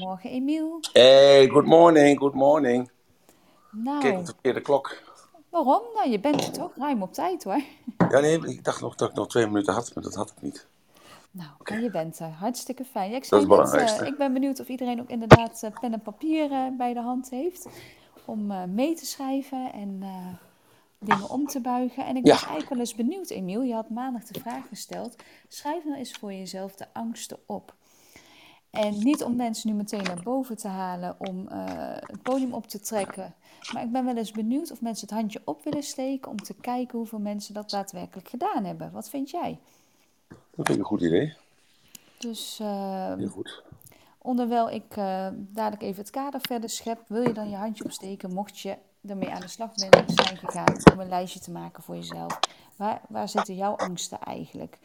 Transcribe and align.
Goedemorgen, 0.00 0.30
Emiel. 0.30 0.78
Hey, 0.92 1.48
good 1.48 1.64
morning, 1.66 2.18
good 2.18 2.34
morning. 2.34 2.90
Nou, 3.70 4.00
Kijk 4.00 4.18
op 4.18 4.26
de 4.26 4.32
verkeerde 4.32 4.60
klok. 4.60 5.02
waarom? 5.48 5.82
Nou, 5.94 6.10
je 6.10 6.20
bent 6.20 6.46
er 6.46 6.52
toch 6.52 6.70
ruim 6.76 7.02
op 7.02 7.12
tijd 7.12 7.44
hoor. 7.44 7.60
Ja, 8.10 8.20
nee, 8.20 8.46
ik 8.48 8.64
dacht 8.64 8.80
nog 8.80 8.94
dat 8.94 9.08
ik 9.10 9.14
nog 9.14 9.28
twee 9.28 9.46
minuten 9.46 9.74
had, 9.74 9.94
maar 9.94 10.04
dat 10.04 10.14
had 10.14 10.30
ik 10.30 10.42
niet. 10.42 10.66
Nou, 11.30 11.50
maar 11.64 11.80
je 11.80 11.90
bent 11.90 12.18
er. 12.18 12.28
Hartstikke 12.28 12.84
fijn. 12.84 13.10
Ja, 13.10 13.16
ik, 13.16 13.28
Dat 13.28 13.40
is 13.42 13.72
net, 13.72 14.00
eh, 14.00 14.06
ik 14.06 14.16
ben 14.16 14.32
benieuwd 14.32 14.60
of 14.60 14.68
iedereen 14.68 15.00
ook 15.00 15.08
inderdaad 15.08 15.62
eh, 15.62 15.70
pen 15.80 15.92
en 15.92 16.02
papier 16.02 16.52
eh, 16.52 16.66
bij 16.78 16.92
de 16.94 17.00
hand 17.00 17.30
heeft. 17.30 17.66
Om 18.24 18.50
eh, 18.50 18.64
mee 18.64 18.94
te 18.94 19.06
schrijven 19.06 19.72
en 19.72 19.98
eh, 20.02 20.26
dingen 20.98 21.28
om 21.30 21.46
te 21.46 21.60
buigen. 21.60 22.06
En 22.06 22.16
ik 22.16 22.26
Ja. 22.26 22.32
was 22.32 22.40
eigenlijk 22.42 22.70
wel 22.70 22.78
eens 22.78 22.94
benieuwd, 22.94 23.30
Emiel. 23.30 23.62
Je 23.62 23.74
had 23.74 23.90
maandag 23.90 24.22
de 24.24 24.40
vraag 24.40 24.68
gesteld. 24.68 25.16
Schrijf 25.48 25.84
nou 25.84 25.98
eens 25.98 26.12
voor 26.12 26.32
jezelf 26.32 26.74
de 26.74 26.86
angsten 26.92 27.38
op. 27.46 27.74
En 28.70 28.98
niet 28.98 29.22
om 29.22 29.36
mensen 29.36 29.70
nu 29.70 29.76
meteen 29.76 30.02
naar 30.02 30.22
boven 30.22 30.56
te 30.56 30.68
halen 30.68 31.14
om 31.18 31.48
eh, 31.48 31.58
het 32.00 32.22
podium 32.22 32.52
op 32.52 32.66
te 32.66 32.80
trekken. 32.80 33.34
Maar 33.72 33.82
ik 33.82 33.92
ben 33.92 34.04
wel 34.04 34.16
eens 34.16 34.30
benieuwd 34.30 34.70
of 34.70 34.80
mensen 34.80 35.06
het 35.08 35.16
handje 35.16 35.42
op 35.44 35.64
willen 35.64 35.82
steken 35.82 36.30
om 36.30 36.36
te 36.36 36.54
kijken 36.54 36.98
hoeveel 36.98 37.18
mensen 37.18 37.54
dat 37.54 37.70
daadwerkelijk 37.70 38.28
gedaan 38.28 38.64
hebben. 38.64 38.92
Wat 38.92 39.10
vind 39.10 39.30
jij? 39.30 39.58
Dat 40.28 40.66
vind 40.66 40.68
ik 40.68 40.76
een 40.78 40.84
goed 40.84 41.00
idee. 41.02 41.34
Dus 42.18 42.58
eh, 42.60 43.14
Heel 43.14 43.28
goed. 43.28 43.62
onderwijl 44.18 44.70
ik 44.70 44.96
eh, 44.96 45.28
dadelijk 45.34 45.82
even 45.82 46.00
het 46.02 46.10
kader 46.10 46.40
verder 46.40 46.70
schep, 46.70 47.00
wil 47.06 47.22
je 47.22 47.32
dan 47.32 47.50
je 47.50 47.56
handje 47.56 47.84
opsteken 47.84 48.34
mocht 48.34 48.58
je 48.58 48.76
ermee 49.06 49.30
aan 49.30 49.40
de 49.40 49.48
slag 49.48 49.74
bent, 49.74 50.12
zijn 50.14 50.36
gegaan 50.36 50.92
om 50.92 51.00
een 51.00 51.08
lijstje 51.08 51.40
te 51.40 51.50
maken 51.50 51.82
voor 51.82 51.94
jezelf. 51.94 52.38
Waar, 52.76 53.00
waar 53.08 53.28
zitten 53.28 53.54
jouw 53.54 53.76
angsten 53.76 54.20
eigenlijk? 54.20 54.78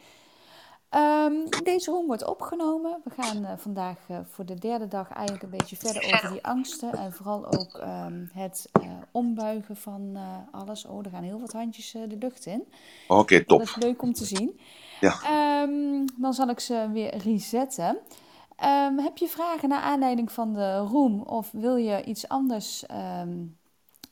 Ehm, 0.88 1.32
deze 1.62 1.90
room 1.90 2.06
wordt 2.06 2.24
opgenomen. 2.24 3.00
We 3.04 3.10
gaan 3.22 3.44
eh, 3.44 3.56
vandaag 3.56 3.98
eh, 4.08 4.18
voor 4.24 4.46
de 4.46 4.54
derde 4.54 4.88
dag 4.88 5.10
eigenlijk 5.10 5.42
een 5.42 5.58
beetje 5.58 5.76
verder 5.76 6.14
over 6.14 6.30
die 6.30 6.44
angsten. 6.46 6.92
En 6.92 7.12
vooral 7.12 7.46
ook 7.46 7.74
ehm, 7.78 8.24
het 8.32 8.68
eh, 8.72 8.90
ombuigen 9.10 9.76
van 9.76 10.18
alles. 10.50 10.84
Oh, 10.84 11.04
er 11.04 11.10
gaan 11.10 11.22
heel 11.22 11.40
wat 11.40 11.52
handjes 11.52 11.90
de 11.90 12.16
lucht 12.18 12.46
in. 12.46 12.64
Oké, 13.08 13.36
Dat 13.36 13.46
top. 13.48 13.60
is 13.60 13.76
leuk 13.76 14.02
om 14.02 14.12
te 14.12 14.24
zien. 14.24 14.60
Ja. 15.00 15.22
Ehm, 15.22 16.06
dan 16.16 16.34
zal 16.34 16.48
ik 16.48 16.60
ze 16.60 16.88
weer 16.92 17.16
resetten. 17.16 17.98
Heb 18.96 19.16
je 19.16 19.28
vragen 19.28 19.68
naar 19.68 19.82
aanleiding 19.82 20.32
van 20.32 20.52
de 20.52 20.76
room 20.78 21.20
of 21.22 21.50
wil 21.52 21.76
je 21.76 22.04
iets 22.04 22.28
anders 22.28 22.84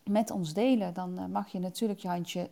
met 0.05 0.31
ons 0.31 0.53
delen? 0.53 0.95
Dan 0.95 1.31
mag 1.31 1.49
je 1.49 1.59
natuurlijk 1.59 2.01
je 2.01 2.09
handje 2.09 2.51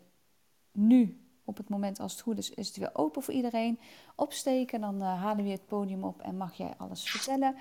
nu, 0.72 1.21
op 1.44 1.56
het 1.56 1.68
moment 1.68 2.00
als 2.00 2.12
het 2.12 2.20
goed 2.20 2.38
is, 2.38 2.50
is 2.50 2.66
het 2.66 2.76
weer 2.76 2.90
open 2.92 3.22
voor 3.22 3.34
iedereen. 3.34 3.78
Opsteken, 4.16 4.80
dan 4.80 5.02
eh, 5.02 5.22
halen 5.22 5.44
we 5.44 5.50
het 5.50 5.66
podium 5.66 6.04
op 6.04 6.20
en 6.20 6.36
mag 6.36 6.54
jij 6.54 6.74
alles 6.76 7.10
vertellen. 7.10 7.56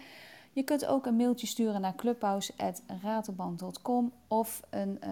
Je 0.53 0.63
kunt 0.63 0.85
ook 0.85 1.05
een 1.05 1.15
mailtje 1.15 1.47
sturen 1.47 1.81
naar 1.81 1.95
clubhouse.ratelband.com 1.95 4.13
of 4.27 4.61
een 4.69 5.01
eh, 5.01 5.11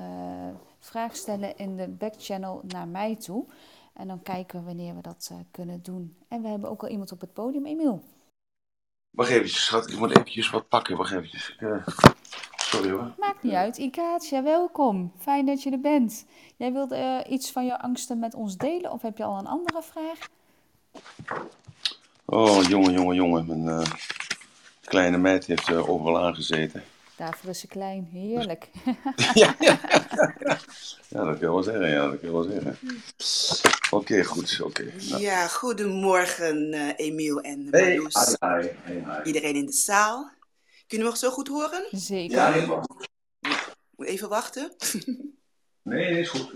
vraag 0.80 1.16
stellen 1.16 1.58
in 1.58 1.76
de 1.76 1.88
backchannel 1.88 2.62
naar 2.68 2.88
mij 2.88 3.16
toe. 3.16 3.46
En 3.94 4.08
dan 4.08 4.22
kijken 4.22 4.60
we 4.60 4.66
wanneer 4.66 4.96
we 4.96 5.02
dat 5.02 5.30
eh, 5.32 5.38
kunnen 5.52 5.84
doen. 5.84 6.18
En 6.28 6.42
we 6.42 6.48
hebben 6.48 6.70
ook 6.70 6.84
al 6.84 6.90
iemand 6.90 7.12
op 7.12 7.22
het 7.22 7.34
podium, 7.34 7.66
Emiel. 7.66 8.04
Wacht 9.10 9.30
eventjes, 9.30 9.66
schat. 9.66 9.92
Ik 9.92 10.00
moet 10.00 10.10
eventjes 10.10 10.50
wat 10.50 10.68
pakken. 10.68 10.98
Wacht 10.98 11.12
eventjes. 11.12 11.58
Eh, 12.70 12.76
sorry 12.76 12.92
hoor. 12.92 13.12
Maakt 13.18 13.44
niet 13.44 13.54
uit. 13.54 13.78
Ikaatja, 13.78 14.44
welkom. 14.44 15.12
Fijn 15.18 15.46
dat 15.46 15.64
je 15.64 15.72
er 15.72 15.80
bent. 15.80 16.26
Jij 16.58 16.74
wilde 16.74 16.96
eh, 16.96 17.32
iets 17.32 17.52
van 17.52 17.66
je 17.66 17.80
angsten 17.80 18.20
met 18.20 18.34
ons 18.34 18.58
delen 18.58 18.92
of 18.92 19.02
heb 19.02 19.18
je 19.18 19.24
al 19.24 19.38
een 19.38 19.48
andere 19.48 19.82
vraag? 19.84 20.18
Oh, 22.26 22.64
jongen, 22.64 22.94
jongen, 22.94 23.16
jongen. 23.16 23.46
Mijn 23.48 23.68
eh, 23.80 23.92
kleine 24.84 25.18
meid 25.18 25.46
heeft 25.46 25.68
er 25.68 25.90
overal 25.90 26.20
aangezeten. 26.24 26.84
Daarvoor 27.16 27.50
is 27.50 27.60
ze 27.60 27.68
klein. 27.68 28.10
Heerlijk. 28.12 28.70
ja, 29.34 29.56
ja, 29.60 29.80
ja, 31.10 31.24
dat 31.24 31.38
kan 31.38 31.40
je 31.40 31.50
wel 31.50 31.64
zeggen. 31.64 31.90
Ja, 31.90 32.08
dat 32.10 32.20
kan 32.20 32.30
je 32.30 32.32
wel 32.32 32.44
zeggen. 32.44 32.78
Oké, 33.92 34.24
goed. 34.24 34.60
Oké. 34.64 34.92
Nou. 35.10 35.22
Ja, 35.22 35.48
goedemorgen 35.48 36.74
eh, 36.74 37.06
Emiel 37.08 37.42
en 37.42 37.68
Hey, 37.72 37.96
Marloes. 37.96 38.36
hi, 38.40 38.48
hi, 38.48 38.68
hey, 38.84 39.04
hi. 39.06 39.24
Iedereen 39.24 39.56
in 39.56 39.66
de 39.66 39.72
zaal. 39.72 40.30
Kunnen 40.90 41.08
we 41.08 41.14
nog 41.14 41.22
zo 41.24 41.30
goed 41.30 41.48
horen? 41.48 41.88
Zeker. 41.92 42.38
Ja, 42.38 42.52
helemaal. 42.52 42.86
Moet 43.96 44.08
even 44.08 44.30
wachten. 44.30 44.76
Nee, 45.84 46.12
nee, 46.12 46.20
is 46.20 46.30
goed. 46.30 46.54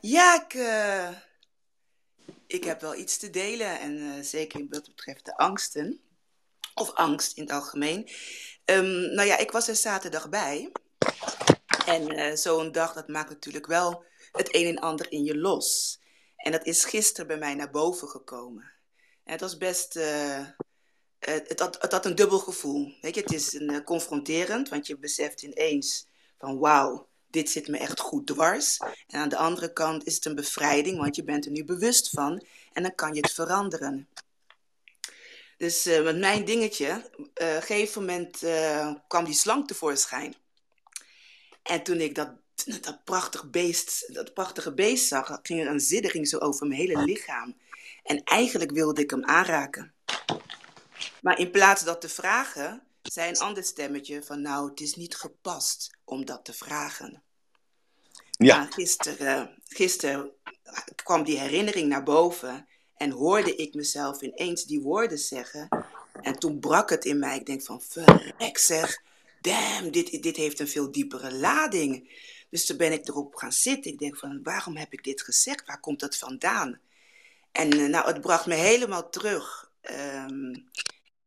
Ja, 0.00 0.44
ik, 0.44 0.54
eh, 0.54 1.08
ik 2.46 2.64
heb 2.64 2.80
wel 2.80 2.94
iets 2.94 3.16
te 3.16 3.30
delen. 3.30 3.80
En 3.80 3.98
eh, 4.00 4.22
zeker 4.22 4.60
in 4.60 4.68
wat 4.70 4.86
betreft 4.86 5.24
de 5.24 5.36
angsten. 5.36 6.00
Of 6.74 6.90
angst 6.90 7.36
in 7.36 7.42
het 7.42 7.52
algemeen. 7.52 8.08
Ehm, 8.64 9.14
nou 9.14 9.28
ja, 9.28 9.36
ik 9.38 9.50
was 9.50 9.68
er 9.68 9.76
zaterdag 9.76 10.28
bij. 10.28 10.72
En 11.86 12.08
eh, 12.08 12.34
zo'n 12.36 12.72
dag, 12.72 12.92
dat 12.92 13.08
maakt 13.08 13.28
natuurlijk 13.30 13.66
wel 13.66 14.04
het 14.32 14.54
een 14.54 14.66
en 14.66 14.78
ander 14.78 15.12
in 15.12 15.24
je 15.24 15.36
los. 15.36 16.00
En 16.36 16.52
dat 16.52 16.66
is 16.66 16.84
gisteren 16.84 17.26
bij 17.26 17.38
mij 17.38 17.54
naar 17.54 17.70
boven 17.70 18.08
gekomen. 18.08 18.72
En 19.24 19.32
het 19.32 19.40
was 19.40 19.56
best... 19.56 19.96
eh, 19.96 20.46
het, 21.32 21.48
het, 21.48 21.60
had, 21.60 21.92
het 21.92 22.04
een 22.04 22.14
dubbel 22.14 22.38
gevoel. 22.38 22.92
Weet 23.00 23.14
je, 23.14 23.20
het 23.20 23.32
is 23.32 23.52
een, 23.52 23.70
eh, 23.70 23.84
confronterend, 23.84 24.68
want 24.68 24.86
je 24.86 24.98
beseft 24.98 25.42
ineens 25.42 26.06
van 26.38 26.58
wauw, 26.58 27.08
dit 27.30 27.50
zit 27.50 27.68
me 27.68 27.78
echt 27.78 28.00
goed 28.00 28.26
dwars. 28.26 28.78
En 29.06 29.20
aan 29.20 29.28
de 29.28 29.36
andere 29.36 29.72
kant 29.72 30.06
is 30.06 30.14
het 30.14 30.24
een 30.24 30.34
bevrijding, 30.34 30.98
want 30.98 31.16
je 31.16 31.24
bent 31.24 31.44
er 31.44 31.50
nu 31.50 31.64
bewust 31.64 32.10
van 32.10 32.44
en 32.72 32.82
dan 32.82 32.94
kan 32.94 33.14
je 33.14 33.20
het 33.20 33.32
veranderen. 33.32 34.08
Dus 35.56 35.86
eh, 35.86 36.02
met 36.02 36.18
mijn 36.18 36.44
dingetje, 36.44 36.86
eh, 36.86 36.96
op 36.96 37.30
een 37.34 37.62
gegeven 37.62 38.00
moment 38.00 38.42
eh, 38.42 38.94
kwam 39.08 39.24
die 39.24 39.34
slang 39.34 39.66
tevoorschijn. 39.66 40.34
En 41.62 41.82
toen 41.82 42.00
ik 42.00 42.14
dat, 42.14 42.30
dat, 42.80 43.50
beest, 43.50 44.14
dat 44.14 44.34
prachtige 44.34 44.74
beest 44.74 45.06
zag, 45.06 45.38
ging 45.42 45.60
er 45.60 45.66
een 45.66 45.80
siddering 45.80 46.28
zo 46.28 46.38
over 46.38 46.66
mijn 46.66 46.80
hele 46.80 47.04
lichaam. 47.04 47.56
En 48.02 48.24
eigenlijk 48.24 48.70
wilde 48.70 49.02
ik 49.02 49.10
hem 49.10 49.24
aanraken. 49.24 49.94
Maar 51.22 51.38
in 51.38 51.50
plaats 51.50 51.84
dat 51.84 52.00
te 52.00 52.08
vragen, 52.08 52.82
zei 53.02 53.28
een 53.28 53.38
ander 53.38 53.64
stemmetje 53.64 54.22
van 54.22 54.42
nou, 54.42 54.70
het 54.70 54.80
is 54.80 54.94
niet 54.94 55.16
gepast 55.16 55.90
om 56.04 56.24
dat 56.24 56.44
te 56.44 56.52
vragen. 56.52 57.22
Ja. 58.30 58.56
Maar 58.56 58.72
gisteren, 58.72 59.62
gisteren 59.64 60.30
kwam 60.94 61.24
die 61.24 61.38
herinnering 61.38 61.88
naar 61.88 62.02
boven 62.02 62.68
en 62.96 63.10
hoorde 63.10 63.56
ik 63.56 63.74
mezelf 63.74 64.20
ineens 64.20 64.64
die 64.64 64.80
woorden 64.80 65.18
zeggen. 65.18 65.68
En 66.22 66.38
toen 66.38 66.60
brak 66.60 66.90
het 66.90 67.04
in 67.04 67.18
mij. 67.18 67.36
Ik 67.36 67.46
denk 67.46 67.62
van, 67.62 67.82
verrek 67.82 68.58
zeg, 68.58 69.02
damn, 69.40 69.90
dit, 69.90 70.22
dit 70.22 70.36
heeft 70.36 70.60
een 70.60 70.68
veel 70.68 70.90
diepere 70.90 71.34
lading. 71.34 72.10
Dus 72.50 72.66
toen 72.66 72.76
ben 72.76 72.92
ik 72.92 73.08
erop 73.08 73.34
gaan 73.34 73.52
zitten. 73.52 73.92
Ik 73.92 73.98
denk 73.98 74.16
van, 74.16 74.42
waarom 74.42 74.76
heb 74.76 74.92
ik 74.92 75.04
dit 75.04 75.22
gezegd? 75.22 75.66
Waar 75.66 75.80
komt 75.80 76.00
dat 76.00 76.16
vandaan? 76.16 76.80
En 77.52 77.70
eh, 77.70 77.86
nou, 77.86 78.06
het 78.06 78.20
bracht 78.20 78.46
me 78.46 78.54
helemaal 78.54 79.08
terug 79.10 79.70
ehm, 79.80 80.54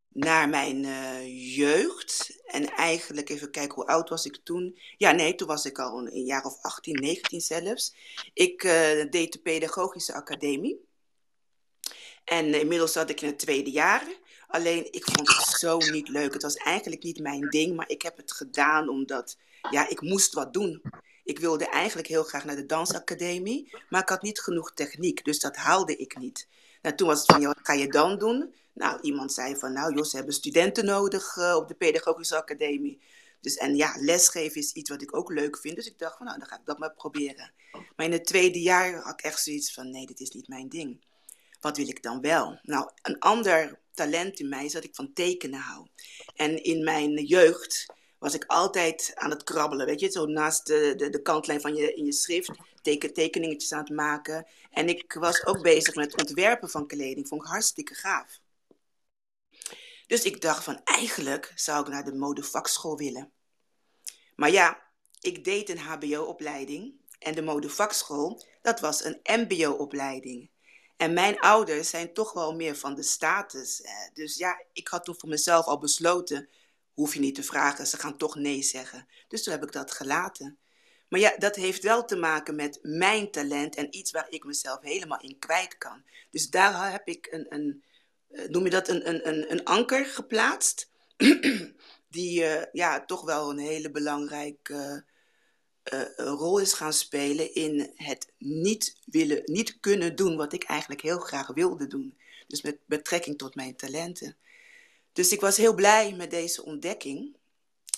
naar 0.10 0.50
mijn 0.50 0.86
eh, 0.86 1.56
jeugd. 1.56 2.42
En 2.46 2.70
eigenlijk, 2.70 3.30
even 3.30 3.52
kijken, 3.52 3.76
hoe 3.76 3.86
oud 3.86 4.10
was 4.10 4.26
ik 4.26 4.40
toen? 4.44 4.80
Ja, 4.98 5.12
nee, 5.12 5.36
toen 5.36 5.48
was 5.48 5.66
ik 5.66 5.80
al 5.80 6.08
een, 6.08 6.26
jaar 6.26 6.44
of 6.44 6.62
18, 6.62 6.96
19 6.96 7.42
zelfs. 7.42 7.96
Ik 8.34 8.64
eh, 8.64 9.10
deed 9.10 9.34
de 9.34 9.40
pedagogische 9.40 10.14
academie. 10.14 10.88
En 12.24 12.60
inmiddels 12.60 12.92
zat 12.92 13.10
ik 13.10 13.22
in 13.22 13.28
het 13.28 13.40
tweede 13.40 13.72
jaar. 13.72 14.08
Alleen, 14.48 14.88
ik 14.92 15.04
vond 15.04 15.28
het 15.28 15.46
zo 15.46 15.78
niet 15.78 16.08
leuk. 16.08 16.34
Het 16.34 16.42
was 16.42 16.56
eigenlijk 16.56 17.04
niet 17.04 17.20
mijn 17.20 17.50
ding, 17.50 17.76
maar 17.76 17.90
ik 17.90 18.02
heb 18.02 18.18
het 18.18 18.32
gedaan 18.32 18.90
omdat, 18.90 19.38
ja, 19.70 19.90
ik 19.90 20.02
moest 20.02 20.34
wat 20.34 20.54
doen. 20.54 20.82
Ik 21.24 21.40
wilde 21.40 21.70
eigenlijk 21.70 22.08
heel 22.08 22.24
graag 22.24 22.46
naar 22.46 22.56
de 22.56 22.66
dansacademie, 22.66 23.78
maar 23.90 24.02
ik 24.02 24.10
had 24.10 24.22
niet 24.22 24.40
genoeg 24.40 24.74
techniek, 24.74 25.26
dus 25.26 25.40
dat 25.40 25.56
haalde 25.56 25.96
ik 25.96 26.18
niet. 26.18 26.48
Nou, 26.82 26.96
toen 26.96 27.08
was 27.08 27.18
het 27.18 27.32
van, 27.32 27.42
ja, 27.42 27.48
wat 27.48 27.60
ga 27.62 27.74
je 27.74 27.88
dan 27.88 28.18
doen? 28.18 28.54
Nou, 28.80 29.02
iemand 29.02 29.34
zei 29.34 29.56
van, 29.56 29.74
nou 29.74 29.96
joh, 29.96 30.04
ze 30.04 30.16
hebben 30.16 30.34
studenten 30.34 30.86
nodig 30.86 31.36
uh, 31.36 31.56
op 31.56 31.68
de 31.68 31.74
pedagogische 31.74 32.36
academie. 32.36 33.02
Dus, 33.42 33.56
en 33.56 33.76
ja, 33.76 33.96
lesgeven 33.98 34.62
is 34.62 34.72
iets 34.72 34.90
wat 34.90 35.02
ik 35.02 35.16
ook 35.16 35.32
leuk 35.32 35.58
vind. 35.58 35.76
Dus 35.76 35.86
ik 35.86 36.00
dacht 36.00 36.18
van, 36.18 36.26
nou, 36.26 36.40
dan 36.40 36.48
ga 36.48 36.56
ik 36.56 36.66
dat 36.66 36.80
maar 36.80 36.94
proberen. 36.94 37.52
Maar 37.96 38.06
in 38.06 38.12
het 38.12 38.26
tweede 38.26 38.62
jaar 38.62 38.94
had 38.94 39.14
ik 39.14 39.22
echt 39.22 39.44
zoiets 39.44 39.74
van, 39.74 39.92
nee, 39.92 40.06
dit 40.06 40.20
is 40.20 40.30
niet 40.30 40.48
mijn 40.48 40.70
ding. 40.70 41.06
Wat 41.60 41.78
wil 41.78 41.88
ik 41.88 42.04
dan 42.04 42.22
wel? 42.22 42.60
Nou, 42.62 42.90
een 43.02 43.20
ander 43.20 43.80
talent 43.94 44.40
in 44.40 44.50
mij 44.50 44.66
is 44.66 44.72
dat 44.72 44.84
ik 44.84 44.96
van 44.96 45.14
tekenen 45.14 45.60
hou. 45.60 45.88
En 46.36 46.64
in 46.64 46.84
mijn 46.84 47.14
jeugd 47.26 47.86
was 48.20 48.34
ik 48.34 48.44
altijd 48.46 49.12
aan 49.16 49.30
het 49.30 49.44
krabbelen, 49.44 49.86
weet 49.86 50.00
je. 50.00 50.12
Zo 50.12 50.26
naast 50.26 50.68
de, 50.68 50.94
de, 50.98 51.10
de 51.10 51.22
kantlijn 51.22 51.62
van 51.62 51.76
je, 51.76 51.94
in 51.94 52.06
je 52.06 52.14
schrift, 52.14 52.52
teken, 52.82 53.14
tekeningetjes 53.14 53.74
aan 53.74 53.84
het 53.84 53.90
maken. 53.90 54.48
En 54.72 54.88
ik 54.88 55.14
was 55.14 55.46
ook 55.46 55.62
bezig 55.62 55.96
met 55.96 56.22
ontwerpen 56.22 56.70
van 56.70 56.88
kleding. 56.88 57.28
Vond 57.28 57.42
ik 57.42 57.48
hartstikke 57.48 57.94
gaaf. 57.94 58.40
Dus 60.10 60.24
ik 60.24 60.42
dacht 60.42 60.64
van, 60.64 60.82
eigenlijk 60.84 61.52
zou 61.56 61.82
ik 61.82 61.88
naar 61.88 62.04
de 62.04 62.16
modevakschool 62.16 62.98
willen. 62.98 63.32
Maar 64.36 64.52
ja, 64.52 64.82
ik 65.20 65.44
deed 65.44 65.70
een 65.70 65.80
hbo-opleiding 65.80 66.94
en 67.20 67.36
de 67.36 67.42
modevakschool, 67.42 68.46
dat 68.62 68.80
was 68.80 69.04
een 69.04 69.20
mbo-opleiding. 69.24 70.50
En 70.98 71.14
mijn 71.14 71.40
ouders 71.40 71.90
zijn 71.90 72.14
toch 72.14 72.34
wel 72.34 72.56
meer 72.56 72.76
van 72.76 72.96
de 72.96 73.04
status. 73.04 73.82
Dus 74.14 74.36
ja, 74.36 74.64
ik 74.74 74.88
had 74.88 75.04
toen 75.04 75.16
voor 75.20 75.30
mezelf 75.30 75.66
al 75.66 75.80
besloten, 75.80 76.50
hoef 76.94 77.14
je 77.14 77.20
niet 77.20 77.36
te 77.36 77.44
vragen, 77.44 77.88
ze 77.88 77.98
gaan 77.98 78.18
toch 78.18 78.36
nee 78.36 78.62
zeggen. 78.62 79.08
Dus 79.28 79.44
toen 79.44 79.54
heb 79.54 79.64
ik 79.64 79.72
dat 79.72 79.92
gelaten. 79.92 80.58
Maar 81.10 81.20
ja, 81.20 81.38
dat 81.38 81.56
heeft 81.56 81.84
wel 81.84 82.06
te 82.06 82.16
maken 82.16 82.56
met 82.56 82.80
mijn 82.82 83.32
talent 83.32 83.76
en 83.76 83.96
iets 83.96 84.12
waar 84.12 84.30
ik 84.30 84.44
mezelf 84.44 84.82
helemaal 84.82 85.22
in 85.22 85.40
kwijt 85.40 85.78
kan. 85.78 86.04
Dus 86.32 86.50
daar 86.50 86.92
heb 86.92 87.08
ik 87.08 87.28
een, 87.32 87.46
een 87.50 87.84
noem 88.30 88.64
je 88.64 88.70
dat, 88.70 88.88
een, 88.88 89.10
een, 89.10 89.28
een, 89.28 89.52
een 89.52 89.64
anker 89.64 90.06
geplaatst. 90.06 90.90
die 92.10 92.42
uh, 92.42 92.62
ja, 92.72 93.06
toch 93.06 93.22
wel 93.22 93.50
een 93.50 93.58
hele 93.58 93.92
belangrijke 93.92 95.06
uh, 95.94 96.02
rol 96.16 96.60
is 96.60 96.74
gaan 96.74 96.94
spelen 96.94 97.54
in 97.54 97.92
het 97.96 98.32
niet, 98.38 98.98
willen, 99.06 99.42
niet 99.46 99.80
kunnen 99.80 100.16
doen 100.16 100.36
wat 100.36 100.54
ik 100.54 100.64
eigenlijk 100.64 101.02
heel 101.02 101.20
graag 101.20 101.48
wilde 101.48 101.88
doen. 101.88 102.18
Dus 102.48 102.62
met 102.62 102.78
betrekking 102.86 103.38
tot 103.38 103.56
mijn 103.56 103.76
talenten. 103.76 104.38
Dus 105.14 105.32
ik 105.32 105.42
was 105.42 105.58
heel 105.58 105.74
blij 105.74 106.14
met 106.14 106.32
deze 106.32 106.64
ontdekking, 106.66 107.38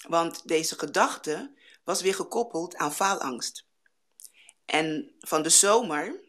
want 0.07 0.47
deze 0.47 0.79
gedachte 0.79 1.51
was 1.83 2.01
weer 2.01 2.15
gekoppeld 2.15 2.75
aan 2.75 2.93
faalangst. 2.93 3.65
En 4.65 5.15
van 5.19 5.41
de 5.41 5.49
zomer 5.49 6.19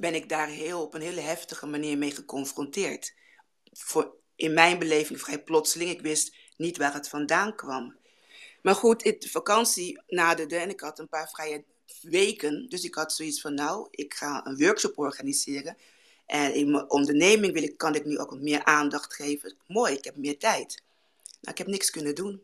ben 0.00 0.14
ik 0.14 0.28
daar 0.28 0.48
heel, 0.48 0.82
op 0.82 0.94
een 0.94 1.00
hele 1.00 1.20
heftige 1.20 1.66
manier 1.66 1.98
mee 1.98 2.10
geconfronteerd. 2.10 3.14
Voor, 3.72 4.14
in 4.36 4.54
mijn 4.54 4.78
beleving 4.78 5.20
vrij 5.20 5.42
plotseling. 5.42 5.90
Ik 5.90 6.00
wist 6.00 6.36
niet 6.56 6.76
waar 6.76 6.94
het 6.94 7.08
vandaan 7.08 7.54
kwam. 7.56 7.96
Maar 8.62 8.74
goed, 8.74 9.02
de 9.02 9.28
vakantie 9.30 10.00
naderde 10.06 10.56
en 10.56 10.70
ik 10.70 10.80
had 10.80 10.98
een 10.98 11.08
paar 11.08 11.28
vrije 11.28 11.64
weken. 12.00 12.68
Dus 12.68 12.84
ik 12.84 12.94
had 12.94 13.12
zoiets 13.12 13.40
van, 13.40 13.54
nou, 13.54 13.88
ik 13.90 14.14
ga 14.14 14.46
een 14.46 14.56
workshop 14.56 14.98
organiseren. 14.98 15.76
En 16.26 16.54
in 16.54 16.70
mijn 16.70 16.90
onderneming 16.90 17.52
wil 17.52 17.62
ik, 17.62 17.76
kan 17.76 17.94
ik 17.94 18.04
nu 18.04 18.18
ook 18.18 18.30
wat 18.30 18.40
meer 18.40 18.64
aandacht 18.64 19.14
geven. 19.14 19.56
Mooi, 19.66 19.94
ik 19.94 20.04
heb 20.04 20.16
meer 20.16 20.38
tijd. 20.38 20.82
Nou, 21.40 21.52
ik 21.52 21.58
heb 21.58 21.66
niks 21.66 21.90
kunnen 21.90 22.14
doen. 22.14 22.42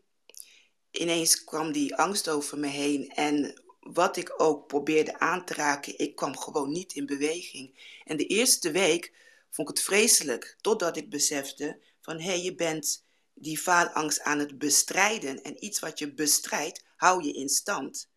Ineens 0.91 1.43
kwam 1.43 1.71
die 1.71 1.95
angst 1.95 2.29
over 2.29 2.59
me 2.59 2.67
heen 2.67 3.09
en 3.09 3.61
wat 3.93 4.17
ik 4.17 4.33
ook 4.41 4.67
probeerde 4.67 5.19
aan 5.19 5.45
te 5.45 5.53
raken, 5.53 5.99
ik 5.99 6.15
kwam 6.15 6.37
gewoon 6.37 6.71
niet 6.71 6.93
in 6.93 7.05
beweging. 7.05 7.99
En 8.03 8.17
de 8.17 8.25
eerste 8.25 8.71
week 8.71 9.13
vond 9.49 9.69
ik 9.69 9.75
het 9.75 9.85
vreselijk, 9.85 10.57
totdat 10.61 10.97
ik 10.97 11.09
besefte 11.09 11.81
van 12.01 12.19
hé, 12.19 12.29
hey, 12.29 12.41
je 12.41 12.55
bent 12.55 13.05
die 13.33 13.57
faalangst 13.57 14.21
aan 14.21 14.39
het 14.39 14.57
bestrijden. 14.57 15.43
En 15.43 15.65
iets 15.65 15.79
wat 15.79 15.99
je 15.99 16.13
bestrijdt, 16.13 16.83
hou 16.95 17.23
je 17.23 17.33
in 17.33 17.49
stand. 17.49 18.09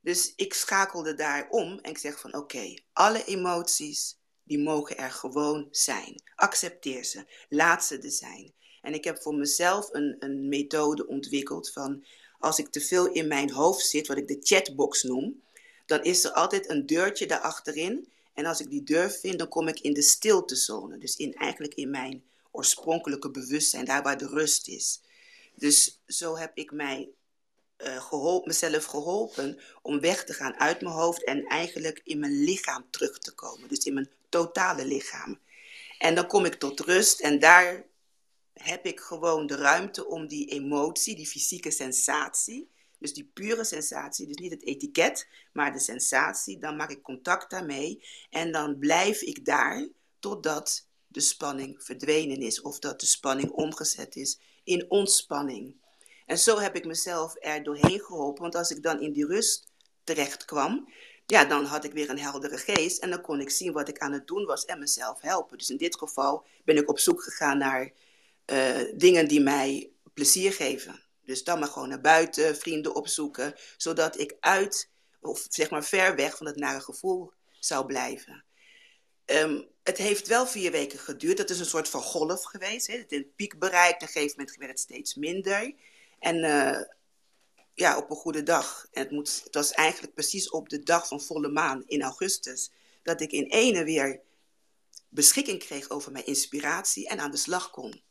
Dus 0.00 0.32
ik 0.36 0.54
schakelde 0.54 1.14
daar 1.14 1.48
om 1.48 1.78
en 1.78 1.90
ik 1.90 1.98
zeg 1.98 2.20
van 2.20 2.34
oké, 2.34 2.74
alle 2.92 3.24
emoties, 3.24 4.18
die 4.42 4.58
mogen 4.58 4.98
er 4.98 5.10
gewoon 5.10 5.68
zijn. 5.70 6.22
Accepteer 6.34 7.04
ze, 7.04 7.24
laat 7.48 7.84
ze 7.84 7.98
er 7.98 8.10
zijn. 8.10 8.54
En 8.80 8.94
ik 8.94 9.04
heb 9.04 9.22
voor 9.22 9.34
mezelf 9.34 9.88
een, 9.92 10.16
een 10.18 10.48
methode 10.48 11.06
ontwikkeld 11.06 11.72
van 11.72 12.04
als 12.46 12.58
ik 12.58 12.68
te 12.68 12.80
veel 12.80 13.06
in 13.06 13.28
mijn 13.28 13.50
hoofd 13.50 13.86
zit, 13.86 14.06
wat 14.06 14.16
ik 14.16 14.28
de 14.28 14.38
chatbox 14.40 15.02
noem, 15.02 15.42
dan 15.86 16.02
is 16.02 16.24
er 16.24 16.30
altijd 16.30 16.68
een 16.70 16.86
deurtje 16.86 17.26
daarachterin. 17.26 18.08
En 18.34 18.46
als 18.46 18.60
ik 18.60 18.70
die 18.70 18.82
deur 18.82 19.10
vind, 19.10 19.38
dan 19.38 19.48
kom 19.48 19.68
ik 19.68 19.80
in 19.80 19.92
de 19.92 20.02
stiltezone. 20.02 20.98
Dus 20.98 21.16
in, 21.16 21.34
eigenlijk 21.34 21.74
in 21.74 21.90
mijn 21.90 22.24
oorspronkelijke 22.50 23.30
bewustzijn, 23.30 23.84
daar 23.84 24.02
waar 24.02 24.18
de 24.18 24.26
rust 24.26 24.68
is. 24.68 25.00
Dus 25.54 26.00
zo 26.06 26.36
heb 26.36 26.50
ik 26.54 26.72
mij, 26.72 27.08
uh, 27.78 28.44
mezelf 28.44 28.84
geholpen 28.84 29.60
om 29.82 30.00
weg 30.00 30.24
te 30.24 30.32
gaan 30.32 30.58
uit 30.58 30.80
mijn 30.80 30.94
hoofd 30.94 31.24
en 31.24 31.46
eigenlijk 31.46 32.00
in 32.04 32.18
mijn 32.18 32.44
lichaam 32.44 32.86
terug 32.90 33.18
te 33.18 33.32
komen. 33.32 33.68
Dus 33.68 33.78
in 33.78 33.94
mijn 33.94 34.10
totale 34.28 34.84
lichaam. 34.84 35.38
En 35.98 36.14
dan 36.14 36.26
kom 36.26 36.44
ik 36.44 36.54
tot 36.54 36.80
rust 36.80 37.20
en 37.20 37.38
daar 37.38 37.86
heb 38.62 38.86
ik 38.86 39.00
gewoon 39.00 39.46
de 39.46 39.56
ruimte 39.56 40.06
om 40.06 40.26
die 40.26 40.46
emotie, 40.46 41.16
die 41.16 41.26
fysieke 41.26 41.70
sensatie, 41.70 42.70
dus 42.98 43.14
die 43.14 43.30
pure 43.34 43.64
sensatie, 43.64 44.26
dus 44.26 44.36
niet 44.36 44.50
het 44.50 44.64
etiket, 44.64 45.28
maar 45.52 45.72
de 45.72 45.78
sensatie, 45.78 46.58
dan 46.58 46.76
maak 46.76 46.90
ik 46.90 47.02
contact 47.02 47.50
daarmee 47.50 48.04
en 48.30 48.52
dan 48.52 48.78
blijf 48.78 49.20
ik 49.20 49.44
daar 49.44 49.88
totdat 50.18 50.86
de 51.06 51.20
spanning 51.20 51.82
verdwenen 51.84 52.40
is 52.40 52.60
of 52.60 52.78
dat 52.78 53.00
de 53.00 53.06
spanning 53.06 53.50
omgezet 53.50 54.16
is 54.16 54.38
in 54.64 54.90
ontspanning. 54.90 55.74
En 56.26 56.38
zo 56.38 56.58
heb 56.58 56.76
ik 56.76 56.84
mezelf 56.84 57.34
er 57.38 57.62
doorheen 57.62 58.00
geholpen, 58.00 58.42
want 58.42 58.54
als 58.54 58.70
ik 58.70 58.82
dan 58.82 59.00
in 59.00 59.12
die 59.12 59.26
rust 59.26 59.66
terecht 60.04 60.44
kwam, 60.44 60.88
ja, 61.26 61.44
dan 61.44 61.64
had 61.64 61.84
ik 61.84 61.92
weer 61.92 62.10
een 62.10 62.18
heldere 62.18 62.58
geest 62.58 63.02
en 63.02 63.10
dan 63.10 63.20
kon 63.20 63.40
ik 63.40 63.50
zien 63.50 63.72
wat 63.72 63.88
ik 63.88 63.98
aan 63.98 64.12
het 64.12 64.26
doen 64.26 64.44
was 64.44 64.64
en 64.64 64.78
mezelf 64.78 65.20
helpen. 65.20 65.58
Dus 65.58 65.70
in 65.70 65.76
dit 65.76 65.96
geval 65.96 66.44
ben 66.64 66.76
ik 66.76 66.88
op 66.88 66.98
zoek 66.98 67.22
gegaan 67.22 67.58
naar 67.58 67.92
uh, 68.46 68.92
dingen 68.94 69.28
die 69.28 69.40
mij 69.40 69.90
plezier 70.14 70.52
geven. 70.52 71.02
Dus 71.22 71.44
dan 71.44 71.58
maar 71.58 71.68
gewoon 71.68 71.88
naar 71.88 72.00
buiten, 72.00 72.56
vrienden 72.56 72.94
opzoeken, 72.94 73.54
zodat 73.76 74.18
ik 74.18 74.36
uit, 74.40 74.90
of 75.20 75.46
zeg 75.48 75.70
maar 75.70 75.84
ver 75.84 76.16
weg 76.16 76.36
van 76.36 76.46
het 76.46 76.56
nare 76.56 76.80
gevoel 76.80 77.32
zou 77.60 77.86
blijven. 77.86 78.44
Um, 79.26 79.68
het 79.82 79.98
heeft 79.98 80.26
wel 80.26 80.46
vier 80.46 80.70
weken 80.70 80.98
geduurd. 80.98 81.36
Dat 81.36 81.50
is 81.50 81.58
een 81.58 81.66
soort 81.66 81.88
van 81.88 82.02
golf 82.02 82.44
geweest. 82.44 82.86
Hè. 82.86 82.96
Het 82.96 83.12
in 83.12 83.32
piek 83.36 83.58
bereikt. 83.58 83.94
Op 83.94 84.00
een 84.02 84.08
gegeven 84.08 84.34
moment 84.38 84.56
werd 84.56 84.70
het 84.70 84.80
steeds 84.80 85.14
minder. 85.14 85.74
En 86.18 86.36
uh, 86.36 86.80
ja, 87.74 87.96
op 87.96 88.10
een 88.10 88.16
goede 88.16 88.42
dag. 88.42 88.86
En 88.90 89.02
het, 89.02 89.10
moet, 89.10 89.40
het 89.44 89.54
was 89.54 89.70
eigenlijk 89.70 90.14
precies 90.14 90.50
op 90.50 90.68
de 90.68 90.82
dag 90.82 91.08
van 91.08 91.20
volle 91.20 91.48
maan 91.48 91.82
in 91.86 92.02
augustus. 92.02 92.70
Dat 93.02 93.20
ik 93.20 93.32
in 93.32 93.46
ene 93.46 93.84
weer 93.84 94.20
beschikking 95.08 95.58
kreeg 95.58 95.90
over 95.90 96.12
mijn 96.12 96.26
inspiratie 96.26 97.08
en 97.08 97.20
aan 97.20 97.30
de 97.30 97.36
slag 97.36 97.70
kon. 97.70 98.02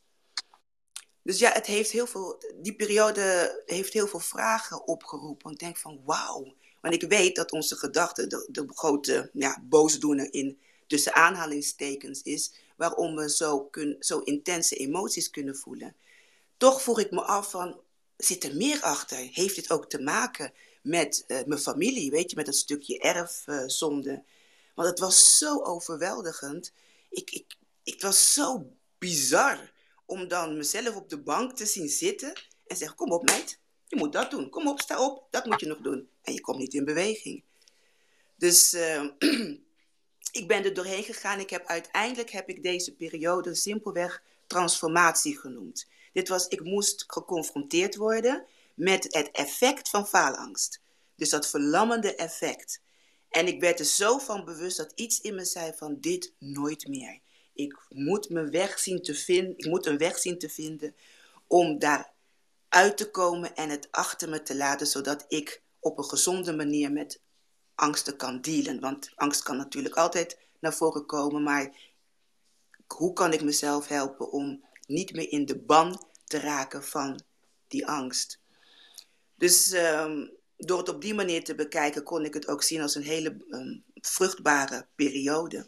Dus 1.26 1.40
ja, 1.40 1.52
het 1.52 1.66
heeft 1.66 1.92
heel 1.92 2.08
veel, 2.08 2.44
die 2.56 2.76
periode 2.76 3.64
heeft 3.66 3.94
heel 3.94 4.08
veel 4.08 4.20
vragen 4.20 4.88
opgeroepen. 4.88 5.52
Ik 5.52 5.60
denk 5.60 5.78
van 5.78 6.02
wauw. 6.06 6.56
Want 6.82 6.94
ik 6.94 7.10
weet 7.10 7.36
dat 7.36 7.52
onze 7.52 7.76
gedachte 7.76 8.28
de, 8.28 8.66
grote 8.68 9.30
ja, 9.34 9.64
boosdoener 9.64 10.34
in 10.34 10.60
tussen 10.88 11.14
aanhalingstekens 11.14 12.22
is. 12.22 12.54
Waarom 12.76 13.16
we 13.16 13.30
zo, 13.30 13.64
kun, 13.64 13.96
zo 14.00 14.20
intense 14.20 14.76
emoties 14.76 15.30
kunnen 15.30 15.56
voelen. 15.56 15.96
Toch 16.58 16.82
vroeg 16.82 17.00
ik 17.00 17.12
me 17.12 17.22
af 17.22 17.50
van, 17.50 17.80
zit 18.18 18.44
er 18.44 18.56
meer 18.56 18.82
achter? 18.82 19.18
Heeft 19.18 19.56
dit 19.56 19.72
ook 19.72 19.90
te 19.90 20.02
maken 20.02 20.54
met 20.82 21.24
uh, 21.28 21.44
mijn 21.46 21.60
familie? 21.60 22.12
Weet 22.12 22.30
je, 22.30 22.36
met 22.36 22.46
dat 22.46 22.56
stukje 22.56 23.00
erfzonde? 23.00 24.24
Want 24.76 24.90
het 24.90 25.00
was 25.00 25.38
zo 25.38 25.62
overweldigend. 25.64 26.74
Ik, 27.10 27.32
ik, 27.32 27.56
het 27.84 28.02
was 28.02 28.34
zo 28.34 28.72
bizar 28.98 29.74
om 30.06 30.28
dan 30.28 30.58
mezelf 30.58 30.96
op 30.96 31.10
de 31.10 31.22
bank 31.22 31.56
te 31.56 31.66
zien 31.66 31.90
zitten 31.90 32.34
en 32.68 32.78
zeggen: 32.78 32.98
Kom 32.98 33.12
op, 33.12 33.30
meid, 33.30 33.60
je 33.88 33.96
moet 33.96 34.14
dat 34.14 34.32
doen. 34.32 34.50
Kom 34.50 34.68
op, 34.68 34.80
sta 34.80 35.06
op, 35.06 35.28
dat 35.30 35.46
moet 35.46 35.60
je 35.60 35.68
nog 35.68 35.80
doen. 35.82 36.10
En 36.22 36.34
je 36.34 36.42
komt 36.42 36.58
niet 36.58 36.74
in 36.74 36.86
beweging. 36.86 37.44
Dus 38.36 38.74
uh, 38.74 39.04
ik 40.40 40.48
ben 40.48 40.64
er 40.64 40.74
doorheen 40.74 41.04
gegaan. 41.04 41.40
Ik 41.40 41.50
heb, 41.50 41.66
uiteindelijk 41.66 42.30
heb 42.30 42.50
ik 42.50 42.64
deze 42.64 42.96
periode 42.96 43.56
simpelweg 43.56 44.24
transformatie 44.48 45.38
genoemd. 45.38 45.88
Dit 46.14 46.28
was, 46.28 46.48
ik 46.48 46.64
moest 46.64 47.04
geconfronteerd 47.08 47.96
worden 47.96 48.46
met 48.74 49.04
het 49.10 49.32
effect 49.32 49.90
van 49.90 50.08
faalangst. 50.08 50.82
Dus 51.16 51.30
dat 51.30 51.50
verlammende 51.50 52.16
effect. 52.16 52.82
En 53.30 53.48
ik 53.48 53.60
werd 53.60 53.80
er 53.80 53.86
zo 53.86 54.18
van 54.18 54.46
bewust 54.46 54.78
dat 54.78 54.92
iets 54.96 55.22
in 55.22 55.36
me 55.36 55.46
zei 55.46 55.74
van 55.76 55.98
dit 56.00 56.34
nooit 56.40 56.88
meer. 56.88 57.20
Ik 57.56 57.86
moet, 57.90 58.30
mijn 58.30 58.52
weg 58.52 58.80
zien 58.80 59.02
te 59.02 59.14
vinden, 59.16 59.58
ik 59.58 59.66
moet 59.66 59.86
een 59.86 59.98
weg 59.98 60.18
zien 60.18 60.38
te 60.38 60.50
vinden 60.50 60.96
om 61.48 61.80
daar 61.80 62.14
uit 62.70 62.98
te 62.98 63.12
komen 63.12 63.56
en 63.56 63.70
het 63.70 63.88
achter 63.92 64.30
me 64.30 64.42
te 64.42 64.56
laten, 64.56 64.88
zodat 64.88 65.26
ik 65.28 65.62
op 65.80 65.98
een 65.98 66.04
gezonde 66.04 66.56
manier 66.56 66.92
met 66.92 67.22
angsten 67.76 68.18
kan 68.18 68.42
dealen. 68.42 68.80
Want 68.80 69.12
angst 69.16 69.44
kan 69.44 69.58
natuurlijk 69.58 69.96
altijd 69.96 70.38
naar 70.60 70.74
voren 70.74 71.06
komen, 71.06 71.44
maar 71.44 71.76
hoe 72.88 73.14
kan 73.14 73.34
ik 73.34 73.44
mezelf 73.44 73.88
helpen 73.88 74.32
om 74.32 74.64
niet 74.88 75.14
meer 75.14 75.32
in 75.32 75.46
de 75.46 75.58
ban 75.58 76.08
te 76.24 76.40
raken 76.40 76.84
van 76.84 77.22
die 77.68 77.88
angst? 77.88 78.40
Dus 79.36 79.72
um, 79.72 80.32
door 80.58 80.78
het 80.78 80.90
op 80.90 81.02
die 81.02 81.14
manier 81.14 81.44
te 81.44 81.56
bekijken, 81.56 82.04
kon 82.04 82.26
ik 82.26 82.34
het 82.34 82.48
ook 82.48 82.64
zien 82.64 82.82
als 82.82 82.96
een 82.96 83.04
hele 83.04 83.38
um, 83.50 83.84
vruchtbare 83.94 84.88
periode. 84.96 85.68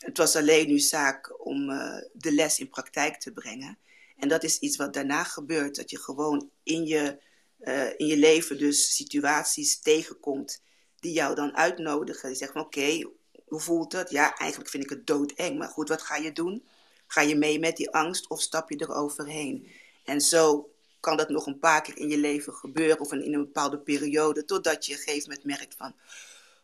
Het 0.00 0.18
was 0.18 0.36
alleen 0.36 0.68
nu 0.68 0.78
zaak 0.78 1.46
om 1.46 1.70
uh, 1.70 1.96
de 2.12 2.32
les 2.32 2.58
in 2.58 2.68
praktijk 2.68 3.16
te 3.16 3.32
brengen. 3.32 3.78
En 4.16 4.28
dat 4.28 4.42
is 4.44 4.58
iets 4.58 4.76
wat 4.76 4.94
daarna 4.94 5.24
gebeurt. 5.24 5.76
Dat 5.76 5.90
je 5.90 5.98
gewoon 5.98 6.50
in 6.62 6.84
je, 6.84 7.18
uh, 7.60 7.86
in 7.96 8.06
je 8.06 8.16
leven 8.16 8.58
dus 8.58 8.94
situaties 8.96 9.80
tegenkomt 9.80 10.62
die 10.96 11.12
jou 11.12 11.34
dan 11.34 11.56
uitnodigen. 11.56 12.28
Die 12.28 12.38
zeggen 12.38 12.56
van 12.58 12.66
oké, 12.66 13.10
hoe 13.46 13.60
voelt 13.60 13.92
het? 13.92 14.10
Ja, 14.10 14.36
eigenlijk 14.36 14.70
vind 14.70 14.84
ik 14.84 14.90
het 14.90 15.06
doodeng. 15.06 15.58
Maar 15.58 15.68
goed, 15.68 15.88
wat 15.88 16.02
ga 16.02 16.16
je 16.16 16.32
doen? 16.32 16.64
Ga 17.06 17.20
je 17.20 17.36
mee 17.36 17.58
met 17.58 17.76
die 17.76 17.90
angst 17.90 18.28
of 18.28 18.40
stap 18.40 18.70
je 18.70 18.76
er 18.76 18.94
overheen? 18.94 19.70
En 20.04 20.20
zo 20.20 20.70
kan 21.00 21.16
dat 21.16 21.28
nog 21.28 21.46
een 21.46 21.58
paar 21.58 21.82
keer 21.82 21.98
in 21.98 22.08
je 22.08 22.18
leven 22.18 22.52
gebeuren 22.52 23.00
of 23.00 23.12
in 23.12 23.34
een 23.34 23.44
bepaalde 23.44 23.78
periode. 23.78 24.44
Totdat 24.44 24.86
je 24.86 24.92
op 24.92 24.98
een 24.98 25.04
gegeven 25.04 25.28
moment 25.28 25.46
merkt 25.58 25.74
van 25.76 25.94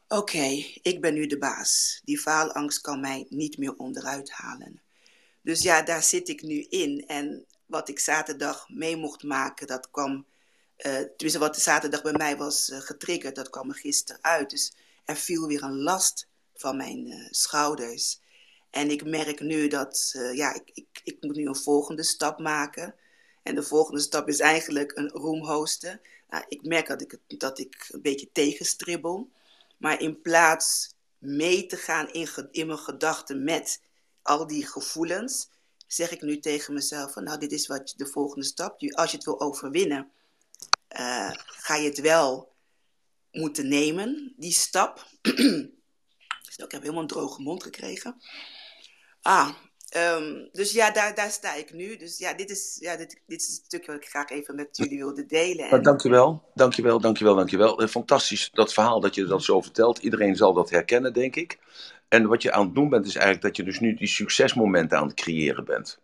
Oké, 0.09 0.65
ik 0.83 1.01
ben 1.01 1.15
nu 1.15 1.27
de 1.27 1.39
baas. 1.39 2.01
Die 2.05 2.19
faalangst 2.19 2.81
kan 2.81 3.01
mij 3.01 3.27
niet 3.29 3.59
meer 3.59 3.77
onderuit 3.77 4.31
halen. 4.31 4.81
Dus 5.43 5.63
ja, 5.63 5.83
daar 5.83 6.03
zit 6.03 6.29
ik 6.29 6.43
nu 6.43 6.67
in. 6.69 7.05
En 7.07 7.45
wat 7.67 7.89
ik 7.89 7.99
zaterdag 7.99 8.69
mee 8.69 8.97
mocht 8.97 9.23
maken, 9.23 9.67
dat 9.67 9.91
kwam. 9.91 10.27
Uh, 10.79 10.93
tenminste, 10.95 11.39
wat 11.39 11.57
zaterdag 11.57 12.03
bij 12.03 12.13
mij 12.13 12.37
was 12.37 12.69
uh, 12.69 12.79
getriggerd, 12.79 13.35
dat 13.35 13.51
kwam 13.51 13.69
er 13.69 13.75
gisteren 13.75 14.23
uit. 14.23 14.51
Dus 14.51 14.73
er 15.05 15.17
viel 15.17 15.47
weer 15.47 15.63
een 15.63 15.83
last 15.83 16.29
van 16.55 16.77
mijn 16.77 17.07
uh, 17.07 17.27
schouders. 17.31 18.21
En 18.71 18.91
ik 18.91 19.05
merk 19.05 19.41
nu 19.41 19.69
dat, 19.69 20.15
ja, 20.33 20.55
ik, 20.55 20.71
ik, 20.75 21.01
ik 21.05 21.17
moet 21.21 21.37
nu 21.37 21.47
een 21.47 21.57
volgende 21.57 22.03
stap 22.03 22.39
maken. 22.39 22.95
En 23.43 23.55
de 23.55 23.63
volgende 23.63 24.01
stap 24.01 24.29
is 24.29 24.41
eigenlijk 24.41 24.97
een 24.97 25.09
room 25.09 25.45
hosten. 25.45 26.01
Nou, 26.31 26.45
ik 26.49 26.63
merk 26.63 26.87
dat 26.87 27.01
ik, 27.01 27.19
dat 27.27 27.59
ik 27.59 27.89
een 27.91 28.03
beetje 28.03 28.29
tegenstribbel. 28.33 29.31
Maar 29.77 30.01
in 30.01 30.21
plaats 30.21 30.95
mee 31.19 31.67
te 31.67 31.77
gaan 31.77 32.09
in, 32.11 32.29
in 32.51 32.67
mijn 32.67 32.79
gedachten 32.79 33.45
met 33.45 33.83
al 34.23 34.47
die 34.47 34.67
gevoelens, 34.67 35.51
zeg 35.87 36.11
ik 36.11 36.23
nu 36.23 36.39
tegen 36.39 36.75
mezelf: 36.75 37.13
van, 37.13 37.25
Nou, 37.25 37.39
dit 37.39 37.53
is 37.53 37.67
wat 37.67 37.95
de 37.97 38.07
volgende 38.07 38.47
stap. 38.47 38.81
Als 38.93 39.11
je 39.11 39.17
het 39.17 39.27
wil 39.27 39.41
overwinnen, 39.41 40.11
uh, 40.99 41.31
ga 41.35 41.75
je 41.75 41.89
het 41.89 42.01
wel 42.01 42.55
moeten 43.31 43.69
nemen, 43.69 44.35
die 44.37 44.53
stap. 44.53 45.07
dus 46.47 46.57
ik 46.57 46.71
heb 46.71 46.81
helemaal 46.81 47.03
een 47.03 47.09
droge 47.09 47.43
mond 47.43 47.63
gekregen. 47.63 48.23
Ah, 49.21 49.55
Um, 49.97 50.49
dus 50.53 50.73
ja, 50.73 50.91
daar, 50.91 51.15
daar 51.15 51.31
sta 51.31 51.55
ik 51.55 51.73
nu. 51.73 51.97
Dus 51.97 52.19
ja, 52.19 52.35
dit 52.35 52.51
is, 52.51 52.77
ja 52.81 52.97
dit, 52.97 53.21
dit 53.27 53.41
is 53.41 53.49
een 53.49 53.65
stukje 53.65 53.93
wat 53.93 54.01
ik 54.03 54.09
graag 54.09 54.31
even 54.31 54.55
met 54.55 54.69
jullie 54.73 54.99
wilde 54.99 55.27
delen. 55.27 55.69
En... 55.69 55.83
Dankjewel, 55.83 56.43
dankjewel, 56.55 57.01
dankjewel, 57.01 57.35
dankjewel. 57.35 57.81
Eh, 57.81 57.89
fantastisch 57.89 58.51
dat 58.53 58.73
verhaal 58.73 59.01
dat 59.01 59.15
je 59.15 59.25
dat 59.25 59.43
zo 59.43 59.61
vertelt. 59.61 59.99
Iedereen 59.99 60.37
zal 60.37 60.53
dat 60.53 60.71
herkennen, 60.71 61.13
denk 61.13 61.37
ik. 61.37 61.59
En 62.09 62.27
wat 62.27 62.43
je 62.43 62.53
aan 62.53 62.65
het 62.65 62.75
doen 62.75 62.89
bent, 62.89 63.07
is 63.07 63.15
eigenlijk 63.15 63.45
dat 63.45 63.57
je 63.57 63.63
dus 63.63 63.81
nu 63.81 63.95
die 63.95 64.09
succesmomenten 64.09 64.99
aan 64.99 65.07
het 65.07 65.21
creëren 65.21 65.65
bent. 65.65 65.99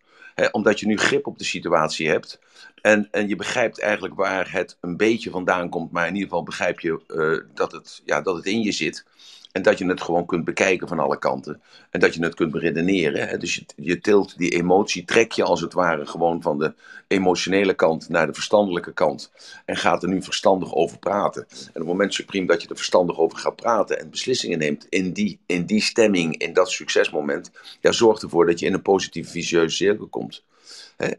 omdat 0.50 0.80
je 0.80 0.86
nu 0.86 0.96
grip 0.96 1.26
op 1.26 1.38
de 1.38 1.44
situatie 1.44 2.08
hebt. 2.08 2.38
En, 2.82 3.08
en 3.10 3.28
je 3.28 3.36
begrijpt 3.36 3.80
eigenlijk 3.80 4.14
waar 4.14 4.52
het 4.52 4.76
een 4.80 4.96
beetje 4.96 5.30
vandaan 5.30 5.68
komt. 5.68 5.92
Maar 5.92 6.06
in 6.06 6.14
ieder 6.14 6.28
geval 6.28 6.42
begrijp 6.42 6.80
je 6.80 7.00
uh, 7.08 7.54
dat, 7.54 7.72
het, 7.72 8.02
ja, 8.04 8.20
dat 8.20 8.36
het 8.36 8.46
in 8.46 8.62
je 8.62 8.72
zit. 8.72 9.04
En 9.52 9.62
dat 9.62 9.78
je 9.78 9.86
het 9.86 10.00
gewoon 10.00 10.26
kunt 10.26 10.44
bekijken 10.44 10.88
van 10.88 10.98
alle 10.98 11.18
kanten. 11.18 11.62
En 11.90 12.00
dat 12.00 12.14
je 12.14 12.24
het 12.24 12.34
kunt 12.34 12.52
beredeneren. 12.52 13.28
Hè? 13.28 13.38
Dus 13.38 13.54
je, 13.54 13.64
je 13.76 14.00
tilt 14.00 14.38
die 14.38 14.50
emotie, 14.50 15.04
trek 15.04 15.32
je 15.32 15.44
als 15.44 15.60
het 15.60 15.72
ware 15.72 16.06
gewoon 16.06 16.42
van 16.42 16.58
de 16.58 16.74
emotionele 17.08 17.74
kant 17.74 18.08
naar 18.08 18.26
de 18.26 18.34
verstandelijke 18.34 18.92
kant. 18.92 19.32
En 19.64 19.76
gaat 19.76 20.02
er 20.02 20.08
nu 20.08 20.22
verstandig 20.22 20.74
over 20.74 20.98
praten. 20.98 21.46
En 21.50 21.56
op 21.66 21.74
het 21.74 21.86
moment 21.86 22.14
supreme 22.14 22.46
dat 22.46 22.62
je 22.62 22.68
er 22.68 22.76
verstandig 22.76 23.18
over 23.18 23.38
gaat 23.38 23.56
praten 23.56 24.00
en 24.00 24.10
beslissingen 24.10 24.58
neemt 24.58 24.86
in 24.88 25.12
die, 25.12 25.38
in 25.46 25.66
die 25.66 25.82
stemming, 25.82 26.36
in 26.36 26.52
dat 26.52 26.70
succesmoment, 26.70 27.50
ja, 27.80 27.92
zorgt 27.92 28.22
ervoor 28.22 28.46
dat 28.46 28.58
je 28.58 28.66
in 28.66 28.74
een 28.74 28.82
positieve 28.82 29.30
vicieuze 29.30 29.76
cirkel 29.76 30.06
komt. 30.06 30.42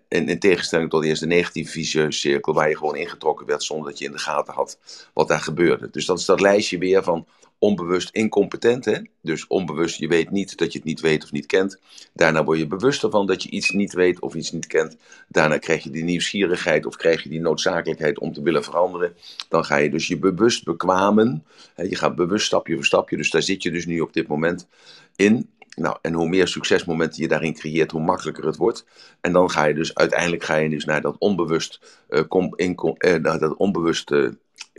In, 0.08 0.28
in, 0.28 0.40
tegenstelling 0.40 0.90
tot 0.90 1.04
eerst 1.04 1.22
de 1.22 1.28
negatieve 1.28 1.72
vicieuze 1.72 2.20
cirkel, 2.20 2.54
waar 2.54 2.70
je 2.70 2.78
gewoon 2.78 2.96
ingetrokken 2.96 3.46
werd 3.46 3.64
zonder 3.64 3.90
dat 3.90 4.00
je 4.00 4.06
in 4.06 4.12
de 4.12 4.18
gaten 4.18 4.54
had 4.54 4.80
wat 5.14 5.28
daar 5.28 5.40
gebeurde. 5.40 5.90
Dus 5.92 6.06
dat 6.06 6.20
is 6.20 6.26
dat 6.26 6.42
lijstje 6.42 6.78
weer 6.78 7.04
van 7.04 7.28
onbewust 7.64 8.10
incompetent. 8.10 8.86
Hè? 8.86 8.98
Dus 9.22 9.48
onbewust, 9.48 10.00
je 10.00 10.08
weet 10.08 10.32
niet 10.32 10.58
dat 10.58 10.72
je 10.72 10.78
het 10.78 10.88
niet 10.88 11.02
weet 11.02 11.24
of 11.24 11.32
niet 11.32 11.46
kent. 11.46 11.80
Daarna 12.14 12.44
word 12.44 12.60
je 12.60 12.68
bewust 12.68 13.04
ervan 13.04 13.28
dat 13.28 13.44
je 13.44 13.50
iets 13.50 13.70
niet 13.70 13.94
weet 13.94 14.20
of 14.20 14.34
iets 14.34 14.52
niet 14.52 14.68
kent. 14.68 14.98
Daarna 15.28 15.58
krijg 15.58 15.84
je 15.84 15.90
die 15.90 16.04
nieuwsgierigheid 16.04 16.86
of 16.86 16.96
krijg 16.96 17.24
je 17.24 17.30
die 17.30 17.40
noodzakelijkheid 17.40 18.20
om 18.20 18.34
te 18.34 18.42
willen 18.42 18.64
veranderen. 18.64 19.16
Dan 19.50 19.66
ga 19.66 19.76
je 19.76 19.90
dus 19.90 20.08
je 20.08 20.18
bewust 20.18 20.64
bekwamen. 20.64 21.46
Hè? 21.74 21.84
Je 21.84 21.96
gaat 21.96 22.16
bewust 22.16 22.46
stapje 22.46 22.76
voor 22.76 22.86
stapje. 22.86 23.18
Dus 23.18 23.30
daar 23.30 23.44
zit 23.44 23.64
je 23.64 23.72
dus 23.72 23.86
nu 23.86 24.00
op 24.00 24.14
dit 24.14 24.28
moment 24.28 24.68
in. 25.16 25.50
Nou, 25.76 25.98
en 26.02 26.14
hoe 26.14 26.28
meer 26.28 26.48
succesmomenten 26.48 27.22
je 27.22 27.28
daarin 27.28 27.54
creëert, 27.54 27.92
hoe 27.92 28.02
makkelijker 28.02 28.46
het 28.46 28.58
wordt. 28.58 28.86
En 29.22 29.34
dan 29.34 29.50
ga 29.50 29.64
je 29.64 29.74
dus 29.74 29.96
uiteindelijk 29.96 30.44
ga 30.44 30.56
je 30.56 30.70
dus 30.70 30.86
naar 30.86 31.02
dat 31.02 31.16
onbewust, 31.18 32.04
uh, 32.10 32.22
kom, 32.28 32.54
in, 32.56 32.98
naar 33.22 33.40
dat 33.40 33.56
onbewust 33.56 34.12
uh, 34.12 34.30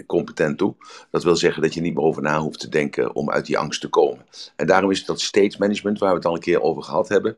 competent 0.06 0.58
toe. 0.58 0.74
Dat 1.10 1.24
wil 1.24 1.36
zeggen 1.36 1.62
dat 1.62 1.74
je 1.74 1.80
niet 1.80 1.94
meer 1.94 2.04
over 2.04 2.22
na 2.22 2.40
hoeft 2.40 2.60
te 2.60 2.68
denken 2.68 3.14
om 3.14 3.30
uit 3.30 3.46
die 3.46 3.58
angst 3.58 3.80
te 3.80 3.88
komen. 3.88 4.26
En 4.56 4.66
daarom 4.66 4.90
is 4.90 5.04
dat 5.04 5.20
state 5.20 5.56
management, 5.58 5.98
waar 5.98 6.10
we 6.10 6.16
het 6.16 6.26
al 6.26 6.34
een 6.34 6.40
keer 6.40 6.62
over 6.62 6.82
gehad 6.82 7.08
hebben. 7.08 7.36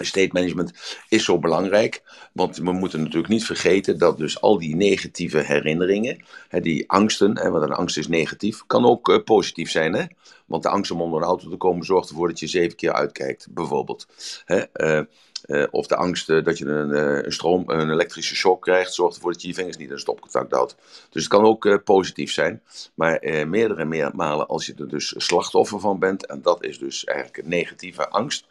State 0.00 0.30
management 0.32 0.72
is 1.08 1.24
zo 1.24 1.38
belangrijk, 1.38 2.02
want 2.32 2.56
we 2.56 2.72
moeten 2.72 3.00
natuurlijk 3.00 3.28
niet 3.28 3.44
vergeten 3.44 3.98
dat 3.98 4.18
dus 4.18 4.40
al 4.40 4.58
die 4.58 4.76
negatieve 4.76 5.38
herinneringen, 5.38 6.24
hè, 6.48 6.60
die 6.60 6.90
angsten, 6.90 7.38
hè, 7.38 7.50
want 7.50 7.64
een 7.64 7.72
angst 7.72 7.96
is 7.96 8.08
negatief, 8.08 8.62
kan 8.66 8.84
ook 8.84 9.08
uh, 9.08 9.18
positief 9.24 9.70
zijn. 9.70 9.94
Hè? 9.94 10.04
Want 10.46 10.62
de 10.62 10.68
angst 10.68 10.90
om 10.90 11.00
onder 11.00 11.20
een 11.20 11.26
auto 11.26 11.48
te 11.50 11.56
komen 11.56 11.84
zorgt 11.84 12.08
ervoor 12.08 12.28
dat 12.28 12.40
je 12.40 12.46
zeven 12.46 12.76
keer 12.76 12.92
uitkijkt, 12.92 13.46
bijvoorbeeld. 13.50 14.06
Hè? 14.44 14.62
Uh, 14.74 15.04
uh, 15.46 15.64
of 15.70 15.86
de 15.86 15.96
angst 15.96 16.26
dat 16.26 16.58
je 16.58 16.64
een, 16.64 17.24
een, 17.24 17.32
stroom, 17.32 17.70
een 17.70 17.90
elektrische 17.90 18.34
shock 18.34 18.62
krijgt, 18.62 18.94
zorgt 18.94 19.16
ervoor 19.16 19.32
dat 19.32 19.42
je 19.42 19.48
je 19.48 19.54
vingers 19.54 19.76
niet 19.76 19.90
in 19.90 19.98
stopcontact 19.98 20.52
houdt. 20.52 20.76
Dus 21.10 21.22
het 21.22 21.32
kan 21.32 21.44
ook 21.44 21.84
positief 21.84 22.32
zijn. 22.32 22.62
Maar 22.94 23.20
meerdere 23.46 23.84
meer 23.84 24.10
malen 24.14 24.46
als 24.48 24.66
je 24.66 24.74
er 24.78 24.88
dus 24.88 25.14
slachtoffer 25.16 25.80
van 25.80 25.98
bent, 25.98 26.26
en 26.26 26.42
dat 26.42 26.64
is 26.64 26.78
dus 26.78 27.04
eigenlijk 27.04 27.38
een 27.38 27.48
negatieve 27.48 28.08
angst. 28.08 28.46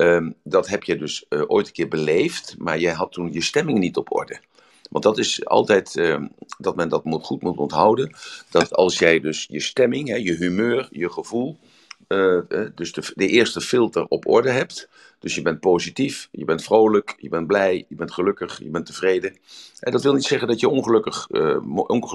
Um, 0.00 0.34
dat 0.42 0.68
heb 0.68 0.84
je 0.84 0.96
dus 0.96 1.24
ooit 1.30 1.66
een 1.66 1.72
keer 1.72 1.88
beleefd, 1.88 2.54
maar 2.58 2.78
je 2.78 2.90
had 2.90 3.12
toen 3.12 3.32
je 3.32 3.42
stemming 3.42 3.78
niet 3.78 3.96
op 3.96 4.14
orde. 4.14 4.40
Want 4.90 5.04
dat 5.04 5.18
is 5.18 5.44
altijd 5.44 5.96
uh, 5.96 6.24
dat 6.58 6.76
men 6.76 6.88
dat 6.88 7.04
moet, 7.04 7.24
goed 7.24 7.42
moet 7.42 7.56
onthouden. 7.56 8.16
Dat 8.50 8.74
als 8.74 8.98
jij 8.98 9.20
dus 9.20 9.46
je 9.50 9.60
stemming, 9.60 10.08
hè, 10.08 10.14
je 10.14 10.32
humeur, 10.32 10.88
je 10.90 11.10
gevoel, 11.10 11.58
uh, 12.08 12.38
uh, 12.48 12.68
dus 12.74 12.92
de, 12.92 13.12
de, 13.14 13.26
eerste 13.26 13.60
filter 13.60 14.06
op 14.08 14.26
orde 14.26 14.50
hebt. 14.50 14.88
Dus 15.18 15.34
je 15.34 15.42
bent 15.42 15.60
positief, 15.60 16.28
je 16.30 16.44
bent 16.44 16.62
vrolijk, 16.62 17.14
je 17.18 17.28
bent 17.28 17.46
blij, 17.46 17.84
je 17.88 17.94
bent 17.94 18.12
gelukkig, 18.12 18.58
je 18.58 18.70
bent 18.70 18.86
tevreden. 18.86 19.36
En 19.80 19.92
dat 19.92 20.02
wil 20.02 20.14
niet 20.14 20.24
zeggen 20.24 20.48
dat 20.48 20.60
je 20.60 20.68
ongelukkig, 20.68 21.28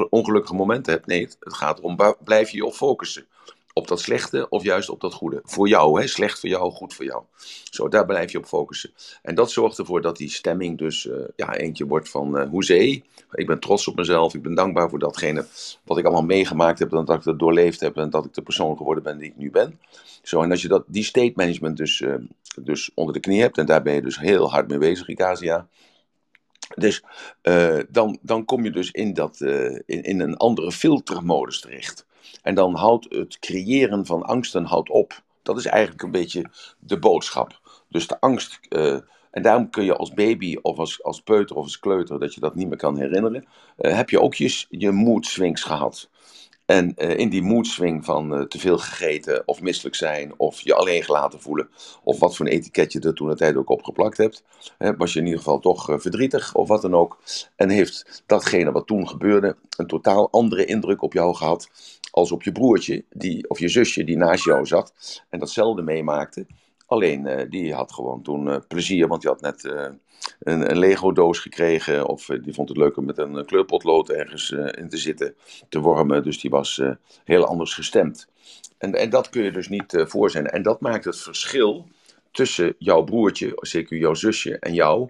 ongelukkige 0.10 0.56
momenten 0.56 0.94
hebt. 0.94 1.06
Nee, 1.06 1.22
het 1.40 1.54
gaat 1.54 1.80
erom, 1.80 2.16
blijf 2.24 2.50
je 2.50 2.58
je 2.58 2.66
op 2.66 2.74
focussen 2.74 3.26
op 3.78 3.88
dat 3.88 4.00
slechte 4.00 4.50
of 4.50 4.64
juist 4.64 4.90
op 4.90 5.02
dat 5.02 5.14
goede. 5.14 5.42
Voor 5.44 5.68
jou, 5.68 6.02
hè? 6.02 6.08
slecht 6.08 6.40
voor 6.40 6.50
jou, 6.50 6.72
goed 6.72 6.94
voor 6.94 7.06
jou. 7.06 7.24
Zo, 7.72 7.88
daar 7.88 8.06
blijf 8.06 8.32
je 8.32 8.38
op 8.38 8.46
focussen. 8.46 8.94
En 9.22 9.36
dat 9.36 9.52
zorgt 9.52 9.78
ervoor 9.78 10.02
dat 10.02 10.18
die 10.18 10.30
stemming 10.30 10.78
dus 10.78 11.06
uh, 11.06 11.16
ja, 11.36 11.56
eentje 11.56 11.86
wordt 11.86 12.10
van 12.10 12.38
uh, 12.38 12.50
hoezee. 12.50 13.04
Ik 13.32 13.48
ben 13.48 13.60
trots 13.60 13.88
op 13.88 13.96
mezelf, 13.96 14.34
ik 14.34 14.42
ben 14.42 14.54
dankbaar 14.54 14.90
voor 14.90 15.00
datgene 15.00 15.46
wat 15.84 15.98
ik 15.98 16.06
allemaal 16.06 16.24
meegemaakt 16.24 16.80
heb, 16.80 16.90
dat 16.90 17.10
ik 17.10 17.24
het 17.24 17.40
doorleefd 17.40 17.80
heb 17.80 17.98
en 17.98 18.10
dat 18.10 18.26
ik 18.26 18.34
de 18.34 18.42
persoon 18.42 18.78
geworden 18.78 19.04
ben 19.04 19.18
die 19.18 19.28
ik 19.28 19.38
nu 19.38 19.52
ben. 19.52 19.80
Zo, 20.22 20.42
en 20.42 20.52
als 20.52 20.62
je 20.62 20.68
dat, 20.68 20.84
die 20.88 21.04
state 21.04 21.34
management 21.36 21.78
dus, 21.78 22.00
uh, 22.00 22.16
dus 22.62 22.92
onder 22.94 23.14
de 23.14 23.20
knie 23.20 23.42
hebt, 23.42 23.58
en 23.58 23.66
daar 23.66 23.82
ben 23.82 23.94
je 23.94 24.02
dus 24.02 24.20
heel 24.20 24.52
hard 24.52 24.68
mee 24.68 24.78
bezig, 24.78 25.08
Ikasia. 25.08 25.68
Dus 26.76 27.04
dan, 27.90 28.18
dan 28.22 28.46
kom 28.46 28.64
je 28.64 28.72
dus 28.72 28.92
in, 28.92 29.14
dat, 29.14 29.42
in, 29.86 30.04
in 30.04 30.20
een 30.20 30.38
andere 30.38 30.72
filtermodus 30.72 31.60
terecht. 31.60 32.06
En 32.42 32.56
dan 32.56 32.76
houdt 32.76 33.06
het 33.10 33.40
creëren 33.40 34.06
van 34.06 34.24
angsten 34.24 34.64
houdt 34.64 34.90
op. 34.90 35.24
Dat 35.44 35.58
is 35.58 35.66
eigenlijk 35.66 36.04
een 36.04 36.12
beetje 36.12 36.46
de 36.80 37.00
boodschap. 37.00 37.60
Dus 37.90 38.08
de 38.08 38.20
angst. 38.20 38.60
Uh, 38.70 38.98
en 39.32 39.42
daarom 39.42 39.70
kun 39.70 39.84
je 39.84 39.96
als 39.96 40.14
baby 40.14 40.58
of 40.62 40.78
als, 40.78 41.04
als 41.04 41.22
peuter 41.22 41.56
of 41.56 41.64
als 41.64 41.80
kleuter, 41.80 42.20
dat 42.20 42.34
je 42.34 42.40
dat 42.40 42.56
niet 42.56 42.68
meer 42.68 42.78
kan 42.78 42.98
herinneren, 42.98 43.46
uh, 43.78 43.96
heb 43.96 44.10
je 44.10 44.22
ook 44.22 44.34
je, 44.34 44.66
je 44.70 44.92
mood 44.92 45.26
swings 45.26 45.64
gehad. 45.64 46.10
En 46.66 46.94
uh, 46.98 47.18
in 47.18 47.30
die 47.30 47.42
moedswing 47.42 48.06
van 48.06 48.34
uh, 48.34 48.42
te 48.42 48.60
veel 48.60 48.78
gegeten 48.78 49.44
of 49.46 49.62
misselijk 49.62 49.96
zijn 49.96 50.34
of 50.38 50.62
je 50.62 50.74
alleen 50.74 51.04
gelaten 51.04 51.42
voelen 51.42 51.70
of 52.04 52.20
wat 52.20 52.36
voor 52.36 52.46
een 52.46 52.52
etiket 52.52 52.92
je 52.92 53.00
er 53.00 53.14
toen 53.14 53.28
de 53.28 53.36
tijd 53.36 53.56
ook 53.56 53.70
op 53.70 53.84
geplakt 53.84 54.18
hebt, 54.18 54.44
hè, 54.78 54.96
was 54.96 55.14
je 55.14 55.20
in 55.20 55.26
ieder 55.26 55.40
geval 55.40 55.60
toch 55.60 55.86
verdrietig 55.86 56.56
of 56.56 56.68
wat 56.68 56.82
dan 56.82 56.96
ook. 56.96 57.18
En 57.56 57.70
heeft 57.70 58.24
datgene 58.26 58.72
wat 58.72 58.88
toen 58.88 59.08
gebeurde 59.08 59.56
een 59.78 59.88
totaal 59.88 60.32
andere 60.32 60.66
indruk 60.66 61.02
op 61.02 61.14
jou 61.14 61.36
gehad 61.36 61.70
als 62.16 62.32
op 62.32 62.44
je 62.44 62.52
broertje 62.52 63.04
die, 63.10 63.50
of 63.50 63.60
je 63.60 63.68
zusje 63.68 64.04
die 64.04 64.18
naast 64.18 64.44
jou 64.46 64.66
zat 64.66 64.94
en 65.30 65.40
datzelfde 65.40 65.82
meemaakte. 65.82 66.46
Alleen 66.86 67.48
die 67.50 67.74
had 67.74 67.94
gewoon 67.94 68.22
toen 68.22 68.64
plezier, 68.68 69.08
want 69.08 69.22
die 69.22 69.30
had 69.30 69.42
net 69.42 69.64
een, 70.40 70.72
een 70.72 70.78
Lego-doos 70.78 71.40
gekregen. 71.40 72.08
Of 72.08 72.30
eh, 72.30 72.44
die 72.44 72.54
vond 72.54 72.70
het 72.70 72.78
leuk 72.78 72.98
om 72.98 73.06
met 73.06 73.18
een 73.18 73.46
kleurpotlood 73.46 74.10
ergens 74.10 74.52
in 74.52 74.90
te 74.90 74.98
zitten, 74.98 75.36
te 75.70 75.80
wormen. 75.80 76.24
Dus 76.24 76.40
die 76.40 76.50
was 76.50 76.82
heel 77.24 77.46
anders 77.46 77.74
gestemd. 77.74 78.28
En, 78.78 78.94
en 78.94 79.10
dat 79.10 79.30
kun 79.30 79.44
je 79.44 79.52
dus 79.52 79.70
niet 79.70 80.04
voor 80.08 80.32
zijn. 80.32 80.48
En 80.48 80.62
dat 80.62 80.82
maakt 80.82 81.06
het 81.06 81.22
verschil 81.22 81.88
tussen 82.32 82.76
jouw 82.78 83.04
broertje, 83.04 83.52
zeker 83.56 83.98
jouw 83.98 84.14
zusje 84.14 84.60
en 84.60 84.74
jou. 84.74 85.10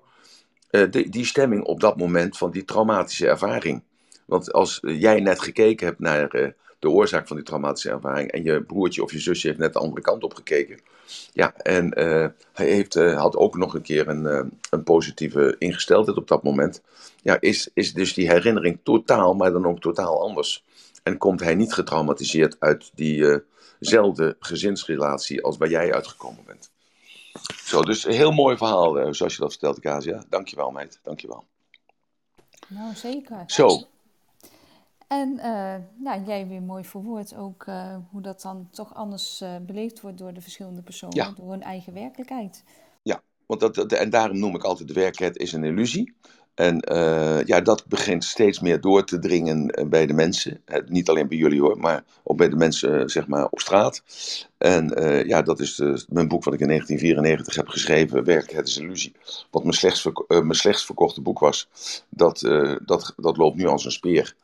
Die 1.09 1.25
stemming 1.25 1.63
op 1.63 1.79
dat 1.79 1.97
moment 1.97 2.37
van 2.37 2.51
die 2.51 2.65
traumatische 2.65 3.27
ervaring. 3.27 3.83
Want 4.25 4.53
als 4.53 4.79
jij 4.81 5.19
net 5.19 5.41
gekeken 5.41 5.87
hebt 5.87 5.99
naar 5.99 6.55
de 6.85 6.91
oorzaak 6.91 7.27
van 7.27 7.35
die 7.35 7.45
traumatische 7.45 7.89
ervaring. 7.89 8.31
En 8.31 8.43
je 8.43 8.63
broertje 8.63 9.03
of 9.03 9.11
je 9.11 9.19
zusje 9.19 9.47
heeft 9.47 9.59
net 9.59 9.73
de 9.73 9.79
andere 9.79 10.01
kant 10.01 10.23
op 10.23 10.33
gekeken. 10.33 10.79
Ja, 11.33 11.55
en 11.55 11.85
uh, 11.99 12.27
hij 12.53 12.67
heeft, 12.67 12.95
uh, 12.95 13.17
had 13.19 13.35
ook 13.35 13.57
nog 13.57 13.73
een 13.73 13.81
keer 13.81 14.07
een, 14.07 14.23
uh, 14.23 14.41
een 14.69 14.83
positieve 14.83 15.55
ingesteldheid 15.59 16.17
op 16.17 16.27
dat 16.27 16.43
moment. 16.43 16.81
Ja, 17.21 17.37
is, 17.39 17.69
is 17.73 17.93
dus 17.93 18.13
die 18.13 18.29
herinnering 18.29 18.79
totaal, 18.83 19.33
maar 19.33 19.51
dan 19.51 19.65
ook 19.65 19.79
totaal 19.79 20.21
anders. 20.21 20.63
En 21.03 21.17
komt 21.17 21.39
hij 21.39 21.55
niet 21.55 21.73
getraumatiseerd 21.73 22.55
uit 22.59 22.91
diezelfde 22.95 24.35
gezinsrelatie 24.39 25.43
als 25.43 25.57
waar 25.57 25.69
jij 25.69 25.93
uitgekomen 25.93 26.43
bent. 26.45 26.71
Zo, 27.63 27.81
dus 27.81 28.05
een 28.05 28.13
heel 28.13 28.31
mooi 28.31 28.57
verhaal, 28.57 28.99
eh, 28.99 29.07
zoals 29.11 29.33
je 29.35 29.41
dat 29.41 29.51
vertelt, 29.51 29.79
Casia. 29.79 30.23
Dankjewel, 30.29 30.71
meid. 30.71 30.99
Dankjewel. 31.03 31.43
Nou, 32.67 32.95
zeker. 32.95 33.43
Zo, 33.47 33.87
En 35.07 35.39
eh, 35.39 35.75
nou, 35.95 36.23
jij 36.25 36.47
weer 36.47 36.61
mooi 36.61 36.83
verwoord 36.83 37.35
ook 37.35 37.63
eh, 37.67 37.95
hoe 38.11 38.21
dat 38.21 38.41
dan 38.41 38.67
toch 38.71 38.93
anders 38.95 39.41
eh, 39.41 39.55
beleefd 39.61 40.01
wordt 40.01 40.17
door 40.17 40.33
de 40.33 40.41
verschillende 40.41 40.81
personen, 40.81 41.15
Ja. 41.15 41.33
door 41.37 41.51
hun 41.51 41.63
eigen 41.63 41.93
werkelijkheid. 41.93 42.63
ja. 43.03 43.21
Want 43.45 43.59
dat, 43.59 43.75
dat- 43.75 43.91
en 43.91 44.09
daarom 44.09 44.39
noem 44.39 44.55
ik 44.55 44.63
altijd 44.63 44.87
de 44.87 44.93
werkelijkheid 44.93 45.37
is 45.37 45.53
een 45.53 45.63
illusie. 45.63 46.13
En 46.53 46.77
ja, 47.45 47.61
dat 47.61 47.85
begint 47.87 48.23
steeds 48.23 48.59
meer 48.59 48.81
door 48.81 49.03
te 49.05 49.19
dringen 49.19 49.89
bij 49.89 50.05
de 50.05 50.13
mensen. 50.13 50.61
Niet 50.87 51.09
alleen 51.09 51.27
bij 51.27 51.37
jullie 51.37 51.61
hoor, 51.61 51.77
maar 51.77 52.03
ook 52.23 52.37
bij 52.37 52.49
de 52.49 52.55
mensen 52.55 53.09
zeg 53.09 53.27
maar, 53.27 53.47
op 53.49 53.59
straat. 53.59 54.03
En 54.57 54.87
ja, 55.27 55.41
dat 55.41 55.59
is 55.59 55.75
de, 55.75 56.05
mijn 56.09 56.27
boek 56.27 56.43
wat 56.43 56.53
ik 56.53 56.59
in 56.59 56.67
1994 56.67 57.55
heb 57.55 57.67
geschreven, 57.67 58.23
Werkelijkheid 58.23 58.67
is 58.67 58.75
een 58.75 58.83
illusie. 58.83 59.15
Wat 59.51 59.63
mijn 59.63 59.75
verko- 59.95 60.25
eh, 60.27 60.41
mijn 60.41 60.55
slechtst 60.55 60.85
verkochte 60.85 61.21
boek 61.21 61.39
was. 61.39 61.69
Dat, 62.09 62.39
dat, 62.85 63.13
dat 63.17 63.37
loopt 63.37 63.57
nu 63.57 63.65
als 63.65 63.85
een 63.85 63.91
speer. 63.91 64.35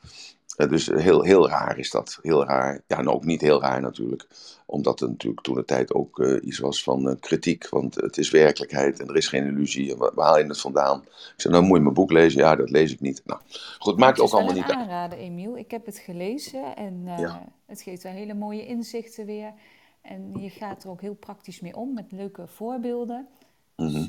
Eh, 0.58 0.70
dus 0.70 0.88
heel, 0.88 1.24
heel 1.24 1.50
raar 1.50 1.78
is 1.78 1.90
dat. 1.92 2.20
Heel 2.22 2.46
raar. 2.46 2.82
Ja, 2.88 2.98
en 2.98 3.10
ook 3.10 3.24
niet 3.26 3.42
heel 3.42 3.62
raar 3.62 3.82
natuurlijk. 3.82 4.28
Omdat 4.66 5.02
er 5.02 5.10
natuurlijk 5.10 5.42
toen 5.42 5.56
de 5.56 5.66
tijd 5.66 5.94
ook 5.94 6.20
eh, 6.20 6.48
iets 6.48 6.60
was 6.60 6.84
van 6.84 7.10
eh, 7.10 7.16
kritiek. 7.20 7.70
Want 7.70 7.96
het 7.96 8.18
is 8.18 8.30
werkelijkheid 8.30 9.00
en 9.00 9.08
er 9.08 9.16
is 9.18 9.28
geen 9.28 9.46
illusie. 9.46 9.92
En 9.92 9.98
waar, 9.98 10.12
waar 10.14 10.26
haal 10.28 10.38
je 10.38 10.46
het 10.46 10.62
vandaan? 10.62 11.02
Ik 11.02 11.34
zei, 11.42 11.54
nou 11.54 11.66
moet 11.66 11.78
je 11.78 11.84
mijn 11.84 11.96
boek 11.96 12.12
lezen. 12.12 12.40
Ja, 12.42 12.56
dat 12.56 12.70
lees 12.70 12.92
ik 12.94 13.00
niet. 13.00 13.22
Nou, 13.26 13.40
goed, 13.80 13.98
maakt 13.98 14.18
het 14.18 14.26
ook 14.26 14.34
allemaal 14.34 14.54
niet 14.54 14.64
uit. 14.64 14.74
aanrader, 14.78 15.18
Emiel. 15.18 15.58
Ik 15.58 15.72
heb 15.72 15.86
het 15.86 15.98
gelezen 15.98 16.76
en 16.76 17.04
Ja. 17.06 17.48
het 17.66 17.82
geeft 17.82 18.04
wel 18.04 18.12
hele 18.12 18.34
mooie 18.34 18.66
inzichten 18.66 19.26
weer. 19.26 19.54
En 20.02 20.32
je 20.40 20.50
gaat 20.50 20.84
er 20.84 20.90
ook 20.90 21.02
heel 21.02 21.14
praktisch 21.16 21.60
mee 21.60 21.76
om 21.76 21.94
met 21.94 22.12
leuke 22.12 22.48
voorbeelden. 22.48 23.28
Mhm. 23.76 23.96
eh, 23.96 24.02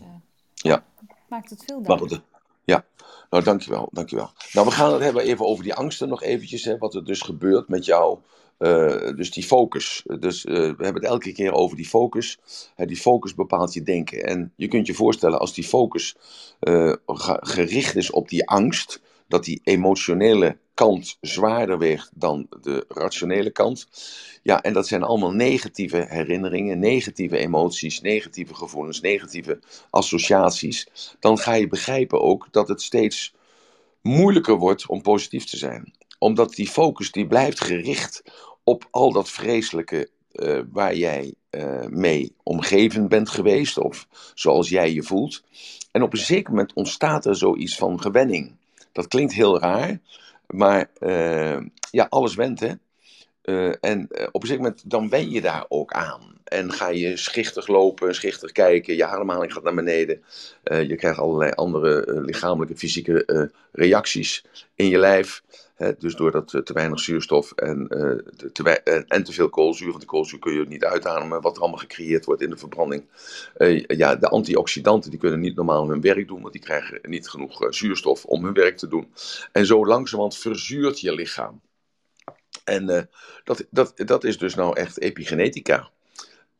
Ja. 0.54 0.84
maakt 1.28 1.50
het 1.50 1.64
veel 1.64 1.82
duidelijker. 1.82 2.22
Ja, 2.72 2.84
nou 3.30 3.44
dankjewel, 3.44 3.88
dankjewel. 3.92 4.30
Nou, 4.52 4.66
we 4.66 4.72
gaan 4.72 4.92
het 4.92 5.02
hebben 5.02 5.22
even 5.22 5.46
over 5.46 5.64
die 5.64 5.74
angsten 5.74 6.08
nog 6.08 6.22
eventjes. 6.22 6.64
Hè, 6.64 6.78
wat 6.78 6.94
er 6.94 7.04
dus 7.04 7.20
gebeurt 7.20 7.68
met 7.68 7.84
jou. 7.84 8.18
eh, 8.58 9.14
dus 9.16 9.30
die 9.30 9.42
focus. 9.44 10.02
Dus 10.20 10.44
eh, 10.44 10.54
we 10.54 10.60
hebben 10.84 10.94
het 11.02 11.04
elke 11.04 11.32
keer 11.32 11.52
over 11.52 11.76
die 11.76 11.88
focus. 11.88 12.38
Die 12.76 12.96
focus 12.96 13.34
bepaalt 13.34 13.72
je 13.74 13.82
denken. 13.82 14.24
En 14.24 14.52
je 14.56 14.68
kunt 14.68 14.86
je 14.86 14.94
voorstellen 14.94 15.38
als 15.40 15.54
die 15.54 15.64
focus 15.64 16.16
eh, 16.60 16.92
ge- 17.06 17.38
gericht 17.40 17.96
is 17.96 18.10
op 18.10 18.28
die 18.28 18.48
angst. 18.48 19.00
Dat 19.28 19.44
die 19.44 19.60
emotionele 19.64 20.58
kant 20.74 21.16
zwaarder 21.20 21.78
weegt 21.78 22.10
dan 22.14 22.46
de 22.60 22.84
rationele 22.88 23.50
kant. 23.50 23.86
Ja, 24.42 24.62
en 24.62 24.72
dat 24.72 24.86
zijn 24.86 25.02
allemaal 25.02 25.32
negatieve 25.32 26.06
herinneringen, 26.08 26.78
negatieve 26.78 27.36
emoties, 27.36 28.00
negatieve 28.00 28.54
gevoelens, 28.54 29.00
negatieve 29.00 29.58
associaties. 29.90 30.88
Dan 31.20 31.38
ga 31.38 31.54
je 31.54 31.68
begrijpen 31.68 32.20
ook 32.20 32.48
dat 32.50 32.68
het 32.68 32.82
steeds 32.82 33.34
moeilijker 34.02 34.56
wordt 34.56 34.86
om 34.86 35.02
positief 35.02 35.44
te 35.44 35.56
zijn. 35.56 35.92
Omdat 36.18 36.54
die 36.54 36.68
focus 36.68 37.12
die 37.12 37.26
blijft 37.26 37.60
gericht 37.60 38.22
op 38.64 38.88
al 38.90 39.12
dat 39.12 39.30
vreselijke 39.30 40.08
eh, 40.32 40.60
waar 40.70 40.94
jij 40.94 41.34
eh, 41.50 41.86
mee 41.86 42.34
omgeven 42.42 43.08
bent 43.08 43.28
geweest, 43.28 43.78
of 43.78 44.06
zoals 44.34 44.68
jij 44.68 44.92
je 44.92 45.02
voelt. 45.02 45.42
En 45.90 46.02
op 46.02 46.12
een 46.12 46.18
zeker 46.18 46.50
moment 46.50 46.72
ontstaat 46.72 47.26
er 47.26 47.36
zoiets 47.36 47.76
van 47.76 48.00
gewenning. 48.00 48.52
Dat 48.92 49.08
klinkt 49.08 49.32
heel 49.32 49.58
raar, 49.58 50.00
maar 50.52 50.90
eh, 50.98 51.58
ja, 51.90 52.06
alles 52.08 52.34
went 52.34 52.60
hè. 52.60 52.72
Eh, 53.42 53.74
en 53.80 54.08
eh, 54.08 54.26
op 54.32 54.42
een 54.42 54.48
zeker 54.48 54.62
moment 54.62 54.90
dan 54.90 55.08
wen 55.08 55.30
je 55.30 55.40
daar 55.40 55.64
ook 55.68 55.92
aan. 55.92 56.40
En 56.44 56.72
ga 56.72 56.88
je 56.88 57.16
schichtig 57.16 57.66
lopen, 57.66 58.14
schichtig 58.14 58.52
kijken, 58.52 58.96
je 58.96 59.04
ademhaling 59.04 59.52
gaat 59.52 59.62
naar 59.62 59.74
beneden. 59.74 60.22
Je 60.62 60.96
krijgt 60.96 61.18
allerlei 61.18 61.50
andere 61.50 62.22
lichamelijke, 62.22 62.76
fysieke 62.76 63.50
reacties 63.72 64.44
in 64.74 64.88
je 64.88 64.98
lijf. 64.98 65.42
Dus 65.98 66.14
doordat 66.14 66.54
eh, 66.54 66.60
te 66.60 66.72
weinig 66.72 67.00
zuurstof 67.00 67.52
en, 67.52 67.88
eh, 67.88 68.48
te, 68.52 68.62
wei- 68.62 69.04
en, 69.08 69.22
te 69.24 69.32
veel 69.32 69.48
koolzuur, 69.48 69.88
want 69.88 69.98
die 70.00 70.08
koolzuur 70.08 70.38
kun 70.38 70.52
je 70.52 70.64
niet 70.66 70.84
uitademen, 70.84 71.40
wat 71.40 71.56
er 71.56 71.62
allemaal 71.62 71.78
gecreëerd 71.78 72.24
wordt 72.24 72.42
in 72.42 72.50
de 72.50 72.56
verbranding. 72.56 73.04
Eh, 73.56 73.84
ja, 73.86 74.16
de 74.16 74.28
antioxidanten 74.28 75.10
die 75.10 75.18
kunnen 75.18 75.40
niet 75.40 75.56
normaal 75.56 75.88
hun 75.88 76.00
werk 76.00 76.28
doen, 76.28 76.40
want 76.40 76.52
die 76.52 76.62
krijgen 76.62 76.98
niet 77.02 77.28
genoeg 77.28 77.62
eh, 77.62 77.70
zuurstof 77.70 78.24
om 78.24 78.44
hun 78.44 78.54
werk 78.54 78.76
te 78.76 78.88
doen. 78.88 79.12
En 79.52 79.66
zo 79.66 79.86
langzamerhand 79.86 80.38
verzuurt 80.38 81.00
je 81.00 81.14
lichaam. 81.14 81.60
En 82.64 82.88
eh, 82.88 83.02
dat, 83.44 83.66
dat, 83.70 83.92
dat 83.96 84.24
is 84.24 84.38
dus 84.38 84.54
nou 84.54 84.76
echt 84.76 85.00
epigenetica. 85.00 85.90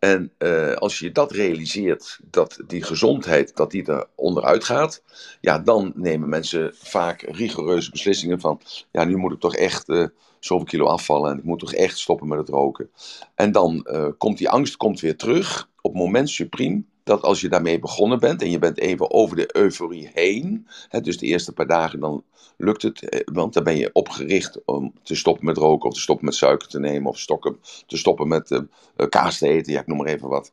En 0.03 0.33
eh, 0.39 0.75
als 0.75 0.99
je 0.99 1.13
dat 1.13 1.33
realiseert, 1.33 2.21
dat 2.31 2.59
die 2.67 2.83
gezondheid, 2.83 3.57
dat 3.57 3.71
die 3.71 3.85
er 3.85 4.07
onderuit 4.15 4.65
gaat, 4.65 5.03
ja, 5.41 5.59
dan 5.59 5.93
nemen 5.95 6.29
mensen 6.29 6.75
vaak 6.75 7.21
rigoureuze 7.21 7.91
beslissingen 7.91 8.41
van, 8.41 8.61
ja, 8.91 9.05
nu 9.05 9.17
moet 9.17 9.33
ik 9.33 9.41
toch 9.41 9.57
echt 9.57 9.89
eh, 9.89 10.07
zoveel 10.39 10.67
kilo 10.67 10.87
afvallen 10.87 11.31
en 11.31 11.39
ik 11.39 11.45
moet 11.45 11.59
toch 11.59 11.75
echt 11.75 11.99
stoppen 11.99 12.29
met 12.29 12.39
het 12.39 12.49
roken. 12.49 12.91
En 13.35 13.53
dan 13.53 13.85
eh, 13.85 14.09
komt 14.19 14.39
die 14.39 14.49
angst 14.49 14.77
komt 14.77 15.01
weer 15.01 15.17
terug 15.17 15.69
op 15.81 15.95
moment 15.95 16.31
supreme, 16.31 16.83
dat 17.05 17.23
als 17.23 17.41
je 17.41 17.49
daarmee 17.49 17.79
begonnen 17.79 18.21
bent 18.21 18.43
en 18.43 18.51
je 18.51 18.59
bent 18.59 18.79
even 18.79 19.11
over 19.11 19.37
de 19.37 19.57
euforie 19.57 20.11
heen, 20.15 20.67
hè, 20.89 21.01
dus 21.01 21.19
de 21.19 21.27
eerste 21.27 21.53
paar 21.53 21.67
dagen, 21.67 22.01
dan 22.01 22.25
lukt 22.57 22.83
het, 22.83 23.09
eh, 23.09 23.21
want 23.33 23.55
dan 23.55 23.65
ben 23.65 23.77
je 23.77 23.91
opgericht 23.93 24.65
om 24.65 24.93
te 25.03 25.15
stoppen 25.15 25.45
met 25.45 25.57
roken 25.57 25.89
of 25.89 25.95
te 25.95 26.01
stoppen 26.01 26.25
met 26.25 26.35
suiker 26.35 26.69
te 26.69 26.81
nemen 26.81 27.11
of 27.11 27.19
stokken, 27.19 27.57
te 27.87 27.97
stoppen 27.97 28.29
met 28.29 28.51
eh, 28.51 28.61
eh, 28.97 29.09
kaas 29.09 29.39
te 29.39 29.49
eten, 29.49 29.73
ja, 29.73 29.81
ik 29.81 29.87
noem 29.87 29.97
maar 29.97 30.07
even 30.07 30.29
wat. 30.29 30.53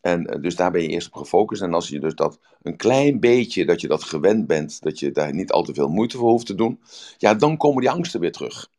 En 0.00 0.38
dus 0.40 0.56
daar 0.56 0.70
ben 0.70 0.82
je 0.82 0.88
eerst 0.88 1.06
op 1.06 1.14
gefocust. 1.14 1.62
En 1.62 1.74
als 1.74 1.88
je 1.88 2.00
dus 2.00 2.14
dat 2.14 2.38
een 2.62 2.76
klein 2.76 3.20
beetje, 3.20 3.64
dat 3.64 3.80
je 3.80 3.88
dat 3.88 4.04
gewend 4.04 4.46
bent, 4.46 4.82
dat 4.82 4.98
je 4.98 5.10
daar 5.10 5.34
niet 5.34 5.52
al 5.52 5.62
te 5.62 5.74
veel 5.74 5.88
moeite 5.88 6.16
voor 6.16 6.30
hoeft 6.30 6.46
te 6.46 6.54
doen, 6.54 6.80
ja, 7.18 7.34
dan 7.34 7.56
komen 7.56 7.80
die 7.80 7.90
angsten 7.90 8.20
weer 8.20 8.32
terug. 8.32 8.70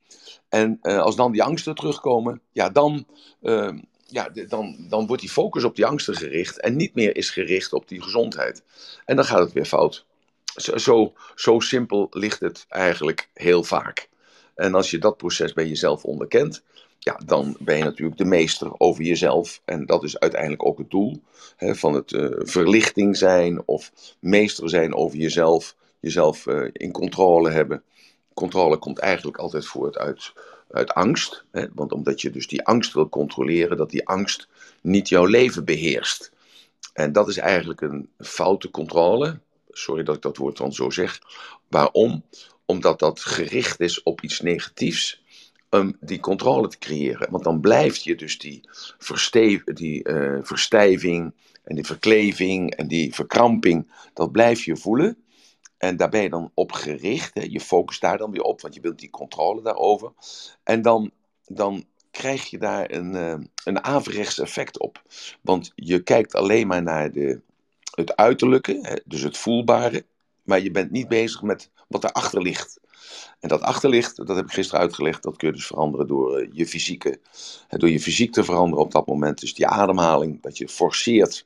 En 0.50 0.82
als 0.82 1.16
dan 1.16 1.32
die 1.32 1.44
angsten 1.44 1.76
terugkomen, 1.76 2.42
ja, 2.52 2.70
dan, 2.70 3.06
eh, 3.42 3.70
ja, 4.14 4.30
dan, 4.48 4.76
dan 4.90 5.08
wordt 5.08 5.22
die 5.22 5.32
focus 5.32 5.64
op 5.64 5.76
die 5.76 5.86
angsten 5.86 6.16
gericht 6.16 6.60
en 6.60 6.76
niet 6.76 6.96
meer 6.96 7.16
is 7.16 7.30
gericht 7.30 7.74
op 7.74 7.88
die 7.88 8.02
gezondheid. 8.02 8.64
En 9.06 9.16
dan 9.16 9.26
gaat 9.26 9.40
het 9.40 9.54
weer 9.54 9.66
fout. 9.66 10.06
Zo, 10.56 10.78
zo, 10.78 11.14
zo 11.36 11.60
simpel 11.60 12.08
ligt 12.12 12.40
het 12.40 12.66
eigenlijk 12.70 13.30
heel 13.34 13.64
vaak. 13.64 14.10
En 14.56 14.76
als 14.76 14.92
je 14.92 14.98
dat 14.98 15.18
proces 15.18 15.54
bij 15.54 15.68
jezelf 15.68 16.04
onderkent, 16.04 16.64
ja, 17.00 17.20
dan 17.26 17.58
ben 17.60 17.78
je 17.78 17.84
natuurlijk 17.84 18.18
de 18.18 18.26
meester 18.26 18.80
over 18.80 19.04
jezelf. 19.04 19.62
En 19.66 19.86
dat 19.86 20.04
is 20.04 20.20
uiteindelijk 20.20 20.66
ook 20.66 20.78
het 20.78 20.90
doel 20.92 21.22
hè, 21.58 21.76
van 21.76 21.94
het 21.94 22.14
eh, 22.14 22.28
verlichting 22.38 23.18
zijn 23.18 23.62
of 23.66 23.92
meester 24.20 24.70
zijn 24.70 24.96
over 24.96 25.18
jezelf. 25.18 25.76
Jezelf 26.00 26.48
eh, 26.48 26.70
in 26.74 26.92
controle 26.92 27.50
hebben. 27.50 27.84
Controle 28.34 28.78
komt 28.78 29.00
eigenlijk 29.00 29.38
altijd 29.38 29.66
voort 29.66 29.98
uit, 29.98 30.34
uit 30.74 30.94
angst. 30.94 31.46
Hè, 31.52 31.66
want 31.74 31.92
omdat 31.92 32.22
je 32.22 32.30
dus 32.30 32.48
die 32.48 32.64
angst 32.66 32.94
wil 32.94 33.10
controleren, 33.10 33.78
dat 33.78 33.90
die 33.90 34.08
angst 34.08 34.48
niet 34.82 35.10
jouw 35.10 35.26
leven 35.26 35.66
beheerst. 35.66 36.32
En 36.94 37.12
dat 37.12 37.28
is 37.28 37.38
eigenlijk 37.38 37.82
een 37.82 38.10
foute 38.18 38.72
controle. 38.72 39.40
Sorry 39.70 40.04
dat 40.04 40.16
ik 40.16 40.22
dat 40.22 40.38
woord 40.38 40.58
dan 40.58 40.74
zo 40.74 40.90
zeg. 40.90 41.20
Waarom? 41.68 42.24
Omdat 42.66 43.00
dat 43.00 43.20
gericht 43.20 43.80
is 43.80 44.04
op 44.04 44.22
iets 44.22 44.40
negatiefs 44.40 45.22
om 45.70 45.98
die 46.00 46.20
controle 46.20 46.68
te 46.68 46.78
creëren. 46.78 47.32
Want 47.32 47.44
dan 47.44 47.60
blijft 47.60 48.04
je 48.04 48.16
dus 48.16 48.38
die, 48.38 48.70
die 49.66 50.04
eh, 50.04 50.38
verstijving 50.42 51.34
en 51.64 51.76
die 51.76 51.86
verkleving 51.86 52.72
en 52.76 52.88
die 52.88 53.14
verkramping, 53.14 53.92
dat 54.14 54.32
blijf 54.32 54.64
je 54.64 54.78
voelen. 54.78 55.18
En 55.84 55.98
daar 55.98 56.10
ben 56.10 56.22
je 56.22 56.30
dan 56.30 56.52
op 56.54 56.72
gericht. 56.72 57.32
Je 57.52 57.60
focust 57.60 58.02
daar 58.02 58.18
dan 58.18 58.32
weer 58.32 58.42
op, 58.42 58.62
want 58.62 58.76
je 58.76 58.82
wilt 58.82 59.00
die 59.00 59.10
controle 59.10 59.62
daarover. 59.62 60.12
En 60.64 60.82
dan, 60.82 61.12
dan 61.46 61.86
krijg 62.12 62.46
je 62.46 62.58
daar 62.58 62.92
een, 62.92 63.16
eh, 63.16 63.36
een 63.64 63.84
averechts 63.84 64.40
effect 64.40 64.80
op. 64.80 65.02
Want 65.42 65.72
je 65.76 66.04
kijkt 66.04 66.36
alleen 66.36 66.68
maar 66.68 66.84
naar 66.84 67.12
de, 67.12 67.42
het 67.96 68.16
uiterlijke, 68.16 68.80
hè, 68.82 68.96
dus 69.06 69.22
het 69.22 69.38
voelbare. 69.38 70.06
Maar 70.44 70.62
je 70.62 70.72
bent 70.72 70.92
niet 70.92 71.08
bezig 71.08 71.42
met 71.42 71.70
wat 71.88 72.04
erachter 72.04 72.42
ligt. 72.42 72.80
En 73.40 73.50
dat 73.50 73.62
achterlicht, 73.62 74.16
dat 74.16 74.36
heb 74.36 74.46
ik 74.46 74.52
gisteren 74.52 74.82
uitgelegd, 74.82 75.24
dat 75.24 75.38
kun 75.38 75.48
je 75.48 75.54
dus 75.54 75.68
veranderen 75.68 76.08
door 76.08 76.38
eh, 76.38 76.50
je 76.52 76.68
fysieke, 76.68 77.20
door 77.68 77.90
je 77.90 78.00
fysiek 78.00 78.34
te 78.34 78.44
veranderen 78.44 78.86
op 78.86 78.92
dat 78.92 79.08
moment. 79.08 79.40
Dus 79.40 79.54
die 79.54 79.68
ademhaling, 79.68 80.42
dat 80.42 80.58
je 80.58 80.68
forceert 80.68 81.46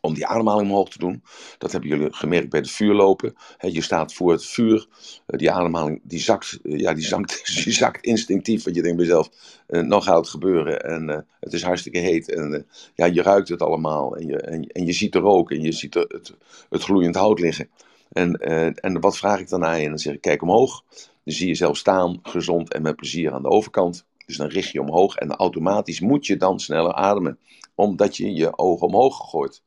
om 0.00 0.14
die 0.14 0.26
ademhaling 0.26 0.68
omhoog 0.68 0.88
te 0.88 0.98
doen. 0.98 1.22
Dat 1.58 1.72
hebben 1.72 1.90
jullie 1.90 2.12
gemerkt 2.12 2.50
bij 2.50 2.60
het 2.60 2.70
vuurlopen. 2.70 3.34
Je 3.58 3.80
staat 3.80 4.14
voor 4.14 4.32
het 4.32 4.44
vuur, 4.44 4.86
eh, 5.26 5.38
die 5.38 5.50
ademhaling 5.50 6.00
die 6.02 6.18
zakt, 6.18 6.58
eh, 6.62 6.78
ja, 6.78 6.94
die 6.94 7.04
zakt, 7.04 7.42
die 7.64 7.72
zakt 7.72 8.04
instinctief, 8.04 8.64
want 8.64 8.76
je 8.76 8.82
denkt 8.82 8.96
bij 8.96 9.06
jezelf, 9.06 9.30
nou 9.66 10.02
gaat 10.02 10.16
het 10.16 10.28
gebeuren 10.28 10.80
en 10.80 11.26
het 11.40 11.52
is 11.52 11.62
hartstikke 11.62 11.98
heet. 11.98 12.30
En 12.30 12.66
ja, 12.94 13.06
je 13.06 13.22
ruikt 13.22 13.48
het 13.48 13.62
allemaal 13.62 14.16
en 14.16 14.26
je, 14.26 14.36
en, 14.72 14.86
je 14.86 14.92
ziet 14.92 15.12
de 15.12 15.18
rook 15.18 15.50
en 15.50 15.62
je 15.62 15.72
ziet 15.72 15.94
het, 15.94 16.34
het 16.68 16.82
gloeiend 16.82 17.14
hout 17.14 17.38
liggen. 17.38 17.68
En, 18.12 18.36
en 18.74 19.00
wat 19.00 19.16
vraag 19.16 19.40
ik 19.40 19.48
dan 19.48 19.64
aan 19.64 19.78
je? 19.78 19.84
En 19.84 19.90
dan 19.90 19.98
zeg 19.98 20.14
ik, 20.14 20.20
kijk 20.20 20.42
omhoog. 20.42 20.84
Dan 21.24 21.34
zie 21.34 21.48
je 21.48 21.54
zelf 21.54 21.76
staan, 21.76 22.18
gezond 22.22 22.72
en 22.72 22.82
met 22.82 22.96
plezier 22.96 23.32
aan 23.32 23.42
de 23.42 23.48
overkant. 23.48 24.06
Dus 24.26 24.36
dan 24.36 24.48
richt 24.48 24.70
je 24.70 24.80
omhoog 24.80 25.16
en 25.16 25.30
automatisch 25.30 26.00
moet 26.00 26.26
je 26.26 26.36
dan 26.36 26.60
sneller 26.60 26.92
ademen. 26.92 27.38
Omdat 27.74 28.16
je 28.16 28.34
je 28.34 28.58
ogen 28.58 28.86
omhoog 28.86 29.30
gooit. 29.30 29.62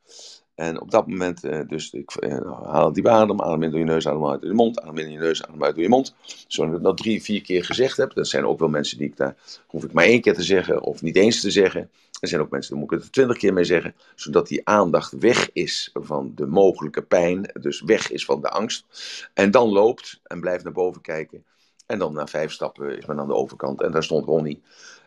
En 0.56 0.82
op 0.82 0.92
dat 0.92 1.08
moment, 1.08 1.44
uh, 1.44 1.60
dus 1.68 1.92
ik 1.92 2.16
uh, 2.20 2.64
haal 2.64 2.94
diep 2.94 3.08
adem, 3.08 3.42
adem 3.42 3.64
in 3.64 3.70
door 3.70 3.80
je 3.80 3.86
neus, 3.86 4.08
adem 4.08 4.28
uit 4.28 4.42
door 4.42 4.50
je 4.50 4.56
mond, 4.56 4.82
adem 4.82 4.98
in 4.98 5.12
je 5.12 5.18
neus, 5.18 5.44
adem 5.44 5.64
uit 5.64 5.76
door 5.76 5.84
je 5.84 5.90
mond. 5.90 6.16
Zodat 6.48 6.78
ik 6.78 6.84
dat 6.84 6.98
drie, 6.98 7.24
vier 7.24 7.42
keer 7.42 7.66
gezegd 7.66 7.98
heb. 7.98 8.14
Dat 8.14 8.28
zijn 8.28 8.46
ook 8.46 8.60
wel 8.60 8.70
mensen 8.70 8.98
die 8.98 9.08
ik 9.08 9.18
daar, 9.18 9.36
hoef 9.68 9.84
ik 9.84 9.94
maar 9.94 10.06
één 10.06 10.22
keer 10.22 10.34
te 10.34 10.44
zeggen 10.44 10.82
of 10.82 11.02
niet 11.02 11.16
eens 11.16 11.42
te 11.42 11.52
zeggen. 11.52 11.90
Er 12.20 12.28
zijn 12.28 12.42
ook 12.42 12.50
mensen, 12.50 12.72
daar 12.72 12.80
moet 12.80 12.92
ik 12.92 13.00
het 13.00 13.12
twintig 13.12 13.38
keer 13.38 13.54
mee 13.54 13.64
zeggen, 13.64 13.96
zodat 14.16 14.48
die 14.48 14.68
aandacht 14.68 15.12
weg 15.12 15.52
is 15.54 15.90
van 15.94 16.32
de 16.36 16.46
mogelijke 16.46 17.02
pijn, 17.02 17.52
dus 17.62 17.82
weg 17.82 18.12
is 18.12 18.26
van 18.26 18.42
de 18.42 18.50
angst. 18.50 18.86
En 19.34 19.52
dan 19.52 19.70
loopt 19.70 20.20
en 20.24 20.40
blijft 20.40 20.64
naar 20.64 20.74
boven 20.74 21.02
kijken. 21.02 21.46
En 21.86 22.00
dan 22.00 22.14
na 22.14 22.28
vijf 22.28 22.52
stappen 22.52 22.98
is 22.98 23.06
men 23.06 23.20
aan 23.20 23.28
de 23.28 23.34
overkant 23.34 23.82
en 23.82 23.92
daar 23.92 24.04
stond 24.04 24.26
Ronnie. 24.26 24.62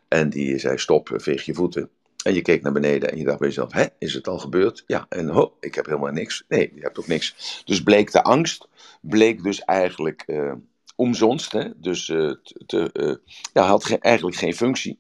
En 0.09 0.31
die 0.31 0.59
zei, 0.59 0.79
stop, 0.79 1.11
veeg 1.15 1.45
je 1.45 1.55
voeten. 1.55 1.91
En 2.25 2.35
je 2.35 2.43
keek 2.43 2.63
naar 2.63 2.73
beneden 2.73 3.11
en 3.11 3.19
je 3.19 3.25
dacht 3.25 3.39
bij 3.39 3.49
jezelf, 3.49 3.73
hè, 3.73 3.87
is 3.99 4.15
het 4.15 4.29
al 4.29 4.39
gebeurd? 4.39 4.85
Ja, 4.87 5.07
en 5.09 5.29
ho, 5.29 5.57
ik 5.61 5.75
heb 5.75 5.87
helemaal 5.87 6.13
niks. 6.13 6.45
Nee, 6.49 6.73
je 6.75 6.81
hebt 6.81 6.99
ook 6.99 7.07
niks. 7.07 7.63
Dus 7.65 7.83
bleek 7.83 8.13
de 8.13 8.23
angst, 8.23 8.69
bleek 9.01 9.43
dus 9.43 9.61
eigenlijk 9.61 10.25
uh, 10.27 10.53
omzonst. 10.97 11.53
Hè? 11.53 11.81
Dus 11.81 12.05
te, 12.67 12.91
uh, 12.93 13.15
ja, 13.53 13.63
had 13.63 13.85
ge 13.85 13.99
eigenlijk 13.99 14.37
geen 14.37 14.55
functie, 14.55 14.99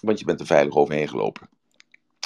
want 0.00 0.18
je 0.18 0.24
bent 0.24 0.40
er 0.40 0.46
veilig 0.46 0.74
overheen 0.74 1.08
gelopen. 1.08 1.48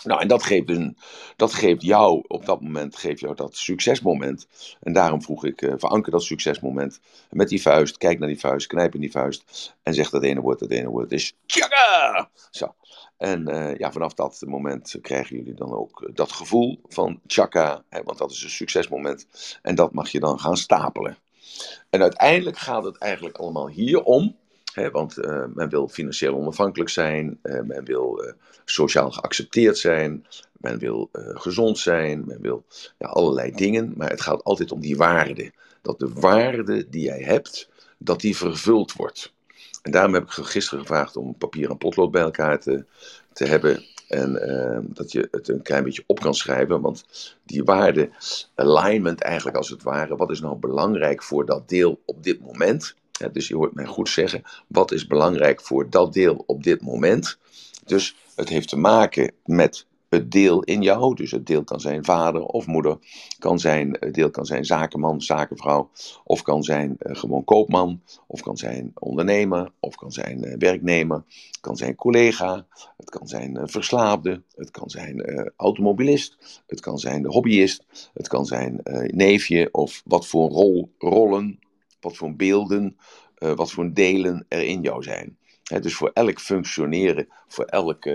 Nou, 0.04 0.20
en 0.20 0.28
dat 0.28 0.42
geeft, 0.42 0.70
een, 0.70 0.96
dat 1.36 1.54
geeft 1.54 1.82
jou, 1.82 2.24
op 2.26 2.46
dat 2.46 2.60
moment 2.60 2.96
geeft 2.96 3.20
jou 3.20 3.34
dat 3.34 3.56
succesmoment. 3.56 4.46
En 4.80 4.92
daarom 4.92 5.22
vroeg 5.22 5.44
ik, 5.44 5.72
veranker 5.76 6.12
dat 6.12 6.22
succesmoment 6.22 7.00
met 7.30 7.48
die 7.48 7.62
vuist, 7.62 7.98
kijk 7.98 8.18
naar 8.18 8.28
die 8.28 8.38
vuist, 8.38 8.66
knijp 8.66 8.94
in 8.94 9.00
die 9.00 9.10
vuist 9.10 9.74
en 9.82 9.94
zeg 9.94 10.10
dat 10.10 10.22
ene 10.22 10.40
woord, 10.40 10.58
dat 10.58 10.70
ene 10.70 10.88
woord. 10.88 11.12
is 11.12 11.36
tjaga! 11.46 12.30
Zo. 12.50 12.74
En 13.22 13.48
uh, 13.50 13.76
ja, 13.76 13.92
vanaf 13.92 14.14
dat 14.14 14.42
moment 14.46 14.98
krijgen 15.02 15.36
jullie 15.36 15.54
dan 15.54 15.72
ook 15.72 16.10
dat 16.14 16.32
gevoel 16.32 16.80
van 16.88 17.20
tjaka, 17.26 17.84
hè, 17.88 18.02
want 18.02 18.18
dat 18.18 18.30
is 18.30 18.42
een 18.42 18.50
succesmoment. 18.50 19.26
En 19.62 19.74
dat 19.74 19.92
mag 19.92 20.08
je 20.08 20.20
dan 20.20 20.40
gaan 20.40 20.56
stapelen. 20.56 21.16
En 21.90 22.02
uiteindelijk 22.02 22.58
gaat 22.58 22.84
het 22.84 22.98
eigenlijk 22.98 23.36
allemaal 23.36 23.68
hier 23.68 24.02
om 24.02 24.36
want 24.92 25.18
uh, 25.18 25.44
men 25.54 25.68
wil 25.68 25.88
financieel 25.88 26.34
onafhankelijk 26.34 26.90
zijn, 26.90 27.38
men 27.42 27.84
wil 27.84 28.34
sociaal 28.64 29.10
geaccepteerd 29.10 29.78
zijn, 29.78 30.26
men 30.52 30.78
wil 30.78 31.08
gezond 31.12 31.78
zijn, 31.78 32.24
men 32.26 32.40
wil 32.40 32.64
ja, 32.98 33.06
allerlei 33.06 33.50
dingen. 33.50 33.92
Maar 33.96 34.10
het 34.10 34.20
gaat 34.20 34.44
altijd 34.44 34.72
om 34.72 34.80
die 34.80 34.96
waarde. 34.96 35.52
Dat 35.82 35.98
de 35.98 36.12
waarde 36.12 36.88
die 36.88 37.04
jij 37.04 37.22
hebt, 37.22 37.68
dat 37.98 38.20
die 38.20 38.36
vervuld 38.36 38.92
wordt. 38.92 39.32
En 39.82 39.90
daarom 39.90 40.14
heb 40.14 40.22
ik 40.22 40.30
gisteren 40.30 40.80
gevraagd 40.80 41.16
om 41.16 41.38
papier 41.38 41.70
en 41.70 41.78
potlood 41.78 42.10
bij 42.10 42.22
elkaar 42.22 42.60
te, 42.60 42.84
te 43.32 43.44
hebben. 43.44 43.84
En 44.08 44.32
dat 44.94 45.12
je 45.12 45.28
het 45.30 45.48
een 45.48 45.62
klein 45.62 45.84
beetje 45.84 46.04
op 46.06 46.20
kan 46.20 46.34
schrijven. 46.34 46.80
Want 46.80 47.04
die 47.44 47.64
waarde, 47.64 48.10
alignment 48.54 49.20
eigenlijk 49.20 49.56
als 49.56 49.68
het 49.68 49.82
ware. 49.82 50.16
Wat 50.16 50.30
is 50.30 50.40
nou 50.40 50.56
belangrijk 50.56 51.22
voor 51.22 51.46
dat 51.46 51.68
deel 51.68 52.02
op 52.04 52.22
dit 52.22 52.40
moment? 52.40 52.94
Dus 53.32 53.48
je 53.48 53.56
hoort 53.56 53.74
mij 53.74 53.84
goed 53.84 54.08
zeggen, 54.08 54.42
wat 54.66 54.92
is 54.92 55.06
belangrijk 55.06 55.60
voor 55.60 55.90
dat 55.90 56.12
deel 56.12 56.42
op 56.46 56.62
dit 56.62 56.82
moment? 56.82 57.38
Dus 57.84 58.16
het 58.34 58.48
heeft 58.48 58.68
te 58.68 58.76
maken 58.76 59.32
met 59.44 59.86
het 60.12 60.30
deel 60.30 60.62
in 60.62 60.82
jou. 60.82 61.14
Dus 61.14 61.30
het 61.30 61.46
deel 61.46 61.64
kan 61.64 61.80
zijn 61.80 62.04
vader 62.04 62.42
of 62.42 62.66
moeder, 62.66 62.98
kan 63.38 63.58
zijn, 63.58 63.96
het 64.00 64.14
deel 64.14 64.30
kan 64.30 64.46
zijn 64.46 64.64
zakenman, 64.64 65.20
zakenvrouw, 65.20 65.90
of 66.24 66.42
kan 66.42 66.62
zijn 66.62 66.96
uh, 66.98 67.16
gewoon 67.16 67.44
koopman, 67.44 68.02
of 68.26 68.40
kan 68.40 68.56
zijn 68.56 68.92
ondernemer, 68.94 69.72
of 69.80 69.94
kan 69.94 70.12
zijn 70.12 70.44
uh, 70.44 70.54
werknemer, 70.58 71.22
kan 71.60 71.76
zijn 71.76 71.94
collega, 71.94 72.66
het 72.96 73.10
kan 73.10 73.28
zijn 73.28 73.58
verslaafde, 73.68 74.42
het 74.54 74.70
kan 74.70 74.90
zijn 74.90 75.50
automobilist, 75.56 76.62
het 76.66 76.80
kan 76.80 76.98
zijn 76.98 77.26
hobbyist, 77.26 78.10
het 78.14 78.28
kan 78.28 78.46
zijn 78.46 78.80
neefje, 79.06 79.68
of 79.72 80.02
wat 80.04 80.26
voor 80.26 80.50
rol, 80.50 80.90
rollen 80.98 81.58
wat 82.00 82.16
voor 82.16 82.36
beelden, 82.36 82.96
wat 83.34 83.72
voor 83.72 83.92
delen 83.92 84.46
er 84.48 84.62
in 84.62 84.80
jou 84.80 85.02
zijn. 85.02 85.36
He, 85.62 85.80
dus 85.80 85.94
voor 85.94 86.10
elk 86.14 86.40
functioneren, 86.40 87.28
voor 87.48 87.64
elk 87.64 88.06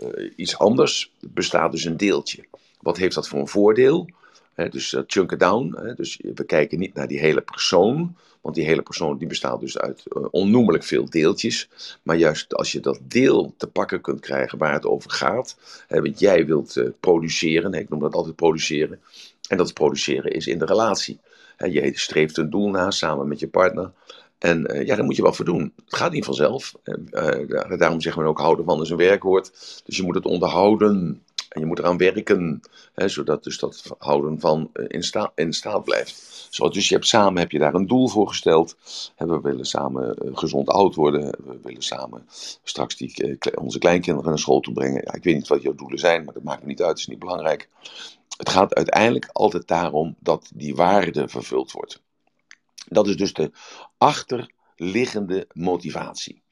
uh, 0.00 0.30
iets 0.36 0.58
anders, 0.58 1.12
bestaat 1.20 1.72
dus 1.72 1.84
een 1.84 1.96
deeltje. 1.96 2.44
Wat 2.80 2.96
heeft 2.96 3.14
dat 3.14 3.28
voor 3.28 3.40
een 3.40 3.48
voordeel? 3.48 4.08
He, 4.54 4.68
dus 4.68 4.92
uh, 4.92 5.00
chunk 5.06 5.32
it 5.32 5.40
down. 5.40 5.94
dus 5.96 6.20
we 6.34 6.44
kijken 6.44 6.78
niet 6.78 6.94
naar 6.94 7.08
die 7.08 7.18
hele 7.18 7.40
persoon, 7.40 8.16
want 8.40 8.54
die 8.54 8.64
hele 8.64 8.82
persoon 8.82 9.18
die 9.18 9.28
bestaat 9.28 9.60
dus 9.60 9.78
uit 9.78 10.02
onnoemelijk 10.30 10.84
veel 10.84 11.10
deeltjes. 11.10 11.68
Maar 12.02 12.16
juist 12.16 12.54
als 12.54 12.72
je 12.72 12.80
dat 12.80 13.00
deel 13.02 13.54
te 13.56 13.66
pakken 13.66 14.00
kunt 14.00 14.20
krijgen 14.20 14.58
waar 14.58 14.72
het 14.72 14.86
over 14.86 15.10
gaat, 15.10 15.56
want 15.88 16.18
jij 16.18 16.46
wilt 16.46 16.82
produceren, 17.00 17.72
ik 17.72 17.88
noem 17.88 18.00
dat 18.00 18.14
altijd 18.14 18.36
produceren, 18.36 19.00
en 19.48 19.56
dat 19.56 19.72
produceren 19.72 20.32
is 20.32 20.46
in 20.46 20.58
de 20.58 20.64
relatie. 20.64 21.18
Je 21.56 21.90
streeft 21.94 22.36
een 22.36 22.50
doel 22.50 22.70
na 22.70 22.90
samen 22.90 23.28
met 23.28 23.40
je 23.40 23.48
partner. 23.48 23.92
En 24.40 24.74
uh, 24.74 24.86
ja, 24.86 24.96
daar 24.96 25.04
moet 25.04 25.16
je 25.16 25.22
wat 25.22 25.36
voor 25.36 25.44
doen. 25.44 25.72
Het 25.84 25.96
gaat 25.96 26.12
niet 26.12 26.24
vanzelf. 26.24 26.74
Uh, 26.84 27.78
daarom 27.78 28.00
zeggen 28.00 28.22
we 28.22 28.28
ook 28.28 28.38
houden 28.38 28.64
van 28.64 28.80
is 28.80 28.90
een 28.90 28.96
werkwoord. 28.96 29.52
Dus 29.84 29.96
je 29.96 30.02
moet 30.02 30.14
het 30.14 30.24
onderhouden. 30.24 31.22
En 31.48 31.60
je 31.60 31.66
moet 31.66 31.78
eraan 31.78 31.96
werken. 31.96 32.60
Hè, 32.94 33.08
zodat 33.08 33.44
dus 33.44 33.58
dat 33.58 33.94
houden 33.98 34.40
van 34.40 34.70
uh, 34.74 34.84
in, 34.88 35.02
sta 35.02 35.32
in 35.34 35.52
staat 35.52 35.84
blijft. 35.84 36.46
Zo, 36.50 36.68
dus 36.68 36.88
je 36.88 36.94
hebt 36.94 37.06
samen 37.06 37.40
heb 37.40 37.50
je 37.50 37.58
daar 37.58 37.74
een 37.74 37.86
doel 37.86 38.08
voor 38.08 38.28
gesteld. 38.28 38.76
We 39.16 39.40
willen 39.40 39.64
samen 39.64 40.16
gezond 40.34 40.68
oud 40.68 40.94
worden. 40.94 41.34
We 41.44 41.58
willen 41.62 41.82
samen 41.82 42.26
straks 42.62 42.96
die, 42.96 43.38
onze 43.54 43.78
kleinkinderen 43.78 44.28
naar 44.28 44.38
school 44.38 44.60
toe 44.60 44.74
brengen. 44.74 45.02
Ja, 45.04 45.14
ik 45.14 45.24
weet 45.24 45.34
niet 45.34 45.48
wat 45.48 45.62
jouw 45.62 45.74
doelen 45.74 45.98
zijn, 45.98 46.24
maar 46.24 46.34
dat 46.34 46.42
maakt 46.42 46.62
me 46.62 46.68
niet 46.68 46.80
uit. 46.80 46.90
Het 46.90 46.98
is 46.98 47.06
niet 47.06 47.18
belangrijk. 47.18 47.68
Het 48.36 48.48
gaat 48.48 48.74
uiteindelijk 48.74 49.28
altijd 49.32 49.68
daarom 49.68 50.16
dat 50.18 50.50
die 50.54 50.74
waarde 50.74 51.28
vervuld 51.28 51.72
wordt. 51.72 52.00
Dat 52.88 53.06
is 53.06 53.16
dus 53.16 53.32
de 53.32 53.50
achterliggende 53.98 55.46
motivatie. 55.52 56.42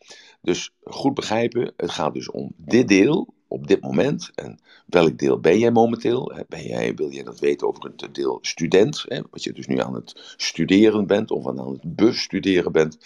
Dus 0.43 0.71
goed 0.83 1.15
begrijpen, 1.15 1.73
het 1.77 1.91
gaat 1.91 2.15
dus 2.15 2.31
om 2.31 2.53
dit 2.57 2.89
deel 2.89 3.35
op 3.49 3.67
dit 3.67 3.81
moment. 3.81 4.31
En 4.35 4.59
welk 4.87 5.19
deel 5.19 5.41
ben 5.41 5.59
jij 5.59 5.71
momenteel? 5.71 6.33
Ben 6.49 6.63
jij, 6.63 6.95
wil 6.95 7.11
jij 7.11 7.23
dat 7.23 7.41
weten 7.41 7.67
over 7.67 7.93
het 7.97 8.15
deel 8.15 8.39
student? 8.41 9.05
Hè, 9.09 9.21
wat 9.31 9.43
je 9.43 9.53
dus 9.53 9.67
nu 9.67 9.81
aan 9.81 9.95
het 9.95 10.35
studeren 10.37 11.07
bent 11.07 11.31
of 11.31 11.47
aan 11.47 11.59
het 11.59 11.97
bestuderen 11.97 12.73
bent? 12.73 12.99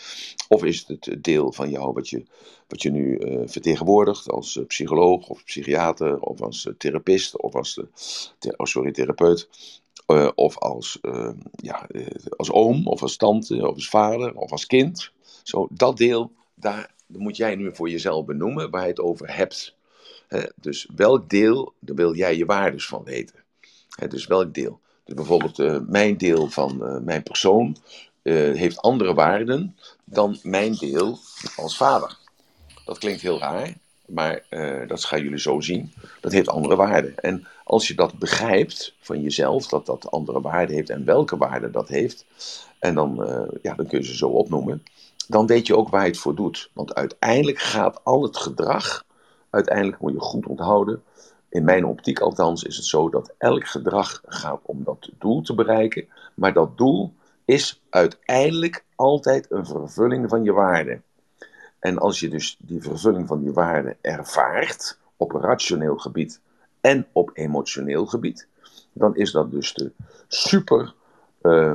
Of 0.49 0.65
is 0.65 0.85
het 0.87 1.05
het 1.05 1.25
deel 1.25 1.53
van 1.53 1.71
jou 1.71 1.93
wat 1.93 2.09
je, 2.09 2.23
wat 2.69 2.83
je 2.83 2.91
nu 2.91 3.19
uh, 3.19 3.43
vertegenwoordigt 3.45 4.31
als 4.31 4.57
uh, 4.57 4.67
psycholoog 4.67 5.29
of 5.29 5.45
psychiater 5.45 6.21
of 6.21 6.41
als 6.41 6.65
uh, 6.65 6.75
therapeut 6.79 7.41
of 7.41 7.55
als, 7.55 7.81
oh, 8.57 8.67
sorry, 8.67 8.93
therapeut? 8.93 9.49
Of 10.35 10.59
als, 10.59 10.99
ja, 11.57 11.87
als 12.37 12.51
oom 12.51 12.87
of 12.87 13.03
als 13.03 13.17
tante 13.17 13.69
of 13.69 13.75
als 13.75 13.89
vader 13.89 14.35
of 14.35 14.51
als 14.51 14.67
kind? 14.67 15.11
Zo, 15.43 15.69
dat 15.71 15.97
deel, 15.97 16.33
daar 16.55 16.95
moet 17.07 17.37
jij 17.37 17.55
nu 17.55 17.75
voor 17.75 17.91
jezelf 17.91 18.25
benoemen 18.25 18.71
waar 18.71 18.83
je 18.83 18.89
het 18.89 19.01
over 19.01 19.37
hebt 19.37 19.75
dus 20.57 20.89
welk 20.97 21.31
deel, 21.31 21.75
daar 21.79 21.97
wil 21.97 22.15
jij 22.15 22.37
je 22.37 22.45
waardes 22.45 22.87
van 22.87 23.05
weten. 23.05 23.45
dus 24.09 24.27
welk 24.27 24.55
deel. 24.55 24.81
Dus 25.05 25.15
bijvoorbeeld 25.15 25.59
uh, 25.59 25.79
mijn 25.87 26.17
deel 26.17 26.51
van 26.51 27.03
mijn 27.05 27.23
persoon 27.23 27.77
heeft 28.23 28.81
andere 28.81 29.15
waarden 29.15 29.77
dan 30.05 30.39
mijn 30.43 30.75
deel 30.75 31.19
als 31.57 31.77
vader. 31.77 32.19
Dat 32.85 32.99
klinkt 32.99 33.21
heel 33.21 33.39
raar, 33.39 33.75
maar 34.15 34.43
dat 34.87 35.05
gaan 35.05 35.23
jullie 35.23 35.39
zo 35.39 35.61
zien. 35.61 35.93
Dat 36.21 36.33
heeft 36.33 36.49
andere 36.49 36.77
waarden. 36.77 37.17
En 37.17 37.47
als 37.65 37.89
je 37.89 37.95
dat 37.95 38.19
begrijpt 38.19 38.95
van 39.01 39.21
jezelf, 39.21 39.67
dat 39.67 39.87
dat 39.87 40.11
andere 40.11 40.41
waarden 40.41 40.75
heeft 40.75 40.91
en 40.91 41.05
welke 41.05 41.37
waarde 41.37 41.71
dat 41.71 41.89
heeft, 41.89 42.27
en 42.79 42.95
dan, 42.95 43.15
ja, 43.63 43.75
dan 43.75 43.87
kun 43.87 43.99
je 43.99 44.05
ze 44.05 44.17
zo 44.17 44.29
opnoemen, 44.29 44.83
dan 45.29 45.47
weet 45.47 45.67
je 45.67 45.77
ook 45.77 45.89
waar 45.89 46.03
je 46.03 46.11
het 46.11 46.19
voor 46.19 46.35
doet. 46.35 46.71
Want 46.73 46.95
uiteindelijk 46.95 47.59
gaat 47.59 48.05
al 48.05 48.23
het 48.23 48.37
gedrag 48.37 49.05
uiteindelijk 49.51 50.01
moet 50.01 50.13
je 50.13 50.21
goed 50.21 50.47
onthouden. 50.47 51.03
In 51.49 51.65
mijn 51.65 51.85
optiek 51.85 52.21
althans 52.21 52.63
is 52.63 52.77
het 52.77 52.85
zo 52.85 53.09
dat 53.09 53.35
elk 53.39 53.67
gedrag 53.67 54.23
gaat 54.27 54.61
om 54.63 54.85
dat 54.85 55.11
doel 55.19 55.43
te 55.43 55.55
bereiken. 55.55 56.09
Maar 56.35 56.53
dat 56.53 56.79
doel 56.79 57.13
is 57.45 57.83
uiteindelijk 57.91 58.85
altijd 58.95 59.51
een 59.51 59.67
vervulling 59.67 60.29
van 60.29 60.43
je 60.43 60.53
waarde. 60.53 61.01
En 61.83 61.99
als 61.99 62.21
je 62.21 62.29
dus 62.29 62.57
die 62.59 62.83
vervulling 62.83 63.29
van 63.29 63.41
die 63.41 63.53
waarde 63.53 63.97
ervaart 64.01 64.99
op 65.17 65.33
rationeel 65.33 65.97
gebied 65.97 66.41
en 66.81 67.07
op 67.13 67.31
emotioneel 67.35 68.07
gebied, 68.07 68.47
dan 68.93 69.17
is 69.17 69.33
dat 69.33 69.51
dus 69.51 69.75
de 69.75 69.93
super, 70.29 70.95
uh, 71.43 71.75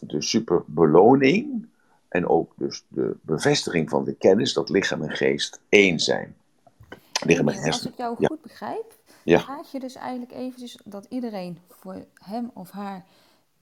de 0.00 0.22
super 0.22 0.62
beloning 0.66 1.68
en 2.08 2.28
ook 2.28 2.52
dus 2.56 2.84
de 2.88 3.16
bevestiging 3.20 3.90
van 3.90 4.04
de 4.04 4.14
kennis 4.14 4.52
dat 4.52 4.68
lichaam 4.68 5.02
en 5.02 5.16
geest 5.16 5.60
één 5.68 5.98
zijn 5.98 6.36
liggen 7.24 7.44
mijn 7.44 7.64
Als 7.64 7.86
ik 7.86 7.96
jou 7.96 8.26
goed 8.26 8.42
begrijp, 8.42 8.94
ja. 9.22 9.64
je 9.72 9.80
dus 9.80 9.94
eigenlijk 9.94 10.32
eventjes 10.32 10.78
dat 10.84 11.06
iedereen 11.08 11.58
voor 11.68 12.04
hem 12.14 12.50
of 12.54 12.70
haar 12.70 13.04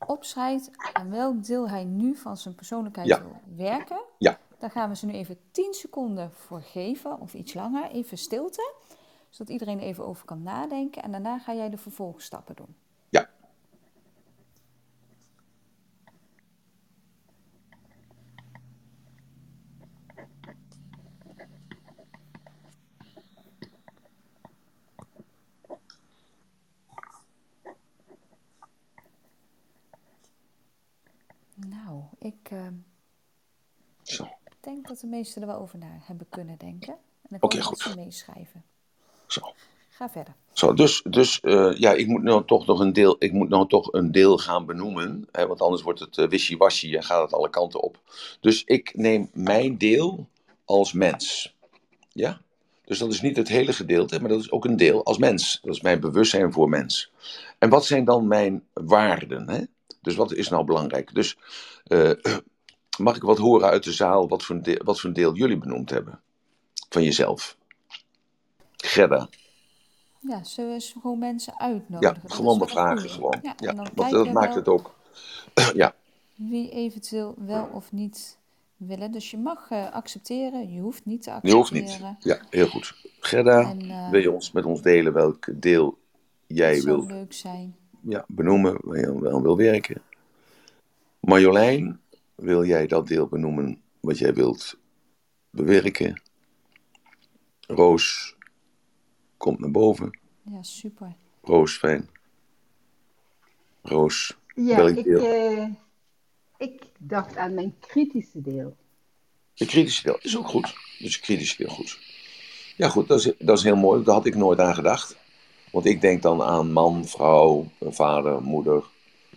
opschrijft 0.06 0.70
aan 0.92 1.10
welk 1.10 1.44
deel 1.44 1.68
hij 1.68 1.84
nu 1.84 2.16
van 2.16 2.36
zijn 2.36 2.54
persoonlijkheid 2.54 3.08
Ja. 3.08 3.22
wil 3.22 3.40
werken. 3.56 4.00
Ja. 4.18 4.38
Daar 4.60 4.70
gaan 4.70 4.88
we 4.88 4.96
ze 4.96 5.06
nu 5.06 5.12
even 5.12 5.38
10 5.50 5.74
seconden 5.74 6.32
voor 6.32 6.62
geven, 6.62 7.20
of 7.20 7.34
iets 7.34 7.54
langer, 7.54 7.90
even 7.90 8.18
stilte. 8.18 8.74
Zodat 9.28 9.52
iedereen 9.52 9.78
even 9.78 10.06
over 10.06 10.24
kan 10.24 10.42
nadenken. 10.42 11.02
En 11.02 11.10
daarna 11.10 11.38
ga 11.38 11.54
jij 11.54 11.70
de 11.70 11.76
vervolgstappen 11.78 12.56
doen. 12.56 12.76
Ja. 13.08 13.28
Nou, 31.54 32.02
ik 32.18 32.50
eh, 32.50 32.66
Zo. 34.02 34.28
denk 34.60 34.89
dat 35.00 35.10
de 35.10 35.16
meesten 35.16 35.42
er 35.42 35.48
wel 35.48 35.58
over 35.58 35.78
na 35.78 35.98
hebben 36.00 36.26
kunnen 36.28 36.58
denken. 36.58 36.92
En 36.92 37.28
dan 37.28 37.40
Oké, 37.40 37.56
kan 37.56 37.64
goed. 37.64 37.78
ze 37.78 37.96
meeschrijven. 37.96 38.64
Zo. 39.26 39.54
Ga 39.88 40.10
verder. 40.10 40.34
Zo, 40.52 40.74
dus, 40.74 41.02
dus 41.08 41.40
eh, 41.40 41.72
ja, 41.78 41.92
ik 41.92 42.06
moet 42.06 42.22
nou 42.22 42.44
toch 42.44 42.66
nog 42.66 42.80
een 42.80 42.92
deel, 42.92 43.16
ik 43.18 43.32
moet 43.32 43.48
nou 43.48 43.68
toch 43.68 43.92
een 43.92 44.12
deel 44.12 44.38
gaan 44.38 44.66
benoemen, 44.66 45.28
hè, 45.32 45.46
want 45.46 45.60
anders 45.60 45.82
wordt 45.82 46.00
het 46.00 46.18
eh, 46.18 46.28
wishy-washy 46.28 46.94
en 46.96 47.02
gaat 47.02 47.22
het 47.22 47.32
alle 47.32 47.50
kanten 47.50 47.80
op. 47.82 48.00
Dus 48.40 48.64
ik 48.64 48.96
neem 48.96 49.30
mijn 49.32 49.78
deel 49.78 50.26
als 50.64 50.92
mens. 50.92 51.54
Ja? 52.12 52.40
Dus 52.84 52.98
dat 52.98 53.12
is 53.12 53.20
niet 53.20 53.36
het 53.36 53.48
hele 53.48 53.72
gedeelte, 53.72 54.20
maar 54.20 54.28
dat 54.28 54.40
is 54.40 54.50
ook 54.50 54.64
een 54.64 54.76
deel 54.76 55.04
als 55.04 55.18
mens. 55.18 55.60
Dat 55.62 55.74
is 55.74 55.80
mijn 55.80 56.00
bewustzijn 56.00 56.52
voor 56.52 56.68
mens. 56.68 57.12
En 57.58 57.68
wat 57.68 57.86
zijn 57.86 58.04
dan 58.04 58.26
mijn 58.26 58.64
waarden? 58.72 59.48
Hè? 59.48 59.64
Dus 60.00 60.14
wat 60.14 60.32
is 60.32 60.48
nou 60.48 60.64
belangrijk? 60.64 61.14
Dus 61.14 61.36
eh, 61.84 62.10
mag 63.00 63.16
ik 63.16 63.22
wat 63.22 63.38
horen 63.38 63.68
uit 63.70 63.84
de 63.84 63.92
zaal 63.92 64.28
wat 64.28 64.42
voor, 64.44 64.56
een 64.56 64.62
deel, 64.62 64.80
wat 64.84 65.00
voor 65.00 65.12
deel 65.12 65.34
jullie 65.34 65.58
benoemd 65.58 65.90
hebben? 65.90 66.20
Van 66.88 67.02
jezelf. 67.02 67.56
Gerda. 68.76 69.28
Ja, 70.20 70.44
zullen 70.44 70.70
we 70.70 70.74
eens 70.76 70.94
gewoon 71.00 71.18
mensen 71.18 71.54
Ja, 71.58 71.64
uitnodigen? 71.64 72.18
Dat 72.22 72.32
gewoon 72.32 72.52
is 72.52 72.58
maar 72.58 72.74
wel 72.74 72.84
een 72.84 72.96
vragen. 72.96 72.98
goeie. 73.10 73.14
Gewoon. 73.14 73.38
Ja, 73.42 73.54
Ja, 73.56 73.74
want 73.94 74.10
dat 74.10 74.32
maakt 74.32 74.54
het 74.54 74.68
ook. 74.68 74.94
ja, 75.74 75.94
wie 76.34 76.70
eventueel 76.70 77.34
wel 77.38 77.68
of 77.72 77.92
niet 77.92 78.38
willen. 78.76 79.12
Dus 79.12 79.30
je 79.30 79.38
mag 79.38 79.70
eh, 79.70 79.92
accepteren, 79.92 80.72
je 80.74 80.80
hoeft 80.80 81.04
niet 81.04 81.22
te 81.22 81.30
je 81.30 81.34
accepteren. 81.36 81.58
hoeft 81.58 81.72
niet. 81.72 82.16
Ja, 82.18 82.40
heel 82.50 82.66
goed. 82.66 82.94
Gerda, 83.20 83.60
En 83.60 83.90
eh, 83.90 84.10
wil 84.10 84.20
je 84.20 84.30
ons 84.30 84.52
met 84.52 84.64
ons 84.64 84.82
delen 84.82 85.12
welk 85.12 85.46
deel 85.62 85.98
jij 86.46 86.82
wil 86.82 87.06
leuk 87.06 87.32
zijn. 87.32 87.76
ja, 88.00 88.24
benoemen, 88.28 88.76
waar 88.82 88.98
je 88.98 89.20
wel 89.20 89.42
wil 89.42 89.56
werken? 89.56 90.02
Marjolein, 91.20 92.00
wil 92.40 92.64
jij 92.64 92.87
dat 92.87 93.07
deel 93.07 93.26
benoemen 93.26 93.83
wat 94.00 94.18
jij 94.18 94.35
wilt 94.35 94.79
bewerken? 95.50 96.22
Roos, 97.66 98.37
komt 99.37 99.59
naar 99.59 99.70
boven. 99.70 100.18
Ja, 100.42 100.62
super. 100.62 101.16
Roos, 101.42 101.76
fijn. 101.79 102.09
Roos, 103.83 104.37
Ja, 104.55 104.76
welk 104.76 104.96
ik, 104.96 105.05
deel? 105.05 105.20
eh, 105.24 105.68
ik 106.59 106.83
dacht 106.98 107.37
aan 107.37 107.55
mijn 107.55 107.74
kritische 107.81 108.40
deel. 108.40 108.76
De 109.55 109.66
kritische 109.66 110.03
deel 110.03 110.18
is 110.20 110.37
ook 110.38 110.48
goed. 110.48 110.74
Dus 110.98 111.14
het 111.14 111.24
kritische 111.24 111.57
deel 111.57 111.72
goed. 111.74 111.98
Ja, 112.76 112.88
goed, 112.88 113.09
dat 113.09 113.18
is, 113.18 113.33
dat 113.38 113.59
is 113.59 113.64
heel 113.64 113.76
mooi. 113.76 114.05
Daar 114.05 114.14
had 114.14 114.26
ik 114.26 114.35
nooit 114.37 114.59
aan 114.59 114.74
gedacht. 114.74 115.16
Want 115.72 115.85
ik 115.87 116.00
denk 116.00 116.22
dan 116.22 116.42
aan 116.42 116.72
man, 116.72 117.07
vrouw, 117.09 117.70
vader, 117.81 118.42
moeder. 118.42 118.85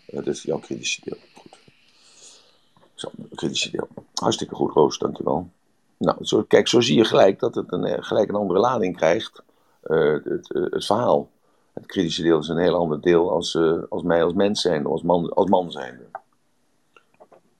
Eh, 0.05 0.23
dus 0.23 0.41
jouw 0.43 0.59
kritische 0.59 1.01
deel. 1.03 1.17
Kritische 3.35 3.71
deel. 3.71 3.87
Hartstikke 4.13 4.55
goed, 4.55 4.73
Roos, 4.73 4.97
dankjewel. 4.97 5.49
Nou, 5.97 6.25
zo, 6.25 6.43
kijk, 6.43 6.67
zo 6.67 6.81
zie 6.81 6.97
je 6.97 7.05
gelijk 7.05 7.39
dat 7.39 7.55
het 7.55 7.71
een, 7.71 7.83
eh, 7.83 8.03
gelijk 8.03 8.29
een 8.29 8.35
andere 8.35 8.59
lading 8.59 8.95
krijgt. 8.97 9.43
eh, 9.81 10.13
het, 10.23 10.51
eh, 10.53 10.63
het 10.69 10.85
verhaal. 10.85 11.29
Het 11.73 11.85
kritische 11.85 12.21
deel 12.21 12.39
is 12.39 12.47
een 12.47 12.57
heel 12.57 12.75
ander 12.75 13.01
deel 13.01 13.31
als, 13.31 13.57
als 13.89 14.03
mij 14.03 14.23
als 14.23 14.33
mens 14.33 14.61
zijn, 14.61 14.85
als 14.85 15.01
man, 15.01 15.33
als 15.33 15.49
man 15.49 15.71
zijn. 15.71 15.99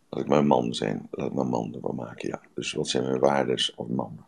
Laat 0.09 0.23
ik 0.25 0.29
een 0.31 0.47
man 0.47 0.73
zijn. 0.73 1.07
Laat 1.11 1.31
ik 1.31 1.37
een 1.37 1.47
man 1.47 1.73
ervan 1.73 1.95
maken, 1.95 2.27
ja. 2.27 2.41
Dus 2.55 2.73
wat 2.73 2.87
zijn 2.87 3.03
mijn 3.03 3.19
waarden 3.19 3.55
als 3.75 3.87
man? 3.87 4.25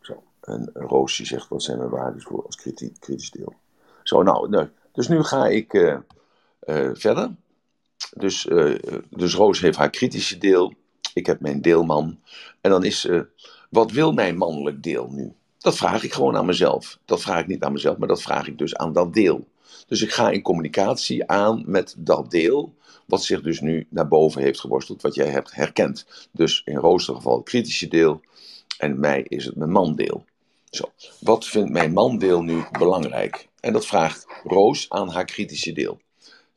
Zo. 0.00 0.22
En 0.40 0.70
Roosje 0.74 1.24
zegt, 1.24 1.48
wat 1.48 1.62
zijn 1.62 1.78
mijn 1.78 1.90
waarden 1.90 2.22
voor 2.22 2.46
als 2.46 2.56
kriti- 2.56 2.96
kritisch 2.98 3.30
deel? 3.30 3.54
Zo, 4.02 4.22
nou, 4.22 4.68
dus 4.92 5.08
nu 5.08 5.22
ga 5.22 5.46
ik 5.46 5.70
verder. 6.92 7.34
Dus, 8.16 8.46
eh, 8.46 8.74
dus 9.10 9.34
Roos 9.34 9.60
heeft 9.60 9.76
haar 9.76 9.90
kritische 9.90 10.38
deel. 10.38 10.74
Ik 11.14 11.26
heb 11.26 11.40
mijn 11.40 11.62
deelman. 11.62 12.18
En 12.60 12.70
dan 12.70 12.84
is, 12.84 13.04
eh, 13.04 13.20
wat 13.70 13.90
wil 13.90 14.12
mijn 14.12 14.36
mannelijk 14.36 14.82
deel 14.82 15.08
nu? 15.10 15.32
Dat 15.58 15.76
vraag 15.76 16.02
ik 16.02 16.12
gewoon 16.12 16.36
aan 16.36 16.46
mezelf. 16.46 16.98
Dat 17.04 17.20
vraag 17.20 17.40
ik 17.40 17.46
niet 17.46 17.62
aan 17.62 17.72
mezelf, 17.72 17.96
maar 17.96 18.08
dat 18.08 18.22
vraag 18.22 18.46
ik 18.46 18.58
dus 18.58 18.76
aan 18.76 18.92
dat 18.92 19.14
deel. 19.14 19.48
Dus 19.86 20.02
ik 20.02 20.12
ga 20.12 20.30
in 20.30 20.42
communicatie 20.42 21.26
aan 21.26 21.62
met 21.66 21.94
dat 21.98 22.30
deel, 22.30 22.74
wat 23.06 23.24
zich 23.24 23.42
dus 23.42 23.60
nu 23.60 23.86
naar 23.90 24.08
boven 24.08 24.42
heeft 24.42 24.60
geworsteld, 24.60 25.02
wat 25.02 25.14
jij 25.14 25.28
hebt 25.28 25.54
herkend. 25.54 26.28
Dus 26.32 26.62
in 26.64 26.76
Roos 26.76 27.04
geval 27.04 27.36
het 27.36 27.44
kritische 27.44 27.88
deel, 27.88 28.20
en 28.78 29.00
mij 29.00 29.24
is 29.28 29.44
het 29.44 29.56
mijn 29.56 29.70
mandeel. 29.70 30.24
Zo, 30.70 30.84
wat 31.20 31.46
vindt 31.46 31.70
mijn 31.70 31.92
mandeel 31.92 32.42
nu 32.42 32.64
belangrijk? 32.78 33.48
En 33.60 33.72
dat 33.72 33.86
vraagt 33.86 34.26
Roos 34.44 34.86
aan 34.88 35.10
haar 35.10 35.24
kritische 35.24 35.72
deel. 35.72 36.00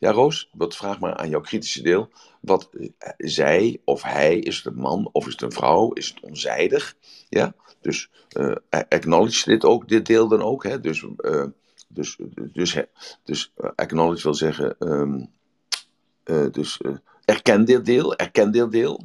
Ja, 0.03 0.11
Roos, 0.11 0.49
wat 0.53 0.75
vraag 0.75 0.99
maar 0.99 1.15
aan 1.15 1.29
jouw 1.29 1.41
kritische 1.41 1.81
deel. 1.81 2.09
Wat 2.39 2.69
eh, 2.97 3.11
zij 3.17 3.81
of 3.83 4.01
hij, 4.01 4.39
is 4.39 4.55
het 4.55 4.65
een 4.65 4.79
man 4.79 5.09
of 5.11 5.25
is 5.27 5.31
het 5.31 5.41
een 5.41 5.51
vrouw? 5.51 5.91
Is 5.91 6.07
het 6.07 6.19
onzijdig? 6.19 6.95
Ja, 7.29 7.55
dus 7.81 8.09
eh, 8.29 8.55
acknowledge 8.69 9.49
dit 9.49 9.65
ook, 9.65 9.87
dit 9.87 10.05
deel 10.05 10.27
dan 10.27 10.41
ook. 10.41 10.63
Hè? 10.63 10.79
Dus, 10.79 11.05
eh, 11.17 11.45
dus, 11.87 12.17
dus, 12.35 12.77
dus 13.23 13.53
acknowledge 13.75 14.23
wil 14.23 14.33
zeggen, 14.33 14.77
eh, 16.23 16.45
dus 16.51 16.79
erken 17.25 17.65
dit 17.65 17.85
deel, 17.85 18.15
erken 18.15 18.51
dit 18.51 18.71
deel 18.71 18.99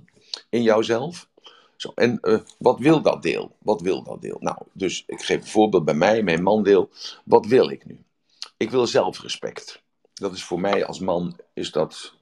in 0.49 0.63
jouzelf. 0.63 1.29
Zo, 1.77 1.93
en 1.95 2.21
wat 2.59 2.79
wil 2.79 3.03
dat 3.03 3.23
deel? 3.23 3.57
Wat 3.59 3.81
wil 3.81 4.03
dat 4.03 4.23
deel? 4.23 4.37
Nou, 4.41 4.57
dus 4.73 5.05
ik 5.07 5.23
geef 5.23 5.41
een 5.41 5.47
voorbeeld 5.47 5.85
bij 5.85 5.95
mij, 5.95 6.23
mijn 6.23 6.43
mandeel. 6.43 6.91
Wat 7.25 7.47
wil 7.47 7.71
ik 7.71 7.87
nu? 7.87 8.05
Ik 8.57 8.71
wil 8.71 8.87
zelfrespect. 8.87 9.87
Dat 10.19 10.35
is 10.35 10.45
voor 10.45 10.61
mij 10.61 10.85
als 10.85 10.99
man 10.99 11.37
is 11.53 11.71
dat 11.71 12.15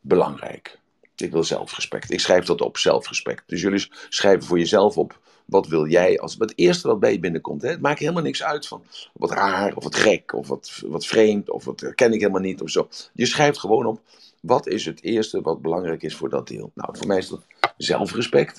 belangrijk. 0.00 0.78
Ik 1.16 1.32
wil 1.32 1.44
zelfrespect. 1.44 2.12
Ik 2.12 2.20
schrijf 2.20 2.44
dat 2.44 2.60
op, 2.60 2.78
zelfrespect. 2.78 3.42
Dus 3.46 3.60
jullie 3.60 3.88
schrijven 4.08 4.42
voor 4.42 4.58
jezelf 4.58 4.98
op, 4.98 5.18
wat 5.44 5.66
wil 5.66 5.86
jij 5.86 6.20
als... 6.20 6.36
Het 6.38 6.52
eerste 6.56 6.88
wat 6.88 7.00
bij 7.00 7.12
je 7.12 7.18
binnenkomt, 7.18 7.62
hè? 7.62 7.68
het 7.68 7.80
maakt 7.80 7.98
helemaal 7.98 8.22
niks 8.22 8.42
uit 8.42 8.66
van 8.66 8.84
wat 9.12 9.30
raar 9.30 9.76
of 9.76 9.84
wat 9.84 9.94
gek 9.94 10.32
of 10.32 10.48
wat, 10.48 10.82
wat 10.86 11.06
vreemd 11.06 11.50
of 11.50 11.64
wat 11.64 11.94
ken 11.94 12.12
ik 12.12 12.20
helemaal 12.20 12.40
niet 12.40 12.60
of 12.60 12.70
zo. 12.70 12.88
Je 13.12 13.26
schrijft 13.26 13.58
gewoon 13.58 13.86
op, 13.86 14.00
wat 14.40 14.66
is 14.66 14.84
het 14.84 15.02
eerste 15.02 15.40
wat 15.40 15.62
belangrijk 15.62 16.02
is 16.02 16.14
voor 16.14 16.28
dat 16.28 16.48
deel? 16.48 16.70
Nou, 16.74 16.96
voor 16.96 17.06
mij 17.06 17.18
is 17.18 17.28
dat 17.28 17.46
zelfrespect. 17.76 18.58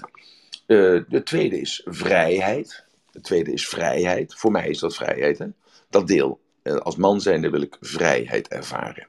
Eh, 0.65 0.99
de 1.07 1.21
tweede 1.23 1.59
is 1.59 1.81
vrijheid. 1.85 2.83
De 3.11 3.21
tweede 3.21 3.51
is 3.51 3.67
vrijheid. 3.67 4.35
Voor 4.35 4.51
mij 4.51 4.69
is 4.69 4.79
dat 4.79 4.95
vrijheid. 4.95 5.37
Hè? 5.37 5.45
Dat 5.89 6.07
deel. 6.07 6.39
Eh, 6.61 6.75
als 6.75 6.95
man 6.95 7.21
zijnde 7.21 7.49
wil 7.49 7.61
ik 7.61 7.77
vrijheid 7.79 8.47
ervaren. 8.47 9.07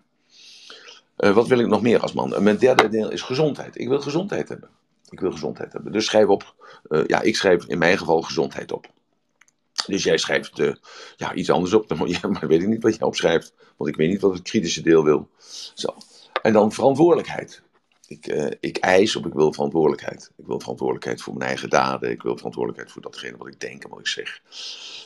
Eh, 1.17 1.35
wat 1.35 1.49
wil 1.49 1.59
ik 1.59 1.67
nog 1.67 1.83
meer 1.83 2.01
als 2.01 2.13
man? 2.13 2.43
Mijn 2.43 2.57
derde 2.57 2.89
deel 2.89 3.11
is 3.11 3.23
gezondheid. 3.23 3.79
Ik 3.79 3.89
wil 3.89 4.01
gezondheid 4.01 4.49
hebben. 4.49 4.71
Ik 5.11 5.21
wil 5.21 5.31
gezondheid 5.33 5.73
hebben. 5.73 5.93
Dus 5.93 6.05
schrijf 6.05 6.27
op. 6.27 6.55
eh, 6.89 7.05
ja, 7.07 7.21
ik 7.21 7.37
schrijf 7.37 7.65
in 7.65 7.79
mijn 7.79 7.99
geval 7.99 8.23
gezondheid 8.23 8.73
op. 8.73 8.87
Dus 9.87 10.03
jij 10.03 10.19
schrijft 10.19 10.57
ja, 11.17 11.35
iets 11.35 11.51
anders 11.51 11.73
op. 11.73 11.89
Dan 11.89 12.09
je, 12.09 12.29
maar 12.29 12.47
weet 12.47 12.63
ik 12.63 12.69
niet 12.69 12.83
wat 12.83 12.97
jij 12.97 13.07
opschrijft. 13.07 13.55
Want 13.77 13.91
ik 13.91 13.97
weet 13.97 14.09
niet 14.09 14.21
wat 14.21 14.35
het 14.35 14.43
kritische 14.43 14.83
deel 14.83 15.05
wil. 15.05 15.29
Zo. 15.75 15.95
En 16.43 16.53
dan 16.53 16.73
verantwoordelijkheid. 16.73 17.63
Ik, 18.07 18.27
ik 18.61 18.77
eis 18.77 19.17
of 19.17 19.27
ik 19.27 19.33
wil 19.33 19.53
verantwoordelijkheid. 19.53 20.31
Ik 20.37 20.47
wil 20.47 20.61
verantwoordelijkheid 20.61 21.23
voor 21.23 21.35
mijn 21.35 21.49
eigen 21.49 21.71
daden. 21.71 22.11
Ik 22.11 22.23
wil 22.23 22.37
verantwoordelijkheid 22.37 22.93
voor 22.93 23.03
datgene 23.03 23.37
wat 23.37 23.47
ik 23.47 23.61
denk 23.61 23.85
en 23.85 23.91
wat 23.91 23.99
ik 23.99 24.07
zeg. 24.07 24.41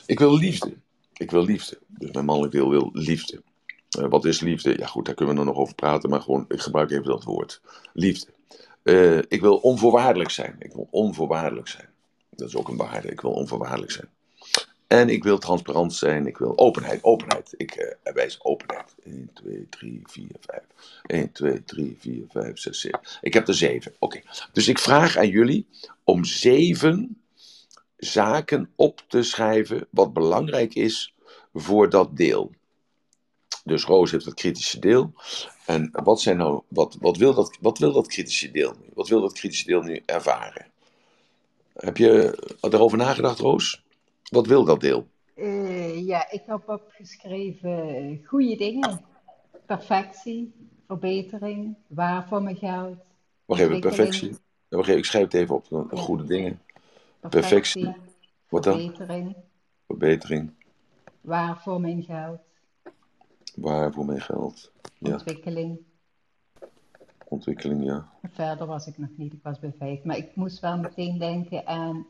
Ik 0.05 0.19
wil 0.19 0.37
liefde. 0.37 0.73
Ik 1.17 1.31
wil 1.31 1.45
liefde. 1.45 1.79
Dus 1.87 2.11
mijn 2.11 2.25
mannelijk 2.25 2.53
deel 2.53 2.69
wil 2.69 2.89
liefde. 2.93 3.41
Eh, 3.89 4.05
wat 4.09 4.25
is 4.25 4.39
liefde? 4.39 4.77
Ja 4.77 4.85
goed, 4.85 5.05
daar 5.05 5.15
kunnen 5.15 5.35
we 5.35 5.43
nog 5.43 5.57
over 5.57 5.75
praten. 5.75 6.09
Maar 6.09 6.21
gewoon, 6.21 6.45
ik 6.47 6.61
gebruik 6.61 6.91
even 6.91 7.03
dat 7.03 7.23
woord. 7.23 7.61
Liefde. 7.93 8.27
Eh, 8.83 9.17
ik 9.17 9.41
wil 9.41 9.55
onvoorwaardelijk 9.55 10.29
zijn. 10.29 10.55
Ik 10.59 10.73
wil 10.73 10.87
onvoorwaardelijk 10.91 11.67
zijn. 11.67 11.89
Dat 12.29 12.47
is 12.47 12.55
ook 12.55 12.67
een 12.67 12.77
waarde. 12.77 13.07
Ik 13.07 13.21
wil 13.21 13.31
onvoorwaardelijk 13.31 13.91
zijn. 13.91 14.09
En 14.87 15.09
ik 15.09 15.23
wil 15.23 15.37
transparant 15.37 15.93
zijn. 15.93 16.27
Ik 16.27 16.37
wil 16.37 16.57
openheid. 16.57 17.03
Openheid. 17.03 17.53
Ik 17.57 17.71
eh 17.71 18.13
wijs 18.13 18.43
openheid. 18.43 18.95
1, 19.03 19.29
2, 19.33 19.67
3, 19.69 20.01
4, 20.05 20.27
5. 20.41 20.61
1, 21.05 21.31
2, 21.31 21.63
3, 21.63 21.97
4, 21.99 22.23
5, 22.29 22.57
6, 22.57 22.79
7. 22.79 22.99
Ik 23.21 23.33
heb 23.33 23.47
er 23.47 23.53
zeven. 23.53 23.93
Oké. 23.99 24.21
Dus 24.53 24.67
ik 24.67 24.79
vraag 24.79 25.17
aan 25.17 25.29
jullie 25.29 25.67
om 26.03 26.23
zeven 26.23 27.16
zaken 27.97 28.71
op 28.75 29.03
te 29.07 29.23
schrijven 29.23 29.87
wat 29.89 30.13
belangrijk 30.13 30.75
is 30.75 31.13
voor 31.53 31.89
dat 31.89 32.17
deel. 32.17 32.51
Dus 33.63 33.83
Roos 33.83 34.11
heeft 34.11 34.25
het 34.25 34.33
kritische 34.33 34.79
deel. 34.79 35.13
En 35.65 35.89
wat, 36.03 36.21
zijn 36.21 36.37
nou, 36.37 36.61
wat, 36.67 36.97
wat, 36.99 37.17
wil 37.17 37.33
dat, 37.33 37.57
wat 37.61 37.77
wil 37.77 37.91
dat 37.91 38.07
kritische 38.07 38.51
deel 38.51 38.73
nu? 38.79 38.89
Wat 38.93 39.07
wil 39.07 39.21
dat 39.21 39.33
kritische 39.33 39.65
deel 39.65 39.81
nu 39.81 40.01
ervaren? 40.05 40.65
Heb 41.73 41.97
je 41.97 42.37
erover 42.61 42.97
nagedacht, 42.97 43.39
Roos? 43.39 43.83
Wat 44.29 44.47
wil 44.47 44.63
dat 44.63 44.79
deel? 44.79 45.07
Eh, 45.35 46.05
ja, 46.05 46.31
ik 46.31 46.41
heb 46.45 46.69
opgeschreven 46.69 48.21
goede 48.25 48.55
dingen. 48.55 49.01
Perfectie, 49.65 50.53
verbetering, 50.87 51.75
waar 51.87 52.27
voor 52.27 52.41
mijn 52.41 52.55
geld. 52.55 52.95
Wacht 53.45 53.61
even, 53.61 53.73
ontwikkeling, 53.73 54.09
perfectie. 54.69 54.95
Ik 54.97 55.05
schrijf 55.05 55.23
het 55.23 55.33
even 55.33 55.55
op. 55.55 55.87
Goede 55.89 56.23
dingen. 56.23 56.61
Perfectie. 57.29 57.95
Wat 58.49 58.63
dan? 58.63 58.79
verbetering, 58.79 59.35
Verbetering. 59.85 60.53
waar 61.21 61.61
voor 61.61 61.81
mijn 61.81 62.03
geld, 62.03 62.39
Waar 63.55 63.93
voor 63.93 64.05
mijn 64.05 64.21
geld? 64.21 64.71
Ja, 64.97 65.11
ontwikkeling. 65.11 65.79
ontwikkeling, 67.27 67.83
ja. 67.83 68.09
Verder 68.23 68.67
was 68.67 68.87
ik 68.87 68.97
nog 68.97 69.09
niet, 69.17 69.33
ik 69.33 69.43
was 69.43 69.59
bij 69.59 69.73
vijf. 69.77 70.03
Maar 70.03 70.17
ik 70.17 70.35
moest 70.35 70.59
wel 70.59 70.77
meteen 70.77 71.17
denken 71.17 71.67
aan 71.67 72.05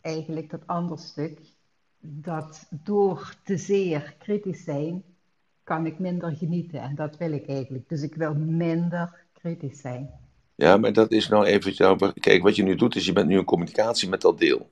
eigenlijk 0.00 0.50
dat 0.50 0.66
ander 0.66 0.98
stuk. 0.98 1.40
Dat 2.00 2.66
door 2.70 3.34
te 3.44 3.56
zeer 3.56 4.14
kritisch 4.18 4.64
zijn, 4.64 5.04
kan 5.62 5.86
ik 5.86 5.98
minder 5.98 6.36
genieten. 6.36 6.80
En 6.80 6.94
dat 6.94 7.16
wil 7.16 7.32
ik 7.32 7.48
eigenlijk. 7.48 7.88
Dus 7.88 8.02
ik 8.02 8.14
wil 8.14 8.34
minder 8.34 9.24
kritisch 9.32 9.80
zijn. 9.80 10.10
Ja, 10.54 10.76
maar 10.76 10.92
dat 10.92 11.12
is 11.12 11.28
nou 11.28 11.44
even. 11.44 11.74
nou, 11.76 12.12
Kijk, 12.20 12.42
wat 12.42 12.56
je 12.56 12.62
nu 12.62 12.74
doet, 12.74 12.96
is 12.96 13.06
je 13.06 13.12
bent 13.12 13.28
nu 13.28 13.38
in 13.38 13.44
communicatie 13.44 14.08
met 14.08 14.20
dat 14.20 14.38
deel. 14.38 14.70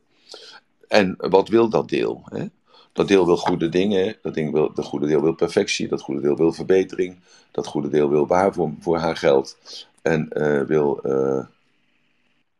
En 0.88 1.14
wat 1.18 1.48
wil 1.48 1.68
dat 1.68 1.88
deel? 1.88 2.22
Hè? 2.24 2.46
Dat 2.92 3.08
deel 3.08 3.26
wil 3.26 3.36
goede 3.36 3.68
dingen. 3.68 4.16
Dat 4.22 4.34
ding 4.34 4.52
wil, 4.52 4.72
dat 4.74 4.84
goede 4.84 5.06
deel 5.06 5.22
wil 5.22 5.34
perfectie. 5.34 5.88
Dat 5.88 6.00
goede 6.00 6.20
deel 6.20 6.36
wil 6.36 6.52
verbetering. 6.52 7.16
Dat 7.50 7.66
goede 7.66 7.88
deel 7.88 8.08
wil 8.08 8.26
waar 8.26 8.52
voor, 8.54 8.72
voor 8.80 8.96
haar 8.98 9.16
geld. 9.16 9.58
En 10.02 10.28
eh, 10.30 10.62
wil. 10.62 11.02
eh, 11.02 11.44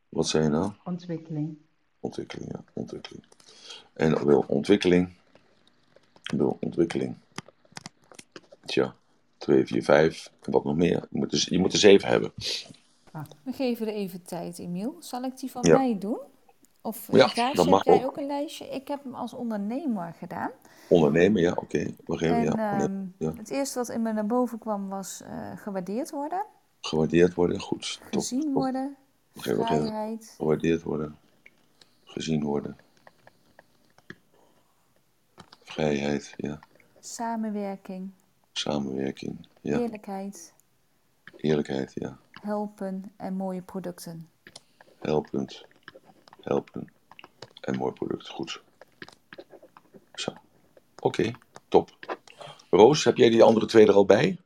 wat 0.09 0.29
zei 0.29 0.43
je 0.43 0.49
nou? 0.49 0.71
Ontwikkeling. 0.85 1.57
Ontwikkeling, 2.01 2.51
ja, 2.53 2.65
ontwikkeling. 2.73 3.25
En 3.93 4.27
wil 4.27 4.45
ontwikkeling. 4.47 5.09
Wil 6.37 6.57
ontwikkeling. 6.61 7.15
Tja, 8.65 8.95
2, 9.39 9.67
4, 9.67 9.83
5. 9.83 10.31
En 10.43 10.53
wat 10.53 10.65
nog 10.65 10.77
meer? 10.77 11.07
Je 11.11 11.19
moet, 11.19 11.33
er, 11.33 11.47
je 11.51 11.59
moet 11.59 11.73
er 11.73 11.79
7 11.79 12.09
hebben. 12.09 12.33
We 13.43 13.53
geven 13.53 13.87
er 13.87 13.93
even 13.93 14.23
tijd, 14.23 14.59
Emiel. 14.59 14.97
Zal 15.01 15.23
ik 15.23 15.39
die 15.39 15.51
van 15.51 15.63
Ja. 15.65 15.77
mij 15.79 15.99
doen? 15.99 16.19
Of 16.81 17.09
Ja, 17.13 17.29
Gaasje, 17.29 17.57
dat 17.57 17.69
mag 17.69 17.85
heb 17.85 17.95
jij 17.95 18.05
ook. 18.05 18.11
ook 18.11 18.17
een 18.17 18.27
lijstje? 18.27 18.69
Ik 18.69 18.89
heb 18.89 19.03
hem 19.05 19.15
als 19.15 19.33
ondernemer 19.33 20.15
gedaan. 20.19 20.51
Ondernemen, 20.89 21.43
ja, 21.43 21.53
oké. 21.53 21.79
En 22.07 22.43
ja. 22.43 22.81
ehm, 22.81 23.05
ja. 23.19 23.33
het 23.37 23.51
eerste 23.51 23.79
wat 23.79 23.89
in 23.89 24.03
me 24.03 24.13
naar 24.13 24.27
boven 24.27 24.59
kwam 24.59 24.89
was 24.89 25.23
eh, 25.23 25.57
gewaardeerd 25.57 26.11
worden, 26.11 26.45
Gewaardeerd 26.81 27.35
worden, 27.35 27.61
goed. 27.61 28.01
Gezien 28.11 28.41
top. 28.43 28.53
worden, 28.53 28.97
vrijheid, 29.35 30.35
Gewaardeerd 30.37 30.83
worden. 30.83 31.17
Gezien 32.05 32.43
worden. 32.45 32.77
Vrijheid, 35.63 36.35
ja. 36.37 36.59
samenwerking, 37.01 38.11
Samenwerking, 38.53 39.47
ja. 39.61 39.79
eerlijkheid, 39.79 40.53
Eerlijkheid, 41.37 41.93
ja. 41.95 42.19
Helpen 42.43 43.13
en 43.17 43.35
mooie 43.35 43.63
producten. 43.63 44.29
Helpend. 45.01 45.65
Helpen. 46.41 46.93
En 47.61 47.77
mooi 47.77 47.93
product, 47.93 48.29
goed. 48.29 48.63
Zo. 50.15 50.33
Oké, 50.99 51.31
top. 51.69 52.19
Roos, 52.71 53.05
heb 53.05 53.17
jij 53.17 53.31
die 53.31 53.43
andere 53.43 53.67
twee 53.67 53.87
er 53.87 53.95
al 53.95 54.05
bij? 54.05 54.39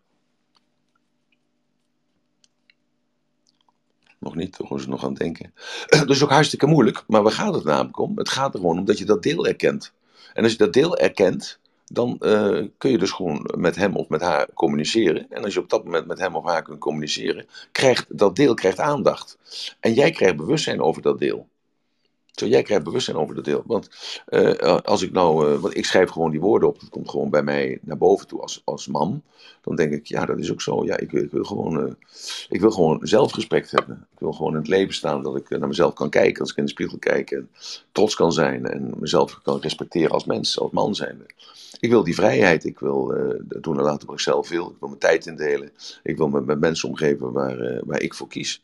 Nog 4.19 4.35
niet, 4.35 4.53
toch 4.53 4.79
is 4.79 4.87
nog 4.87 5.03
aan 5.03 5.09
het 5.11 5.19
denken. 5.19 5.55
Is 6.07 6.23
ook 6.23 6.31
hartstikke 6.31 6.67
moeilijk, 6.67 7.05
maar 7.07 7.23
waar 7.23 7.33
gaat 7.33 7.55
het 7.55 7.65
namelijk 7.65 7.99
om? 7.99 8.19
Het 8.19 8.29
gaat 8.29 8.55
er 8.55 8.61
gewoon 8.61 8.79
om 8.79 8.85
dat 8.85 8.99
je 8.99 9.05
dat 9.05 9.23
deel 9.23 9.47
erkent. 9.47 9.93
En 10.35 10.43
als 10.43 10.53
je 10.53 10.59
dat 10.59 10.73
deel 10.73 10.97
erkent, 10.97 11.59
dan 11.87 12.17
eh, 12.19 12.65
kun 12.79 12.91
je 12.91 12.99
dus 12.99 13.11
gewoon 13.11 13.51
met 13.57 13.77
hem 13.77 13.97
of 13.97 14.09
met 14.09 14.21
haar 14.21 14.49
communiceren. 14.55 15.27
En 15.31 15.45
als 15.45 15.55
je 15.55 15.61
op 15.61 15.71
dat 15.71 15.85
moment 15.85 16.07
met 16.07 16.19
hem 16.19 16.37
of 16.37 16.45
haar 16.45 16.63
kunt 16.63 16.79
communiceren, 16.79 17.47
krijgt 17.73 18.19
dat 18.19 18.37
deel 18.37 18.55
krijgt 18.55 18.81
aandacht. 18.81 19.39
En 19.81 19.93
jij 19.93 20.11
krijgt 20.11 20.37
bewustzijn 20.37 20.81
over 20.81 21.03
dat 21.03 21.19
deel. 21.19 21.49
Zo, 22.37 22.47
jij 22.47 22.63
krijgt 22.63 22.85
bewustzijn 22.85 23.17
over 23.17 23.35
dat 23.35 23.45
deel. 23.45 23.63
Want 23.67 23.89
eh, 24.27 24.79
als 24.83 25.03
ik 25.03 25.13
nou, 25.13 25.53
eh, 25.53 25.59
want 25.61 25.77
ik 25.77 25.85
schrijf 25.85 26.11
gewoon 26.11 26.31
die 26.31 26.41
woorden 26.41 26.69
op, 26.69 26.81
dat 26.81 26.89
komt 26.89 27.11
gewoon 27.11 27.31
bij 27.31 27.43
mij 27.43 27.79
naar 27.83 27.99
boven 27.99 28.27
toe 28.27 28.41
als, 28.41 28.63
als 28.65 28.87
man. 28.87 29.23
Dan 29.61 29.77
denk 29.77 29.93
ik, 29.93 30.07
ja, 30.07 30.25
dat 30.27 30.39
is 30.39 30.53
ook 30.53 30.61
zo. 30.63 30.85
Ja, 30.85 30.97
ik, 30.99 31.11
wil- 31.11 31.45
gewoon, 31.45 31.87
eh, 31.87 31.93
ik 32.49 32.61
wil 32.61 32.71
gewoon 32.71 32.99
zelfrespect 33.03 33.71
hebben. 33.71 34.07
Ik 34.13 34.19
wil 34.19 34.33
gewoon 34.33 34.53
in 34.53 34.59
het 34.59 34.69
leven 34.69 34.95
staan 34.95 35.23
dat 35.23 35.37
ik 35.37 35.51
eh, 35.51 35.59
naar 35.59 35.69
mezelf 35.69 35.93
kan 35.95 36.11
kijken, 36.11 36.41
als 36.41 36.51
ik 36.51 36.57
in 36.57 36.65
de 36.65 36.71
spiegel 36.71 36.99
kijk 36.99 37.31
en 37.31 37.49
trots 37.93 38.15
kan 38.15 38.33
zijn 38.33 38.67
en 38.67 38.95
mezelf 38.99 39.41
kan 39.43 39.61
respecteren 39.61 40.11
als 40.11 40.25
mens, 40.25 40.59
als 40.61 40.71
man 40.71 40.95
zijn. 40.95 41.27
Ik 41.81 41.91
wil 41.91 42.05
die 42.05 42.15
vrijheid. 42.15 42.65
Ik 42.65 42.79
wil 42.79 43.13
eh, 43.15 43.41
doen 43.61 43.77
en 43.79 43.83
laten 43.85 44.07
wat 44.07 44.17
ik 44.17 44.23
zelf 44.23 44.49
wil. 44.49 44.67
Ik 44.71 44.77
wil 44.81 44.89
mijn 44.89 45.01
tijd 45.01 45.27
indelen. 45.27 45.71
Ik 46.03 46.17
wil 46.17 46.29
me 46.29 46.41
met 46.41 46.61
mensen 46.61 46.89
omgeven 46.89 47.33
waar, 47.33 47.61
eh, 47.61 47.83
waar 47.85 48.01
ik 48.01 48.15
voor 48.15 48.29
kies. 48.29 48.63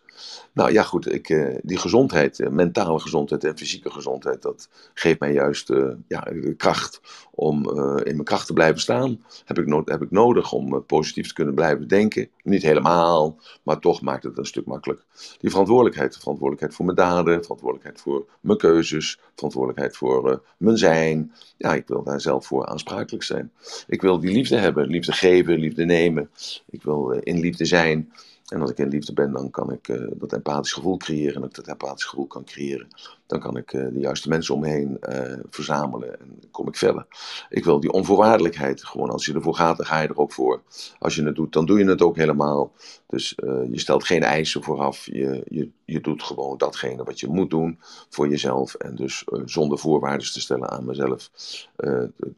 Nou 0.55 0.73
ja, 0.73 0.83
goed, 0.83 1.13
ik, 1.13 1.29
eh, 1.29 1.55
die 1.63 1.79
gezondheid, 1.79 2.41
eh, 2.41 2.51
mentale 2.51 3.01
gezondheid 3.01 3.45
en 3.45 3.59
fysieke 3.59 3.91
gezondheid, 3.91 4.43
dat 4.43 4.69
geeft 4.95 5.21
mij 5.21 5.33
juist 5.33 5.71
eh, 5.71 5.89
ja, 6.09 6.21
de 6.21 6.55
kracht 6.57 7.01
om 7.31 7.69
in 7.99 8.15
mijn 8.15 8.25
kracht 8.25 8.47
te 8.47 8.53
blijven 8.53 8.81
staan. 8.81 9.25
Heb 9.45 9.59
ik, 9.59 9.83
heb 9.85 10.03
ik 10.03 10.11
nodig 10.11 10.53
om 10.53 10.85
positief 10.87 11.29
te 11.29 11.35
kunnen 11.35 11.55
blijven 11.55 11.89
denken. 11.89 12.29
Niet 12.43 12.63
helemaal, 12.63 13.39
maar 13.63 13.79
toch 13.79 14.01
maakt 14.01 14.25
het 14.25 14.39
een 14.39 14.47
stuk 14.47 14.67
makkelijk. 14.67 15.05
Die 15.39 15.51
verantwoordelijkheid, 15.51 16.17
verantwoordelijkheid 16.17 16.75
voor 16.75 16.85
mijn 16.85 16.97
daden, 16.97 17.43
verantwoordelijkheid 17.43 18.01
voor 18.01 18.27
mijn 18.41 18.59
keuzes, 18.59 19.19
verantwoordelijkheid 19.35 19.97
voor 19.97 20.43
mijn 20.57 20.79
zijn. 20.79 21.33
Ja, 21.57 21.75
ik 21.75 21.89
wil 21.89 22.03
daar 22.03 22.21
zelf 22.21 22.47
voor 22.47 22.67
aansprakelijk 22.67 23.25
zijn. 23.25 23.53
Ik 23.87 24.03
wil 24.03 24.21
die 24.21 24.33
liefde 24.33 24.57
hebben, 24.57 24.87
liefde 24.87 25.13
geven, 25.13 25.59
liefde 25.59 25.85
nemen. 25.85 26.31
Ik 26.71 26.83
wil 26.83 27.11
in 27.11 27.41
liefde 27.41 27.65
zijn. 27.65 28.13
En 28.53 28.61
als 28.61 28.71
ik 28.71 28.79
in 28.79 28.89
liefde 28.89 29.13
ben, 29.13 29.33
dan 29.33 29.51
kan 29.51 29.73
ik 29.73 29.89
eh, 29.89 30.03
dat 30.15 30.33
empathisch 30.33 30.73
gevoel 30.73 30.97
creëren. 30.97 31.35
En 31.35 31.41
als 31.41 31.51
ik 31.51 31.57
dat 31.57 31.67
empathisch 31.67 32.05
gevoel 32.05 32.27
kan 32.27 32.45
creëren, 32.45 32.89
dan 33.27 33.41
kan 33.41 33.57
ik 33.57 33.73
eh, 33.73 33.87
de 33.93 33.99
juiste 33.99 34.29
mensen 34.29 34.55
om 34.55 34.61
me 34.61 34.99
eh, 35.01 35.39
verzamelen 35.51 36.21
en 36.21 36.41
kom 36.51 36.69
ik 36.69 36.77
verder. 36.77 37.07
Ik 37.49 37.65
wil 37.65 37.81
die 37.81 37.93
onvoorwaardelijkheid. 37.93 38.85
Gewoon 38.85 39.11
als 39.11 39.27
je 39.27 39.35
ervoor 39.35 39.55
gaat, 39.55 39.77
dan 39.77 39.87
ga 39.87 40.01
je 40.01 40.09
er 40.09 40.19
ook 40.19 40.33
voor. 40.33 40.63
Als 40.99 41.15
je 41.15 41.25
het 41.25 41.35
doet, 41.35 41.53
dan 41.53 41.67
doe 41.67 41.79
je 41.79 41.85
het 41.85 42.03
ook 42.03 42.17
helemaal. 42.17 42.73
Dus 43.07 43.33
je 43.71 43.79
stelt 43.79 44.05
geen 44.05 44.23
eisen 44.23 44.63
vooraf. 44.63 45.07
Je, 45.07 45.43
je, 45.49 45.71
je 45.85 46.01
doet 46.01 46.23
gewoon 46.23 46.59
datgene 46.59 47.05
wat 47.05 47.21
je 47.21 47.29
moet 47.29 47.51
doen 47.51 47.79
voor 48.09 48.29
jezelf. 48.29 48.75
En 48.75 48.95
dus 48.95 49.25
zonder 49.45 49.79
voorwaarden 49.79 50.33
te 50.33 50.41
stellen 50.41 50.71
aan 50.71 50.85
mezelf, 50.85 51.31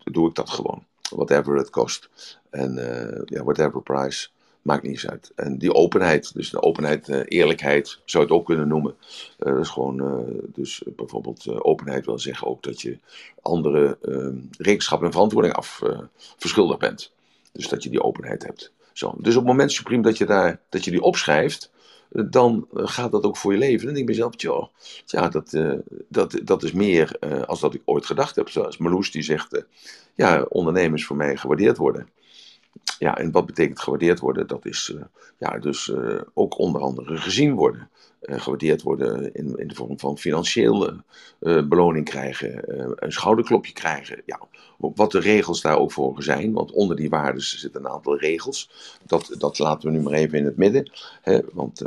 doe 0.04 0.28
ik 0.28 0.34
dat 0.34 0.50
gewoon. 0.50 0.84
Whatever 1.10 1.56
it 1.56 1.70
kost. 1.70 2.08
En 2.50 2.74
ja, 3.24 3.44
whatever 3.44 3.82
price. 3.82 4.28
Maakt 4.64 4.82
niet 4.82 4.92
eens 4.92 5.08
uit. 5.08 5.32
En 5.34 5.58
die 5.58 5.74
openheid, 5.74 6.34
dus 6.34 6.50
de 6.50 6.62
openheid, 6.62 7.08
eh, 7.08 7.20
eerlijkheid, 7.24 8.00
zou 8.04 8.24
je 8.24 8.30
het 8.30 8.40
ook 8.40 8.46
kunnen 8.46 8.68
noemen. 8.68 8.94
Eh, 9.38 9.52
dat 9.52 9.60
is 9.60 9.68
gewoon, 9.68 10.00
eh, 10.00 10.44
dus 10.54 10.82
bijvoorbeeld 10.96 11.62
openheid 11.62 12.06
wil 12.06 12.18
zeggen 12.18 12.46
ook 12.46 12.62
dat 12.62 12.80
je 12.80 12.98
andere 13.42 13.98
eh, 14.02 14.28
rekenschap 14.58 15.02
en 15.02 15.12
verantwoording 15.12 15.54
af 15.54 15.82
verschuldigd 16.36 16.80
bent. 16.80 17.12
Dus 17.52 17.68
dat 17.68 17.82
je 17.82 17.90
die 17.90 18.02
openheid 18.02 18.42
hebt. 18.42 18.72
Zo. 18.92 19.14
Dus 19.18 19.34
op 19.34 19.40
het 19.40 19.50
moment, 19.50 19.72
Supreme, 19.72 20.02
dat 20.02 20.18
je, 20.18 20.26
daar, 20.26 20.60
dat 20.68 20.84
je 20.84 20.90
die 20.90 21.02
opschrijft, 21.02 21.70
dan 22.08 22.66
gaat 22.72 23.12
dat 23.12 23.24
ook 23.24 23.36
voor 23.36 23.52
je 23.52 23.58
leven. 23.58 23.86
Denk 23.86 23.98
ik 23.98 24.06
mezelf, 24.06 24.32
joh, 24.36 24.68
ja, 25.06 25.28
dat, 25.28 25.56
dat, 26.08 26.40
dat 26.44 26.62
is 26.62 26.72
meer 26.72 27.16
eh, 27.20 27.42
als 27.42 27.60
dat 27.60 27.74
ik 27.74 27.82
ooit 27.84 28.06
gedacht 28.06 28.36
heb. 28.36 28.48
Zoals 28.48 28.76
Marloes 28.76 29.10
die 29.10 29.22
zegt, 29.22 29.52
eh, 29.52 29.62
ja, 30.14 30.42
ondernemers 30.48 31.06
voor 31.06 31.16
mij 31.16 31.36
gewaardeerd 31.36 31.76
worden. 31.76 32.08
Ja, 32.98 33.16
en 33.16 33.30
wat 33.30 33.46
betekent 33.46 33.80
gewaardeerd 33.80 34.20
worden? 34.20 34.46
Dat 34.46 34.66
is 34.66 34.94
eh, 34.96 35.04
ja, 35.38 35.58
dus 35.58 35.90
eh, 35.90 36.20
ook 36.34 36.58
onder 36.58 36.80
andere 36.80 37.16
gezien 37.16 37.54
worden. 37.54 37.88
Eh, 38.24 38.40
gewaardeerd 38.40 38.82
worden 38.82 39.34
in, 39.34 39.58
in 39.58 39.68
de 39.68 39.74
vorm 39.74 39.98
van 39.98 40.18
financiële 40.18 41.02
eh, 41.40 41.62
beloning 41.66 42.04
krijgen, 42.04 42.64
eh, 42.64 42.90
een 42.96 43.12
schouderklopje 43.12 43.72
krijgen. 43.72 44.22
Ja, 44.26 44.40
wat 44.78 45.10
de 45.10 45.18
regels 45.18 45.60
daar 45.60 45.78
ook 45.78 45.92
voor 45.92 46.22
zijn, 46.22 46.52
want 46.52 46.72
onder 46.72 46.96
die 46.96 47.08
waarden 47.08 47.42
zitten 47.42 47.84
een 47.84 47.90
aantal 47.90 48.18
regels. 48.18 48.70
Dat, 49.06 49.34
dat 49.38 49.58
laten 49.58 49.90
we 49.90 49.96
nu 49.96 50.02
maar 50.02 50.12
even 50.12 50.38
in 50.38 50.44
het 50.44 50.56
midden, 50.56 50.90
hè, 51.22 51.40
want 51.52 51.82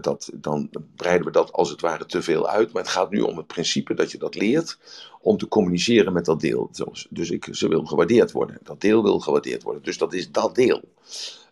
dat, 0.00 0.30
dan 0.34 0.70
breiden 0.96 1.26
we 1.26 1.32
dat 1.32 1.52
als 1.52 1.70
het 1.70 1.80
ware 1.80 2.06
te 2.06 2.22
veel 2.22 2.48
uit. 2.48 2.72
Maar 2.72 2.82
het 2.82 2.92
gaat 2.92 3.10
nu 3.10 3.20
om 3.20 3.36
het 3.36 3.46
principe 3.46 3.94
dat 3.94 4.12
je 4.12 4.18
dat 4.18 4.34
leert 4.34 4.78
om 5.20 5.36
te 5.36 5.48
communiceren 5.48 6.12
met 6.12 6.24
dat 6.24 6.40
deel. 6.40 6.70
Dus 7.10 7.30
ik, 7.30 7.48
ze 7.50 7.68
wil 7.68 7.84
gewaardeerd 7.84 8.32
worden. 8.32 8.58
Dat 8.62 8.80
deel 8.80 9.02
wil 9.02 9.20
gewaardeerd 9.20 9.62
worden. 9.62 9.82
Dus 9.82 9.98
dat 9.98 10.12
is 10.12 10.30
dat 10.30 10.54
deel. 10.54 10.82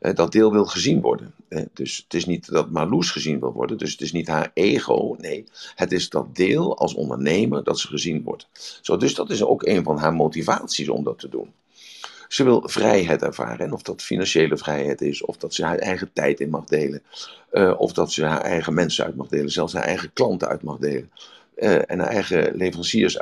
Eh, 0.07 0.14
Dat 0.14 0.32
deel 0.32 0.52
wil 0.52 0.64
gezien 0.64 1.00
worden. 1.00 1.34
Eh, 1.48 1.62
Dus 1.72 1.96
het 1.96 2.14
is 2.14 2.26
niet 2.26 2.48
dat 2.50 2.70
Marloes 2.70 3.11
gezien 3.11 3.40
wil 3.40 3.52
worden. 3.52 3.78
Dus 3.78 3.92
het 3.92 4.00
is 4.00 4.12
niet 4.12 4.28
haar 4.28 4.50
ego. 4.54 5.16
Nee, 5.18 5.44
het 5.74 5.92
is 5.92 6.09
dat 6.09 6.36
deel 6.36 6.78
als 6.78 6.94
ondernemer 6.94 7.64
dat 7.64 7.78
ze 7.78 7.86
gezien 7.86 8.22
wordt. 8.22 8.48
Zo, 8.82 8.96
dus 8.96 9.14
dat 9.14 9.30
is 9.30 9.42
ook 9.44 9.66
een 9.66 9.82
van 9.84 9.98
haar 9.98 10.14
motivaties 10.14 10.88
om 10.88 11.04
dat 11.04 11.18
te 11.18 11.28
doen. 11.28 11.52
Ze 12.28 12.44
wil 12.44 12.62
vrijheid 12.68 13.22
ervaren. 13.22 13.66
En 13.66 13.72
of 13.72 13.82
dat 13.82 14.02
financiële 14.02 14.57
vrijheid 14.57 15.00
is, 15.00 15.22
of 15.24 15.36
dat 15.36 15.54
ze 15.54 15.64
haar 15.64 15.78
eigen 15.78 16.11
tijd 16.12 16.40
in 16.40 16.50
mag 16.50 16.64
delen. 16.64 17.02
eh, 17.50 17.74
of 17.78 17.92
dat 17.92 18.12
ze 18.12 18.24
haar 18.24 18.40
eigen 18.40 18.74
mensen 18.74 19.04
uit 19.04 19.16
mag 19.16 19.28
delen, 19.28 19.50
zelfs 19.50 19.72
haar 19.72 19.82
eigen 19.84 20.12
klanten 20.12 20.48
uit 20.48 20.62
mag 20.62 20.78
delen. 20.78 21.11
en 21.86 21.98
haar 21.98 22.09
eigen 22.09 22.57
leveranciers 22.57 23.18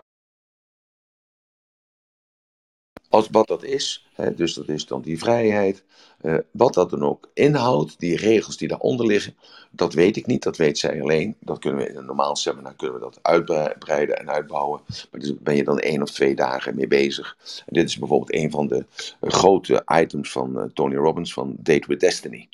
als 3.15 3.29
wat 3.31 3.47
dat 3.47 3.65
is, 3.65 4.07
hè, 4.15 4.35
dus 4.35 4.55
dat 4.55 4.69
is 4.69 4.87
dan 4.87 5.03
die 5.03 5.19
vrijheid, 5.19 5.83
eh, 6.21 6.35
wat 6.51 6.75
dat 6.75 6.91
dan 6.91 7.03
ook 7.03 7.31
inhoudt, 7.35 7.95
die 7.99 8.17
regels 8.17 8.57
die 8.57 8.69
daaronder 8.69 9.07
liggen, 9.07 9.35
dat 9.71 9.95
weet 9.95 10.17
ik 10.17 10.27
niet, 10.27 10.43
dat 10.43 10.57
weet 10.57 10.79
zij 10.79 11.03
alleen. 11.03 11.37
Dat 11.41 11.59
kunnen 11.59 11.85
we 11.85 11.89
in 11.89 11.97
een 11.97 12.05
normaal 12.05 12.37
seminar 12.37 12.75
kunnen 12.75 12.97
we 12.97 13.03
dat 13.03 13.19
uitbreiden 13.23 14.19
en 14.19 14.31
uitbouwen. 14.31 14.81
Maar 14.87 15.21
daar 15.21 15.33
ben 15.41 15.57
je 15.57 15.65
dan 15.65 15.79
één 15.79 16.03
of 16.03 16.11
twee 16.11 16.35
dagen 16.35 16.75
mee 16.75 16.87
bezig. 16.87 17.37
En 17.67 17.75
dit 17.75 17.89
is 17.89 17.99
bijvoorbeeld 17.99 18.35
een 18.35 18.51
van 18.51 18.67
de 18.67 18.85
eh, 19.21 19.31
grote 19.31 19.83
items 19.87 20.31
van 20.31 20.59
eh, 20.59 20.65
Tony 20.75 20.95
Robbins 20.95 21.33
van 21.33 21.57
Date 21.59 21.87
with 21.87 22.01
Destiny. 22.01 22.49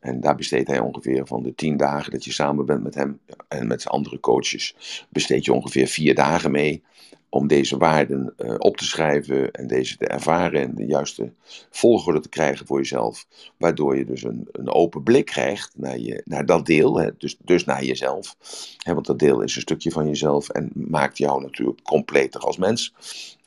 En 0.00 0.20
daar 0.20 0.36
besteedt 0.36 0.68
hij 0.68 0.80
ongeveer 0.80 1.26
van 1.26 1.42
de 1.42 1.54
tien 1.54 1.76
dagen 1.76 2.12
dat 2.12 2.24
je 2.24 2.32
samen 2.32 2.66
bent 2.66 2.82
met 2.82 2.94
hem 2.94 3.20
en 3.48 3.66
met 3.66 3.88
andere 3.88 4.20
coaches, 4.20 4.74
besteed 5.08 5.44
je 5.44 5.52
ongeveer 5.52 5.86
vier 5.86 6.14
dagen 6.14 6.50
mee 6.50 6.82
om 7.30 7.46
deze 7.46 7.76
waarden 7.76 8.34
uh, 8.38 8.54
op 8.58 8.76
te 8.76 8.84
schrijven 8.84 9.50
en 9.50 9.66
deze 9.66 9.96
te 9.96 10.06
ervaren 10.06 10.62
en 10.62 10.74
de 10.74 10.86
juiste 10.86 11.32
volgorde 11.70 12.20
te 12.20 12.28
krijgen 12.28 12.66
voor 12.66 12.78
jezelf. 12.78 13.26
Waardoor 13.56 13.96
je 13.96 14.04
dus 14.04 14.22
een, 14.22 14.48
een 14.52 14.68
open 14.68 15.02
blik 15.02 15.26
krijgt 15.26 15.72
naar, 15.76 15.98
je, 15.98 16.22
naar 16.24 16.46
dat 16.46 16.66
deel, 16.66 17.00
hè, 17.00 17.10
dus, 17.18 17.36
dus 17.44 17.64
naar 17.64 17.84
jezelf. 17.84 18.36
Hè, 18.78 18.94
want 18.94 19.06
dat 19.06 19.18
deel 19.18 19.40
is 19.40 19.54
een 19.54 19.62
stukje 19.62 19.90
van 19.90 20.06
jezelf 20.06 20.48
en 20.48 20.70
maakt 20.74 21.18
jou 21.18 21.42
natuurlijk 21.42 21.82
completer 21.82 22.40
als 22.40 22.56
mens. 22.56 22.94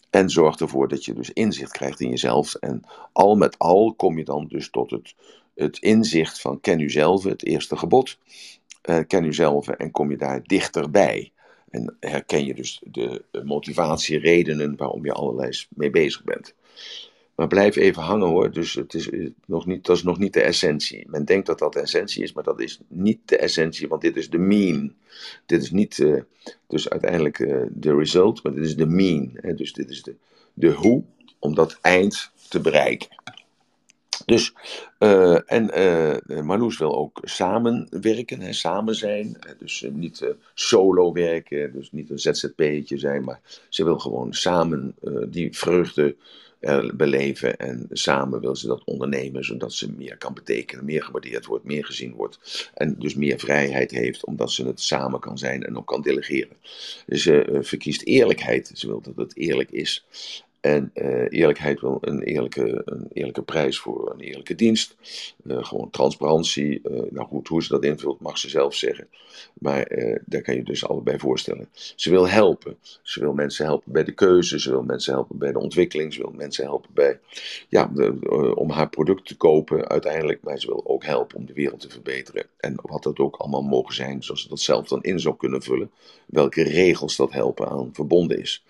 En 0.10 0.30
zorgt 0.30 0.62
ervoor 0.62 0.88
dat 0.88 1.06
je 1.06 1.14
dus 1.14 1.30
inzicht 1.30 1.72
krijgt 1.72 2.00
in 2.00 2.10
jezelf. 2.10 2.54
En 2.54 2.84
al 3.12 3.36
met 3.36 3.60
al 3.60 3.94
kom 3.94 4.18
je 4.18 4.24
dan 4.24 4.48
dus 4.48 4.70
tot 4.70 4.92
het, 4.92 5.16
het 5.56 5.78
inzicht 5.78 6.42
van 6.42 6.60
ken 6.60 6.80
u 6.80 6.90
zelf, 6.90 7.24
het 7.24 7.46
eerste 7.46 7.78
gebod. 7.78 8.18
Uh, 8.90 9.00
ken 9.08 9.26
u 9.26 9.34
zelf 9.34 9.68
en 9.68 9.92
kom 9.92 10.12
je 10.12 10.18
daar 10.18 10.44
dichterbij. 10.44 11.32
En 11.70 11.98
herken 12.00 12.46
je 12.46 12.54
dus 12.54 12.82
de 12.84 13.24
motivatie, 13.44 14.20
redenen 14.20 14.78
waarom 14.78 15.06
je 15.06 15.12
allerlei 15.12 15.52
mee 15.70 15.90
bezig 15.90 16.24
bent. 16.24 16.54
Maar 17.36 17.48
blijf 17.48 17.76
even 17.76 18.04
hangen 18.04 18.28
hoor, 18.28 18.52
dus 18.52 18.74
het 18.74 18.94
is 18.94 19.10
nog 19.46 19.66
niet, 19.66 19.86
dat 19.86 19.96
is 19.96 20.04
nog 20.04 20.20
niet 20.20 20.34
de 20.34 20.42
essentie. 20.42 21.06
Men 21.10 21.26
denkt 21.26 21.46
dat 21.46 21.60
dat 21.60 21.74
de 21.74 21.80
essentie 21.80 22.24
is, 22.24 22.34
maar 22.34 22.44
dat 22.44 22.62
is 22.62 22.80
niet 22.88 23.20
de 23.26 23.38
essentie, 23.38 23.88
want 23.88 24.02
dit 24.02 24.16
is 24.16 24.30
de 24.30 24.38
mean. 24.38 24.96
Dit 25.46 25.62
is 25.62 25.72
niet 25.72 25.98
uh, 25.98 26.22
dus 26.68 26.90
uiteindelijk 26.90 27.38
de 27.72 27.96
result, 27.96 28.44
maar 28.44 28.54
dit 28.54 28.66
is 28.66 28.76
de 28.76 28.86
mean. 28.86 29.32
Hè? 29.34 29.54
Dus 29.54 29.74
dit 29.74 29.90
is 29.90 30.04
de, 30.04 30.16
de 30.54 30.72
hoe 30.72 31.04
om 31.40 31.56
dat 31.56 31.78
eind 31.82 32.32
te 32.50 32.60
bereiken. 32.60 33.08
Dus, 34.26 34.54
uh, 35.00 35.52
en 35.52 35.80
uh, 36.32 36.42
Marloes 36.42 36.78
wil 36.78 36.96
ook 36.98 37.20
samenwerken, 37.24 38.42
hè, 38.42 38.54
samen 38.54 38.96
zijn. 38.96 39.38
Dus 39.60 39.82
uh, 39.82 39.92
niet 39.92 40.36
solo 40.54 41.14
werken, 41.14 41.74
dus 41.74 41.92
niet 41.92 42.10
een 42.10 42.20
ZZP'tje 42.20 42.98
zijn, 42.98 43.24
maar 43.24 43.42
ze 43.70 43.84
wil 43.84 44.00
gewoon 44.00 44.34
samen 44.34 44.96
die 45.28 45.58
vreugde 45.58 46.16
beleven. 46.94 47.58
En 47.58 47.88
samen 47.92 48.40
wil 48.40 48.56
ze 48.56 48.68
dat 48.68 48.84
ondernemen, 48.84 49.46
zodat 49.46 49.74
ze 49.74 49.92
meer 49.92 50.18
kan 50.18 50.34
betekenen, 50.34 50.86
meer 50.86 51.04
gewaardeerd 51.04 51.46
wordt, 51.46 51.66
meer 51.66 51.86
gezien 51.86 52.14
wordt. 52.14 52.70
En 52.74 52.96
dus 53.00 53.16
meer 53.16 53.40
vrijheid 53.40 53.92
heeft, 53.92 54.26
omdat 54.26 54.52
ze 54.52 54.66
het 54.66 54.82
samen 54.82 55.20
kan 55.20 55.38
zijn 55.38 55.64
en 55.64 55.78
ook 55.78 55.88
kan 55.88 56.02
delegeren. 56.02 56.58
Ze 57.08 57.60
verkiest 57.62 58.02
eerlijkheid, 58.02 58.72
ze 58.74 58.88
wil 58.88 59.02
dat 59.02 59.16
het 59.16 59.38
eerlijk 59.38 59.72
is. 59.72 60.06
En 60.64 60.92
uh, 60.94 61.26
eerlijkheid 61.30 61.82
wil 61.82 61.98
een 62.02 62.22
eerlijke, 62.22 62.82
een 62.86 63.08
eerlijke 63.14 63.42
prijs 63.42 63.80
voor 63.80 64.12
een 64.12 64.20
eerlijke 64.20 64.56
dienst. 64.56 64.96
Uh, 65.46 65.64
gewoon 65.64 65.90
transparantie. 65.90 66.82
Uh, 66.84 67.02
nou 67.10 67.28
goed, 67.28 67.48
hoe 67.48 67.64
ze 67.64 67.70
dat 67.70 67.84
invult 67.84 68.20
mag 68.20 68.38
ze 68.38 68.50
zelf 68.50 68.76
zeggen. 68.76 69.08
Maar 69.54 69.88
daar 70.26 70.42
kan 70.42 70.56
je 70.56 70.64
dus 70.64 70.88
allebei 70.88 71.20
voorstellen. 71.20 71.70
Ze 71.96 72.10
wil 72.10 72.30
helpen. 72.30 72.78
Ze 73.02 73.20
wil 73.20 73.34
mensen 73.34 73.66
helpen 73.66 73.92
bij 73.92 74.04
de 74.04 74.12
keuze. 74.12 74.60
Ze 74.60 74.70
wil 74.70 74.84
mensen 74.84 75.14
helpen 75.14 75.38
bij 75.38 75.52
de 75.52 75.60
ontwikkeling. 75.60 76.14
Ze 76.14 76.22
wil 76.22 76.34
mensen 76.36 76.64
helpen 76.64 76.90
bij, 76.94 77.20
ja, 77.70 77.92
om 78.56 78.70
haar 78.70 78.90
product 78.90 79.28
te 79.28 79.38
kopen 79.38 79.88
uiteindelijk. 79.88 80.44
Maar 80.44 80.60
ze 80.60 80.68
wil 80.68 80.82
ook 80.86 81.04
helpen 81.04 81.38
om 81.38 81.46
de 81.46 81.54
wereld 81.54 81.80
te 81.80 81.90
verbeteren. 81.90 82.46
En 82.58 82.80
wat 82.82 83.04
dat 83.04 83.20
ook 83.20 83.36
allemaal 83.36 83.64
mogen 83.64 83.96
zijn, 83.96 84.24
zoals 84.24 84.42
ze 84.42 84.50
dat 84.50 84.60
zelf 84.60 84.88
dan 84.88 85.04
in 85.04 85.20
zou 85.20 85.36
kunnen 85.36 85.62
vullen. 85.62 85.92
Welke 86.34 86.64
regels 86.64 87.16
dat 87.16 87.32
helpen 87.32 87.70
aan 87.70 87.90
verbonden 87.94 88.40
is. 88.40 88.64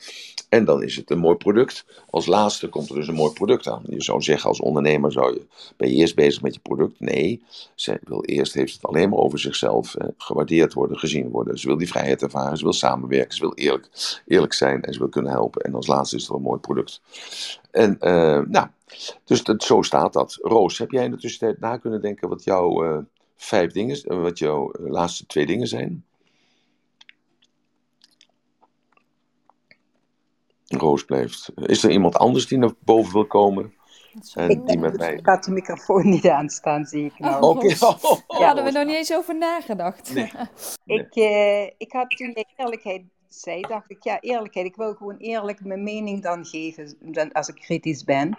En 0.49 0.65
dan 0.65 0.83
is 0.83 0.95
het 0.95 1.09
een 1.09 1.19
mooi 1.19 1.35
product. 1.35 1.85
Als 2.09 2.25
laatste 2.25 2.67
komt 2.67 2.89
er 2.89 2.95
dus 2.95 3.07
een 3.07 3.13
mooi 3.13 3.33
product 3.33 3.67
aan. 3.67 3.83
Je 3.85 4.03
zou 4.03 4.21
zeggen 4.21 4.49
als 4.49 4.59
ondernemer 4.59 5.11
zou 5.11 5.33
je, 5.33 5.45
ben 5.77 5.89
je 5.89 5.95
eerst 5.95 6.15
bezig 6.15 6.41
met 6.41 6.53
je 6.53 6.59
product. 6.59 6.99
Nee, 6.99 7.43
ze 7.75 7.99
wil 8.03 8.23
eerst 8.23 8.53
heeft 8.53 8.73
het 8.73 8.85
alleen 8.85 9.09
maar 9.09 9.19
over 9.19 9.39
zichzelf. 9.39 9.95
Eh, 9.95 10.07
gewaardeerd 10.17 10.73
worden, 10.73 10.99
gezien 10.99 11.29
worden. 11.29 11.59
Ze 11.59 11.67
wil 11.67 11.77
die 11.77 11.87
vrijheid 11.87 12.21
ervaren, 12.21 12.57
ze 12.57 12.63
wil 12.63 12.73
samenwerken, 12.73 13.35
ze 13.35 13.41
wil 13.41 13.53
eerlijk, 13.53 13.89
eerlijk 14.27 14.53
zijn 14.53 14.83
en 14.83 14.93
ze 14.93 14.99
wil 14.99 15.09
kunnen 15.09 15.31
helpen. 15.31 15.61
En 15.61 15.75
als 15.75 15.87
laatste 15.87 16.15
is 16.15 16.21
het 16.27 16.35
een 16.35 16.41
mooi 16.41 16.59
product. 16.59 17.01
En 17.71 17.97
uh, 18.01 18.41
nou, 18.47 18.67
dus 19.25 19.43
dat, 19.43 19.63
zo 19.63 19.81
staat 19.81 20.13
dat. 20.13 20.37
Roos, 20.41 20.77
heb 20.77 20.91
jij 20.91 21.03
in 21.03 21.11
de 21.11 21.17
tussentijd 21.17 21.59
na 21.59 21.77
kunnen 21.77 22.01
denken 22.01 22.29
wat 22.29 22.43
jouw 22.43 22.85
uh, 22.85 22.97
vijf 23.35 23.71
dingen, 23.71 24.21
wat 24.21 24.39
jouw 24.39 24.71
laatste 24.79 25.25
twee 25.25 25.45
dingen 25.45 25.67
zijn? 25.67 26.05
Roos 30.77 31.03
blijft. 31.05 31.51
Is 31.55 31.83
er 31.83 31.91
iemand 31.91 32.17
anders 32.17 32.47
die 32.47 32.57
naar 32.57 32.73
boven 32.79 33.13
wil 33.13 33.27
komen? 33.27 33.73
En 34.33 34.49
ik, 34.49 34.67
die 34.67 34.77
met 34.77 34.97
mij... 34.97 35.13
ik 35.13 35.25
had 35.25 35.43
de 35.43 35.51
microfoon 35.51 36.09
niet 36.09 36.27
aanstaan, 36.27 36.85
zie 36.85 37.05
ik 37.05 37.19
nou. 37.19 37.43
Oh, 37.43 37.49
Oké. 37.49 37.67
Daar 37.79 37.97
Ja, 38.27 38.45
hadden 38.45 38.63
we 38.63 38.71
nog 38.71 38.85
niet 38.85 38.95
eens 38.95 39.13
over 39.13 39.37
nagedacht. 39.37 40.13
Nee. 40.13 40.31
Ik, 40.85 41.15
eh, 41.15 41.63
ik 41.63 41.91
had 41.91 42.09
toen 42.09 42.31
je 42.33 42.45
eerlijkheid 42.57 43.03
zei, 43.27 43.61
dacht 43.61 43.91
ik, 43.91 44.03
ja, 44.03 44.19
eerlijkheid. 44.19 44.65
Ik 44.65 44.75
wil 44.75 44.93
gewoon 44.93 45.17
eerlijk 45.17 45.65
mijn 45.65 45.83
mening 45.83 46.23
dan 46.23 46.45
geven 46.45 46.97
dan 46.99 47.31
als 47.31 47.47
ik 47.47 47.55
kritisch 47.55 48.03
ben. 48.03 48.37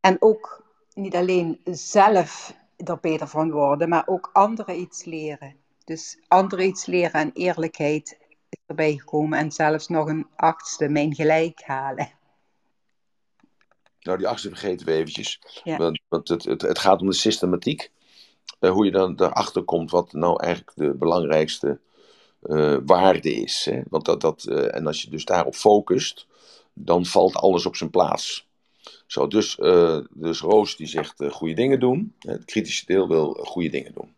En 0.00 0.16
ook 0.18 0.64
niet 0.94 1.14
alleen 1.14 1.60
zelf 1.64 2.54
er 2.76 2.98
beter 3.00 3.28
van 3.28 3.50
worden, 3.50 3.88
maar 3.88 4.06
ook 4.06 4.30
anderen 4.32 4.80
iets 4.80 5.04
leren. 5.04 5.56
Dus 5.84 6.18
anderen 6.28 6.66
iets 6.66 6.86
leren 6.86 7.20
en 7.20 7.30
eerlijkheid 7.32 8.18
is 8.56 8.66
erbij 8.66 8.96
gekomen. 8.96 9.38
En 9.38 9.52
zelfs 9.52 9.88
nog 9.88 10.08
een 10.08 10.26
achtste, 10.36 10.88
mijn 10.88 11.14
gelijk 11.14 11.62
halen. 11.62 12.10
Nou, 14.00 14.18
die 14.18 14.28
achtste 14.28 14.48
vergeten 14.48 14.86
we 14.86 14.92
eventjes. 14.92 15.40
Ja. 15.64 15.76
Want, 15.76 16.00
want 16.08 16.28
het, 16.28 16.44
het, 16.44 16.62
het 16.62 16.78
gaat 16.78 17.00
om 17.00 17.06
de 17.06 17.14
systematiek. 17.14 17.90
Eh, 18.58 18.70
hoe 18.70 18.84
je 18.84 18.90
dan 18.90 19.20
erachter 19.20 19.62
komt 19.62 19.90
wat 19.90 20.12
nou 20.12 20.42
eigenlijk 20.42 20.76
de 20.76 20.94
belangrijkste 20.94 21.80
eh, 22.42 22.76
waarde 22.84 23.34
is. 23.34 23.66
Hè? 23.70 23.82
Want 23.90 24.04
dat, 24.04 24.20
dat, 24.20 24.44
eh, 24.44 24.74
en 24.74 24.86
als 24.86 25.02
je 25.02 25.10
dus 25.10 25.24
daarop 25.24 25.54
focust, 25.54 26.26
dan 26.72 27.06
valt 27.06 27.34
alles 27.34 27.66
op 27.66 27.76
zijn 27.76 27.90
plaats. 27.90 28.46
Zo, 29.06 29.26
dus, 29.26 29.56
dus 30.10 30.40
Roos 30.40 30.76
die 30.76 30.86
zegt 30.86 31.24
goede 31.30 31.54
dingen 31.54 31.80
doen. 31.80 32.14
Het 32.18 32.44
kritische 32.44 32.86
deel 32.86 33.08
wil 33.08 33.32
goede 33.32 33.68
dingen 33.68 33.92
doen. 33.92 34.15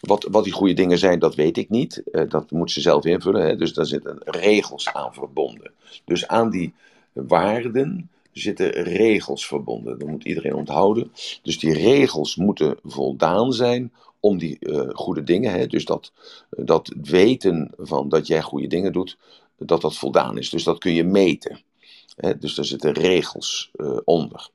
Wat, 0.00 0.26
wat 0.30 0.44
die 0.44 0.52
goede 0.52 0.74
dingen 0.74 0.98
zijn, 0.98 1.18
dat 1.18 1.34
weet 1.34 1.56
ik 1.56 1.68
niet. 1.68 2.02
Eh, 2.12 2.28
dat 2.28 2.50
moet 2.50 2.70
ze 2.70 2.80
zelf 2.80 3.04
invullen. 3.04 3.46
Hè? 3.46 3.56
Dus 3.56 3.72
daar 3.72 3.86
zitten 3.86 4.18
regels 4.24 4.88
aan 4.92 5.14
verbonden. 5.14 5.70
Dus 6.04 6.26
aan 6.26 6.50
die 6.50 6.74
waarden 7.12 8.10
zitten 8.32 8.70
regels 8.70 9.46
verbonden. 9.46 9.98
Dat 9.98 10.08
moet 10.08 10.24
iedereen 10.24 10.54
onthouden. 10.54 11.12
Dus 11.42 11.58
die 11.58 11.72
regels 11.72 12.36
moeten 12.36 12.76
voldaan 12.84 13.52
zijn 13.52 13.92
om 14.20 14.38
die 14.38 14.58
eh, 14.58 14.88
goede 14.92 15.22
dingen, 15.22 15.52
hè? 15.52 15.66
dus 15.66 15.84
dat, 15.84 16.12
dat 16.50 16.94
weten 17.02 17.70
van 17.76 18.08
dat 18.08 18.26
jij 18.26 18.42
goede 18.42 18.66
dingen 18.66 18.92
doet, 18.92 19.18
dat 19.58 19.80
dat 19.80 19.96
voldaan 19.96 20.38
is. 20.38 20.50
Dus 20.50 20.64
dat 20.64 20.78
kun 20.78 20.94
je 20.94 21.04
meten. 21.04 21.60
Hè? 22.16 22.38
Dus 22.38 22.54
daar 22.54 22.64
zitten 22.64 22.92
regels 22.92 23.70
eh, 23.74 23.96
onder. 24.04 24.50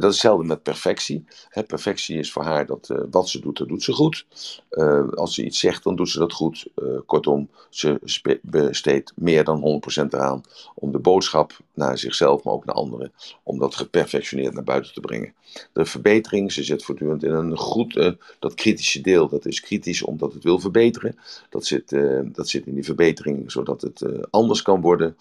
Dat 0.00 0.10
is 0.10 0.10
hetzelfde 0.10 0.46
met 0.46 0.62
perfectie. 0.62 1.24
Hè, 1.48 1.62
perfectie 1.62 2.18
is 2.18 2.32
voor 2.32 2.42
haar 2.42 2.66
dat 2.66 2.90
eh, 2.90 2.98
wat 3.10 3.28
ze 3.28 3.40
doet, 3.40 3.58
dat 3.58 3.68
doet 3.68 3.82
ze 3.82 3.92
goed. 3.92 4.26
Eh, 4.68 5.08
als 5.08 5.34
ze 5.34 5.44
iets 5.44 5.58
zegt, 5.58 5.82
dan 5.82 5.96
doet 5.96 6.08
ze 6.08 6.18
dat 6.18 6.32
goed. 6.32 6.66
Eh, 6.74 6.84
kortom, 7.06 7.48
ze 7.70 7.98
besteedt 8.42 9.12
meer 9.14 9.44
dan 9.44 9.60
100% 9.60 10.12
eraan 10.14 10.42
om 10.74 10.92
de 10.92 10.98
boodschap 10.98 11.56
naar 11.74 11.98
zichzelf, 11.98 12.42
maar 12.42 12.54
ook 12.54 12.64
naar 12.64 12.74
anderen, 12.74 13.12
om 13.42 13.58
dat 13.58 13.74
geperfectioneerd 13.74 14.54
naar 14.54 14.64
buiten 14.64 14.92
te 14.92 15.00
brengen. 15.00 15.34
De 15.72 15.84
verbetering, 15.84 16.52
ze 16.52 16.62
zit 16.62 16.84
voortdurend 16.84 17.24
in 17.24 17.32
een 17.32 17.56
goed, 17.56 18.14
dat 18.38 18.54
kritische 18.54 19.00
deel, 19.00 19.28
dat 19.28 19.46
is 19.46 19.60
kritisch 19.60 20.02
omdat 20.02 20.32
het 20.32 20.44
wil 20.44 20.58
verbeteren. 20.58 21.18
Dat 21.50 21.66
zit, 21.66 21.96
dat 22.24 22.48
zit 22.48 22.66
in 22.66 22.74
die 22.74 22.84
verbetering, 22.84 23.52
zodat 23.52 23.80
het 23.80 24.30
anders 24.30 24.62
kan 24.62 24.80
worden. 24.80 25.16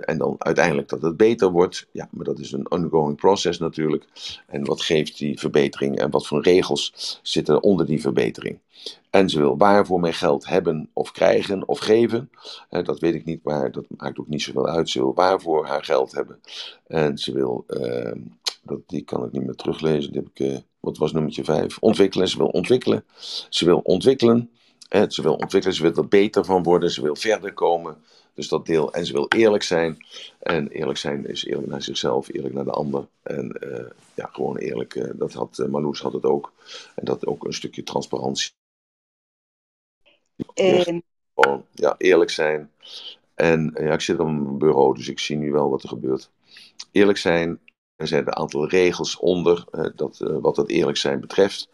En 0.00 0.18
dan 0.18 0.34
uiteindelijk 0.38 0.88
dat 0.88 1.02
het 1.02 1.16
beter 1.16 1.50
wordt. 1.50 1.86
Ja, 1.90 2.08
maar 2.10 2.24
dat 2.24 2.38
is 2.38 2.52
een 2.52 2.70
ongoing 2.70 3.16
process 3.16 3.58
natuurlijk. 3.58 3.87
En 4.46 4.64
wat 4.64 4.82
geeft 4.82 5.18
die 5.18 5.38
verbetering 5.38 5.98
en 5.98 6.10
wat 6.10 6.26
voor 6.26 6.42
regels 6.42 7.18
zitten 7.22 7.62
onder 7.62 7.86
die 7.86 8.00
verbetering? 8.00 8.58
En 9.10 9.28
ze 9.28 9.38
wil 9.38 9.56
waarvoor 9.56 10.00
mijn 10.00 10.14
geld 10.14 10.46
hebben 10.46 10.88
of 10.92 11.12
krijgen 11.12 11.68
of 11.68 11.78
geven. 11.78 12.30
Eh, 12.70 12.84
dat 12.84 13.00
weet 13.00 13.14
ik 13.14 13.24
niet, 13.24 13.42
maar 13.42 13.72
dat 13.72 13.84
maakt 13.96 14.18
ook 14.18 14.28
niet 14.28 14.42
zoveel 14.42 14.68
uit. 14.68 14.90
Ze 14.90 14.98
wil 14.98 15.14
waarvoor 15.14 15.66
haar 15.66 15.84
geld 15.84 16.12
hebben. 16.12 16.40
En 16.86 17.18
ze 17.18 17.32
wil 17.32 17.64
eh, 17.66 18.12
dat, 18.62 18.80
die 18.86 19.02
kan 19.02 19.24
ik 19.24 19.32
niet 19.32 19.44
meer 19.44 19.54
teruglezen. 19.54 20.12
Die 20.12 20.20
heb 20.20 20.30
ik, 20.34 20.52
eh, 20.52 20.58
wat 20.80 20.98
was 20.98 21.12
nummertje 21.12 21.44
5? 21.44 21.78
Ontwikkelen. 21.78 22.28
Ze 22.28 22.36
wil 22.36 22.46
ontwikkelen. 22.46 23.04
Ze 23.48 23.64
wil 23.64 23.78
ontwikkelen. 23.78 24.50
Hè, 24.88 25.10
ze 25.10 25.22
wil 25.22 25.34
ontwikkelen. 25.34 25.76
Ze 25.76 25.82
wil 25.82 25.94
er 25.94 26.08
beter 26.08 26.44
van 26.44 26.62
worden. 26.62 26.90
Ze 26.90 27.02
wil 27.02 27.16
verder 27.16 27.52
komen. 27.52 27.96
Dus 28.38 28.48
dat 28.48 28.66
deel. 28.66 28.92
En 28.92 29.06
ze 29.06 29.12
wil 29.12 29.26
eerlijk 29.28 29.62
zijn. 29.62 30.06
En 30.38 30.68
eerlijk 30.68 30.98
zijn 30.98 31.26
is 31.26 31.44
eerlijk 31.44 31.66
naar 31.66 31.82
zichzelf, 31.82 32.28
eerlijk 32.28 32.54
naar 32.54 32.64
de 32.64 32.70
ander. 32.70 33.06
En 33.22 33.52
eh, 33.52 33.90
ja, 34.14 34.28
gewoon 34.32 34.56
eerlijk. 34.56 34.94
eh, 34.94 35.10
dat 35.14 35.32
had 35.32 35.58
uh, 35.58 35.66
Marloes 35.68 36.00
had 36.00 36.12
het 36.12 36.24
ook. 36.24 36.52
En 36.94 37.04
dat 37.04 37.26
ook 37.26 37.44
een 37.44 37.52
stukje 37.52 37.82
transparantie. 37.82 38.50
En 40.54 41.02
Gewoon 41.34 41.64
ja, 41.72 41.94
eerlijk 41.98 42.30
zijn. 42.30 42.70
En 43.34 43.70
ja, 43.74 43.92
ik 43.92 44.00
zit 44.00 44.18
op 44.18 44.26
een 44.26 44.58
bureau, 44.58 44.94
dus 44.94 45.08
ik 45.08 45.18
zie 45.18 45.36
nu 45.36 45.52
wel 45.52 45.70
wat 45.70 45.82
er 45.82 45.88
gebeurt. 45.88 46.30
Eerlijk 46.92 47.18
zijn. 47.18 47.60
Er 47.96 48.06
zijn 48.06 48.26
een 48.26 48.36
aantal 48.36 48.68
regels 48.68 49.16
onder 49.16 49.64
dat, 49.94 50.18
wat 50.18 50.56
het 50.56 50.68
eerlijk 50.68 50.96
zijn 50.96 51.20
betreft. 51.20 51.68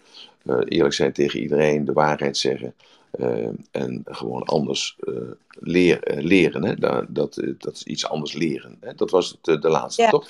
Eerlijk 0.44 0.94
zijn 0.94 1.12
tegen 1.12 1.40
iedereen, 1.40 1.84
de 1.84 1.92
waarheid 1.92 2.36
zeggen. 2.36 2.74
Eh, 3.18 3.48
en 3.70 4.02
gewoon 4.04 4.42
anders 4.42 4.96
eh, 5.00 5.14
leer, 5.48 6.02
eh, 6.02 6.24
leren. 6.24 6.64
Hè? 6.64 6.74
Dat, 6.74 7.06
dat, 7.08 7.42
dat 7.58 7.74
is 7.74 7.82
iets 7.82 8.08
anders 8.08 8.32
leren. 8.32 8.76
Hè? 8.80 8.94
Dat 8.94 9.10
was 9.10 9.38
het, 9.42 9.62
de 9.62 9.68
laatste, 9.68 10.02
Ja. 10.02 10.10
toch? 10.10 10.26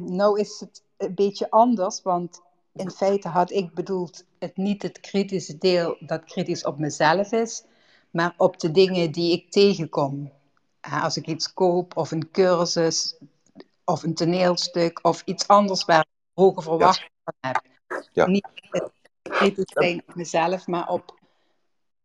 Nou 0.00 0.40
is 0.40 0.60
het 0.60 0.82
een 0.96 1.14
beetje 1.14 1.50
anders, 1.50 2.02
want 2.02 2.40
in 2.74 2.90
feite 2.90 3.28
had 3.28 3.50
ik 3.50 3.74
bedoeld 3.74 4.24
het 4.38 4.56
niet 4.56 4.82
het 4.82 5.00
kritische 5.00 5.58
deel 5.58 5.96
dat 6.00 6.24
kritisch 6.24 6.64
op 6.64 6.78
mezelf 6.78 7.32
is, 7.32 7.64
maar 8.10 8.34
op 8.36 8.58
de 8.60 8.70
dingen 8.70 9.12
die 9.12 9.32
ik 9.32 9.50
tegenkom. 9.50 10.32
Als 10.80 11.16
ik 11.16 11.26
iets 11.26 11.52
koop 11.52 11.96
of 11.96 12.10
een 12.10 12.30
cursus 12.30 13.18
of 13.84 14.02
een 14.02 14.14
toneelstuk 14.14 14.98
of 15.02 15.22
iets 15.24 15.48
anders 15.48 15.84
waar 15.84 16.00
ik 16.00 16.06
hoge 16.34 16.62
verwachtingen 16.62 17.10
van 17.24 17.34
heb. 17.40 17.62
Ja. 18.12 18.26
Niet 18.26 18.48
het 18.70 18.90
kritisch 19.22 19.72
zijn 19.72 20.02
op 20.06 20.14
mezelf, 20.14 20.66
maar 20.66 20.88
op 20.88 21.18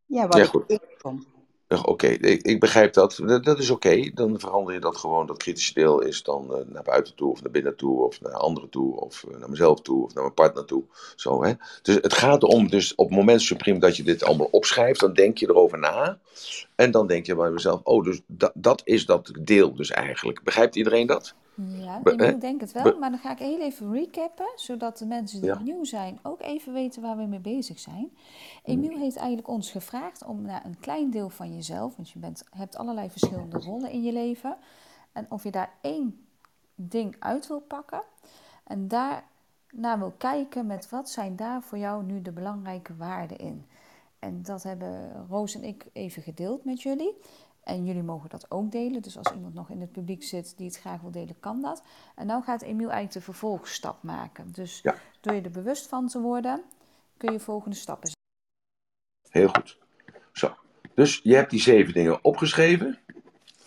ja, 0.05 0.27
wat 0.27 0.37
Ja, 0.37 0.43
ik 0.43 0.49
goed. 0.49 0.63
Ja, 0.67 1.81
Oké, 1.81 2.07
ik, 2.07 2.41
ik 2.41 2.59
begrijp 2.59 2.93
dat. 2.93 3.19
Dat, 3.23 3.43
dat 3.43 3.59
is 3.59 3.69
oké. 3.69 4.11
Dan 4.13 4.39
verander 4.39 4.73
je 4.73 4.79
dat 4.79 4.97
gewoon. 4.97 5.27
Dat 5.27 5.37
kritische 5.37 5.73
deel 5.73 6.01
is 6.01 6.23
dan 6.23 6.55
eh, 6.55 6.65
naar 6.65 6.83
buiten 6.83 7.15
toe, 7.15 7.31
of 7.31 7.41
naar 7.41 7.51
binnen 7.51 7.75
toe, 7.75 8.03
of 8.03 8.21
naar 8.21 8.31
anderen 8.31 8.69
toe, 8.69 8.99
of 8.99 9.23
eh, 9.23 9.37
naar 9.37 9.49
mezelf 9.49 9.81
toe, 9.81 10.03
of 10.03 10.13
naar 10.13 10.23
mijn 10.23 10.35
partner 10.35 10.65
toe. 10.65 10.83
Zo, 11.15 11.43
hè? 11.43 11.53
Dus 11.81 11.95
het 11.95 12.13
gaat 12.13 12.43
erom, 12.43 12.69
dus 12.69 12.95
op 12.95 13.07
het 13.07 13.17
moment 13.17 13.41
supreme 13.41 13.79
dat 13.79 13.97
je 13.97 14.03
dit 14.03 14.23
allemaal 14.23 14.47
opschrijft, 14.51 14.99
dan 14.99 15.13
denk 15.13 15.37
je 15.37 15.49
erover 15.49 15.79
na. 15.79 16.19
En 16.75 16.91
dan 16.91 17.07
denk 17.07 17.25
je 17.25 17.35
bij 17.35 17.51
jezelf, 17.51 17.81
oh, 17.83 18.03
dus 18.03 18.21
dat 18.53 18.81
is 18.83 19.05
dat 19.05 19.31
deel 19.41 19.75
dus 19.75 19.91
eigenlijk. 19.91 20.43
Begrijpt 20.43 20.75
iedereen 20.75 21.07
dat? 21.07 21.35
Ja, 21.55 21.99
Be- 21.99 22.11
ik 22.11 22.41
denk 22.41 22.61
het 22.61 22.71
wel, 22.71 22.99
maar 22.99 23.09
dan 23.09 23.19
ga 23.19 23.31
ik 23.31 23.39
heel 23.39 23.59
even 23.61 23.91
recappen, 23.93 24.45
zodat 24.55 24.97
de 24.97 25.05
mensen 25.05 25.41
die 25.41 25.49
Ja. 25.49 25.59
nieuw 25.59 25.83
zijn 25.83 26.19
ook 26.23 26.41
even 26.41 26.73
weten 26.73 27.01
waar 27.01 27.17
we 27.17 27.23
mee 27.25 27.39
bezig 27.39 27.79
zijn. 27.79 28.09
Hm. 28.63 28.71
Emiel 28.71 28.97
heeft 28.97 29.15
eigenlijk 29.15 29.47
ons 29.47 29.71
gevraagd 29.71 30.25
om 30.25 30.41
naar 30.41 30.65
een 30.65 30.79
klein 30.79 31.09
deel 31.11 31.29
van 31.29 31.53
jezelf, 31.55 31.95
want 31.95 32.09
je 32.09 32.19
bent, 32.19 32.43
hebt 32.49 32.77
allerlei 32.77 33.09
verschillende 33.09 33.57
rollen 33.59 33.91
in 33.91 34.03
je 34.03 34.13
leven, 34.13 34.57
en 35.11 35.25
of 35.29 35.43
je 35.43 35.51
daar 35.51 35.73
één 35.81 36.25
ding 36.75 37.15
uit 37.19 37.47
wil 37.47 37.59
pakken 37.59 38.01
en 38.63 38.87
daarna 38.87 39.99
wil 39.99 40.13
kijken 40.17 40.65
met 40.65 40.89
wat 40.89 41.09
zijn 41.09 41.35
daar 41.35 41.61
voor 41.61 41.77
jou 41.77 42.03
nu 42.03 42.21
de 42.21 42.31
belangrijke 42.31 42.95
waarden 42.95 43.37
in. 43.37 43.65
En 44.19 44.41
dat 44.43 44.63
hebben 44.63 45.25
Roos 45.29 45.55
en 45.55 45.63
ik 45.63 45.85
even 45.93 46.21
gedeeld 46.21 46.65
met 46.65 46.81
jullie. 46.81 47.17
En 47.65 47.85
jullie 47.85 48.03
mogen 48.03 48.29
dat 48.29 48.51
ook 48.51 48.71
delen. 48.71 49.01
Dus 49.01 49.17
als 49.17 49.31
iemand 49.31 49.53
nog 49.53 49.69
in 49.69 49.81
het 49.81 49.91
publiek 49.91 50.23
zit 50.23 50.53
die 50.57 50.67
het 50.67 50.77
graag 50.79 51.01
wil 51.01 51.11
delen, 51.11 51.39
kan 51.39 51.61
dat. 51.61 51.83
En 52.15 52.25
nou 52.27 52.43
gaat 52.43 52.61
Emiel 52.61 52.89
eigenlijk 52.89 53.13
de 53.13 53.21
vervolgstap 53.21 54.03
maken. 54.03 54.51
Dus 54.51 54.79
Ja. 54.83 54.95
door 55.21 55.33
je 55.33 55.41
er 55.41 55.51
bewust 55.51 55.87
van 55.87 56.07
te 56.07 56.19
worden, 56.19 56.63
kun 57.17 57.31
je 57.31 57.39
volgende 57.39 57.75
stappen 57.75 58.07
zetten. 58.07 59.39
Heel 59.41 59.47
goed. 59.47 59.77
Zo. 60.31 60.55
Dus 60.95 61.19
je 61.23 61.35
hebt 61.35 61.49
die 61.49 61.61
zeven 61.61 61.93
dingen 61.93 62.23
opgeschreven. 62.23 62.99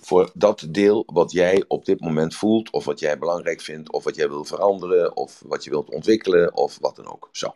Voor 0.00 0.30
dat 0.34 0.66
deel 0.70 1.02
wat 1.06 1.32
jij 1.32 1.64
op 1.68 1.84
dit 1.84 2.00
moment 2.00 2.34
voelt, 2.34 2.70
of 2.70 2.84
wat 2.84 3.00
jij 3.00 3.18
belangrijk 3.18 3.60
vindt, 3.60 3.92
of 3.92 4.04
wat 4.04 4.14
jij 4.16 4.28
wil 4.28 4.44
veranderen, 4.44 5.16
of 5.16 5.42
wat 5.46 5.64
je 5.64 5.70
wilt 5.70 5.90
ontwikkelen, 5.90 6.54
of 6.54 6.78
wat 6.80 6.96
dan 6.96 7.06
ook. 7.06 7.28
Zo. 7.32 7.52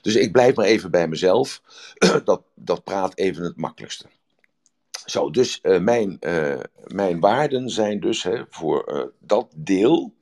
Dus 0.00 0.14
ik 0.14 0.32
blijf 0.32 0.54
maar 0.56 0.66
even 0.66 0.90
bij 0.90 1.08
mezelf. 1.08 1.62
Dat, 2.24 2.42
dat 2.54 2.84
praat 2.84 3.16
even 3.16 3.44
het 3.44 3.56
makkelijkste. 3.56 4.06
Zo, 5.10 5.30
dus 5.30 5.60
eh, 5.60 5.78
mijn, 5.78 6.16
eh, 6.20 6.60
mijn 6.86 7.20
waarden 7.20 7.68
zijn 7.70 8.00
dus 8.00 8.22
hè, 8.22 8.42
voor 8.48 8.84
eh, 8.84 9.04
dat 9.18 9.52
deel 9.56 10.16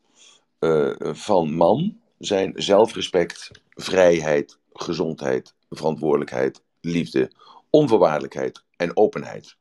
van 1.01 1.55
man 1.55 1.99
zijn 2.19 2.53
zelfrespect, 2.55 3.51
vrijheid, 3.71 4.59
gezondheid, 4.73 5.55
verantwoordelijkheid, 5.71 6.63
liefde, 6.81 7.31
onvoorwaardelijkheid 7.71 8.63
en 8.77 8.97
openheid. 8.97 9.57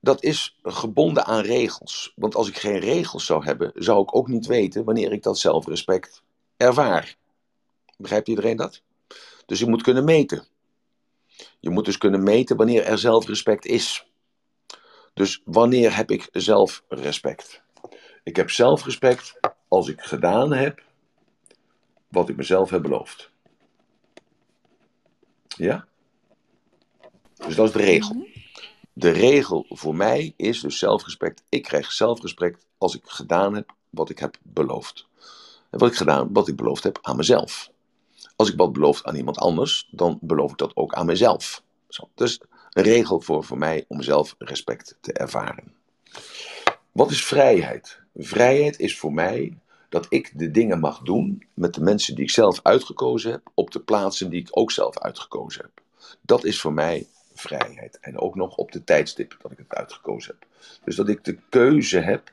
Dat 0.00 0.22
is 0.22 0.58
gebonden 0.62 1.24
aan 1.24 1.42
regels. 1.42 2.12
Want 2.16 2.34
als 2.34 2.48
ik 2.48 2.58
geen 2.58 2.78
regels 2.78 3.26
zou 3.26 3.44
hebben, 3.44 3.72
zou 3.74 4.02
ik 4.02 4.16
ook 4.16 4.28
niet 4.28 4.46
weten 4.46 4.84
wanneer 4.84 5.12
ik 5.12 5.22
dat 5.22 5.38
zelfrespect 5.38 6.22
ervaar. 6.56 7.16
Begrijpt 7.96 8.28
iedereen 8.28 8.56
dat? 8.56 8.82
Dus 9.46 9.58
je 9.58 9.66
moet 9.66 9.82
kunnen 9.82 10.04
meten. 10.04 10.46
Je 11.60 11.70
moet 11.70 11.84
dus 11.84 11.98
kunnen 11.98 12.22
meten 12.22 12.56
wanneer 12.56 12.84
er 12.84 12.98
zelfrespect 12.98 13.66
is. 13.66 14.09
Dus 15.20 15.42
wanneer 15.44 15.96
heb 15.96 16.10
ik 16.10 16.28
zelfrespect? 16.32 17.62
Ik 18.22 18.36
heb 18.36 18.50
zelfrespect 18.50 19.38
als 19.68 19.88
ik 19.88 20.00
gedaan 20.00 20.52
heb 20.52 20.82
wat 22.08 22.28
ik 22.28 22.36
mezelf 22.36 22.70
heb 22.70 22.82
beloofd. 22.82 23.30
Ja? 25.46 25.86
Dus 27.46 27.54
dat 27.54 27.66
is 27.66 27.72
de 27.72 27.82
regel. 27.82 28.26
De 28.92 29.10
regel 29.10 29.66
voor 29.68 29.94
mij 29.94 30.34
is 30.36 30.60
dus 30.60 30.78
zelfrespect. 30.78 31.42
Ik 31.48 31.62
krijg 31.62 31.92
zelfrespect 31.92 32.66
als 32.78 32.94
ik 32.94 33.02
gedaan 33.04 33.54
heb 33.54 33.74
wat 33.90 34.10
ik 34.10 34.18
heb 34.18 34.36
beloofd. 34.42 35.06
En 35.70 35.78
wat 35.78 35.90
ik 35.90 35.96
gedaan, 35.96 36.32
wat 36.32 36.48
ik 36.48 36.56
beloofd 36.56 36.82
heb 36.82 36.98
aan 37.02 37.16
mezelf. 37.16 37.70
Als 38.36 38.50
ik 38.50 38.56
wat 38.56 38.72
beloof 38.72 39.04
aan 39.04 39.14
iemand 39.14 39.38
anders, 39.38 39.88
dan 39.90 40.18
beloof 40.20 40.50
ik 40.50 40.58
dat 40.58 40.76
ook 40.76 40.94
aan 40.94 41.06
mezelf. 41.06 41.62
Zo, 41.88 42.08
dus 42.14 42.40
een 42.72 42.82
regel 42.82 43.20
voor, 43.20 43.44
voor 43.44 43.58
mij 43.58 43.84
om 43.88 44.02
zelfrespect 44.02 44.98
te 45.00 45.12
ervaren. 45.12 45.74
Wat 46.92 47.10
is 47.10 47.24
vrijheid? 47.24 48.00
Vrijheid 48.14 48.78
is 48.78 48.98
voor 48.98 49.12
mij 49.12 49.58
dat 49.88 50.06
ik 50.08 50.32
de 50.34 50.50
dingen 50.50 50.80
mag 50.80 50.98
doen 51.02 51.46
met 51.54 51.74
de 51.74 51.80
mensen 51.80 52.14
die 52.14 52.24
ik 52.24 52.30
zelf 52.30 52.60
uitgekozen 52.62 53.30
heb, 53.30 53.50
op 53.54 53.70
de 53.70 53.80
plaatsen 53.80 54.30
die 54.30 54.40
ik 54.40 54.48
ook 54.50 54.70
zelf 54.70 54.98
uitgekozen 54.98 55.62
heb. 55.62 55.84
Dat 56.20 56.44
is 56.44 56.60
voor 56.60 56.72
mij 56.72 57.06
vrijheid. 57.34 57.98
En 58.00 58.18
ook 58.18 58.34
nog 58.34 58.56
op 58.56 58.72
de 58.72 58.84
tijdstip 58.84 59.36
dat 59.42 59.50
ik 59.50 59.58
het 59.58 59.74
uitgekozen 59.74 60.34
heb. 60.38 60.48
Dus 60.84 60.96
dat 60.96 61.08
ik 61.08 61.24
de 61.24 61.38
keuze 61.48 61.98
heb 61.98 62.32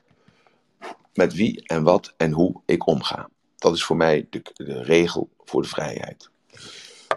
met 1.14 1.34
wie 1.34 1.66
en 1.66 1.82
wat 1.82 2.14
en 2.16 2.32
hoe 2.32 2.60
ik 2.64 2.86
omga. 2.86 3.28
Dat 3.56 3.74
is 3.74 3.84
voor 3.84 3.96
mij 3.96 4.26
de, 4.30 4.42
de 4.54 4.82
regel 4.82 5.28
voor 5.44 5.62
de 5.62 5.68
vrijheid. 5.68 6.30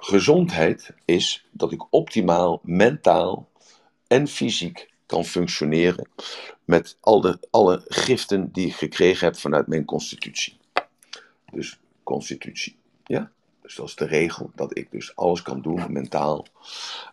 Gezondheid 0.04 0.94
is 1.06 1.46
dat 1.52 1.72
ik 1.72 1.94
optimaal 1.94 2.60
mentaal 2.64 3.50
en 4.08 4.28
fysiek 4.28 4.90
kan 5.06 5.26
functioneren 5.26 6.10
met 6.66 6.98
alle, 7.00 7.40
alle 7.50 7.82
giften 7.88 8.52
die 8.52 8.68
ik 8.68 8.76
gekregen 8.76 9.26
heb 9.26 9.38
vanuit 9.38 9.68
mijn 9.68 9.86
constitutie. 9.86 10.58
Dus 11.52 11.80
constitutie, 12.04 12.76
ja. 13.04 13.32
Dus 13.62 13.76
dat 13.76 13.88
is 13.88 13.96
de 13.96 14.06
regel, 14.06 14.52
dat 14.56 14.78
ik 14.78 14.92
dus 14.92 15.16
alles 15.16 15.42
kan 15.42 15.62
doen 15.62 15.86
mentaal. 15.88 16.46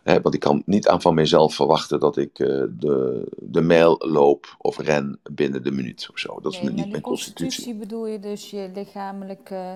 Hè, 0.03 0.21
want 0.21 0.35
ik 0.35 0.41
kan 0.41 0.63
niet 0.65 0.87
aan 0.87 1.01
van 1.01 1.13
mezelf 1.13 1.55
verwachten 1.55 1.99
dat 1.99 2.17
ik 2.17 2.39
eh, 2.39 2.63
de, 2.69 3.23
de 3.37 3.61
mijl 3.61 3.95
loop 3.97 4.55
of 4.57 4.77
ren 4.77 5.19
binnen 5.31 5.63
de 5.63 5.71
minuut 5.71 6.07
of 6.11 6.19
zo. 6.19 6.39
Dat 6.41 6.53
is 6.53 6.61
niet 6.61 6.75
mijn 6.75 7.01
constitutie. 7.01 7.45
constitutie 7.45 7.75
bedoel 7.75 8.07
je 8.07 8.19
dus 8.19 8.49
je 8.49 8.71
lichamelijk 8.73 9.49
eh, 9.49 9.73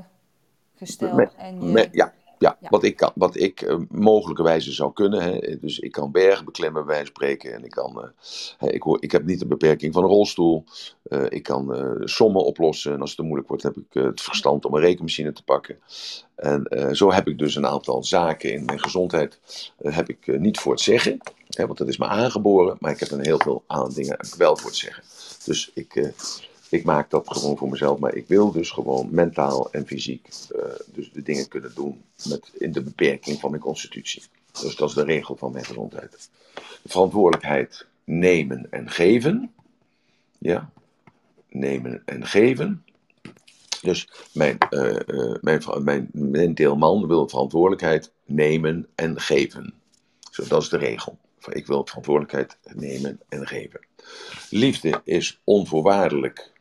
gestel 0.75 1.19
en 1.37 1.71
je... 1.71 1.89
Ja, 1.91 2.13
ja, 2.43 2.57
Ja. 2.61 2.69
wat 2.69 2.83
ik, 2.83 2.95
kan, 2.95 3.11
wat 3.15 3.35
ik 3.35 3.61
eh, 3.61 3.77
mogelijkerwijze 3.89 4.71
zou 4.71 4.93
kunnen. 4.93 5.21
Hè. 5.21 5.59
Dus 5.59 5.79
ik 5.79 5.91
kan 5.91 6.11
bergen 6.11 6.45
beklimmen, 6.45 6.85
bij 6.85 7.05
spreken. 7.05 7.53
En 7.53 7.63
ik, 7.63 7.71
kan, 7.71 8.13
eh, 8.59 8.73
ik, 8.73 8.81
hoor, 8.81 8.97
ik 8.99 9.11
heb 9.11 9.25
niet 9.25 9.39
de 9.39 9.45
beperking 9.45 9.93
van 9.93 10.03
een 10.03 10.09
rolstoel. 10.09 10.63
Eh, 11.03 11.25
ik 11.29 11.43
kan 11.43 11.91
sommen 12.03 12.45
oplossen. 12.45 12.93
En 12.93 13.01
als 13.01 13.09
het 13.09 13.19
te 13.19 13.25
moeilijk 13.25 13.47
wordt, 13.47 13.63
heb 13.63 13.77
ik 13.77 13.93
het 13.93 14.21
verstand 14.21 14.65
om 14.65 14.73
een 14.73 14.81
rekenmachine 14.81 15.33
te 15.33 15.43
pakken. 15.43 15.77
En 16.35 16.95
zo 16.95 17.11
heb 17.11 17.27
ik 17.27 17.37
dus 17.37 17.55
een 17.55 17.67
aantal 17.67 18.03
zaken 18.03 18.53
in 18.53 18.65
mijn 18.65 18.79
gezondheid. 18.79 19.39
heb 19.77 20.09
ik 20.09 20.39
niet 20.39 20.59
voor 20.59 20.71
het 20.71 20.81
zeggen. 20.81 21.17
Hè, 21.49 21.65
want 21.65 21.77
dat 21.77 21.87
is 21.87 21.97
me 21.97 22.05
aangeboren. 22.05 22.77
Maar 22.79 22.91
ik 22.91 22.99
heb 22.99 23.11
een 23.11 23.25
heel 23.25 23.39
veel 23.39 23.63
aan 23.67 23.89
dingen 23.93 24.17
wel 24.37 24.57
voor 24.57 24.69
het 24.69 24.79
zeggen. 24.79 25.03
Dus 25.45 25.71
ik, 25.73 26.13
ik 26.73 26.83
maak 26.83 27.09
dat 27.09 27.27
gewoon 27.27 27.57
voor 27.57 27.69
mezelf. 27.69 27.99
Maar 27.99 28.15
ik 28.15 28.27
wil 28.27 28.51
dus 28.51 28.71
gewoon 28.71 29.07
mentaal 29.11 29.71
en 29.71 29.87
fysiek 29.87 30.27
eh, 30.55 30.61
dus 30.93 31.11
de 31.11 31.21
dingen 31.21 31.47
kunnen 31.47 31.75
doen 31.75 32.03
met, 32.29 32.51
in 32.53 32.71
de 32.71 32.81
beperking 32.81 33.39
van 33.39 33.49
mijn 33.49 33.61
constitutie. 33.61 34.23
Dus 34.61 34.75
dat 34.75 34.89
is 34.89 34.95
de 34.95 35.03
regel 35.03 35.35
van 35.35 35.51
mijn 35.51 35.65
gezondheid. 35.65 36.29
Verantwoordelijkheid 36.85 37.85
nemen 38.03 38.67
en 38.69 38.89
geven. 38.89 39.53
Ja, 40.37 40.69
nemen 41.49 42.01
en 42.05 42.25
geven. 42.25 42.83
Dus 43.81 44.09
mijn, 44.33 44.57
uh, 44.69 44.99
uh, 45.07 45.59
mijn, 45.81 46.09
mijn, 46.11 46.53
deelman 46.53 47.07
wil 47.07 47.29
verantwoordelijkheid 47.29 48.11
nemen 48.25 48.87
en 48.95 49.19
geven. 49.19 49.73
Zo, 50.31 50.47
dat 50.47 50.61
is 50.61 50.69
de 50.69 50.77
regel. 50.77 51.17
Ik 51.51 51.67
wil 51.67 51.85
verantwoordelijkheid 51.85 52.57
nemen 52.73 53.19
en 53.29 53.47
geven. 53.47 53.79
Liefde 54.49 55.01
is 55.03 55.41
onvoorwaardelijk 55.43 56.52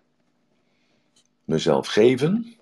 mezelf 1.52 1.86
geven. 1.86 2.56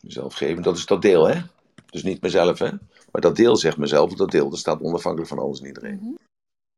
Mezelf 0.00 0.34
geven, 0.34 0.62
dat 0.62 0.76
is 0.76 0.86
dat 0.86 1.02
deel, 1.02 1.28
hè? 1.28 1.40
Dus 1.90 2.02
niet 2.02 2.22
mezelf, 2.22 2.58
hè? 2.58 2.70
Maar 3.10 3.20
dat 3.20 3.36
deel 3.36 3.56
zegt 3.56 3.76
mezelf, 3.76 4.14
dat 4.14 4.30
deel 4.30 4.50
dat 4.50 4.58
staat 4.58 4.80
onafhankelijk 4.80 5.28
van 5.28 5.38
alles 5.38 5.60
en 5.60 5.66
iedereen. 5.66 5.94
Mm 5.94 6.00
-hmm. 6.00 6.18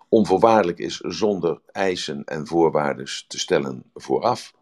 Onvoorwaardelijk 0.09 0.79
is 0.79 0.97
zonder 0.97 1.61
eisen 1.73 2.25
en 2.25 2.47
voorwaarden 2.47 3.05
te 3.27 3.39
stellen 3.39 3.83
vooraf. 3.95 4.55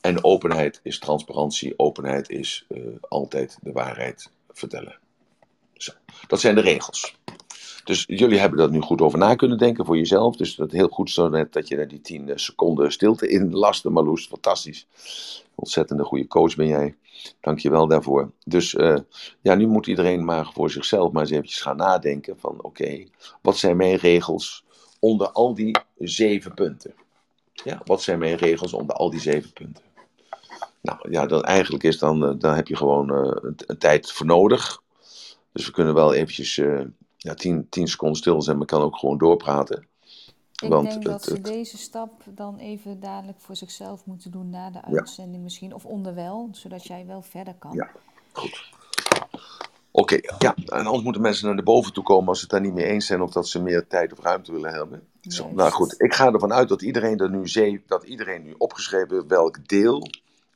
En 0.00 0.24
openheid 0.24 0.80
is 0.82 0.98
transparantie. 0.98 1.78
Openheid 1.78 2.28
is 2.28 2.64
uh, 2.68 2.86
altijd 3.00 3.58
de 3.62 3.72
waarheid 3.72 4.30
vertellen. 4.48 4.98
Zo. 5.74 5.92
Dat 6.26 6.40
zijn 6.40 6.54
de 6.54 6.60
regels. 6.60 7.18
Dus 7.84 8.04
jullie 8.06 8.38
hebben 8.38 8.58
dat 8.58 8.70
nu 8.70 8.80
goed 8.80 9.00
over 9.00 9.18
na 9.18 9.34
kunnen 9.34 9.58
denken 9.58 9.84
voor 9.84 9.96
jezelf. 9.96 10.36
Dus 10.36 10.54
dat 10.54 10.72
heel 10.72 10.88
goed 10.88 11.10
zo 11.10 11.28
net 11.28 11.52
dat 11.52 11.68
je 11.68 11.76
naar 11.76 11.88
die 11.88 12.00
10 12.00 12.30
seconden 12.34 12.92
stilte 12.92 13.28
in 13.28 13.52
laste, 13.52 13.90
Marloes. 13.90 14.26
Fantastisch. 14.26 14.86
Ontzettende 15.54 16.04
goede 16.04 16.26
coach 16.26 16.56
ben 16.56 16.66
jij. 16.66 16.94
Dank 17.40 17.58
je 17.58 17.70
wel 17.70 17.86
daarvoor. 17.86 18.30
Dus 18.44 18.74
uh, 18.74 18.96
ja, 19.40 19.54
nu 19.54 19.66
moet 19.66 19.86
iedereen 19.86 20.24
maar 20.24 20.50
voor 20.54 20.70
zichzelf 20.70 21.12
maar 21.12 21.22
eens 21.22 21.30
eventjes 21.30 21.60
gaan 21.60 21.76
nadenken 21.76 22.38
van 22.38 22.62
oké, 22.62 23.04
wat 23.42 23.56
zijn 23.56 23.76
mijn 23.76 23.96
regels 23.96 24.64
onder 24.98 25.30
al 25.30 25.54
die 25.54 25.76
zeven 25.98 26.54
punten? 26.54 26.94
Ja, 27.52 27.80
wat 27.84 28.02
zijn 28.02 28.18
mijn 28.18 28.36
regels 28.36 28.72
onder 28.72 28.96
al 28.96 29.10
die 29.10 29.20
zeven 29.20 29.52
punten? 29.52 29.84
Nou 30.80 31.10
ja, 31.10 31.26
dan 31.26 31.42
eigenlijk 31.42 31.84
is 31.84 31.98
dan, 31.98 32.24
uh, 32.24 32.34
dan 32.38 32.54
heb 32.54 32.68
je 32.68 32.76
gewoon 32.76 33.10
een, 33.10 33.54
een, 33.66 33.78
tijd 33.78 34.12
voor 34.12 34.26
nodig. 34.26 34.82
Dus 35.52 35.66
we 35.66 35.72
kunnen 35.72 35.94
wel 35.94 36.14
eventjes 36.14 36.60
ja, 37.22 37.34
tien, 37.34 37.66
tien 37.68 37.88
seconden 37.88 38.18
stil 38.18 38.42
zijn, 38.42 38.56
maar 38.56 38.66
kan 38.66 38.82
ook 38.82 38.96
gewoon 38.96 39.18
doorpraten. 39.18 39.86
Ik 40.62 40.68
Want 40.68 40.90
denk 40.90 41.04
dat 41.04 41.24
ze 41.24 41.32
het, 41.32 41.44
deze 41.44 41.78
stap 41.78 42.12
dan 42.34 42.58
even 42.58 43.00
dadelijk 43.00 43.40
voor 43.40 43.56
zichzelf 43.56 44.06
moeten 44.06 44.30
doen 44.30 44.50
na 44.50 44.70
de 44.70 44.82
uitzending 44.82 45.36
ja. 45.36 45.42
misschien. 45.42 45.74
Of 45.74 45.84
onderwel, 45.84 46.48
zodat 46.52 46.86
jij 46.86 47.06
wel 47.06 47.22
verder 47.22 47.54
kan. 47.54 47.72
Ja, 47.72 47.90
goed. 48.32 48.70
Oké, 49.90 50.14
okay, 50.14 50.36
ja. 50.38 50.54
En 50.54 50.86
anders 50.86 51.02
moeten 51.02 51.22
mensen 51.22 51.46
naar 51.46 51.56
de 51.56 51.62
boven 51.62 51.92
toe 51.92 52.04
komen 52.04 52.28
als 52.28 52.38
ze 52.38 52.42
het 52.42 52.52
daar 52.52 52.60
niet 52.60 52.74
mee 52.74 52.84
eens 52.84 53.06
zijn 53.06 53.20
of 53.22 53.30
dat 53.30 53.48
ze 53.48 53.62
meer 53.62 53.86
tijd 53.86 54.12
of 54.12 54.20
ruimte 54.20 54.52
willen 54.52 54.72
hebben. 54.72 55.08
Zo, 55.20 55.50
nou 55.50 55.70
goed, 55.70 56.00
ik 56.00 56.14
ga 56.14 56.32
ervan 56.32 56.52
uit 56.52 56.68
dat 56.68 56.82
iedereen 56.82 57.18
er 57.18 57.30
nu 57.30 57.48
zee, 57.48 57.82
dat 57.86 58.04
iedereen 58.04 58.42
nu 58.42 58.54
opgeschreven 58.58 59.14
heeft 59.14 59.26
welk 59.26 59.68
deel 59.68 60.06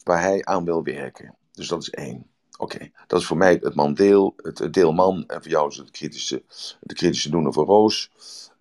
waar 0.03 0.21
hij 0.21 0.45
aan 0.45 0.65
wil 0.65 0.83
werken. 0.83 1.35
Dus 1.53 1.69
dat 1.69 1.83
is 1.83 1.91
één. 1.91 2.27
Oké, 2.59 2.91
dat 3.07 3.21
is 3.21 3.27
voor 3.27 3.37
mij 3.37 3.59
het 3.63 3.75
mandeel, 3.75 4.35
het 4.37 4.73
deel 4.75 4.93
man. 4.93 5.25
En 5.27 5.43
voor 5.43 5.51
jou 5.51 5.69
is 5.69 5.77
het 5.77 5.91
kritische, 5.91 6.43
de 6.81 6.95
kritische 6.95 7.31
doener 7.31 7.53
voor 7.53 7.67
Roos. 7.67 8.11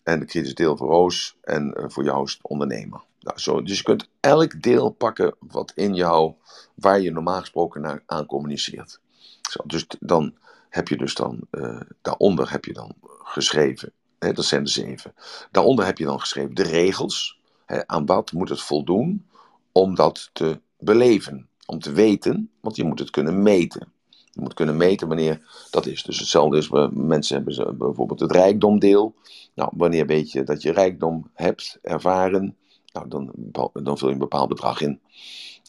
En 0.04 0.20
de 0.20 0.26
kritische 0.26 0.56
deel 0.56 0.78
voor 0.78 0.90
Roos. 0.90 1.38
En 1.42 1.74
uh, 1.78 1.86
voor 1.88 2.04
jou 2.04 2.24
is 2.24 2.34
het 2.34 2.44
ondernemer. 2.44 3.02
Nou, 3.20 3.40
zo, 3.40 3.62
dus 3.62 3.78
je 3.78 3.84
kunt 3.84 4.10
elk 4.20 4.62
deel 4.62 4.90
pakken 4.90 5.36
wat 5.40 5.72
in 5.76 5.96
jou, 5.96 6.34
waar 6.74 7.00
je 7.00 7.12
normaal 7.12 7.40
gesproken 7.40 7.82
naar, 7.82 8.04
aan 8.06 8.26
communiceert. 8.26 9.00
Zo, 9.42 9.64
dus 9.66 9.86
dan 10.00 10.34
heb 10.70 10.88
je 10.88 10.98
dus 10.98 11.14
dan, 11.14 11.40
uh, 11.52 11.82
daaronder 12.02 12.52
heb 12.52 12.66
je 12.66 12.74
dan 12.74 12.96
geschreven, 13.24 13.92
hè, 14.20 14.34
dat 14.34 14.46
zijn 14.46 14.64
de 14.64 14.70
zeven. 14.70 15.14
Daaronder 15.52 15.86
heb 15.86 15.98
je 15.98 16.06
dan 16.06 16.20
geschreven 16.20 16.56
de 16.56 16.64
regels. 16.64 17.40
Hè, 17.66 17.88
aan 17.88 18.06
wat 18.06 18.32
moet 18.32 18.50
het 18.50 18.62
voldoen 18.62 19.28
om 19.72 19.96
dat 19.96 20.30
te 20.34 20.62
beleven 20.78 21.48
om 21.74 21.80
te 21.80 21.92
weten, 21.92 22.50
want 22.60 22.76
je 22.76 22.84
moet 22.84 23.00
het 23.00 23.10
kunnen 23.10 23.42
meten. 23.42 23.92
Je 24.10 24.42
moet 24.42 24.54
kunnen 24.54 24.78
meten 24.78 25.08
wanneer 25.08 25.42
dat 25.72 25.86
is. 25.86 26.04
Dus 26.04 26.20
hetzelfde 26.20 26.58
is, 26.58 26.70
mensen 26.92 27.36
hebben 27.36 27.78
bijvoorbeeld 27.78 28.20
het 28.20 28.32
rijkdomdeel. 28.32 29.14
Nou, 29.54 29.72
wanneer 29.74 30.06
weet 30.06 30.32
je 30.32 30.44
dat 30.44 30.62
je 30.62 30.72
rijkdom 30.72 31.30
hebt 31.34 31.80
ervaren, 31.82 32.56
nou, 32.94 33.08
dan, 33.08 33.32
dan 33.74 33.98
vul 33.98 34.08
je 34.08 34.14
een 34.14 34.20
bepaald 34.20 34.50
bedrag 34.50 34.82
in. 34.82 35.00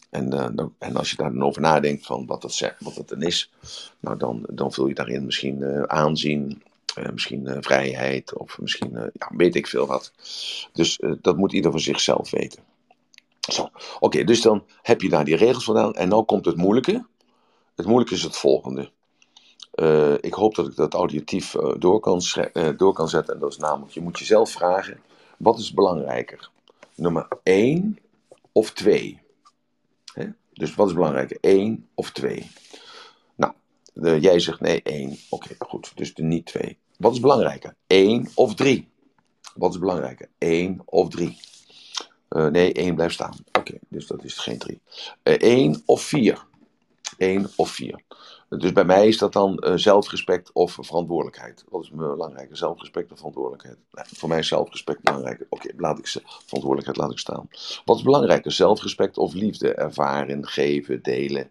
En, 0.09 0.29
dan, 0.29 0.73
en 0.77 0.95
als 0.95 1.09
je 1.09 1.15
daar 1.15 1.31
dan 1.31 1.43
over 1.43 1.61
nadenkt 1.61 2.05
van 2.05 2.25
wat 2.25 2.41
dat, 2.41 2.53
zegt, 2.53 2.83
wat 2.83 2.95
dat 2.95 3.09
dan 3.09 3.21
is, 3.21 3.51
nou, 3.99 4.17
dan, 4.17 4.45
dan 4.51 4.73
vul 4.73 4.87
je 4.87 4.93
daarin 4.93 5.25
misschien 5.25 5.57
uh, 5.61 5.81
aanzien, 5.81 6.63
misschien 7.13 7.57
vrijheid 7.59 8.37
of 8.37 8.59
misschien, 8.59 8.91
ja, 8.91 9.31
weet 9.37 9.55
ik 9.55 9.67
veel 9.67 9.85
wat. 9.85 10.11
Dus 10.73 10.99
dat 11.21 11.37
moet 11.37 11.53
ieder 11.53 11.71
voor 11.71 11.79
zichzelf 11.79 12.31
weten. 12.31 12.63
Zo, 13.51 13.69
oké, 13.99 14.23
dus 14.23 14.41
dan 14.41 14.65
heb 14.81 15.01
je 15.01 15.09
daar 15.09 15.25
die 15.25 15.35
regels 15.35 15.63
vandaan. 15.63 15.93
En 15.93 16.09
nu 16.09 16.23
komt 16.23 16.45
het 16.45 16.55
moeilijke. 16.55 17.05
Het 17.75 17.85
moeilijke 17.85 18.13
is 18.13 18.23
het 18.23 18.37
volgende. 18.37 18.91
Uh, 19.75 20.13
ik 20.13 20.33
hoop 20.33 20.55
dat 20.55 20.67
ik 20.67 20.75
dat 20.75 20.93
auditief 20.93 21.53
uh, 21.53 21.73
door, 21.77 21.99
kan 21.99 22.21
uh, 22.53 22.69
door 22.77 22.93
kan 22.93 23.09
zetten. 23.09 23.33
En 23.33 23.39
dat 23.39 23.51
is 23.51 23.57
namelijk, 23.57 23.93
je 23.93 24.01
moet 24.01 24.19
jezelf 24.19 24.51
vragen, 24.51 25.01
wat 25.37 25.59
is 25.59 25.73
belangrijker? 25.73 26.49
Nummer 26.95 27.27
1 27.43 27.99
of 28.51 28.71
2? 28.71 29.23
Dus 30.53 30.75
wat 30.75 30.87
is 30.87 30.93
belangrijker, 30.93 31.37
1 31.41 31.87
of 31.93 32.11
2? 32.11 32.51
Nou, 33.35 33.53
de, 33.93 34.19
jij 34.19 34.39
zegt 34.39 34.59
nee, 34.59 34.81
1. 34.81 35.17
Oké, 35.29 35.55
goed, 35.59 35.91
dus 35.95 36.13
de 36.13 36.23
niet 36.23 36.45
2. 36.45 36.77
Wat 36.97 37.13
is 37.13 37.19
belangrijker, 37.19 37.75
1 37.87 38.27
of 38.35 38.55
3? 38.55 38.89
Wat 39.55 39.73
is 39.73 39.79
belangrijker, 39.79 40.29
1 40.37 40.81
of 40.85 41.09
3? 41.09 41.39
Uh, 42.29 42.47
nee, 42.47 42.73
1 42.73 42.95
blijft 42.95 43.13
staan. 43.13 43.35
Oké, 43.51 43.77
dus 43.89 44.07
dat 44.07 44.23
is 44.23 44.37
geen 44.37 44.57
3. 44.57 44.81
Uh, 45.23 45.33
1 45.33 45.81
of 45.85 46.01
4. 46.01 46.45
1 47.17 47.49
of 47.55 47.69
4. 47.69 48.01
Dus 48.49 48.73
bij 48.73 48.85
mij 48.85 49.07
is 49.07 49.17
dat 49.17 49.33
dan 49.33 49.63
uh, 49.65 49.73
zelfrespect 49.75 50.51
of 50.53 50.77
verantwoordelijkheid. 50.81 51.63
Wat 51.69 51.83
is 51.83 51.89
belangrijker? 51.89 52.57
Zelfrespect 52.57 53.11
of 53.11 53.17
verantwoordelijkheid? 53.17 53.77
Nee, 53.91 54.05
voor 54.07 54.29
mij 54.29 54.39
is 54.39 54.47
zelfrespect 54.47 55.01
belangrijker. 55.01 55.45
Oké, 55.49 55.69
laat 55.77 55.99
ik 55.99 56.07
verantwoordelijkheid 56.45 56.97
laat 56.97 57.11
ik 57.11 57.19
staan. 57.19 57.47
Wat 57.85 57.97
is 57.97 58.03
belangrijker? 58.03 58.51
Zelfrespect 58.51 59.17
of 59.17 59.33
liefde? 59.33 59.73
Ervaren, 59.73 60.47
geven, 60.47 61.03
delen. 61.03 61.49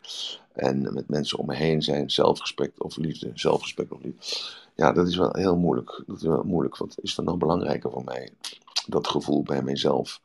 En 0.52 0.94
met 0.94 1.08
mensen 1.08 1.38
om 1.38 1.46
me 1.46 1.54
heen 1.54 1.82
zijn. 1.82 2.10
Zelfrespect 2.10 2.80
of 2.80 2.96
liefde? 2.96 3.30
Zelfrespect 3.34 3.92
of 3.92 4.02
liefde. 4.02 4.24
Ja, 4.74 4.92
dat 4.92 5.08
is 5.08 5.16
wel 5.16 5.32
heel 5.32 5.56
moeilijk. 5.56 6.02
Dat 6.06 6.16
is 6.16 6.22
wel 6.22 6.42
moeilijk. 6.42 6.76
Wat 6.76 6.96
is 7.02 7.16
er 7.16 7.24
nou 7.24 7.36
belangrijker 7.38 7.90
voor 7.90 8.04
mij? 8.04 8.30
Dat 8.86 9.06
gevoel 9.06 9.42
bij 9.42 9.62
mezelf. 9.62 10.20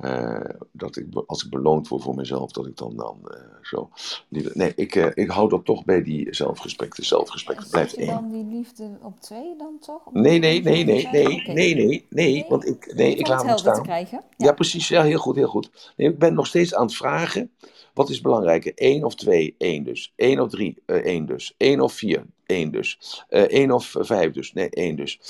Uh, 0.00 0.40
dat 0.72 0.96
ik, 0.96 1.06
als 1.26 1.44
ik 1.44 1.50
beloond 1.50 1.88
word 1.88 2.02
voor 2.02 2.14
mezelf, 2.14 2.52
dat 2.52 2.66
ik 2.66 2.76
dan, 2.76 2.96
dan 2.96 3.18
uh, 3.24 3.40
zo. 3.62 3.90
Nee, 4.28 4.72
ik, 4.76 4.94
uh, 4.94 5.06
ik 5.14 5.30
hou 5.30 5.48
dat 5.48 5.64
toch 5.64 5.84
bij 5.84 6.02
die 6.02 6.34
zelfrespect. 6.34 6.96
De 6.96 7.04
zelfrespect 7.04 7.70
blijft 7.70 7.94
één. 7.94 8.06
dan 8.06 8.30
die 8.30 8.44
liefde 8.44 8.98
op 9.02 9.20
twee 9.20 9.56
dan 9.58 9.78
toch? 9.80 10.06
Op 10.06 10.12
nee, 10.12 10.38
nee, 10.38 10.62
nee, 10.62 10.84
nee, 10.84 11.08
nee, 11.12 11.40
okay. 11.40 11.54
nee, 11.54 11.74
nee, 11.74 12.06
nee, 12.10 12.44
want 12.48 12.66
ik, 12.66 12.94
nee, 12.94 13.14
ik 13.14 13.26
laat 13.26 13.44
hem 13.44 13.58
staan. 13.58 13.82
Krijgen. 13.82 14.22
Ja. 14.36 14.46
ja. 14.46 14.52
precies. 14.52 14.88
Ja, 14.88 15.02
heel 15.02 15.18
goed, 15.18 15.36
heel 15.36 15.48
goed. 15.48 15.92
Nee, 15.96 16.08
ik 16.08 16.18
ben 16.18 16.34
nog 16.34 16.46
steeds 16.46 16.74
aan 16.74 16.86
het 16.86 16.96
vragen. 16.96 17.50
Wat 17.94 18.10
is 18.10 18.20
belangrijker? 18.20 18.72
1 18.74 19.04
of 19.04 19.14
2? 19.14 19.54
1 19.58 19.84
dus. 19.84 20.12
1 20.16 20.40
of 20.40 20.50
3? 20.50 20.82
1 20.86 21.26
dus. 21.26 21.54
1 21.56 21.80
of 21.80 21.92
4? 21.92 22.26
1 22.46 22.70
dus. 22.70 23.22
1 23.28 23.72
of 23.72 23.94
5 23.98 24.32
dus. 24.32 24.52
Nee, 24.52 24.70
1 24.70 24.96
dus. 24.96 25.20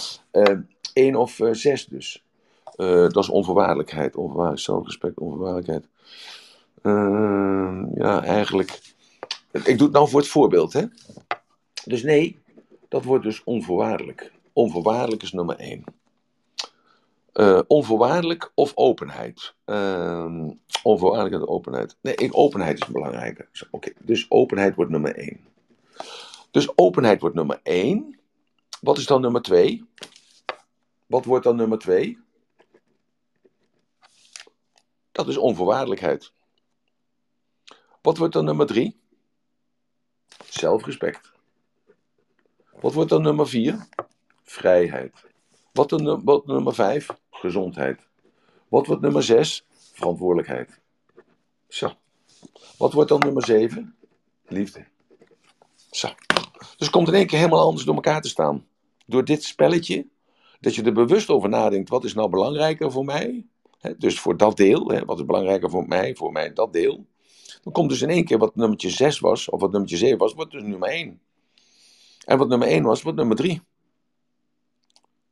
1 0.93 1.17
of 1.17 1.41
6 1.53 1.87
dus. 1.87 2.25
Uh, 2.81 3.09
dat 3.09 3.17
is 3.17 3.29
onvoorwaardelijkheid, 3.29 4.17
onvoorwaardelijk 4.17 4.63
zelfrespect, 4.63 5.19
onvoorwaardelijkheid. 5.19 5.87
Uh, 6.83 7.83
ja, 7.95 8.25
eigenlijk. 8.25 8.95
Ik 9.53 9.79
doe 9.79 9.87
het 9.87 9.93
nou 9.93 10.09
voor 10.09 10.21
het 10.21 10.29
voorbeeld, 10.29 10.73
hè? 10.73 10.85
Dus 11.85 12.03
nee, 12.03 12.43
dat 12.89 13.05
wordt 13.05 13.25
dus 13.25 13.45
onvoorwaardelijk. 13.45 14.33
Onvoorwaardelijk 14.53 15.23
is 15.23 15.33
nummer 15.33 15.57
één. 15.57 15.85
Uh, 17.35 17.61
onvoorwaardelijk 17.67 18.53
of 18.55 18.73
openheid? 18.75 19.55
Uh, 19.67 20.49
onvoorwaardelijkheid 20.83 21.49
of 21.49 21.55
openheid? 21.57 21.97
Nee, 22.01 22.33
openheid 22.33 22.81
is 22.83 22.87
belangrijker. 22.87 23.49
Oké, 23.53 23.69
okay, 23.71 23.95
dus 23.99 24.27
openheid 24.29 24.75
wordt 24.75 24.91
nummer 24.91 25.17
één. 25.17 25.41
Dus 26.51 26.79
openheid 26.79 27.21
wordt 27.21 27.37
nummer 27.37 27.61
één. 27.63 28.19
Wat 28.81 28.99
is 28.99 29.07
dan 29.07 29.21
nummer 29.21 29.43
twee? 29.43 29.85
Wat 31.07 31.25
wordt 31.25 31.45
dan 31.45 31.57
nummer 31.57 31.79
twee? 31.79 32.19
Dat 35.21 35.29
is 35.29 35.37
onvoorwaardelijkheid. 35.37 36.33
Wat 38.03 38.17
wordt 38.17 38.33
dan 38.35 38.45
nummer 38.45 38.67
drie? 38.67 39.01
Zelfrespect. 40.45 41.33
Wat 42.81 42.93
wordt 42.93 43.11
dan 43.11 43.23
nummer 43.23 43.49
vier? 43.49 43.89
Vrijheid. 44.43 45.13
Wat 45.73 45.89
dan 45.89 46.25
wat 46.25 46.47
nummer 46.47 46.75
vijf? 46.75 47.09
Gezondheid. 47.31 48.01
Wat 48.69 48.87
wordt 48.87 49.03
nummer 49.03 49.23
zes? 49.23 49.67
Verantwoordelijkheid. 49.93 50.81
Zo. 51.69 51.93
Wat 52.79 52.93
wordt 52.93 53.09
dan 53.09 53.21
nummer 53.21 53.45
zeven? 53.45 53.97
Liefde. 54.47 54.87
Zo. 55.91 56.09
Dus 56.59 56.71
het 56.79 56.91
komt 56.91 57.09
in 57.09 57.15
één 57.15 57.27
keer 57.27 57.39
helemaal 57.39 57.65
anders 57.65 57.85
door 57.85 57.95
elkaar 57.95 58.21
te 58.21 58.29
staan. 58.29 58.67
Door 59.07 59.25
dit 59.25 59.45
spelletje, 59.45 60.07
dat 60.61 60.75
je 60.75 60.83
er 60.83 60.93
bewust 60.93 61.29
over 61.29 61.49
nadenkt, 61.49 61.89
wat 61.89 62.05
is 62.05 62.15
nou 62.15 62.31
belangrijker 62.31 62.93
voor 62.93 63.05
mij? 63.05 63.47
Dus 63.99 64.21
voor 64.21 64.37
dat 64.37 64.57
deel, 64.57 65.05
wat 65.05 65.19
is 65.19 65.25
belangrijker 65.25 65.71
voor 65.71 65.89
mij, 65.89 66.15
voor 66.15 66.33
mij 66.33 66.53
dat 66.53 66.73
deel. 66.73 67.07
Dan 67.63 67.73
komt 67.73 67.89
dus 67.89 68.03
in 68.03 68.09
één 68.09 68.25
keer 68.25 68.39
wat 68.39 68.57
nummertje 68.57 68.91
6 68.91 69.19
was, 69.19 69.49
of 69.49 69.61
wat 69.61 69.71
nummertje 69.71 69.97
7 69.97 70.19
was, 70.19 70.35
wordt 70.35 70.51
dus 70.51 70.63
nummer 70.63 70.89
1. 70.89 71.21
En 72.25 72.39
wat 72.39 72.49
nummer 72.49 72.69
1 72.69 72.83
was, 72.83 73.03
wordt 73.03 73.19
nummer 73.19 73.37
3. 73.37 73.63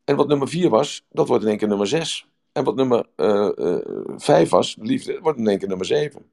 En 0.05 0.17
wat 0.17 0.29
nummer 0.29 0.49
4 0.49 0.71
was, 0.71 1.05
dat 1.11 1.29
wordt 1.29 1.43
in 1.43 1.49
één 1.49 1.59
keer 1.59 1.69
nummer 1.69 1.87
6. 1.87 2.29
En 2.53 2.65
wat 2.65 2.77
nummer 2.77 3.07
uh, 3.17 3.51
uh, 3.57 3.79
5 4.17 4.51
was, 4.51 4.77
liefde, 4.81 5.21
wordt 5.21 5.39
in 5.39 5.49
één 5.49 5.59
keer 5.59 5.69
nummer 5.69 5.87
7. 5.87 6.31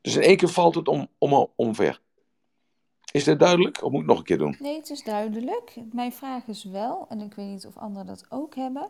Dus 0.00 0.16
in 0.16 0.22
één 0.22 0.36
keer 0.36 0.48
valt 0.48 0.74
het 0.74 0.88
om, 0.88 1.08
om, 1.18 1.48
omver. 1.56 2.00
Is 3.12 3.24
dit 3.24 3.38
duidelijk? 3.38 3.82
Of 3.82 3.92
moet 3.92 4.00
ik 4.00 4.06
nog 4.06 4.18
een 4.18 4.24
keer 4.24 4.38
doen? 4.38 4.56
Nee, 4.58 4.76
het 4.76 4.90
is 4.90 5.02
duidelijk. 5.02 5.76
Mijn 5.92 6.12
vraag 6.12 6.46
is 6.46 6.64
wel, 6.64 7.06
en 7.08 7.20
ik 7.20 7.34
weet 7.34 7.46
niet 7.46 7.66
of 7.66 7.76
anderen 7.76 8.06
dat 8.06 8.26
ook 8.28 8.54
hebben. 8.54 8.88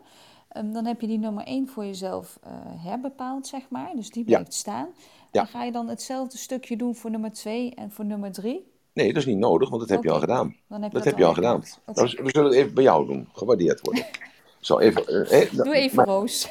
Um, 0.57 0.73
dan 0.73 0.85
heb 0.85 1.01
je 1.01 1.07
die 1.07 1.19
nummer 1.19 1.43
1 1.43 1.67
voor 1.67 1.85
jezelf 1.85 2.39
uh, 2.43 2.51
herbepaald, 2.83 3.47
zeg 3.47 3.61
maar. 3.69 3.91
Dus 3.95 4.09
die 4.09 4.23
blijft 4.23 4.53
ja. 4.53 4.59
staan. 4.59 4.87
Ja. 5.31 5.41
En 5.41 5.47
ga 5.47 5.63
je 5.63 5.71
dan 5.71 5.87
hetzelfde 5.87 6.37
stukje 6.37 6.77
doen 6.77 6.95
voor 6.95 7.11
nummer 7.11 7.31
2 7.31 7.73
en 7.75 7.91
voor 7.91 8.05
nummer 8.05 8.31
3? 8.31 8.73
Nee, 8.93 9.07
dat 9.07 9.17
is 9.17 9.25
niet 9.25 9.37
nodig, 9.37 9.69
want 9.69 9.81
dat 9.81 9.89
heb 9.89 9.99
okay. 9.99 10.11
je 10.11 10.15
al 10.15 10.21
gedaan. 10.21 10.55
Dan 10.67 10.81
heb 10.81 10.91
dat 10.91 11.03
je 11.03 11.09
heb 11.09 11.17
je 11.17 11.25
al 11.25 11.33
gedaan. 11.33 11.63
Okay. 11.85 12.05
Nou, 12.05 12.23
we 12.23 12.29
zullen 12.29 12.49
het 12.49 12.59
even 12.59 12.73
bij 12.73 12.83
jou 12.83 13.07
doen, 13.07 13.29
gewaardeerd 13.33 13.81
worden. 13.81 14.05
Zo, 14.59 14.79
even, 14.79 15.29
eh, 15.29 15.51
Doe 15.51 15.75
even 15.75 15.95
maar, 15.95 16.05
Roos. 16.05 16.49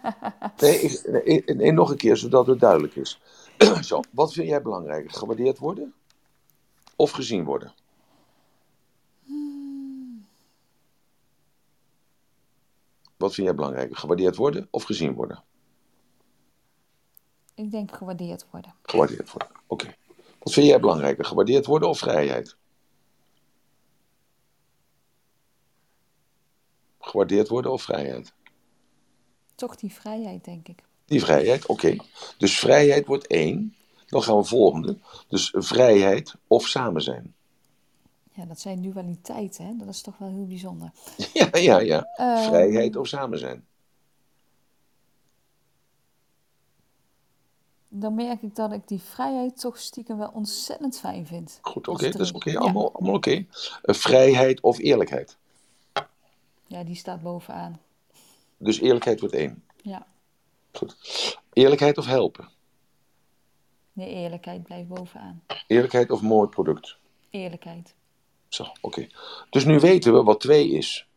nee, 0.60 0.80
ik, 0.80 1.22
nee, 1.24 1.56
nee, 1.56 1.72
nog 1.72 1.90
een 1.90 1.96
keer, 1.96 2.16
zodat 2.16 2.46
het 2.46 2.60
duidelijk 2.60 2.96
is. 2.96 3.20
Zo, 3.80 4.00
wat 4.10 4.32
vind 4.32 4.48
jij 4.48 4.62
belangrijker? 4.62 5.10
Gewaardeerd 5.10 5.58
worden 5.58 5.94
of 6.96 7.10
gezien 7.10 7.44
worden? 7.44 7.72
Wat 13.18 13.34
vind 13.34 13.46
jij 13.46 13.56
belangrijker? 13.56 13.96
Gewaardeerd 13.96 14.36
worden 14.36 14.68
of 14.70 14.82
gezien 14.82 15.14
worden? 15.14 15.44
Ik 17.54 17.70
denk 17.70 17.96
gewaardeerd 17.96 18.46
worden. 18.50 18.74
Gewaardeerd 18.82 19.32
worden, 19.32 19.48
oké. 19.66 19.84
Okay. 19.84 19.96
Wat 20.38 20.52
vind 20.52 20.66
jij 20.66 20.80
belangrijker? 20.80 21.24
Gewaardeerd 21.24 21.66
worden 21.66 21.88
of 21.88 21.98
vrijheid? 21.98 22.56
Gewaardeerd 26.98 27.48
worden 27.48 27.72
of 27.72 27.82
vrijheid? 27.82 28.32
Toch 29.54 29.76
die 29.76 29.92
vrijheid, 29.92 30.44
denk 30.44 30.68
ik. 30.68 30.82
Die 31.04 31.20
vrijheid, 31.20 31.66
oké. 31.66 31.86
Okay. 31.86 32.00
Dus 32.38 32.58
vrijheid 32.58 33.06
wordt 33.06 33.26
één. 33.26 33.76
Dan 34.06 34.22
gaan 34.22 34.36
we 34.36 34.44
volgende. 34.44 34.98
Dus 35.28 35.54
vrijheid 35.56 36.34
of 36.46 36.66
samen 36.66 37.02
zijn. 37.02 37.34
Ja, 38.38 38.44
dat 38.44 38.60
zijn 38.60 38.82
dualiteiten, 38.82 39.66
hè? 39.66 39.76
Dat 39.76 39.88
is 39.88 40.00
toch 40.00 40.18
wel 40.18 40.28
heel 40.28 40.46
bijzonder. 40.46 40.90
Ja, 41.32 41.48
ja, 41.56 41.78
ja. 41.78 42.08
Ehm, 42.16 42.48
Vrijheid 42.48 42.96
of 42.96 43.06
samen 43.06 43.38
zijn. 43.38 43.66
Dan 47.88 48.14
merk 48.14 48.42
ik 48.42 48.54
dat 48.54 48.72
ik 48.72 48.88
die 48.88 49.00
vrijheid 49.00 49.60
toch 49.60 49.78
stiekem 49.78 50.18
wel 50.18 50.30
ontzettend 50.34 50.98
fijn 50.98 51.26
vind. 51.26 51.58
Goed, 51.62 51.88
oké. 51.88 52.10
dat 52.10 52.20
is 52.20 52.32
oké. 52.32 52.58
Allemaal, 52.58 52.92
allemaal 52.94 53.14
oké. 53.14 53.46
Eh, 53.82 53.94
Vrijheid 53.94 54.60
of 54.60 54.78
eerlijkheid. 54.78 55.36
Ja, 56.66 56.84
die 56.84 56.94
staat 56.94 57.22
bovenaan. 57.22 57.80
Dus 58.56 58.80
eerlijkheid 58.80 59.20
wordt 59.20 59.34
één. 59.34 59.64
Ja. 59.82 60.06
Goed. 60.72 60.96
Eerlijkheid 61.52 61.98
of 61.98 62.06
helpen. 62.06 62.48
Nee, 63.92 64.08
eerlijkheid 64.08 64.62
blijft 64.62 64.88
bovenaan. 64.88 65.42
Eerlijkheid 65.66 66.10
of 66.10 66.22
mooi 66.22 66.48
product. 66.48 66.96
Eerlijkheid. 67.30 67.96
Zo, 68.48 68.66
oké. 68.80 69.06
Dus 69.50 69.64
nu 69.64 69.78
weten 69.78 70.12
we 70.12 70.22
wat 70.22 70.40
2 70.40 70.68
is. 70.68 71.08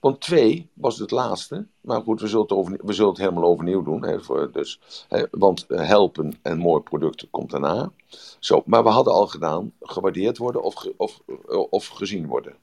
Want 0.00 0.20
2 0.20 0.70
was 0.74 0.98
het 0.98 1.10
laatste. 1.10 1.66
Maar 1.80 2.02
goed, 2.02 2.20
we 2.20 2.26
zullen 2.26 2.42
het, 2.42 2.52
over, 2.52 2.78
we 2.82 2.92
zullen 2.92 3.10
het 3.10 3.18
helemaal 3.18 3.44
overnieuw 3.44 3.82
doen. 3.82 4.04
Hè, 4.04 4.20
voor, 4.20 4.52
dus, 4.52 4.80
hè, 5.08 5.24
want 5.30 5.64
helpen 5.68 6.38
en 6.42 6.58
mooi 6.58 6.82
product 6.82 7.26
komt 7.30 7.50
daarna. 7.50 7.92
Zo, 8.38 8.62
maar 8.66 8.82
we 8.82 8.88
hadden 8.88 9.12
al 9.12 9.26
gedaan 9.26 9.72
gewaardeerd 9.80 10.38
worden 10.38 10.62
of, 10.62 10.86
of, 10.96 11.20
eh, 11.26 11.64
of 11.70 11.86
gezien 11.86 12.26
worden. 12.26 12.54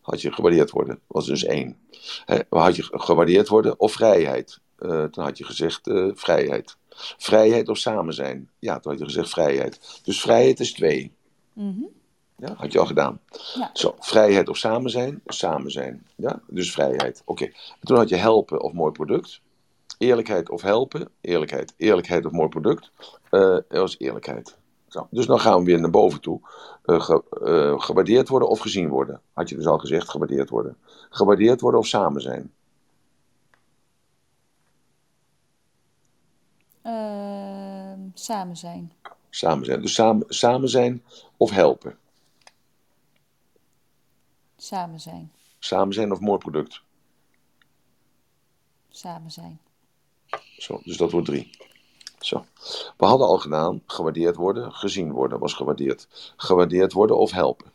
Had 0.00 0.20
je 0.20 0.32
gewaardeerd 0.32 0.70
worden, 0.70 1.00
was 1.06 1.26
dus 1.26 1.44
één. 1.44 1.76
Had 2.48 2.76
je 2.76 2.88
gewaardeerd 2.90 3.48
worden 3.48 3.80
of 3.80 3.92
vrijheid. 3.92 4.60
Eh, 4.78 5.04
toen 5.04 5.24
had 5.24 5.38
je 5.38 5.44
gezegd 5.44 5.86
eh, 5.86 6.10
vrijheid. 6.14 6.76
Vrijheid 7.18 7.68
of 7.68 7.78
samen 7.78 8.14
zijn. 8.14 8.50
Ja, 8.58 8.80
toen 8.80 8.92
had 8.92 9.00
je 9.00 9.06
gezegd 9.06 9.30
vrijheid. 9.30 10.00
Dus 10.02 10.20
vrijheid 10.20 10.60
is 10.60 10.72
twee. 10.72 11.12
Mhm. 11.52 11.82
Ja, 12.36 12.54
had 12.56 12.72
je 12.72 12.78
al 12.78 12.86
gedaan. 12.86 13.20
Ja. 13.54 13.70
Zo, 13.72 13.94
vrijheid 13.98 14.48
of 14.48 14.56
samen 14.56 14.90
zijn? 14.90 15.20
Samen 15.26 15.70
zijn. 15.70 16.06
Ja, 16.16 16.40
dus 16.46 16.72
vrijheid. 16.72 17.22
Oké. 17.24 17.44
En 17.44 17.52
Toen 17.80 17.96
had 17.96 18.08
je 18.08 18.16
helpen 18.16 18.60
of 18.62 18.72
mooi 18.72 18.92
product. 18.92 19.40
Eerlijkheid 19.98 20.50
of 20.50 20.62
helpen. 20.62 21.08
Eerlijkheid. 21.20 21.74
Eerlijkheid 21.76 22.26
of 22.26 22.32
mooi 22.32 22.48
product. 22.48 22.90
Dat 23.30 23.64
was 23.68 23.98
eerlijkheid. 23.98 24.56
Zo. 24.88 25.06
Dus 25.10 25.26
dan 25.26 25.40
gaan 25.40 25.58
we 25.58 25.64
weer 25.64 25.80
naar 25.80 25.90
boven 25.90 26.20
toe. 26.20 26.40
Ge- 26.82 27.24
eh, 27.44 27.80
gewaardeerd 27.80 28.28
worden 28.28 28.48
of 28.48 28.58
gezien 28.58 28.88
worden. 28.88 29.20
Had 29.32 29.48
je 29.48 29.56
dus 29.56 29.66
al 29.66 29.78
gezegd, 29.78 30.08
gewaardeerd 30.08 30.50
worden. 30.50 30.76
Gewaardeerd 31.10 31.60
worden 31.60 31.80
of 31.80 31.86
samen 31.86 32.20
zijn. 32.20 32.52
Ehm, 36.82 37.98
samen 38.14 38.56
zijn. 38.56 38.92
Samen 39.30 39.64
zijn. 39.64 39.80
Dus 39.80 39.94
samen, 39.94 40.24
samen 40.28 40.68
zijn 40.68 41.02
of 41.36 41.50
helpen. 41.50 41.98
Samen 44.64 45.00
zijn. 45.00 45.32
Samen 45.58 45.94
zijn 45.94 46.12
of 46.12 46.20
mooi 46.20 46.38
product. 46.38 46.82
Samen 48.88 49.30
zijn. 49.30 49.60
Zo, 50.58 50.80
dus 50.84 50.96
dat 50.96 51.10
wordt 51.10 51.26
drie. 51.26 51.50
Zo. 52.18 52.44
We 52.96 53.06
hadden 53.06 53.26
al 53.26 53.38
gedaan, 53.38 53.82
gewaardeerd 53.86 54.36
worden, 54.36 54.72
gezien 54.72 55.12
worden 55.12 55.38
was 55.38 55.54
gewaardeerd. 55.54 56.32
Gewaardeerd 56.36 56.92
worden 56.92 57.18
of 57.18 57.30
helpen. 57.30 57.72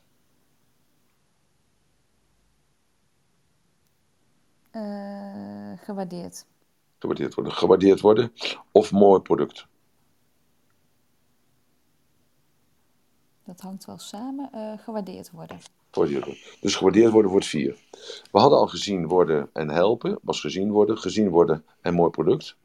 Eh, 4.70 5.74
gewaardeerd. 5.78 6.46
Gewaardeerd 7.00 7.34
worden. 7.34 7.54
Gewaardeerd 7.54 8.00
worden 8.00 8.34
of 8.72 8.92
mooi 8.92 9.22
product. 9.22 9.68
Dat 13.44 13.62
hangt 13.62 13.86
wel 13.86 13.98
samen. 13.98 14.52
Eh, 14.52 14.84
gewaardeerd 14.84 15.32
worden. 15.32 15.60
Dus 16.60 16.76
gewaardeerd 16.76 17.12
worden 17.12 17.32
wordt 17.32 17.46
vier. 17.46 17.76
We 18.32 18.40
hadden 18.40 18.60
al 18.60 18.68
gezien 18.68 19.08
worden 19.08 19.50
en 19.54 19.70
helpen, 19.70 20.20
was 20.22 20.40
gezien 20.42 20.72
worden, 20.72 20.98
gezien 20.98 21.30
worden 21.30 21.66
en 21.82 21.94
mooi 21.94 22.10
product. 22.10 22.56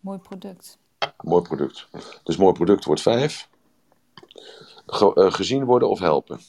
Mooi 0.00 0.18
product. 0.18 0.78
Mooi 1.22 1.42
product. 1.42 1.88
Dus 2.24 2.36
mooi 2.36 2.52
product 2.52 2.84
wordt 2.84 3.02
vijf. 3.02 3.48
Ge- 4.86 5.14
eh, 5.14 5.32
gezien 5.32 5.64
worden 5.64 5.88
of 5.88 5.98
helpen. 5.98 6.40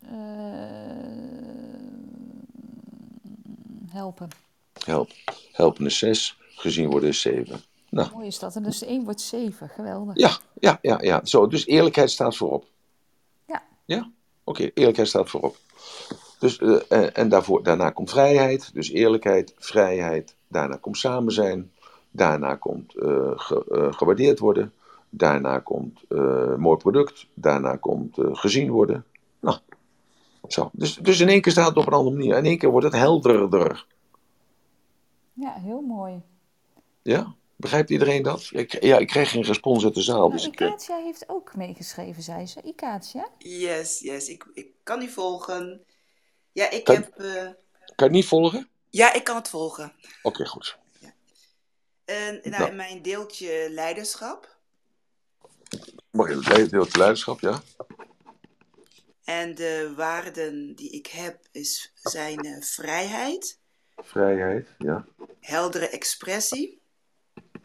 Eh, 0.00 0.10
helpen. 3.88 4.28
Help. 4.84 5.10
Helpen 5.52 5.86
is 5.86 5.98
zes, 5.98 6.36
gezien 6.54 6.90
worden 6.90 7.08
is 7.08 7.20
zeven. 7.20 7.60
Nou, 7.90 8.10
Mooi 8.14 8.26
is 8.26 8.38
dat. 8.38 8.56
En 8.56 8.62
dus 8.62 8.78
de 8.78 8.86
1 8.86 9.04
wordt 9.04 9.20
7. 9.20 9.68
Geweldig. 9.68 10.16
ja, 10.16 10.30
ja, 10.60 10.78
ja, 10.82 10.98
ja. 11.00 11.20
Zo, 11.24 11.46
dus 11.46 11.66
eerlijkheid 11.66 12.10
staat 12.10 12.36
voorop. 12.36 12.64
Ja. 13.46 13.62
Ja? 13.84 14.10
Oké, 14.44 14.70
eerlijkheid 14.74 15.08
staat 15.08 15.30
voorop. 15.30 15.56
Dus, 16.38 16.58
eh, 16.58 16.76
en 16.88 17.14
en 17.14 17.28
daarvoor, 17.28 17.62
daarna 17.62 17.90
komt 17.90 18.10
vrijheid, 18.10 18.70
dus 18.74 18.90
eerlijkheid, 18.90 19.54
vrijheid. 19.58 20.34
Daarna 20.48 20.76
komt 20.76 20.98
samen 20.98 21.32
zijn. 21.32 21.72
Daarna 22.10 22.54
komt 22.54 22.94
eh, 22.96 23.32
ge- 23.34 23.64
eh, 23.70 23.92
gewaardeerd 23.92 24.38
worden. 24.38 24.72
Daarna 25.10 25.58
komt 25.58 26.00
eh, 26.08 26.54
mooi 26.54 26.76
product. 26.76 27.26
Daarna 27.34 27.76
komt 27.76 28.18
eh, 28.18 28.26
gezien 28.32 28.70
worden. 28.70 29.04
Nou, 29.40 29.58
zo. 30.48 30.70
Dus, 30.72 30.94
dus 30.96 31.20
in 31.20 31.28
één 31.28 31.40
keer 31.40 31.52
staat 31.52 31.68
het 31.68 31.76
op 31.76 31.86
een 31.86 31.92
andere 31.92 32.16
manier. 32.16 32.36
In 32.36 32.44
één 32.44 32.58
keer 32.58 32.70
wordt 32.70 32.86
het 32.86 32.94
helderder. 32.94 33.86
Ja, 35.32 35.52
heel 35.52 35.80
mooi. 35.80 36.20
Ja? 37.02 37.34
Begrijpt 37.56 37.90
iedereen 37.90 38.22
dat? 38.22 38.48
Ik, 38.52 38.82
ja, 38.82 38.98
ik 38.98 39.06
kreeg 39.06 39.30
geen 39.30 39.42
respons 39.42 39.84
uit 39.84 39.94
de 39.94 40.02
zaal. 40.02 40.30
Dus 40.30 40.46
ik, 40.46 40.60
eh, 40.60 40.72
heeft 41.04 41.28
ook 41.28 41.54
meegeschreven, 41.54 42.22
zei 42.22 42.46
ze. 42.46 42.62
Ikatia? 42.62 43.28
Yes, 43.38 43.98
yes, 44.00 44.28
ik, 44.28 44.46
ik 44.54 44.66
kan 44.82 45.02
u 45.02 45.08
volgen. 45.08 45.84
Ja, 46.52 46.70
ik 46.70 46.84
Kan- 46.84 46.94
heb. 46.94 47.16
eh, 47.18 47.32
kan 47.34 47.54
je 47.96 48.02
het 48.04 48.10
niet 48.10 48.26
volgen? 48.26 48.68
ja, 48.90 49.12
ik 49.12 49.24
kan 49.24 49.36
het 49.36 49.48
volgen. 49.48 49.92
Oké, 50.22 50.46
goed. 50.46 50.78
En 52.04 52.34
nou, 52.34 52.48
Nou. 52.50 52.70
in 52.70 52.76
mijn 52.76 53.02
deeltje 53.02 53.66
leiderschap. 53.70 54.56
Mag 56.10 56.28
je 56.28 56.52
het 56.54 56.70
deel 56.70 56.86
leiderschap, 56.92 57.40
ja? 57.40 57.62
En 59.24 59.54
de 59.54 59.92
waarden 59.96 60.74
die 60.74 60.90
ik 60.90 61.06
heb 61.06 61.38
is, 61.52 61.92
zijn 61.94 62.38
eh, 62.38 62.62
vrijheid, 62.62 63.58
Vrijheid, 63.96 64.68
ja. 64.78 65.06
heldere 65.40 65.88
expressie, 65.88 66.75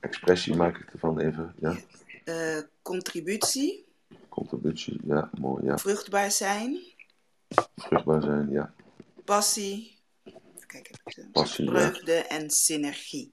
Expressie 0.02 0.56
maak 0.56 0.78
ik 0.78 0.94
ervan 0.94 1.20
even, 1.20 1.56
ja. 1.60 1.76
eh, 2.24 2.58
contributie, 2.82 3.86
Contributie, 4.30 5.00
ja, 5.06 5.30
mooi, 5.40 5.66
ja. 5.66 5.78
vruchtbaar 5.78 6.32
zijn, 6.32 6.80
Vruchtbaar 7.76 8.22
zijn, 8.22 8.50
ja. 8.50 8.74
passie, 9.26 10.00
kijk, 10.68 10.88
heb 10.88 11.00
ik 11.04 11.12
ze. 11.14 11.28
Passie, 11.32 11.66
ja. 11.66 11.72
Vreugde 11.72 12.14
en 12.14 12.50
synergie. 12.50 13.30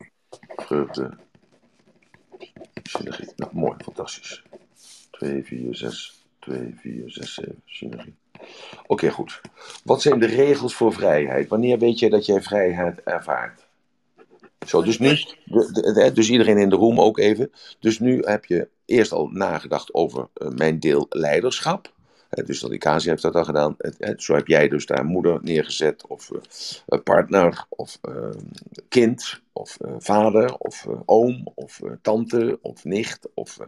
Vreugde. 0.56 1.16
Synergie. 2.82 3.32
Nou, 3.36 3.54
mooi, 3.54 3.76
fantastisch. 3.84 4.42
2, 5.10 5.44
4, 5.44 5.74
6. 5.74 6.24
2, 6.38 6.74
4, 6.80 7.10
6, 7.10 7.34
7. 7.34 7.62
Synergie. 7.64 8.14
Oké, 8.86 9.10
goed. 9.10 9.40
Wat 9.84 10.02
zijn 10.02 10.18
de 10.18 10.26
regels 10.26 10.74
voor 10.74 10.92
vrijheid? 10.92 11.48
Wanneer 11.48 11.78
weet 11.78 11.98
je 11.98 12.10
dat 12.10 12.26
jij 12.26 12.42
vrijheid 12.42 13.02
ervaart? 13.02 13.67
Zo, 14.68 14.82
dus 14.82 14.98
nu, 14.98 15.08
de, 15.44 15.68
de- 15.72 15.92
de- 15.92 16.12
dus 16.12 16.30
iedereen 16.30 16.58
in 16.58 16.68
de 16.68 16.76
room 16.76 17.00
ook 17.00 17.18
even. 17.18 17.50
Dus 17.80 17.98
nu 17.98 18.22
heb 18.24 18.44
je 18.44 18.68
eerst 18.86 19.12
al 19.12 19.26
nagedacht 19.26 19.94
over 19.94 20.28
eh, 20.34 20.48
mijn 20.48 20.80
deel 20.80 21.06
leiderschap. 21.08 21.92
Dus 22.44 22.60
dat 22.60 22.72
Ikazi 22.72 23.08
heeft 23.08 23.22
dat 23.22 23.34
al 23.34 23.44
gedaan. 23.44 23.76
Zo 24.16 24.34
heb 24.34 24.46
jij 24.46 24.68
dus 24.68 24.86
daar 24.86 25.04
moeder 25.04 25.38
neergezet, 25.42 26.06
of 26.06 26.30
eh, 26.30 26.38
eh, 26.86 27.02
partner, 27.02 27.64
of 27.68 28.00
kind, 28.88 29.40
of 29.52 29.76
vader, 29.98 30.54
of 30.56 30.86
oom, 31.04 31.42
of 31.54 31.80
tante, 32.02 32.58
of 32.62 32.84
nicht, 32.84 33.28
of 33.34 33.58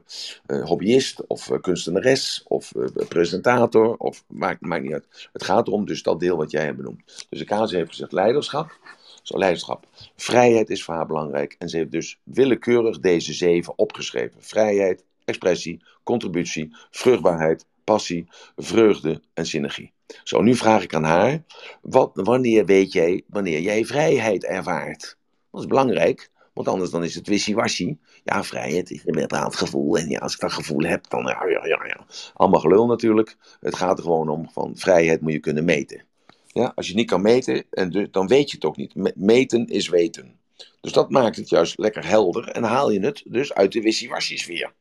hobbyist, 0.46 1.26
of 1.26 1.50
kunstenares, 1.60 2.44
of 2.48 2.72
presentator, 3.08 3.96
of 3.96 4.24
maakt, 4.26 4.60
maakt 4.60 4.82
niet 4.82 4.92
uit. 4.92 5.28
Het 5.32 5.44
gaat 5.44 5.68
om 5.68 5.86
dus 5.86 6.02
dat 6.02 6.20
deel 6.20 6.36
wat 6.36 6.50
jij 6.50 6.64
hebt 6.64 6.76
benoemd. 6.76 7.26
Dus 7.28 7.40
Ikazi 7.40 7.76
heeft 7.76 7.90
gezegd 7.90 8.12
leiderschap. 8.12 8.78
Zo, 9.22 9.38
leiderschap. 9.38 9.86
Vrijheid 10.16 10.70
is 10.70 10.84
voor 10.84 10.94
haar 10.94 11.06
belangrijk. 11.06 11.56
En 11.58 11.68
ze 11.68 11.76
heeft 11.76 11.92
dus 11.92 12.20
willekeurig 12.22 13.00
deze 13.00 13.32
zeven 13.32 13.78
opgeschreven: 13.78 14.42
vrijheid, 14.42 15.04
expressie, 15.24 15.82
contributie, 16.02 16.76
vruchtbaarheid, 16.90 17.66
passie, 17.84 18.28
vreugde 18.56 19.20
en 19.34 19.46
synergie. 19.46 19.92
Zo, 20.24 20.42
nu 20.42 20.54
vraag 20.54 20.82
ik 20.82 20.94
aan 20.94 21.04
haar: 21.04 21.42
wat, 21.82 22.10
wanneer 22.14 22.64
weet 22.64 22.92
jij 22.92 23.22
wanneer 23.26 23.60
jij 23.60 23.84
vrijheid 23.84 24.44
ervaart? 24.44 25.16
Dat 25.50 25.60
is 25.60 25.66
belangrijk, 25.66 26.30
want 26.52 26.68
anders 26.68 26.90
dan 26.90 27.04
is 27.04 27.14
het 27.14 27.28
wishy-washy. 27.28 27.96
Ja, 28.24 28.44
vrijheid 28.44 28.90
is 28.90 29.02
een 29.04 29.14
bepaald 29.14 29.56
gevoel. 29.56 29.98
En 29.98 30.08
ja, 30.08 30.18
als 30.18 30.34
ik 30.34 30.40
dat 30.40 30.52
gevoel 30.52 30.82
heb, 30.82 31.10
dan 31.10 31.24
ja, 31.24 31.46
ja, 31.46 31.66
ja, 31.66 31.84
ja. 31.86 32.06
Allemaal 32.34 32.60
gelul 32.60 32.86
natuurlijk. 32.86 33.36
Het 33.60 33.76
gaat 33.76 33.98
er 33.98 34.04
gewoon 34.04 34.28
om: 34.28 34.50
van 34.52 34.76
vrijheid 34.76 35.20
moet 35.20 35.32
je 35.32 35.38
kunnen 35.38 35.64
meten. 35.64 36.04
Ja, 36.52 36.72
als 36.74 36.88
je 36.88 36.94
niet 36.94 37.06
kan 37.08 37.22
meten, 37.22 37.64
en 37.70 37.90
dus, 37.90 38.06
dan 38.10 38.26
weet 38.26 38.50
je 38.50 38.56
het 38.56 38.64
ook 38.64 38.76
niet. 38.76 38.94
Me- 38.94 39.12
Meten 39.14 39.66
is 39.66 39.88
weten. 39.88 40.38
Dus 40.80 40.92
dat 40.92 41.10
maakt 41.10 41.36
het 41.36 41.48
juist 41.48 41.78
lekker 41.78 42.06
helder. 42.06 42.48
En 42.48 42.62
haal 42.62 42.90
je 42.90 43.00
het 43.00 43.22
dus 43.26 43.52
uit 43.52 43.72
de 43.72 43.80
wishy-washy 43.80 44.36
sfeer. 44.36 44.72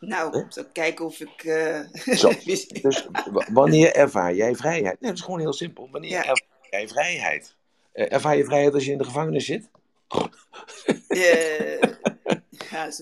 Nou, 0.00 0.38
ik 0.38 0.46
zal 0.48 0.64
kijken 0.72 1.04
of 1.04 1.20
ik... 1.20 1.44
eh, 1.44 1.80
Zo. 2.16 2.30
Dus 2.82 3.06
wanneer 3.52 3.94
ervaar 3.94 4.34
jij 4.34 4.54
vrijheid? 4.56 5.00
Nee, 5.00 5.10
dat 5.10 5.18
is 5.18 5.24
gewoon 5.24 5.40
heel 5.40 5.52
simpel. 5.52 5.88
Wanneer 5.90 6.10
Ja. 6.10 6.18
ervaar 6.24 6.68
jij 6.70 6.88
vrijheid? 6.88 7.54
Eh, 7.92 8.12
Ervaar 8.12 8.36
je 8.36 8.44
vrijheid 8.44 8.74
als 8.74 8.84
je 8.84 8.92
in 8.92 8.98
de 8.98 9.04
gevangenis 9.04 9.44
zit? 9.44 9.68
Eh, 11.08 11.82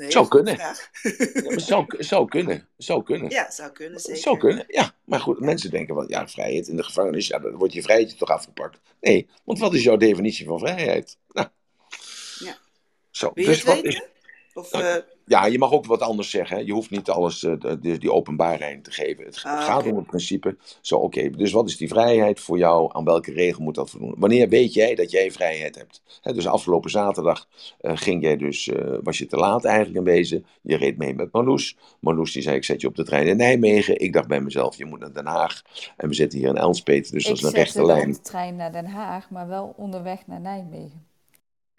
Zou 0.08 0.28
kunnen. 0.28 0.54
vraag. 0.54 0.90
Ja, 1.32 1.58
zou, 1.58 1.86
zou 1.98 2.28
kunnen. 2.28 2.68
Zou 2.76 3.02
kunnen. 3.02 3.30
Ja, 3.30 3.50
zou 3.50 3.70
kunnen, 3.72 4.00
zeker. 4.00 4.20
Zou 4.20 4.38
kunnen, 4.38 4.64
ja. 4.68 4.94
Maar 5.04 5.20
goed, 5.20 5.40
mensen 5.40 5.70
denken 5.70 5.94
van, 5.94 6.04
ja, 6.08 6.28
vrijheid 6.28 6.68
in 6.68 6.76
de 6.76 6.82
gevangenis, 6.82 7.26
ja, 7.26 7.38
dan 7.38 7.56
wordt 7.56 7.72
je 7.72 7.82
vrijheid 7.82 8.18
toch 8.18 8.30
afgepakt. 8.30 8.80
Nee, 9.00 9.28
want 9.44 9.58
wat 9.58 9.74
is 9.74 9.82
jouw 9.82 9.96
definitie 9.96 10.46
van 10.46 10.58
vrijheid? 10.58 11.18
Nou. 11.28 11.48
Ja. 12.38 12.56
Zo, 13.10 13.30
Wil 13.34 13.44
je 13.44 13.50
dus 13.50 13.62
het 13.62 13.74
wat 13.74 13.84
is... 13.84 14.02
Of, 14.54 14.72
Nou, 14.72 14.84
eh, 14.84 14.94
Ja, 15.24 15.46
je 15.46 15.58
mag 15.58 15.72
ook 15.72 15.86
wat 15.86 16.00
anders 16.00 16.30
zeggen. 16.30 16.56
Hè? 16.56 16.62
Je 16.62 16.72
hoeft 16.72 16.90
niet 16.90 17.08
alles 17.10 17.42
eh, 17.44 17.52
de, 17.58 17.98
die 17.98 18.12
openbaarheid 18.12 18.84
te 18.84 18.90
geven. 18.90 19.24
Het 19.24 19.42
Ah, 19.44 19.64
gaat 19.64 19.86
om 19.86 19.96
het 19.96 20.06
principe. 20.06 20.56
Zo, 20.80 20.96
oké. 20.96 21.30
Dus 21.30 21.52
wat 21.52 21.68
is 21.68 21.76
die 21.76 21.88
vrijheid 21.88 22.40
voor 22.40 22.58
jou? 22.58 22.90
Aan 22.92 23.04
welke 23.04 23.32
regel 23.32 23.62
moet 23.62 23.74
dat 23.74 23.90
voldoen? 23.90 24.14
Wanneer 24.18 24.48
weet 24.48 24.74
jij 24.74 24.94
dat 24.94 25.10
jij 25.10 25.30
vrijheid 25.32 25.74
hebt? 25.76 26.02
Hè, 26.20 26.32
dus 26.32 26.46
afgelopen 26.46 26.90
zaterdag 26.90 27.48
eh, 27.80 27.92
ging 27.96 28.22
jij 28.22 28.36
dus, 28.36 28.68
eh, 28.68 28.94
was 29.02 29.18
je 29.18 29.26
te 29.26 29.36
laat 29.36 29.64
eigenlijk 29.64 29.96
in 29.96 30.04
wezen. 30.12 30.46
Je 30.62 30.76
reed 30.76 30.96
mee 30.98 31.14
met 31.14 31.32
Marloes. 31.32 31.76
Marloes 32.00 32.32
die 32.32 32.42
zei, 32.42 32.56
ik 32.56 32.64
zet 32.64 32.80
je 32.80 32.86
op 32.86 32.96
de 32.96 33.04
trein 33.04 33.26
in 33.26 33.36
Nijmegen. 33.36 34.00
Ik 34.00 34.12
dacht 34.12 34.28
bij 34.28 34.40
mezelf, 34.40 34.76
je 34.76 34.84
moet 34.84 35.00
naar 35.00 35.12
Den 35.12 35.26
Haag. 35.26 35.62
En 35.96 36.08
we 36.08 36.14
zitten 36.14 36.38
hier 36.38 36.48
in 36.48 36.56
Elspet, 36.56 37.10
dus 37.10 37.24
dat 37.24 37.32
ik 37.38 37.42
is 37.44 37.48
een 37.48 37.54
rechte 37.54 37.86
lijn. 37.86 38.08
op 38.08 38.14
de 38.14 38.20
trein 38.20 38.56
naar 38.56 38.72
Den 38.72 38.86
Haag, 38.86 39.30
maar 39.30 39.48
wel 39.48 39.74
onderweg 39.76 40.26
naar 40.26 40.40
Nijmegen. 40.40 41.08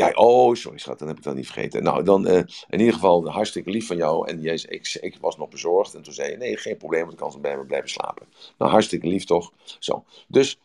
Ja, 0.07 0.23
oh, 0.23 0.55
sorry 0.55 0.77
schat, 0.77 0.99
dan 0.99 1.07
heb 1.07 1.17
ik 1.17 1.23
dat 1.23 1.35
niet 1.35 1.45
vergeten. 1.45 1.83
Nou, 1.83 2.03
dan 2.03 2.27
eh, 2.27 2.43
in 2.69 2.79
ieder 2.79 2.93
geval 2.93 3.29
hartstikke 3.29 3.69
lief 3.69 3.87
van 3.87 3.97
jou. 3.97 4.27
En 4.27 4.41
zei- 4.41 4.73
ik, 4.73 4.97
ik 5.01 5.17
was 5.21 5.37
nog 5.37 5.49
bezorgd 5.49 5.93
en 5.95 6.01
toen 6.01 6.13
zei 6.13 6.31
je, 6.31 6.37
nee, 6.37 6.57
geen 6.57 6.77
probleem, 6.77 7.01
want 7.01 7.13
ik 7.13 7.19
kan 7.19 7.31
ze 7.31 7.39
bij 7.39 7.57
me 7.57 7.65
blijven 7.65 7.89
slapen. 7.89 8.27
Nou, 8.57 8.71
hartstikke 8.71 9.07
lief 9.07 9.25
toch? 9.25 9.51
Zo, 9.79 10.03
dus 10.27 10.59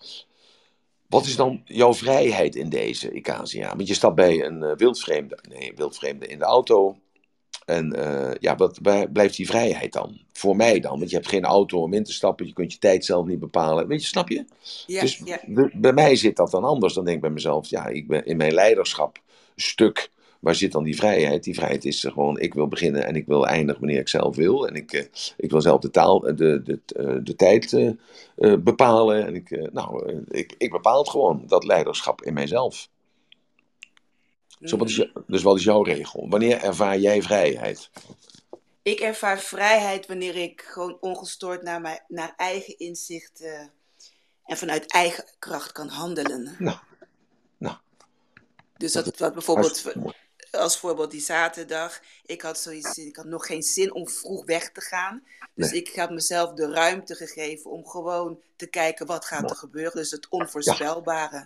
wat 1.09 1.24
is 1.26 1.37
dan 1.37 1.62
jouw 1.64 1.95
vrijheid 1.95 2.55
in 2.55 2.68
deze 2.68 3.11
Icasia? 3.12 3.76
Want 3.76 3.89
je 3.89 3.95
stapt 3.95 4.14
bij 4.14 4.45
een 4.45 4.62
eh, 4.62 4.76
wildvreemde, 4.76 5.39
nee, 5.49 5.72
wildvreemde 5.76 6.26
in 6.26 6.39
de 6.39 6.45
auto. 6.45 6.97
En 7.64 7.93
eh, 7.93 8.34
ja, 8.41 8.57
wat 8.57 8.78
blijft 9.12 9.37
die 9.37 9.47
vrijheid 9.47 9.93
dan? 9.93 10.20
Voor 10.32 10.57
mij 10.57 10.80
dan, 10.80 10.99
want 10.99 11.11
je 11.11 11.16
hebt 11.16 11.28
geen 11.28 11.45
auto 11.45 11.80
om 11.80 11.93
in 11.93 12.05
te 12.05 12.12
stappen, 12.12 12.47
je 12.47 12.53
kunt 12.53 12.72
je 12.72 12.78
tijd 12.78 13.05
zelf 13.05 13.26
niet 13.26 13.39
bepalen. 13.39 13.87
Weet 13.87 14.01
je, 14.01 14.07
snap 14.07 14.28
je? 14.28 14.45
ja, 14.87 15.01
dus 15.01 15.20
ja. 15.24 15.41
de- 15.47 15.70
bij 15.74 15.93
mij 15.93 16.16
zit 16.16 16.37
dat 16.37 16.51
dan 16.51 16.64
anders. 16.64 16.95
Dan 16.95 17.05
denk 17.05 17.16
ik 17.16 17.22
bij 17.22 17.30
mezelf, 17.30 17.68
ja, 17.68 17.87
ik 17.87 18.09
ben 18.09 18.24
in 18.26 18.37
mijn 18.37 18.53
leiderschap 18.53 19.18
stuk. 19.57 20.11
Waar 20.41 20.55
zit 20.55 20.73
dan 20.73 20.85
die 20.85 20.97
vrijheid? 20.97 21.45
Die 21.45 21.55
vrijheid 21.55 21.85
is 21.85 22.01
gewoon, 22.01 22.39
ik 22.39 22.55
wil 22.55 22.69
beginnen 22.69 23.07
en 23.07 23.17
ik 23.17 23.27
wil 23.27 23.47
eindigen 23.47 23.81
wanneer 23.81 24.01
ik 24.01 24.09
zelf 24.09 24.37
wil. 24.37 24.69
En 24.69 24.75
ik, 24.75 24.93
eh, 24.93 25.05
ik 25.37 25.51
wil 25.51 25.61
zelf 25.61 25.81
de 25.81 25.91
taal, 25.91 26.27
eh, 26.27 26.37
de, 26.37 26.63
de, 26.63 26.81
eh, 26.87 27.17
de 27.23 27.37
tijd 27.37 27.95
bepalen. 28.63 29.27
En 29.27 29.35
ik, 29.35 29.73
nou, 29.73 30.23
ik, 30.29 30.55
ik 30.59 30.71
bepaal 30.71 30.99
het 30.99 31.09
gewoon, 31.09 31.43
dat 31.47 31.65
leiderschap 31.65 32.23
in 32.23 32.35
mijzelf. 32.35 32.89
Zo, 34.61 34.77
wat 34.77 34.89
is 34.89 34.97
je, 34.97 35.11
dus 35.27 35.43
wat 35.43 35.57
is 35.57 35.65
jouw 35.65 35.83
regel? 35.83 36.29
Wanneer 36.29 36.63
ervaar 36.63 36.99
jij 36.99 37.23
vrijheid? 37.23 37.91
Ik 38.83 39.01
ervaar 39.01 39.39
vrijheid 39.39 40.07
wanneer 40.07 40.37
ik 40.37 40.61
gewoon 40.61 40.97
ongestoord 41.01 41.63
naar, 41.63 41.81
mijn, 41.81 42.05
naar 42.09 42.35
eigen 42.37 42.79
inzicht 42.79 43.41
eh, 43.41 43.67
en 44.45 44.57
vanuit 44.57 44.93
eigen 44.93 45.25
kracht 45.39 45.73
kan 45.73 45.89
handelen. 45.89 46.57
Nou, 46.59 46.77
nou. 47.59 47.77
Dus 48.77 48.93
dat, 48.93 49.18
wat 49.18 49.33
bijvoorbeeld, 49.33 49.83
als 50.51 50.79
voorbeeld 50.79 51.11
die 51.11 51.20
zaterdag, 51.20 52.01
ik 52.27 52.43
had 52.43 52.59
zoiets, 52.59 52.99
ik 52.99 53.16
had 53.16 53.24
nog 53.24 53.47
geen 53.47 53.62
zin 53.62 53.95
om 53.95 54.09
vroeg 54.09 54.45
weg 54.45 54.70
te 54.72 54.81
gaan. 54.81 55.22
Dus 55.55 55.70
Nee. 55.70 55.81
ik 55.81 55.97
had 55.97 56.11
mezelf 56.11 56.53
de 56.53 56.70
ruimte 56.70 57.14
gegeven 57.14 57.70
om 57.70 57.87
gewoon 57.87 58.41
te 58.57 58.66
kijken 58.66 59.07
wat 59.07 59.24
gaat 59.24 59.51
er 59.51 59.57
gebeuren. 59.57 59.93
Dus 59.97 60.11
het 60.11 60.29
onvoorspelbare. 60.29 61.39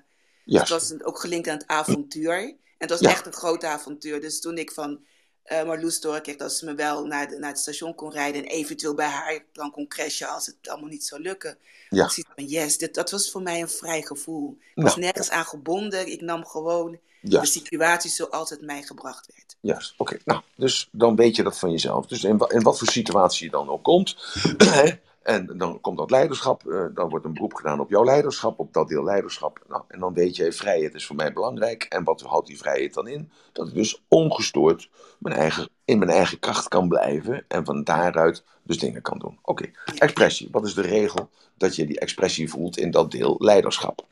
Dus 0.44 0.54
Juist. 0.54 0.70
het 0.72 0.80
was 0.98 1.02
ook 1.02 1.20
gelinkt 1.20 1.48
aan 1.48 1.58
het 1.58 1.66
avontuur. 1.66 2.32
En 2.38 2.56
het 2.78 2.90
was 2.90 3.00
Ja. 3.00 3.10
echt 3.10 3.26
een 3.26 3.32
groot 3.32 3.64
avontuur. 3.64 4.20
Dus 4.20 4.40
toen 4.40 4.58
ik 4.58 4.70
van 4.72 5.04
eh 5.42 5.64
Marloes 5.64 6.00
doorkreeg 6.00 6.36
dat 6.36 6.52
ze 6.52 6.64
me 6.64 6.74
wel 6.74 7.06
naar, 7.06 7.28
de, 7.28 7.38
naar 7.38 7.50
het 7.50 7.58
station 7.58 7.94
kon 7.94 8.10
rijden 8.12 8.42
en 8.42 8.48
eventueel 8.48 8.94
bij 8.94 9.06
haar 9.08 9.44
dan 9.52 9.70
kon 9.70 9.88
crashen 9.88 10.28
als 10.28 10.46
het 10.46 10.56
allemaal 10.68 10.88
niet 10.88 11.04
zou 11.04 11.20
lukken. 11.22 11.58
Ja. 11.88 12.04
Ik 12.16 12.24
van 12.34 12.44
yes, 12.44 12.78
dit, 12.78 12.94
dat 12.94 13.10
was 13.10 13.30
voor 13.30 13.42
mij 13.42 13.60
een 13.60 13.68
vrij 13.68 14.02
gevoel. 14.02 14.58
Ik 14.74 14.82
was 14.82 14.84
Nou. 14.84 15.00
nergens 15.00 15.30
aan 15.30 15.44
gebonden. 15.44 16.06
Ik 16.12 16.20
nam 16.20 16.46
gewoon 16.46 16.98
de 17.20 17.46
situatie 17.46 18.10
zoals 18.10 18.50
het 18.50 18.60
mij 18.62 18.82
gebracht 18.82 19.26
werd. 19.34 19.56
Juist, 19.60 19.94
oké. 19.96 20.16
Nou, 20.24 20.40
dus 20.54 20.88
dan 20.92 21.16
weet 21.16 21.36
je 21.36 21.42
dat 21.42 21.58
van 21.58 21.70
jezelf. 21.70 22.06
Dus 22.06 22.24
in, 22.24 22.36
wa- 22.38 22.48
in 22.50 22.62
wat 22.62 22.78
voor 22.78 22.88
situatie 22.88 23.44
je 23.44 23.50
dan 23.50 23.68
ook 23.68 23.82
komt. 23.82 24.16
en 25.22 25.46
dan 25.58 25.80
komt 25.80 25.98
dat 25.98 26.10
leiderschap. 26.10 26.66
eh, 26.66 26.84
dan 26.94 27.08
wordt 27.08 27.24
een 27.24 27.34
beroep 27.34 27.54
gedaan 27.54 27.80
op 27.80 27.90
jouw 27.90 28.04
leiderschap, 28.04 28.58
op 28.58 28.72
dat 28.72 28.88
deel 28.88 29.04
leiderschap. 29.04 29.60
Nou, 29.68 29.82
en 29.88 30.00
dan 30.00 30.14
weet 30.14 30.36
je, 30.36 30.52
vrijheid 30.52 30.94
is 30.94 31.06
voor 31.06 31.16
mij 31.16 31.32
belangrijk. 31.32 31.82
En 31.84 32.04
wat 32.04 32.20
houdt 32.20 32.46
die 32.46 32.58
vrijheid 32.58 32.94
dan 32.94 33.08
in? 33.08 33.30
Dat 33.52 33.68
ik 33.68 33.74
dus 33.74 34.02
ongestoord 34.08 34.88
mijn 35.18 35.36
eigen, 35.36 35.68
in 35.84 35.98
mijn 35.98 36.10
eigen 36.10 36.38
kracht 36.38 36.68
kan 36.68 36.88
blijven. 36.88 37.44
En 37.48 37.64
van 37.64 37.84
daaruit 37.84 38.44
dus 38.62 38.78
dingen 38.78 39.02
kan 39.02 39.18
doen. 39.18 39.38
Oké, 39.42 39.70
expressie. 39.98 40.48
Wat 40.50 40.66
is 40.66 40.74
de 40.74 40.82
regel 40.82 41.30
dat 41.58 41.76
je 41.76 41.86
die 41.86 42.00
expressie 42.00 42.50
voelt 42.50 42.78
in 42.78 42.90
dat 42.90 43.10
deel 43.10 43.36
leiderschap? 43.38 44.06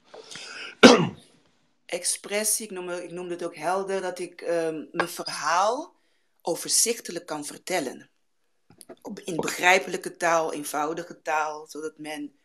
Expressie, 1.89 2.65
ik 2.65 2.71
noemde, 2.71 3.05
ik 3.05 3.11
noemde 3.11 3.35
het 3.35 3.45
ook 3.45 3.57
helder, 3.57 4.01
dat 4.01 4.19
ik 4.19 4.41
ehm, 4.41 4.85
mijn 4.93 5.09
verhaal 5.09 5.95
overzichtelijk 6.43 7.27
kan 7.27 7.45
vertellen. 7.45 8.11
Op, 9.03 9.21
in 9.21 9.37
begrijpelijke 9.37 10.17
taal, 10.17 10.53
eenvoudige 10.53 11.23
taal, 11.23 11.67
zodat 11.67 11.99
men, 11.99 12.39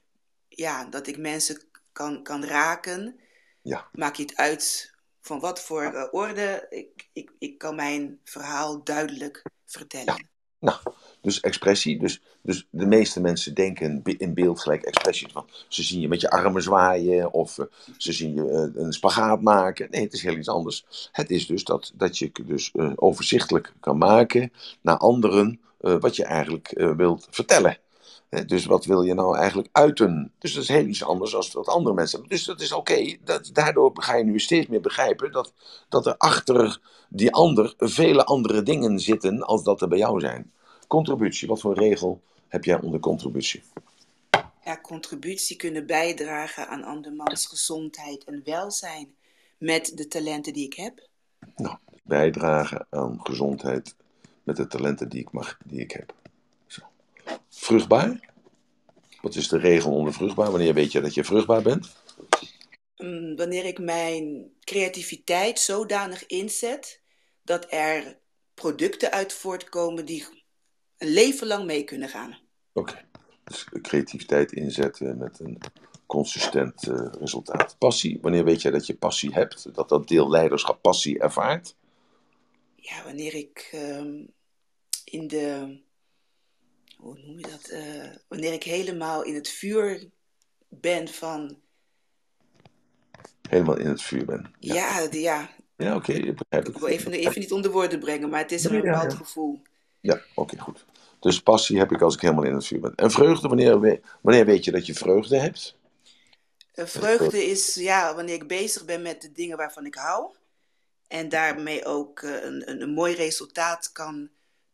ja, 0.48 0.86
dat 0.86 1.08
ik 1.08 1.18
mensen 1.18 1.62
kan, 1.92 2.24
kan 2.24 2.46
raken. 2.46 3.20
Ja. 3.62 3.90
Maak 3.92 4.16
je 4.16 4.24
het 4.24 4.36
uit 4.36 4.94
van 5.22 5.40
wat 5.40 5.62
voor 5.62 5.84
eh, 5.84 6.08
orde, 6.12 6.66
ik, 6.70 7.10
ik, 7.14 7.32
ik 7.40 7.58
kan 7.58 7.76
mijn 7.76 8.20
verhaal 8.24 8.84
duidelijk 8.84 9.44
vertellen. 9.66 10.30
Nou, 10.64 10.78
dus 11.22 11.40
expressie. 11.40 12.00
Dus, 12.00 12.22
dus 12.42 12.68
de 12.70 12.86
meeste 12.86 13.22
mensen 13.22 13.54
denken 13.54 14.02
in 14.04 14.34
beeld 14.34 14.60
gelijk 14.60 14.84
expressie 14.84 15.28
van. 15.32 15.46
Ze 15.68 15.84
zien 15.84 16.00
je 16.00 16.08
met 16.08 16.22
je 16.22 16.30
armen 16.30 16.62
zwaaien 16.62 17.34
of 17.34 17.58
eh, 17.58 17.66
ze 17.98 18.14
zien 18.14 18.36
je 18.36 18.50
eh, 18.50 18.82
een 18.84 18.94
spagaat 18.94 19.42
maken. 19.42 19.88
Nee, 19.92 20.04
het 20.04 20.14
is 20.14 20.22
heel 20.22 20.38
iets 20.38 20.50
anders. 20.50 21.10
Het 21.12 21.30
is 21.30 21.48
dus 21.48 21.64
dat, 21.64 21.92
dat 21.96 22.18
je 22.18 22.32
dus 22.46 22.72
eh, 22.72 22.92
overzichtelijk 22.96 23.74
kan 23.80 23.98
maken 23.98 24.52
naar 24.82 24.98
anderen 24.98 25.60
wat 25.78 26.16
je 26.16 26.24
eigenlijk 26.24 26.94
wilt 26.98 27.28
vertellen. 27.30 27.78
Dus 28.46 28.66
wat 28.66 28.86
wil 28.86 29.02
je 29.02 29.14
nou 29.14 29.38
eigenlijk 29.38 29.70
uiten? 29.72 30.32
Dus 30.40 30.54
dat 30.54 30.64
is 30.64 30.70
heel 30.70 30.86
iets 30.86 31.04
anders 31.04 31.32
dan 31.32 31.46
wat 31.52 31.68
andere 31.68 31.96
mensen 31.96 32.20
hebben. 32.20 32.38
Dus 32.38 32.46
dat 32.46 32.62
is 32.62 32.72
oké. 32.72 33.18
Daardoor 33.54 33.92
ga 33.94 34.16
je 34.16 34.24
nu 34.24 34.40
steeds 34.40 34.68
meer 34.68 34.82
begrijpen 34.82 35.32
dat, 35.32 35.54
dat 35.90 36.06
er 36.06 36.18
achter 36.18 36.80
die 37.10 37.34
ander 37.34 37.74
vele 37.78 38.26
andere 38.26 38.64
dingen 38.64 39.00
zitten 39.00 39.42
als 39.42 39.64
dat 39.64 39.82
er 39.82 39.88
bij 39.88 39.98
jou 39.98 40.20
zijn. 40.20 40.52
Contributie, 40.88 41.48
wat 41.48 41.62
voor 41.62 41.74
regel 41.74 42.22
heb 42.48 42.64
jij 42.64 42.82
onder 42.82 43.00
contributie? 43.00 43.64
Ja, 44.66 44.80
contributie 44.82 45.56
kunnen 45.56 45.86
bijdragen 45.86 46.68
aan 46.68 46.84
andermans 46.84 47.46
gezondheid 47.46 48.24
en 48.24 48.42
welzijn 48.44 49.14
met 49.58 49.92
de 49.98 50.08
talenten 50.08 50.54
die 50.54 50.66
ik 50.66 50.74
heb. 50.74 51.08
Nou, 51.56 51.78
bijdragen 52.04 52.86
aan 52.90 53.20
gezondheid 53.24 53.96
met 54.44 54.56
de 54.56 54.68
talenten 54.68 55.10
die 55.10 55.20
ik, 55.20 55.32
mag, 55.32 55.58
die 55.66 55.80
ik 55.80 55.92
heb. 55.92 56.14
Vruchtbaar? 57.56 58.32
Wat 59.22 59.36
is 59.36 59.48
de 59.48 59.58
regel 59.58 59.92
onder 59.92 60.14
vruchtbaar? 60.14 60.52
Wanneer 60.52 60.74
weet 60.74 60.92
je 60.92 61.02
dat 61.02 61.14
je 61.14 61.24
vruchtbaar 61.24 61.62
bent? 61.62 61.96
Mm, 62.98 63.36
Wanneer 63.36 63.66
ik 63.66 63.80
mijn 63.80 64.52
creativiteit 64.60 65.60
zodanig 65.60 66.26
inzet 66.26 67.02
dat 67.42 67.66
er 67.70 68.18
producten 68.54 69.12
uit 69.12 69.34
voortkomen 69.34 70.06
die 70.06 70.26
een 70.98 71.08
leven 71.08 71.48
lang 71.48 71.66
mee 71.66 71.84
kunnen 71.84 72.10
gaan. 72.10 72.38
Oké. 72.74 73.06
Dus 73.44 73.66
creativiteit 73.82 74.52
inzetten 74.52 75.18
met 75.18 75.40
een 75.40 75.58
consistent 76.06 76.88
eh, 76.88 77.08
resultaat. 77.20 77.76
Passie. 77.78 78.20
Wanneer 78.22 78.44
weet 78.44 78.62
jij 78.62 78.72
dat 78.72 78.86
je 78.86 78.96
passie 78.96 79.34
hebt? 79.34 79.76
Dat 79.76 79.90
dat 79.90 80.08
deel 80.08 80.30
leiderschap 80.30 80.82
passie 80.82 81.20
ervaart? 81.20 81.76
Ja, 82.76 83.04
wanneer 83.04 83.36
ik 83.36 83.70
ehm, 83.72 84.26
in 85.04 85.28
de. 85.28 85.78
Hoe 87.04 87.20
noem 87.26 87.40
je 87.40 87.48
dat? 87.48 87.68
Eh, 87.68 88.10
wanneer 88.28 88.54
ik 88.54 88.64
helemaal 88.64 89.24
in 89.24 89.36
het 89.36 89.50
vuur 89.50 90.10
ben 90.70 91.08
van. 91.08 91.60
Helemaal 93.50 93.78
in 93.78 93.88
het 93.88 94.02
vuur 94.02 94.26
ben. 94.26 94.54
Ja, 94.60 94.74
Ja, 94.76 95.08
de- 95.08 95.20
ja 95.22 95.50
ja 95.78 95.96
oké, 95.96 96.12
ik 96.14 96.36
begrijp 96.36 96.68
ik 96.68 96.74
het. 96.74 96.80
wil 96.80 96.88
even, 96.88 97.12
even 97.12 97.40
niet 97.40 97.52
onder 97.52 97.72
woorden 97.72 98.00
brengen, 98.00 98.30
maar 98.30 98.40
het 98.40 98.52
is 98.52 98.64
een 98.64 98.82
bepaald 98.82 99.12
ja. 99.12 99.18
gevoel. 99.18 99.62
Ja, 100.02 100.22
oké, 100.36 100.58
goed. 100.60 100.86
Dus 101.20 101.42
passie 101.42 101.78
heb 101.78 101.92
ik 101.92 102.02
als 102.02 102.16
ik 102.16 102.22
helemaal 102.22 102.44
in 102.44 102.54
het 102.54 102.66
vuur 102.66 102.80
ben. 102.80 102.96
En 102.96 103.12
vreugde, 103.12 103.48
wanneer, 103.48 104.02
wanneer 104.22 104.46
weet 104.46 104.64
je 104.66 104.72
dat 104.72 104.86
je 104.86 104.94
vreugde 104.94 105.38
hebt? 105.38 105.76
Eh, 106.74 106.86
Vreugde 106.86 107.44
is 107.46 107.74
ja, 107.76 108.16
wanneer 108.16 108.36
ik 108.36 108.48
bezig 108.48 108.86
ben 108.86 109.02
met 109.02 109.22
de 109.22 109.32
dingen 109.32 109.58
waarvan 109.58 109.86
ik 109.86 109.96
hou. 109.96 110.36
En 111.08 111.30
daarmee 111.30 111.86
ook 111.86 112.20
eh, 112.22 112.44
een, 112.44 112.70
een, 112.70 112.82
een 112.82 112.94
mooi 112.94 113.16
resultaat 113.16 113.92
kan, 113.92 114.30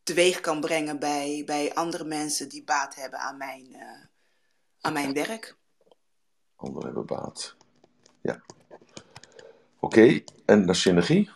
teweeg 0.10 0.40
kan 0.40 0.62
brengen 0.62 1.00
bij, 1.00 1.44
bij 1.46 1.74
andere 1.74 2.04
mensen 2.04 2.50
die 2.50 2.64
baat 2.64 2.96
hebben 2.96 3.20
aan 3.20 3.38
mijn, 3.38 3.74
eh, 3.74 4.06
aan 4.82 4.94
mijn 4.94 5.14
werk. 5.14 5.58
Anderen 6.56 6.86
hebben 6.86 7.06
baat. 7.06 7.56
Ja. 8.22 8.42
Oké, 9.80 10.24
en 10.46 10.66
de 10.66 10.74
synergie? 10.74 11.30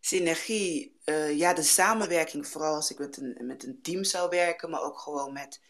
Synergie, 0.00 0.96
eh, 1.04 1.38
ja, 1.38 1.54
de 1.54 1.62
samenwerking, 1.62 2.46
vooral 2.46 2.74
als 2.74 2.90
ik 2.90 2.98
met 2.98 3.16
een, 3.16 3.46
met 3.46 3.64
een 3.64 3.82
team 3.82 4.04
zou 4.04 4.28
werken, 4.28 4.70
maar 4.70 4.82
ook 4.82 4.98
gewoon 4.98 5.32
met 5.32 5.60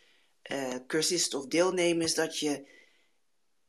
eh 0.43 0.75
cursisten 0.87 1.39
of 1.39 1.47
deelnemers, 1.47 2.15
dat 2.15 2.39
je 2.39 2.69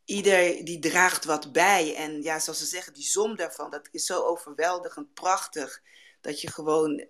ieder 0.06 0.66
die 0.66 0.80
draagt 0.80 1.26
wat 1.26 1.52
bij. 1.52 1.96
En 1.96 2.22
ja, 2.22 2.40
zoals 2.40 2.60
ze 2.60 2.66
zeggen, 2.66 2.94
die 2.94 3.04
som 3.04 3.36
daarvan, 3.36 3.70
dat 3.70 3.88
is 3.92 4.06
zo 4.06 4.22
overweldigend 4.22 5.14
prachtig, 5.14 5.82
dat 6.22 6.42
je 6.42 6.52
gewoon 6.52 7.08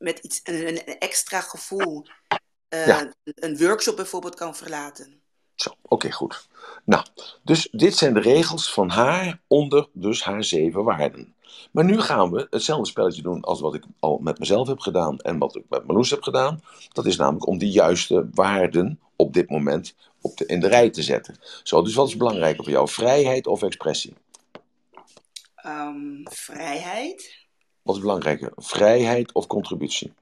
met 0.00 0.18
iets, 0.18 0.40
een, 0.44 0.66
een 0.66 0.98
extra 0.98 1.40
gevoel 1.40 2.06
Ja. 2.68 3.12
een 3.24 3.58
workshop 3.58 3.96
bijvoorbeeld 3.96 4.34
kan 4.34 4.56
verlaten. 4.56 5.20
Zo, 5.54 5.70
oké, 5.82 6.10
goed. 6.10 6.48
Nou, 6.84 7.04
dus 7.42 7.68
dit 7.72 7.96
zijn 7.96 8.14
de 8.14 8.20
regels 8.20 8.72
van 8.72 8.88
haar 8.90 9.40
onder 9.46 9.88
dus 9.92 10.22
haar 10.24 10.44
zeven 10.44 10.84
waarden. 10.84 11.34
Maar 11.72 11.84
nu 11.84 12.00
gaan 12.00 12.30
we 12.30 12.46
hetzelfde 12.50 12.86
spelletje 12.86 13.22
doen 13.22 13.40
als 13.42 13.60
wat 13.60 13.74
ik 13.74 13.84
al 13.98 14.18
met 14.18 14.38
mezelf 14.38 14.68
heb 14.68 14.78
gedaan 14.78 15.18
en 15.18 15.38
wat 15.38 15.56
ik 15.56 15.64
met 15.68 15.86
Marloes 15.86 16.10
heb 16.10 16.22
gedaan. 16.22 16.62
Dat 16.92 17.06
is 17.06 17.16
namelijk 17.16 17.46
om 17.46 17.58
die 17.58 17.70
juiste 17.70 18.28
waarden 18.34 19.00
op 19.16 19.32
dit 19.32 19.50
moment 19.50 19.94
op 20.20 20.36
de, 20.36 20.46
in 20.46 20.60
de 20.60 20.68
rij 20.68 20.90
te 20.90 21.02
zetten. 21.02 21.36
Zo, 21.62 21.82
dus 21.82 21.94
wat 21.94 22.08
is 22.08 22.16
belangrijker 22.16 22.64
voor 22.64 22.72
jou? 22.72 22.88
Vrijheid 22.88 23.46
of 23.46 23.62
expressie? 23.62 24.14
Ehm, 25.54 26.22
vrijheid, 26.24 27.39
Wat 27.82 27.94
is 27.94 28.00
belangrijker? 28.00 28.52
Vrijheid 28.56 29.32
of 29.32 29.46
contributie? 29.46 30.12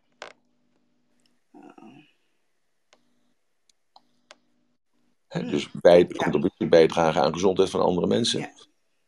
Hè, 5.28 5.50
dus 5.50 5.70
bij, 5.70 6.06
contributie 6.06 6.68
bijdragen 6.68 7.22
aan 7.22 7.32
gezondheid 7.32 7.70
van 7.70 7.80
andere 7.80 8.06
mensen. 8.06 8.40
Ja. 8.40 8.52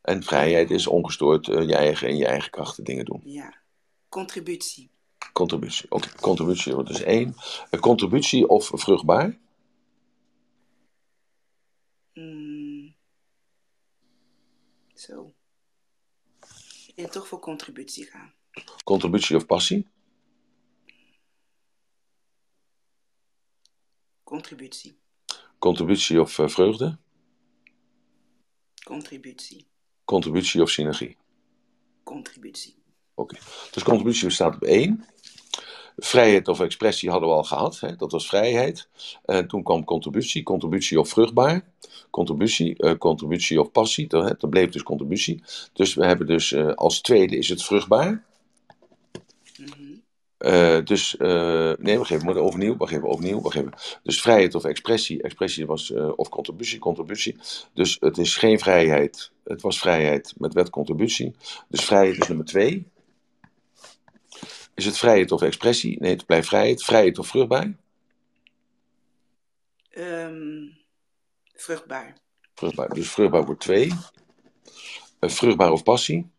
En 0.01 0.23
vrijheid 0.23 0.71
is 0.71 0.87
ongestoord 0.87 1.49
eh, 1.49 1.69
je 1.69 1.75
eigen 1.77 2.09
en 2.09 2.17
je 2.17 2.27
eigen 2.27 2.51
krachten 2.51 2.85
dingen 2.85 3.05
doen. 3.05 3.21
ja. 3.25 3.59
Contributie, 4.09 4.91
Contributie. 5.33 5.91
Oké, 5.91 6.09
contributie 6.21 6.75
wordt 6.75 6.89
dus 6.89 7.03
één. 7.03 7.35
Eh, 7.71 7.81
contributie 7.81 8.49
of 8.49 8.71
vruchtbaar? 8.73 9.39
Mm. 12.15 12.95
Zo. 14.95 15.35
Denk 16.95 17.13
toch 17.13 17.29
voor 17.29 17.39
contributie 17.39 18.05
gaan. 18.05 18.35
Contributie 18.85 19.37
of 19.37 19.47
passie? 19.47 19.87
Contributie. 24.25 24.99
Contributie 25.59 26.21
of 26.21 26.39
eh, 26.39 26.49
vreugde? 26.49 26.99
Contributie. 28.85 29.67
Contributie 30.05 30.63
of 30.63 30.71
synergie? 30.71 31.17
Contributie. 32.05 32.75
Oké. 33.15 33.37
Dus 33.71 33.83
contributie 33.83 34.31
staat 34.31 34.55
op 34.55 34.63
één. 34.63 35.05
Vrijheid 35.97 36.49
of 36.49 36.61
expressie 36.61 37.11
hadden 37.11 37.29
we 37.29 37.35
al 37.35 37.45
gehad. 37.45 37.81
Hè? 37.81 37.97
Dat 37.97 38.13
was 38.13 38.27
vrijheid. 38.27 38.89
En 39.25 39.49
toen 39.49 39.63
kwam 39.63 39.85
contributie. 39.85 40.43
Contributie 40.43 41.01
of 41.01 41.09
vruchtbaar. 41.09 41.65
Contributie, 42.11 42.77
eh, 42.77 42.99
contributie 42.99 43.61
of 43.61 43.71
passie. 43.71 44.07
Dat, 44.07 44.29
hè, 44.29 44.35
dat 44.39 44.51
bleef 44.51 44.71
dus 44.71 44.83
contributie. 44.83 45.43
Dus 45.73 45.95
we 45.95 46.07
hebben 46.07 46.27
dus 46.27 46.53
eh, 46.53 46.75
als 46.75 47.01
tweede 47.01 47.37
is 47.37 47.49
het 47.49 47.65
vruchtbaar. 47.65 48.25
Eh, 50.41 50.85
dus, 50.85 51.17
eh, 51.17 51.73
nee, 51.79 51.99
wacht 51.99 52.11
even, 52.11 52.19
we 52.19 52.25
moeten 52.25 52.43
overnieuw, 52.43 52.77
wacht 52.77 52.93
even, 52.93 53.09
overnieuw, 53.09 53.41
wacht 53.41 53.57
even. 53.57 53.73
Dus 54.03 54.21
vrijheid 54.21 54.55
of 54.55 54.65
expressie, 54.65 55.23
expressie 55.23 55.67
was, 55.67 55.93
eh, 55.93 56.13
of 56.17 56.29
contributie, 56.29 56.79
contributie. 56.79 57.37
Dus 57.75 57.97
het 58.01 58.19
is 58.19 58.37
geen 58.37 58.59
vrijheid, 58.59 59.33
het 59.45 59.63
was 59.63 59.79
vrijheid 59.79 60.35
met 60.39 60.55
wet 60.55 60.71
contributie. 60.71 61.35
Dus 61.69 61.85
vrijheid 61.85 62.19
is 62.19 62.29
nummer 62.29 62.47
twee. 62.47 62.87
Is 64.75 64.85
het 64.85 64.99
vrijheid 64.99 65.33
of 65.33 65.43
expressie? 65.43 66.01
Nee, 66.01 66.13
het 66.13 66.27
blijft 66.27 66.49
vrijheid. 66.49 66.85
Vrijheid 66.85 67.19
of 67.19 67.27
vruchtbaar? 67.27 67.77
Ehm, 69.91 70.67
vruchtbaar. 71.55 72.17
Vruchtbaar. 72.55 72.89
Dus 72.89 73.11
vruchtbaar 73.11 73.45
wordt 73.45 73.61
twee. 73.61 73.93
Vruchtbaar 75.21 75.73
of 75.73 75.83
passie? 75.83 76.31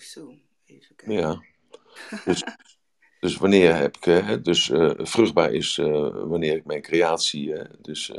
Zo. 0.00 0.34
Even 0.64 0.96
kijken. 0.96 1.16
Ja. 1.16 1.42
Dus, 2.24 2.44
dus 3.20 3.36
wanneer 3.36 3.74
heb 3.74 3.96
ik, 3.96 4.06
eh, 4.06 4.26
hè, 4.26 4.40
dus 4.40 4.70
eh, 4.70 4.90
vruchtbaar 4.96 5.52
is 5.52 5.78
eh, 5.78 6.10
wanneer 6.12 6.56
ik 6.56 6.64
mijn 6.64 6.82
creatie 6.82 7.54
dus, 7.80 8.12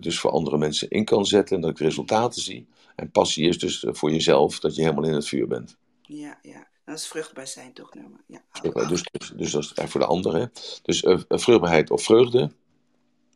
dus 0.00 0.20
voor 0.20 0.30
andere 0.30 0.58
mensen 0.58 0.90
in 0.90 1.04
kan 1.04 1.26
zetten 1.26 1.56
en 1.56 1.62
dat 1.62 1.70
ik 1.70 1.78
resultaten 1.78 2.42
zie. 2.42 2.68
En 2.96 3.10
passie 3.10 3.48
is 3.48 3.58
dus 3.58 3.84
voor 3.88 4.10
jezelf 4.10 4.60
dat 4.60 4.74
je 4.74 4.82
helemaal 4.82 5.04
in 5.04 5.14
het 5.14 5.28
vuur 5.28 5.46
bent. 5.46 5.76
Ja, 6.02 6.38
ja. 6.42 6.68
Dat 6.84 6.98
is 6.98 7.06
vruchtbaar 7.06 7.46
zijn 7.46 7.72
toch, 7.72 7.94
nummer. 7.94 8.20
Ja. 8.26 8.42
Vruchtbaar, 8.50 8.88
Dus, 8.88 9.02
dus, 9.02 9.32
dus 9.36 9.50
dat 9.50 9.62
is 9.62 9.72
eigenlijk 9.72 9.90
voor 9.90 10.00
de 10.00 10.06
anderen. 10.06 10.52
Dus 10.82 11.00
vruchtbaarheid 11.28 11.90
of 11.90 12.02
vreugde. 12.02 12.50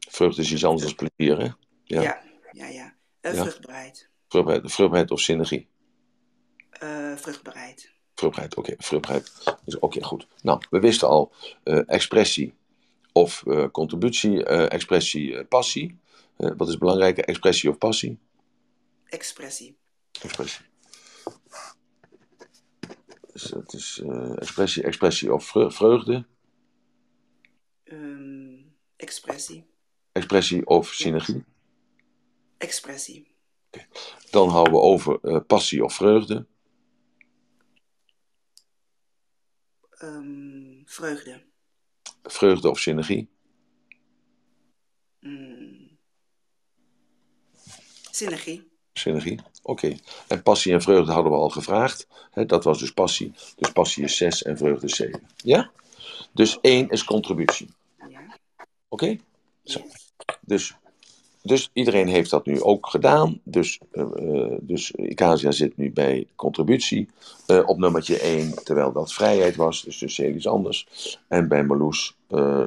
Vreugde 0.09 0.43
is 0.43 0.53
iets 0.53 0.65
anders 0.65 0.95
dan 0.95 1.09
plezier. 1.09 1.39
Hè? 1.39 1.49
Ja. 1.85 2.03
Ja, 2.03 2.23
ja, 2.53 2.67
ja. 2.67 2.95
Eh, 3.21 3.35
Ja. 3.35 3.43
Vruchtbaarheid. 3.43 4.09
Vruchtbaarheid, 4.29 4.73
vruchtbaarheid 4.73 5.11
of 5.11 5.21
synergie. 5.21 5.69
Eh, 6.85 7.17
vruchtbaarheid. 7.17 7.93
Vruchtbaarheid, 8.15 8.55
oké, 8.57 8.75
vruchtbaarheid. 8.79 9.33
Dus, 9.65 9.79
Oké, 9.79 10.03
goed. 10.03 10.27
Nou, 10.43 10.61
we 10.71 10.79
wisten 10.81 11.09
al 11.09 11.33
eh, 11.63 11.81
expressie 11.87 12.55
of 13.13 13.47
eh, 13.47 13.69
contributie, 13.71 14.45
expressie, 14.69 15.45
passie. 15.45 15.99
Wat 16.37 16.69
is 16.69 16.79
belangrijker, 16.79 17.25
expressie 17.25 17.71
of 17.71 17.79
passie? 17.79 18.19
Expressie. 19.05 19.77
Expressie. 20.23 20.65
Dus 23.33 23.43
dat 23.43 23.75
is 23.75 24.03
expressie, 24.37 24.83
expressie 24.83 25.33
of 25.35 25.45
vreu- 25.45 25.71
vreugde, 25.71 26.27
Ehm, 27.85 28.55
expressie. 28.97 29.67
expressie 30.13 30.67
of 30.67 30.93
synergie. 30.93 31.45
Expressie. 32.59 33.35
Dan 34.31 34.49
houden 34.49 34.73
we 34.73 34.81
over 34.81 35.41
passie 35.41 35.85
of 35.85 35.95
vreugde, 35.95 36.47
Ehm, 39.99 40.83
vreugde. 40.85 41.43
Vreugde 42.23 42.71
of 42.71 42.79
synergie? 42.79 43.29
Mm. 45.21 45.99
Synergie. 48.11 48.73
Synergie, 48.93 49.41
oké. 49.63 49.97
En 50.29 50.43
passie 50.43 50.73
en 50.73 50.83
vreugde 50.83 51.13
hadden 51.13 51.33
we 51.33 51.39
al 51.39 51.49
gevraagd. 51.49 52.07
Hè, 52.31 52.47
dat 52.47 52.65
was 52.65 52.79
dus 52.79 52.93
passie. 52.93 53.33
Dus 53.57 53.73
passie 53.73 54.05
is 54.05 54.17
6 54.17 54.43
en 54.43 54.57
vreugde 54.57 54.87
is 54.87 54.97
7. 54.97 55.29
Ja? 55.37 55.71
Dus 56.33 56.59
1 56.61 56.89
is 56.89 57.05
contributie. 57.05 57.69
Ja. 58.09 58.39
Oké? 58.89 59.17
Zo. 59.65 59.81
Yes. 59.81 60.13
Dus, 60.41 60.75
dus 61.47 61.71
iedereen 61.73 62.09
heeft 62.09 62.31
dat 62.31 62.47
nu 62.47 62.63
ook 62.63 62.87
gedaan. 62.87 63.41
Dus, 63.43 63.81
eh, 63.91 64.07
dus 64.61 64.91
Icasia 64.91 65.51
zit 65.51 65.77
nu 65.77 65.93
bij 65.93 66.27
contributie 66.37 67.09
eh, 67.47 67.63
op 67.67 67.79
nummertje 67.79 68.19
1, 68.23 68.65
terwijl 68.65 68.93
dat 68.93 69.13
vrijheid 69.13 69.57
was. 69.57 69.83
Dus 69.83 69.99
dus 69.99 70.17
heel 70.17 70.35
iets 70.35 70.47
anders. 70.47 70.89
En 71.29 71.49
bij 71.49 71.65
Marloes 71.65 72.17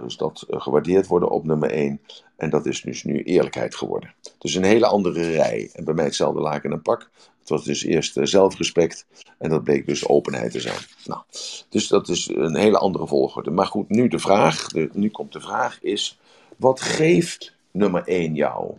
is 0.06 0.18
dat 0.18 0.46
gewaardeerd 0.50 1.08
worden 1.08 1.30
op 1.30 1.46
nummer 1.46 1.72
1. 1.72 2.02
En 2.36 2.50
dat 2.50 2.66
is 2.66 2.82
dus 2.82 3.04
nu 3.04 3.24
eerlijkheid 3.24 3.76
geworden. 3.76 4.14
Dus 4.38 4.56
een 4.56 4.64
hele 4.64 4.86
andere 4.86 5.32
rij. 5.32 5.70
En 5.74 5.84
bij 5.84 5.94
mij 5.94 6.06
hetzelfde 6.06 6.42
laken 6.42 6.72
en 6.72 6.82
pak. 6.82 7.10
Het 7.40 7.50
was 7.50 7.64
dus 7.64 7.84
eerst 7.84 8.18
zelfrespect. 8.22 9.06
En 9.38 9.50
dat 9.50 9.64
bleek 9.64 9.86
dus 9.88 10.08
openheid 10.08 10.52
te 10.52 10.60
zijn. 10.60 10.80
Nou, 11.06 11.22
dus 11.70 11.88
dat 11.88 12.10
is 12.10 12.30
een 12.34 12.56
hele 12.56 12.78
andere 12.78 13.08
volgorde. 13.08 13.52
Maar 13.52 13.66
goed, 13.66 13.90
nu 13.90 14.08
de 14.08 14.20
vraag. 14.20 14.68
Nu 14.92 15.10
komt 15.10 15.34
de 15.34 15.42
vraag 15.42 15.82
is. 15.82 16.20
Wat 16.58 16.82
geeft 16.82 17.57
nummer 17.78 18.04
1 18.08 18.36
jou? 18.36 18.74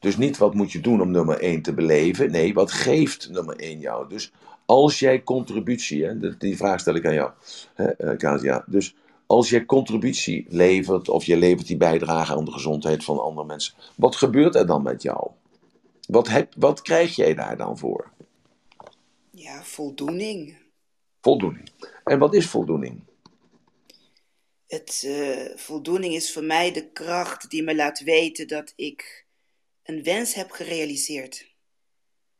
Dus 0.00 0.16
niet 0.16 0.38
wat 0.38 0.54
moet 0.54 0.72
je 0.72 0.80
doen 0.80 1.00
om 1.00 1.10
nummer 1.10 1.40
1 1.40 1.62
te 1.62 1.74
beleven. 1.74 2.30
Nee, 2.30 2.54
wat 2.54 2.72
geeft 2.72 3.30
nummer 3.30 3.56
1 3.56 3.78
jou? 3.78 4.08
Dus 4.08 4.32
als 4.66 4.98
jij 4.98 5.22
contributie, 5.22 6.04
hè, 6.04 6.36
die 6.38 6.56
vraag 6.56 6.80
stel 6.80 6.94
ik 6.94 7.06
aan 7.06 7.14
jou, 7.14 7.30
hè, 7.74 7.86
eh. 7.86 8.58
Dus 8.66 8.94
als 9.26 9.50
jij 9.50 9.64
contributie 9.64 10.46
levert 10.48 11.08
of 11.08 11.24
je 11.24 11.36
levert 11.36 11.66
die 11.66 11.76
bijdrage 11.76 12.34
aan 12.34 12.44
de 12.44 12.52
gezondheid 12.52 13.04
van 13.04 13.20
andere 13.20 13.46
mensen, 13.46 13.74
wat 13.96 14.16
gebeurt 14.16 14.54
er 14.54 14.66
dan 14.66 14.82
met 14.82 15.02
jou? 15.02 15.30
Wat, 16.08 16.28
heb, 16.28 16.52
wat 16.56 16.82
krijg 16.82 17.16
jij 17.16 17.34
daar 17.34 17.56
dan 17.56 17.78
voor? 17.78 18.10
Ja, 19.30 19.62
voldoening. 19.62 20.56
Voldoening. 21.20 21.70
En 22.04 22.18
wat 22.18 22.34
is 22.34 22.46
voldoening? 22.46 23.00
Het, 24.68 25.02
eh, 25.06 25.56
voldoening 25.56 26.14
is 26.14 26.32
voor 26.32 26.44
mij 26.44 26.72
de 26.72 26.90
kracht 26.90 27.50
die 27.50 27.62
me 27.62 27.74
laat 27.74 28.00
weten 28.00 28.48
dat 28.48 28.72
ik 28.76 29.26
een 29.82 30.02
wens 30.02 30.34
heb 30.34 30.50
gerealiseerd. 30.50 31.54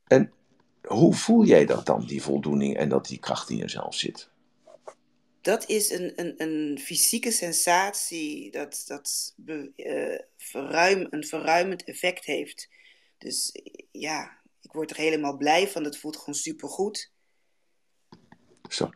En 0.06 0.32
hoe 0.82 1.14
voel 1.14 1.44
jij 1.44 1.66
dat 1.66 1.86
dan, 1.86 2.06
die 2.06 2.22
voldoening 2.22 2.76
en 2.76 2.88
dat 2.88 3.06
die 3.06 3.18
kracht 3.18 3.50
in 3.50 3.56
jezelf 3.56 3.94
zit? 3.94 4.30
Dat 5.40 5.68
is 5.68 5.90
een, 5.90 6.12
een, 6.16 6.34
een 6.36 6.78
fysieke 6.78 7.30
sensatie 7.30 8.50
dat, 8.50 8.84
dat 8.86 9.34
be- 9.36 9.72
eh, 9.76 10.24
verruim, 10.36 11.06
een 11.10 11.24
verruimend 11.24 11.84
effect 11.84 12.24
heeft. 12.24 12.68
Dus 13.18 13.52
ja, 13.90 14.40
ik 14.60 14.72
word 14.72 14.90
er 14.90 14.96
helemaal 14.96 15.36
blij 15.36 15.68
van. 15.68 15.84
Het 15.84 15.98
voelt 15.98 16.16
gewoon 16.16 16.34
supergoed. 16.34 17.12
Zo. 18.68 18.90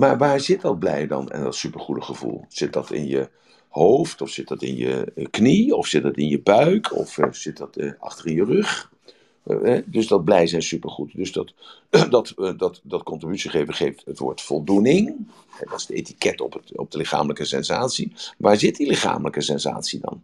Maar 0.00 0.18
waar 0.18 0.40
zit 0.40 0.60
dat 0.60 0.78
blij 0.78 1.06
dan 1.06 1.28
en 1.30 1.42
dat 1.42 1.54
supergoede 1.54 2.00
gevoel? 2.00 2.44
Zit 2.48 2.72
dat 2.72 2.90
in 2.90 3.06
je 3.06 3.28
hoofd 3.68 4.20
of 4.20 4.30
zit 4.30 4.48
dat 4.48 4.62
in 4.62 4.76
je 4.76 5.12
eh, 5.14 5.26
knie 5.30 5.76
of 5.76 5.86
zit 5.86 6.02
dat 6.02 6.16
in 6.16 6.28
je 6.28 6.40
buik 6.40 6.96
of 6.96 7.18
eh, 7.18 7.32
zit 7.32 7.56
dat 7.56 7.76
eh, 7.76 7.92
achter 7.98 8.26
in 8.26 8.34
je 8.34 8.44
rug? 8.44 8.90
Dus 9.86 10.06
dat 10.06 10.24
blij 10.24 10.46
zijn 10.46 10.62
supergoed. 10.62 11.16
Dus 11.16 11.32
dat, 11.32 11.54
dat, 12.10 12.34
dat, 12.56 12.80
dat 12.82 13.02
contributie 13.02 13.50
geven 13.50 13.74
geeft 13.74 14.04
het 14.04 14.18
woord 14.18 14.40
voldoening. 14.40 15.28
Dat 15.64 15.78
is 15.78 15.86
de 15.86 15.94
etiket 15.94 16.40
op, 16.40 16.52
het, 16.52 16.78
op 16.78 16.90
de 16.90 16.98
lichamelijke 16.98 17.44
sensatie. 17.44 18.12
Waar 18.38 18.56
zit 18.56 18.76
die 18.76 18.86
lichamelijke 18.86 19.40
sensatie 19.40 20.00
dan? 20.00 20.22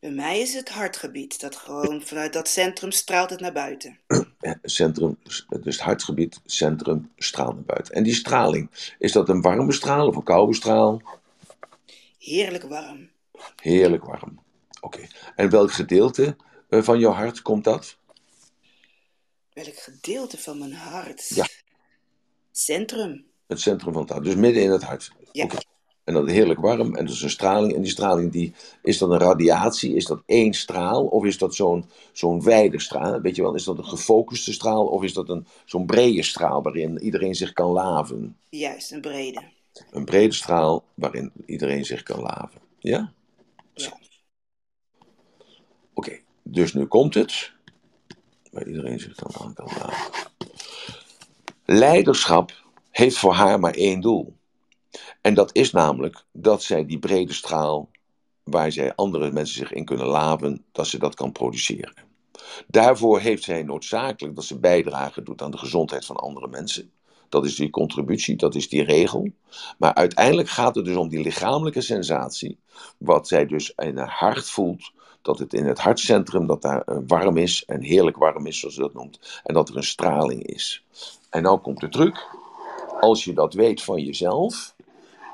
Bij 0.00 0.10
mij 0.10 0.40
is 0.40 0.54
het 0.54 0.68
hartgebied. 0.68 1.40
Dat 1.40 1.56
gewoon 1.56 2.02
vanuit 2.02 2.32
dat 2.32 2.48
centrum 2.48 2.90
straalt 2.90 3.30
het 3.30 3.40
naar 3.40 3.52
buiten. 3.52 3.98
Centrum, 4.62 5.18
dus 5.22 5.46
het 5.48 5.80
hartgebied, 5.80 6.40
centrum, 6.44 7.12
straalt 7.16 7.54
naar 7.54 7.64
buiten. 7.64 7.94
En 7.94 8.02
die 8.02 8.14
straling, 8.14 8.94
is 8.98 9.12
dat 9.12 9.28
een 9.28 9.40
warme 9.40 9.72
straal 9.72 10.06
of 10.06 10.16
een 10.16 10.22
koude 10.22 10.54
straal? 10.54 11.02
Heerlijk 12.18 12.64
warm. 12.64 13.10
Heerlijk 13.62 14.04
warm. 14.04 14.40
Oké. 14.80 15.06
En 15.34 15.50
welk 15.50 15.72
gedeelte 15.72 16.36
eh, 16.68 16.82
van 16.82 16.98
jouw 16.98 17.12
hart 17.12 17.42
komt 17.42 17.64
dat? 17.64 17.96
Welk 19.52 19.76
gedeelte 19.76 20.38
van 20.38 20.58
mijn 20.58 20.72
hart? 20.72 21.28
Ja. 21.28 21.46
Centrum. 22.52 23.26
Het 23.46 23.60
centrum 23.60 23.92
van 23.92 24.02
het 24.02 24.10
hart. 24.10 24.24
Dus 24.24 24.34
midden 24.34 24.62
in 24.62 24.70
het 24.70 24.82
hart. 24.82 25.12
Ja. 25.32 25.48
En 26.06 26.14
dat 26.14 26.26
is 26.26 26.32
heerlijk 26.32 26.60
warm. 26.60 26.94
En 26.94 27.04
dat 27.04 27.14
is 27.14 27.22
een 27.22 27.30
straling. 27.30 27.74
En 27.74 27.82
die 27.82 27.90
straling, 27.90 28.32
die, 28.32 28.54
is 28.82 28.98
dat 28.98 29.10
een 29.10 29.18
radiatie? 29.18 29.94
Is 29.94 30.04
dat 30.04 30.22
één 30.26 30.54
straal? 30.54 31.06
Of 31.06 31.24
is 31.24 31.38
dat 31.38 31.54
zo'n 31.54 31.84
zo'n 32.12 32.42
wijde 32.42 32.80
straal? 32.80 33.20
Weet 33.20 33.36
je 33.36 33.42
wel, 33.42 33.54
is 33.54 33.64
dat 33.64 33.78
een 33.78 33.84
gefocuste 33.84 34.52
straal? 34.52 34.86
Of 34.86 35.02
is 35.02 35.12
dat 35.12 35.28
een 35.28 35.46
zo'n 35.64 35.86
brede 35.86 36.22
straal 36.22 36.62
waarin 36.62 36.98
iedereen 37.02 37.34
zich 37.34 37.52
kan 37.52 37.70
laven? 37.70 38.36
Juist, 38.48 38.92
een 38.92 39.00
brede. 39.00 39.42
Een 39.90 40.04
brede 40.04 40.32
straal 40.32 40.84
waarin 40.94 41.32
iedereen 41.46 41.84
zich 41.84 42.02
kan 42.02 42.20
laven. 42.20 42.60
Ja? 42.78 43.12
Ja. 43.74 43.98
Oké, 45.94 46.18
dus 46.42 46.74
nu 46.74 46.86
komt 46.86 47.14
het. 47.14 47.52
Waar 48.50 48.66
iedereen 48.66 49.00
zich 49.00 49.14
dan 49.14 49.30
aan 49.40 49.54
kan 49.54 49.68
laten. 49.78 50.30
Leiderschap 51.64 52.52
heeft 52.90 53.18
voor 53.18 53.32
haar 53.32 53.60
maar 53.60 53.74
één 53.74 54.00
doel. 54.00 54.35
En 55.26 55.34
dat 55.34 55.50
is 55.52 55.72
namelijk 55.72 56.24
dat 56.32 56.62
zij 56.62 56.86
die 56.86 56.98
brede 56.98 57.32
straal, 57.32 57.88
waar 58.42 58.72
zij 58.72 58.94
andere 58.94 59.30
mensen 59.32 59.56
zich 59.56 59.72
in 59.72 59.84
kunnen 59.84 60.06
laven, 60.06 60.64
dat 60.72 60.86
ze 60.86 60.98
dat 60.98 61.14
kan 61.14 61.32
produceren. 61.32 61.94
Daarvoor 62.66 63.20
heeft 63.20 63.42
zij 63.42 63.62
noodzakelijk 63.62 64.34
dat 64.34 64.44
ze 64.44 64.58
bijdrage 64.58 65.22
doet 65.22 65.42
aan 65.42 65.50
de 65.50 65.58
gezondheid 65.58 66.04
van 66.04 66.16
andere 66.16 66.48
mensen. 66.48 66.90
Dat 67.28 67.44
is 67.44 67.56
die 67.56 67.70
contributie, 67.70 68.36
dat 68.36 68.54
is 68.54 68.68
die 68.68 68.84
regel. 68.84 69.30
Maar 69.78 69.94
uiteindelijk 69.94 70.48
gaat 70.48 70.74
het 70.74 70.84
dus 70.84 70.96
om 70.96 71.08
die 71.08 71.22
lichamelijke 71.22 71.80
sensatie, 71.80 72.58
wat 72.98 73.28
zij 73.28 73.46
dus 73.46 73.72
in 73.76 73.96
haar 73.96 74.16
hart 74.18 74.50
voelt, 74.50 74.92
dat 75.22 75.38
het 75.38 75.54
in 75.54 75.66
het 75.66 75.78
hartcentrum 75.78 76.46
dat 76.46 76.62
daar 76.62 76.82
eh, 76.82 76.98
warm 77.06 77.36
is 77.36 77.64
en 77.64 77.82
heerlijk 77.82 78.16
warm 78.16 78.46
is, 78.46 78.58
zoals 78.58 78.74
ze 78.74 78.80
dat 78.80 78.94
noemt, 78.94 79.40
en 79.44 79.54
dat 79.54 79.68
er 79.68 79.76
een 79.76 79.82
straling 79.82 80.42
is. 80.42 80.84
En 81.30 81.42
nou 81.42 81.58
komt 81.58 81.80
de 81.80 81.88
truc. 81.88 82.26
Als 83.00 83.24
je 83.24 83.32
dat 83.32 83.54
weet 83.54 83.82
van 83.82 84.02
jezelf 84.02 84.74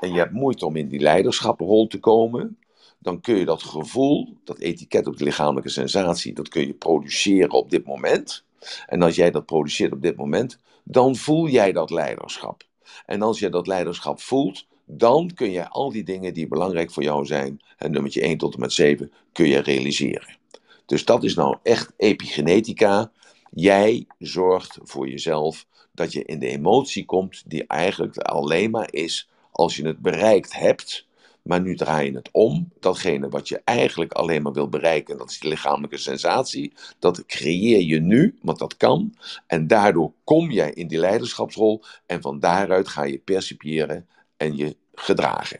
en 0.03 0.11
je 0.11 0.17
hebt 0.17 0.31
moeite 0.31 0.65
om 0.65 0.75
in 0.75 0.87
die 0.87 0.99
leiderschappenrol 0.99 1.87
te 1.87 1.99
komen, 1.99 2.57
dan 2.99 3.21
kun 3.21 3.35
je 3.35 3.45
dat 3.45 3.63
gevoel, 3.63 4.37
dat 4.43 4.59
etiket 4.59 5.07
op 5.07 5.17
de 5.17 5.23
lichamelijke 5.23 5.69
sensatie, 5.69 6.33
dat 6.33 6.47
kun 6.47 6.67
je 6.67 6.73
produceren 6.73 7.51
op 7.51 7.69
dit 7.69 7.85
moment. 7.85 8.43
En 8.87 9.01
als 9.01 9.15
jij 9.15 9.31
dat 9.31 9.45
produceert 9.45 9.91
op 9.91 10.01
dit 10.01 10.15
moment, 10.15 10.59
dan 10.83 11.15
voel 11.15 11.47
jij 11.47 11.71
dat 11.71 11.89
leiderschap. 11.89 12.63
En 13.05 13.21
als 13.21 13.39
jij 13.39 13.49
dat 13.49 13.67
leiderschap 13.67 14.21
voelt, 14.21 14.67
dan 14.85 15.31
kun 15.33 15.51
je 15.51 15.69
al 15.69 15.91
die 15.91 16.03
dingen 16.03 16.33
die 16.33 16.47
belangrijk 16.47 16.91
voor 16.91 17.03
jou 17.03 17.25
zijn, 17.25 17.61
en 17.77 17.91
nummertje 17.91 18.21
1 18.21 18.37
tot 18.37 18.53
en 18.53 18.59
met 18.59 18.73
7, 18.73 19.11
kun 19.31 19.47
je 19.47 19.59
realiseren. 19.59 20.37
Dus 20.85 21.05
dat 21.05 21.23
is 21.23 21.35
nou 21.35 21.57
echt 21.63 21.93
epigenetica. 21.97 23.11
Jij 23.51 24.07
zorgt 24.19 24.77
voor 24.81 25.09
jezelf 25.09 25.65
dat 25.91 26.13
je 26.13 26.23
in 26.23 26.39
de 26.39 26.47
emotie 26.47 27.05
komt 27.05 27.43
die 27.45 27.67
eigenlijk 27.67 28.17
alleen 28.17 28.71
maar 28.71 28.93
is 28.93 29.31
als 29.53 29.75
je 29.75 29.87
het 29.87 29.99
bereikt 29.99 30.53
hebt. 30.53 31.07
Maar 31.41 31.61
nu 31.61 31.75
draai 31.75 32.11
je 32.11 32.15
het 32.15 32.29
om. 32.31 32.71
Datgene 32.79 33.29
wat 33.29 33.47
je 33.47 33.61
eigenlijk 33.63 34.13
alleen 34.13 34.41
maar 34.41 34.53
wil 34.53 34.69
bereiken, 34.69 35.17
dat 35.17 35.29
is 35.29 35.39
die 35.39 35.49
lichamelijke 35.49 35.97
sensatie. 35.97 36.73
Dat 36.99 37.25
creëer 37.25 37.81
je 37.81 37.99
nu, 37.99 38.37
want 38.41 38.59
dat 38.59 38.77
kan. 38.77 39.15
En 39.47 39.67
daardoor 39.67 40.11
kom 40.23 40.51
jij 40.51 40.71
in 40.71 40.87
die 40.87 40.99
leiderschapsrol. 40.99 41.83
En 42.05 42.21
van 42.21 42.39
daaruit 42.39 42.87
ga 42.87 43.03
je 43.03 43.17
percipiëren 43.17 44.07
en 44.37 44.55
je 44.55 44.77
gedragen. 44.93 45.59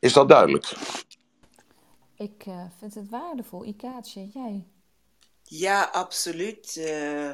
Is 0.00 0.12
dat 0.12 0.28
duidelijk? 0.28 0.76
Ik 2.16 2.46
eh, 2.46 2.64
vind 2.78 2.94
het 2.94 3.08
waardevol. 3.08 3.64
Ikaatje, 3.64 4.28
jij? 4.32 4.64
Ja, 5.42 5.82
absoluut. 5.92 6.76
Eh, 6.76 7.30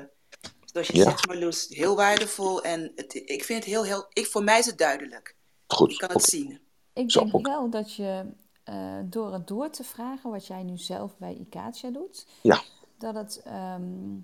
zoals 0.72 0.86
je 0.86 0.96
Ja. 0.96 1.02
zegt, 1.04 1.26
Marloes, 1.26 1.66
heel 1.68 1.96
waardevol. 1.96 2.62
En 2.62 2.92
het, 2.96 3.14
ik 3.14 3.44
vind 3.44 3.58
het 3.64 3.72
heel, 3.72 3.84
heel... 3.84 4.06
Ik, 4.12 4.26
voor 4.26 4.44
mij 4.44 4.58
is 4.58 4.66
het 4.66 4.78
duidelijk. 4.78 5.36
Goed. 5.66 5.90
Ik 5.90 5.98
kan 5.98 6.10
het 6.10 6.22
zien. 6.24 6.60
Ik 6.92 7.10
Zo, 7.10 7.24
denk 7.24 7.46
wel 7.46 7.70
dat 7.70 7.94
je 7.94 8.24
eh, 8.64 8.98
door 9.04 9.32
het 9.32 9.46
door 9.48 9.70
te 9.70 9.84
vragen, 9.84 10.30
wat 10.30 10.46
jij 10.46 10.62
nu 10.62 10.76
zelf 10.78 11.16
bij 11.18 11.34
Ikaatja 11.34 11.90
doet, 11.90 12.26
Ja. 12.42 12.62
dat 12.98 13.14
het 13.14 13.40
ehm, 13.44 14.18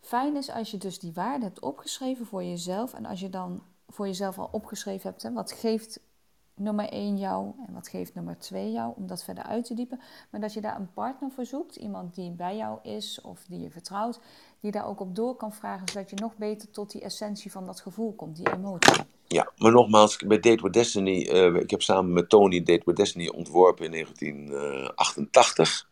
fijn 0.00 0.36
is 0.36 0.50
als 0.50 0.70
je 0.70 0.78
dus 0.78 0.98
die 0.98 1.12
waarde 1.12 1.44
hebt 1.44 1.60
opgeschreven 1.60 2.26
voor 2.26 2.44
jezelf. 2.44 2.94
En 2.94 3.06
als 3.06 3.20
je 3.20 3.30
dan 3.30 3.62
voor 3.88 4.06
jezelf 4.06 4.38
al 4.38 4.48
opgeschreven 4.52 5.10
hebt, 5.10 5.22
hè, 5.22 5.32
wat 5.32 5.52
geeft 5.52 6.00
nummer 6.54 6.88
1 6.88 7.18
jou 7.18 7.52
en 7.66 7.74
wat 7.74 7.88
geeft 7.88 8.14
nummer 8.14 8.38
2 8.38 8.72
jou, 8.72 8.92
om 8.96 9.06
dat 9.06 9.24
verder 9.24 9.44
uit 9.44 9.64
te 9.64 9.74
diepen. 9.74 10.00
Maar 10.30 10.40
dat 10.40 10.52
je 10.52 10.60
daar 10.60 10.76
een 10.76 10.92
partner 10.92 11.30
voor 11.30 11.44
zoekt, 11.46 11.76
iemand 11.76 12.14
die 12.14 12.30
bij 12.30 12.56
jou 12.56 12.78
is 12.82 13.20
of 13.20 13.44
die 13.48 13.60
je 13.60 13.70
vertrouwt, 13.70 14.20
die 14.60 14.70
daar 14.70 14.86
ook 14.86 15.00
op 15.00 15.14
door 15.14 15.36
kan 15.36 15.52
vragen, 15.52 15.88
zodat 15.88 16.10
je 16.10 16.16
nog 16.16 16.36
beter 16.36 16.70
tot 16.70 16.90
die 16.90 17.02
essentie 17.02 17.52
van 17.52 17.66
dat 17.66 17.80
gevoel 17.80 18.12
komt, 18.12 18.36
die 18.36 18.52
emotie. 18.52 19.02
Ja, 19.26 19.52
maar 19.56 19.72
nogmaals, 19.72 20.16
bij 20.16 20.40
Date 20.40 20.62
with 20.62 20.72
Destiny, 20.72 21.28
uh, 21.32 21.54
ik 21.54 21.70
heb 21.70 21.82
samen 21.82 22.12
met 22.12 22.28
Tony 22.28 22.62
Date 22.62 22.82
with 22.84 22.96
Destiny 22.96 23.28
ontworpen 23.28 23.84
in 23.84 23.90
1988. 23.90 25.86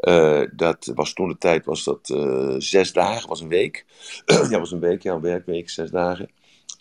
Uh, 0.00 0.42
eh, 0.42 0.50
dat 0.52 0.92
was 0.94 1.12
toen 1.12 1.28
de 1.28 1.38
tijd, 1.38 1.64
was 1.64 1.84
dat 1.84 2.14
zes 2.58 2.92
dagen, 2.92 3.28
was 3.28 3.40
een 3.40 3.48
week. 3.48 3.84
ja, 4.50 4.58
was 4.58 4.72
een 4.72 4.80
week, 4.80 5.02
ja, 5.02 5.14
een 5.14 5.20
werkweek, 5.20 5.70
zes 5.70 5.90
dagen. 5.90 6.30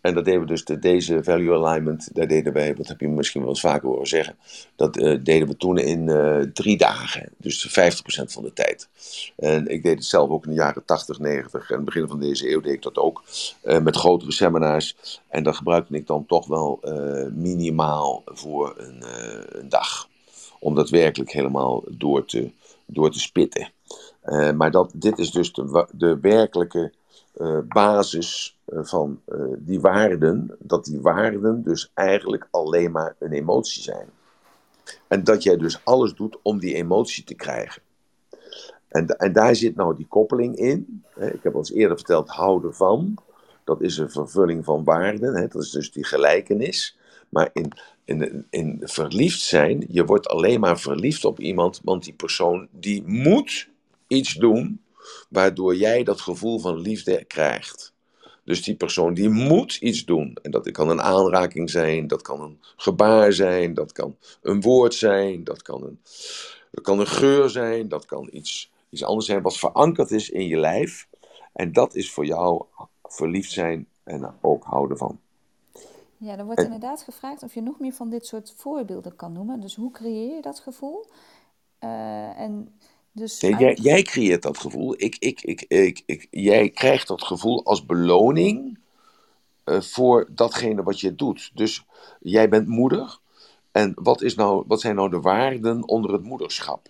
En 0.05 0.13
dat 0.13 0.25
deden 0.25 0.39
we 0.39 0.45
dus, 0.45 0.65
de, 0.65 0.79
deze 0.79 1.23
value 1.23 1.53
alignment, 1.53 2.09
daar 2.13 2.27
deden 2.27 2.53
wij, 2.53 2.73
dat 2.73 2.87
heb 2.87 2.99
je 2.99 3.07
misschien 3.07 3.41
wel 3.41 3.49
eens 3.49 3.59
vaker 3.59 3.87
horen 3.87 4.07
zeggen, 4.07 4.37
dat 4.75 4.97
uh, 4.97 5.19
deden 5.23 5.47
we 5.47 5.57
toen 5.57 5.77
in 5.77 6.07
uh, 6.07 6.39
drie 6.39 6.77
dagen, 6.77 7.29
dus 7.37 7.67
50% 7.69 7.71
van 8.25 8.43
de 8.43 8.53
tijd. 8.53 8.89
En 9.35 9.67
ik 9.67 9.83
deed 9.83 9.95
het 9.95 10.05
zelf 10.05 10.29
ook 10.29 10.43
in 10.43 10.49
de 10.49 10.55
jaren 10.55 10.85
80, 10.85 11.19
90 11.19 11.71
en 11.71 11.85
begin 11.85 12.07
van 12.07 12.19
deze 12.19 12.51
eeuw 12.51 12.61
deed 12.61 12.73
ik 12.73 12.81
dat 12.81 12.97
ook, 12.97 13.23
uh, 13.63 13.79
met 13.79 13.95
grotere 13.95 14.31
seminars. 14.31 15.21
En 15.27 15.43
dat 15.43 15.55
gebruikte 15.55 15.95
ik 15.95 16.07
dan 16.07 16.25
toch 16.25 16.47
wel 16.47 16.79
minimaal 17.33 18.21
voor 18.25 18.75
een, 18.77 19.03
dag, 19.69 20.07
om 20.59 20.75
dat 20.75 20.89
werkelijk 20.89 21.31
helemaal 21.31 21.83
door 21.89 22.25
te, 22.25 22.51
door 22.85 23.11
te 23.11 23.19
spitten. 23.19 23.71
maar 24.55 24.71
dat, 24.71 24.91
dit 24.95 25.19
is 25.19 25.31
dus 25.31 25.53
de, 25.53 25.87
de 25.91 26.19
werkelijke 26.19 26.91
basis 27.67 28.49
eh, 28.49 28.54
van 28.67 29.21
uh, 29.27 29.45
die 29.57 29.79
waarden, 29.79 30.55
dat 30.59 30.85
die 30.85 31.01
waarden 31.01 31.63
dus 31.63 31.91
eigenlijk 31.93 32.47
alleen 32.51 32.91
maar 32.91 33.15
een 33.19 33.31
emotie 33.31 33.83
zijn. 33.83 34.07
En 35.07 35.23
dat 35.23 35.43
jij 35.43 35.57
dus 35.57 35.85
alles 35.85 36.13
doet 36.13 36.37
om 36.41 36.59
die 36.59 36.75
emotie 36.75 37.23
te 37.23 37.35
krijgen. 37.35 37.81
En, 38.87 39.07
en 39.07 39.33
daar 39.33 39.55
zit 39.55 39.75
nou 39.75 39.95
die 39.95 40.07
koppeling 40.07 40.55
in. 40.55 41.03
Ik 41.15 41.43
heb 41.43 41.55
eens 41.55 41.71
eerder 41.71 41.97
verteld, 41.97 42.29
houden 42.29 42.75
van. 42.75 43.15
Dat 43.63 43.81
is 43.81 43.97
een 43.97 44.11
vervulling 44.11 44.65
van 44.65 44.83
waarden. 44.83 45.49
Dat 45.49 45.61
is 45.61 45.69
dus 45.69 45.91
die 45.91 46.05
gelijkenis. 46.05 46.97
Maar 47.29 47.49
in, 47.53 47.71
in, 48.05 48.45
in 48.49 48.81
verliefd 48.83 49.41
zijn, 49.41 49.85
je 49.89 50.05
wordt 50.05 50.27
alleen 50.27 50.59
maar 50.59 50.79
verliefd 50.79 51.25
op 51.25 51.39
iemand, 51.39 51.81
want 51.83 52.03
die 52.03 52.13
persoon 52.13 52.67
die 52.71 53.03
moet 53.05 53.69
iets 54.07 54.33
doen 54.33 54.81
waardoor 55.29 55.75
jij 55.75 56.03
dat 56.03 56.21
gevoel 56.21 56.59
van 56.59 56.79
liefde 56.79 57.23
krijgt. 57.25 57.93
Dus 58.45 58.63
die 58.63 58.75
persoon 58.75 59.13
die 59.13 59.29
moet 59.29 59.75
iets 59.75 60.05
doen. 60.05 60.37
En 60.41 60.51
dat 60.51 60.71
kan 60.71 60.89
een 60.89 61.01
aanraking 61.01 61.69
zijn, 61.69 62.07
dat 62.07 62.21
kan 62.21 62.41
een 62.41 62.59
gebaar 62.75 63.33
zijn, 63.33 63.73
dat 63.73 63.91
kan 63.91 64.15
een 64.41 64.61
woord 64.61 64.93
zijn, 64.93 65.43
dat 65.43 65.61
kan 65.61 65.83
een, 65.83 65.99
dat 66.71 66.83
kan 66.83 66.99
een 66.99 67.07
geur 67.07 67.49
zijn, 67.49 67.87
dat 67.87 68.05
kan 68.05 68.29
iets, 68.31 68.71
iets 68.89 69.03
anders 69.03 69.25
zijn 69.25 69.41
wat 69.41 69.57
verankerd 69.57 70.11
is 70.11 70.29
in 70.29 70.47
je 70.47 70.57
lijf. 70.57 71.07
En 71.53 71.71
dat 71.71 71.95
is 71.95 72.11
voor 72.11 72.25
jou 72.25 72.65
verliefd 73.03 73.51
zijn 73.51 73.87
en 74.03 74.35
ook 74.41 74.63
houden 74.63 74.97
van. 74.97 75.19
Ja, 76.17 76.37
er 76.37 76.45
wordt 76.45 76.63
inderdaad 76.63 77.01
gevraagd 77.01 77.43
of 77.43 77.53
je 77.53 77.61
nog 77.61 77.79
meer 77.79 77.93
van 77.93 78.09
dit 78.09 78.25
soort 78.25 78.53
voorbeelden 78.57 79.15
kan 79.15 79.31
noemen. 79.31 79.59
Dus 79.59 79.75
hoe 79.75 79.91
creëer 79.91 80.35
je 80.35 80.41
dat 80.41 80.59
gevoel? 80.59 81.05
Uh, 81.83 82.39
en 82.39 82.79
dus 83.15 83.39
jij, 83.39 83.77
jij, 83.81 84.01
creëert 84.01 84.41
dat 84.41 84.57
gevoel. 84.57 84.93
Ik, 84.97 85.15
ik, 85.19 85.41
ik, 85.41 85.65
ik, 85.67 86.03
ik, 86.05 86.27
jij 86.31 86.69
krijgt 86.69 87.07
dat 87.07 87.23
gevoel 87.23 87.65
als 87.65 87.85
beloning 87.85 88.77
uh, 89.65 89.81
voor 89.81 90.27
datgene 90.31 90.83
wat 90.83 90.99
je 90.99 91.15
doet. 91.15 91.51
Dus 91.53 91.85
jij 92.19 92.49
bent 92.49 92.67
moeder. 92.67 93.17
En 93.71 93.91
wat, 93.95 94.21
is 94.21 94.35
nou, 94.35 94.63
wat 94.67 94.81
zijn 94.81 94.95
nou 94.95 95.09
de 95.09 95.19
waarden 95.19 95.87
onder 95.87 96.11
het 96.11 96.23
moederschap? 96.23 96.87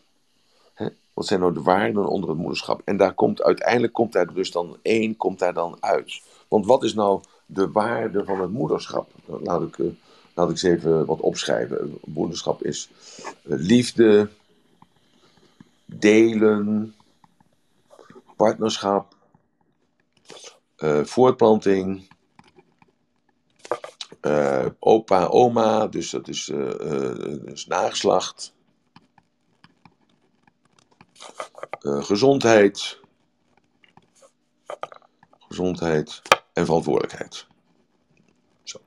Hè? 0.73 0.87
Wat 1.13 1.25
zijn 1.25 1.39
nou 1.39 1.53
de 1.53 1.61
waarden 1.61 2.07
onder 2.07 2.29
het 2.29 2.37
moederschap? 2.37 2.81
En 2.85 2.97
daar 2.97 3.13
komt 3.13 3.41
uiteindelijk 3.41 3.93
komt 3.93 4.13
daar 4.13 4.33
dus 4.33 4.51
dan 4.51 4.77
één 4.81 5.17
komt 5.17 5.39
daar 5.39 5.53
dan 5.53 5.77
uit. 5.79 6.21
Want 6.47 6.65
wat 6.65 6.83
is 6.83 6.93
nou 6.93 7.21
de 7.45 7.71
waarde 7.71 8.25
van 8.25 8.41
het 8.41 8.51
moederschap? 8.51 9.11
Nou, 9.25 9.43
laat 9.43 9.61
ik, 9.61 9.77
uh, 9.77 9.87
laat 10.33 10.45
ik 10.45 10.51
eens 10.51 10.63
even 10.63 11.05
wat 11.05 11.19
opschrijven. 11.19 11.97
Moederschap 12.05 12.63
is 12.63 12.89
uh, 13.23 13.33
liefde, 13.43 14.29
delen, 15.99 16.95
partnerschap, 18.35 19.15
uh, 20.77 21.03
voortplanting, 21.03 22.07
uh, 24.21 24.65
opa, 24.79 25.25
oma, 25.25 25.87
dus 25.87 26.09
dat 26.09 26.27
is, 26.27 26.45
dus 26.45 27.65
nageslacht, 27.65 28.53
gezondheid, 31.79 32.99
gezondheid 35.47 36.21
en 36.53 36.65
verantwoordelijkheid. 36.65 37.47
Zo, 38.63 38.77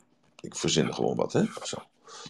ik 0.40 0.56
verzin 0.56 0.94
gewoon 0.94 1.16
wat, 1.16 1.32
hè? 1.32 1.44
Zo. 1.62 1.76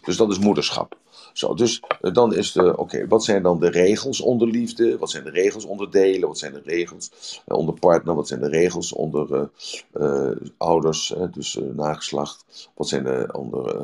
Dus 0.03 0.17
dat 0.17 0.31
is 0.31 0.39
moederschap. 0.39 0.97
Zo, 1.33 1.53
dus 1.53 1.81
eh, 2.01 2.13
dan 2.13 2.35
is 2.35 2.51
de, 2.51 2.77
oké, 2.77 3.07
wat 3.07 3.23
zijn 3.23 3.43
dan 3.43 3.59
de 3.59 3.69
regels 3.69 4.21
onder 4.21 4.47
liefde? 4.47 4.97
Wat 4.97 5.09
zijn 5.09 5.23
de 5.23 5.29
regels 5.29 5.65
onder 5.65 5.91
delen? 5.91 6.27
Wat 6.27 6.37
zijn 6.37 6.53
de 6.53 6.61
regels 6.63 7.11
uh, 7.47 7.57
onder 7.57 7.79
partner? 7.79 8.15
Wat 8.15 8.27
zijn 8.27 8.39
de 8.39 8.49
regels 8.49 8.93
onder 8.93 9.49
uh, 9.93 10.31
ouders, 10.57 11.13
dus 11.31 11.59
nageslacht? 11.73 12.69
Wat 12.75 12.87
zijn 12.87 13.03
de 13.03 13.29
onder 13.31 13.75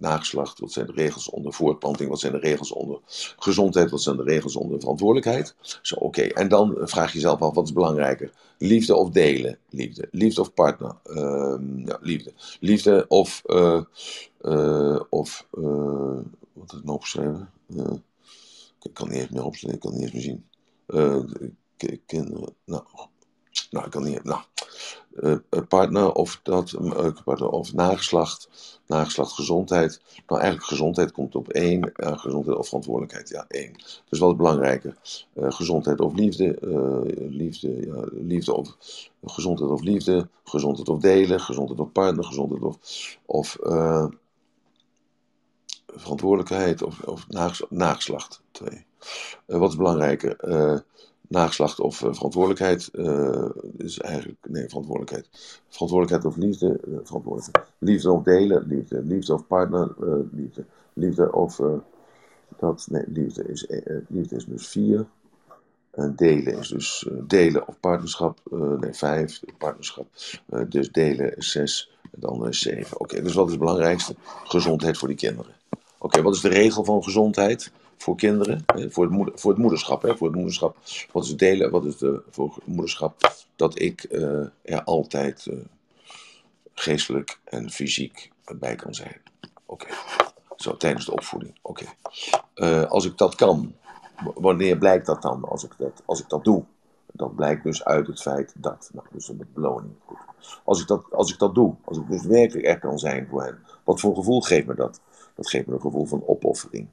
nageslacht? 0.00 0.60
Wat 0.60 0.72
zijn 0.72 0.86
de 0.86 0.92
regels 0.92 1.30
onder 1.30 1.52
voortplanting? 1.52 2.08
Wat 2.08 2.20
zijn 2.20 2.32
de 2.32 2.38
regels 2.38 2.72
onder 2.72 2.98
gezondheid? 3.38 3.90
Wat 3.90 4.02
zijn 4.02 4.16
de 4.16 4.22
regels 4.22 4.56
onder 4.56 4.80
verantwoordelijkheid? 4.80 5.54
Zo, 5.82 5.94
oké, 5.94 6.22
en 6.22 6.48
dan 6.48 6.76
vraag 6.80 7.08
je 7.08 7.14
jezelf 7.14 7.40
af, 7.40 7.54
wat 7.54 7.64
is 7.64 7.72
belangrijker? 7.72 8.32
Liefde 8.58 8.94
of 8.94 9.10
delen? 9.10 9.58
Liefde. 9.68 10.08
Liefde 10.10 10.40
of 10.40 10.54
partner? 10.54 10.94
Ja, 11.84 11.98
liefde. 12.00 12.32
Liefde 12.60 13.04
of 13.08 13.42
uh, 14.40 15.00
of, 15.08 15.46
uh, 15.52 16.20
wat 16.52 16.70
heb 16.70 16.78
ik 16.78 16.84
nou 16.84 16.96
opgeschreven? 16.96 17.50
Uh, 17.66 17.92
ik 18.82 18.94
kan 18.94 19.08
niet 19.08 19.18
eens 19.18 19.30
meer 19.30 19.44
opschrijven, 19.44 19.78
ik 19.78 19.90
kan 19.90 19.92
niet 19.92 20.02
eens 20.02 20.12
meer 20.12 20.22
zien. 20.22 20.44
kinderen, 22.06 22.54
nou, 22.64 22.82
nou, 23.70 23.84
ik 23.84 23.90
kan 23.90 24.02
niet, 24.02 24.24
nou, 24.24 24.40
partner 25.68 26.12
of 26.12 26.40
dat, 26.42 26.74
partner 27.24 27.48
of 27.48 27.72
nageslacht, 27.72 28.48
nageslacht 28.86 29.32
gezondheid. 29.32 30.00
Nou, 30.26 30.40
eigenlijk 30.40 30.70
gezondheid 30.70 31.12
komt 31.12 31.34
op 31.34 31.48
één, 31.48 31.92
gezondheid 31.94 32.56
of 32.56 32.66
verantwoordelijkheid, 32.66 33.28
ja, 33.28 33.44
één. 33.48 33.72
Dus 34.08 34.18
wat 34.18 34.36
belangrijker? 34.36 34.96
gezondheid 35.34 36.00
of 36.00 36.14
liefde, 36.14 36.58
liefde, 37.30 37.86
ja, 37.86 38.04
liefde 38.10 38.54
of, 38.54 38.76
gezondheid 39.24 39.70
of 39.70 39.82
liefde, 39.82 40.28
gezondheid 40.44 40.88
of 40.88 41.00
delen, 41.00 41.40
gezondheid 41.40 41.80
of 41.80 41.92
partner, 41.92 42.24
gezondheid 42.24 42.62
of, 42.62 42.78
of 43.26 43.58
verantwoordelijkheid 45.96 46.82
of, 46.82 47.00
of 47.00 47.26
nageslacht. 47.68 48.42
Twee. 48.50 48.84
Uh, 49.46 49.58
wat 49.58 49.70
is 49.70 49.76
belangrijker? 49.76 50.36
Uh, 51.30 51.40
nageslacht 51.40 51.80
of 51.80 52.02
uh, 52.02 52.12
verantwoordelijkheid? 52.12 52.90
is 53.76 53.98
eigenlijk, 53.98 54.38
nee, 54.48 54.68
verantwoordelijkheid. 54.68 55.28
Verantwoordelijkheid 55.68 56.34
of 56.34 56.36
liefde? 56.36 56.80
verantwoordelijkheid. 57.04 57.66
Liefde 57.78 58.12
of 58.12 58.22
delen? 58.22 58.66
Liefde. 58.66 59.02
Liefde 59.02 59.34
of 59.34 59.46
partner? 59.46 59.94
liefde. 60.32 60.64
Liefde 60.92 61.32
of, 61.32 61.60
dat, 62.58 62.86
nee, 62.90 63.04
liefde 63.06 63.44
is, 63.44 63.66
liefde 64.08 64.36
is 64.36 64.44
dus 64.44 64.68
vier. 64.68 65.06
En 65.90 66.16
delen 66.16 66.58
is 66.58 66.68
dus 66.68 67.08
delen 67.26 67.68
of 67.68 67.80
partnerschap, 67.80 68.40
nee, 68.80 68.92
vijf, 68.92 69.40
partnerschap. 69.58 70.06
dus 70.68 70.90
delen 70.90 71.36
is 71.36 71.50
zes, 71.50 71.90
en 72.02 72.20
dan 72.20 72.48
is 72.48 72.60
zeven. 72.60 73.00
Oké, 73.00 73.22
dus 73.22 73.34
wat 73.34 73.44
is 73.44 73.50
het 73.50 73.60
belangrijkste? 73.60 74.14
Gezondheid 74.44 74.98
voor 74.98 75.08
die 75.08 75.16
kinderen. 75.16 75.52
Oké, 75.98 76.22
wat 76.22 76.34
is 76.34 76.40
de 76.40 76.48
regel 76.48 76.84
van 76.84 77.02
gezondheid 77.02 77.72
voor 78.02 78.16
kinderen? 78.16 78.64
Voor 78.88 79.04
het, 79.04 79.40
voor 79.40 79.50
het 79.50 79.60
moederschap, 79.60 80.02
hè? 80.02 80.16
Voor 80.16 80.26
het 80.26 80.36
moederschap. 80.36 80.76
Wat 81.12 81.26
het 81.26 81.38
delen? 81.38 81.70
Wat 81.70 81.84
is 81.84 81.96
de 81.96 82.22
voor 82.30 82.54
het 82.54 82.66
moederschap? 82.66 83.34
Dat 83.56 83.80
ik 83.80 84.06
uh, 84.10 84.46
er 84.62 84.82
altijd 84.84 85.46
uh, 85.46 85.58
geestelijk 86.74 87.38
en 87.44 87.70
fysiek 87.70 88.30
bij 88.58 88.74
kan 88.74 88.94
zijn. 88.94 89.20
Oké. 89.66 89.86
Zo, 90.56 90.76
tijdens 90.76 91.04
de 91.04 91.12
opvoeding. 91.12 91.54
Oké. 91.62 91.84
Uh, 92.54 92.84
als 92.84 93.04
ik 93.04 93.18
dat 93.18 93.34
kan, 93.34 93.74
wanneer 94.34 94.78
blijkt 94.78 95.06
dat 95.06 95.22
dan? 95.22 95.44
Als 95.44 95.64
ik 95.64 95.72
dat, 95.78 96.02
als 96.04 96.20
ik 96.20 96.28
dat 96.28 96.44
doe. 96.44 96.64
Dat 97.12 97.34
blijkt 97.36 97.64
dus 97.64 97.84
uit 97.84 98.06
het 98.06 98.20
feit 98.20 98.52
dat. 98.56 98.90
Nou, 98.92 99.06
dus 99.12 99.28
een 99.28 99.48
beloning. 99.54 99.92
Goed. 100.04 100.18
Als 100.64 100.80
ik, 100.80 100.86
dat, 100.86 101.04
als 101.12 101.32
ik 101.32 101.38
dat 101.38 101.54
doe, 101.54 101.74
als 101.84 101.98
ik 101.98 102.08
dus 102.08 102.22
werkelijk 102.22 102.66
echt 102.66 102.80
kan 102.80 102.98
zijn 102.98 103.26
voor 103.30 103.42
hen, 103.42 103.58
wat 103.84 104.00
voor 104.00 104.14
gevoel 104.14 104.40
geeft 104.40 104.66
me 104.66 104.74
dat? 104.74 105.00
Dat 105.34 105.48
geeft 105.48 105.66
me 105.66 105.74
een 105.74 105.80
gevoel 105.80 106.06
van 106.06 106.22
opoffering. 106.26 106.88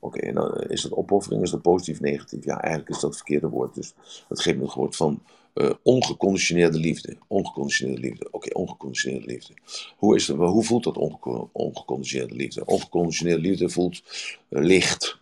Oké, 0.00 0.18
en 0.18 0.34
dan 0.34 0.60
is 0.60 0.82
dat 0.82 0.92
opoffering, 0.92 1.42
is 1.42 1.50
dat 1.50 1.62
positief, 1.62 2.00
negatief? 2.00 2.44
Ja, 2.44 2.60
eigenlijk 2.60 2.94
is 2.94 3.00
dat 3.00 3.10
het 3.10 3.16
verkeerde 3.16 3.48
woord. 3.48 3.74
Dus 3.74 3.94
dat 4.28 4.40
geeft 4.40 4.56
me 4.56 4.62
een 4.62 4.70
gevoel 4.70 4.92
van 4.92 5.22
Uh, 5.56 5.70
ongeconditioneerde 5.82 6.78
liefde. 6.78 7.16
Ongeconditioneerde 7.26 8.00
liefde. 8.00 8.28
Oké, 8.30 8.54
ongeconditioneerde 8.54 9.26
liefde. 9.26 9.54
Hoe, 9.96 10.14
is 10.16 10.26
het, 10.26 10.36
hoe 10.36 10.64
voelt 10.64 10.84
dat 10.84 10.96
onge 10.96 11.48
ongeconditioneerde 11.52 12.34
liefde? 12.34 12.64
Ongeconditioneerde 12.64 13.40
liefde 13.42 13.68
voelt 13.68 14.02
uh, 14.48 14.62
licht. 14.62 15.18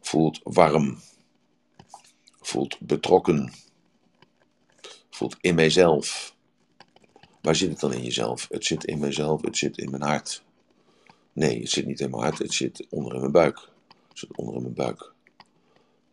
Voelt 0.00 0.40
warm. 0.42 0.98
Voelt 2.40 2.80
betrokken. 2.80 3.52
Voelt 5.10 5.36
in 5.40 5.54
mijzelf. 5.54 6.34
Waar 7.40 7.56
zit 7.56 7.70
het 7.70 7.80
dan 7.80 7.92
in 7.92 8.02
jezelf? 8.02 8.46
Het 8.50 8.64
zit 8.64 8.84
in 8.84 8.98
mijzelf, 8.98 9.42
het 9.42 9.56
zit 9.56 9.78
in 9.78 9.90
mijn 9.90 10.02
hart. 10.02 10.42
Nee, 11.32 11.60
het 11.60 11.70
zit 11.70 11.86
niet 11.86 11.98
mijn 11.98 12.12
hart, 12.12 12.38
het 12.38 12.54
zit 12.54 12.86
onder 12.90 13.14
in 13.14 13.20
mijn 13.20 13.32
buik. 13.32 13.68
Het 14.08 14.18
zit 14.18 14.36
onder 14.36 14.54
in 14.54 14.62
mijn 14.62 14.74
buik. 14.74 15.12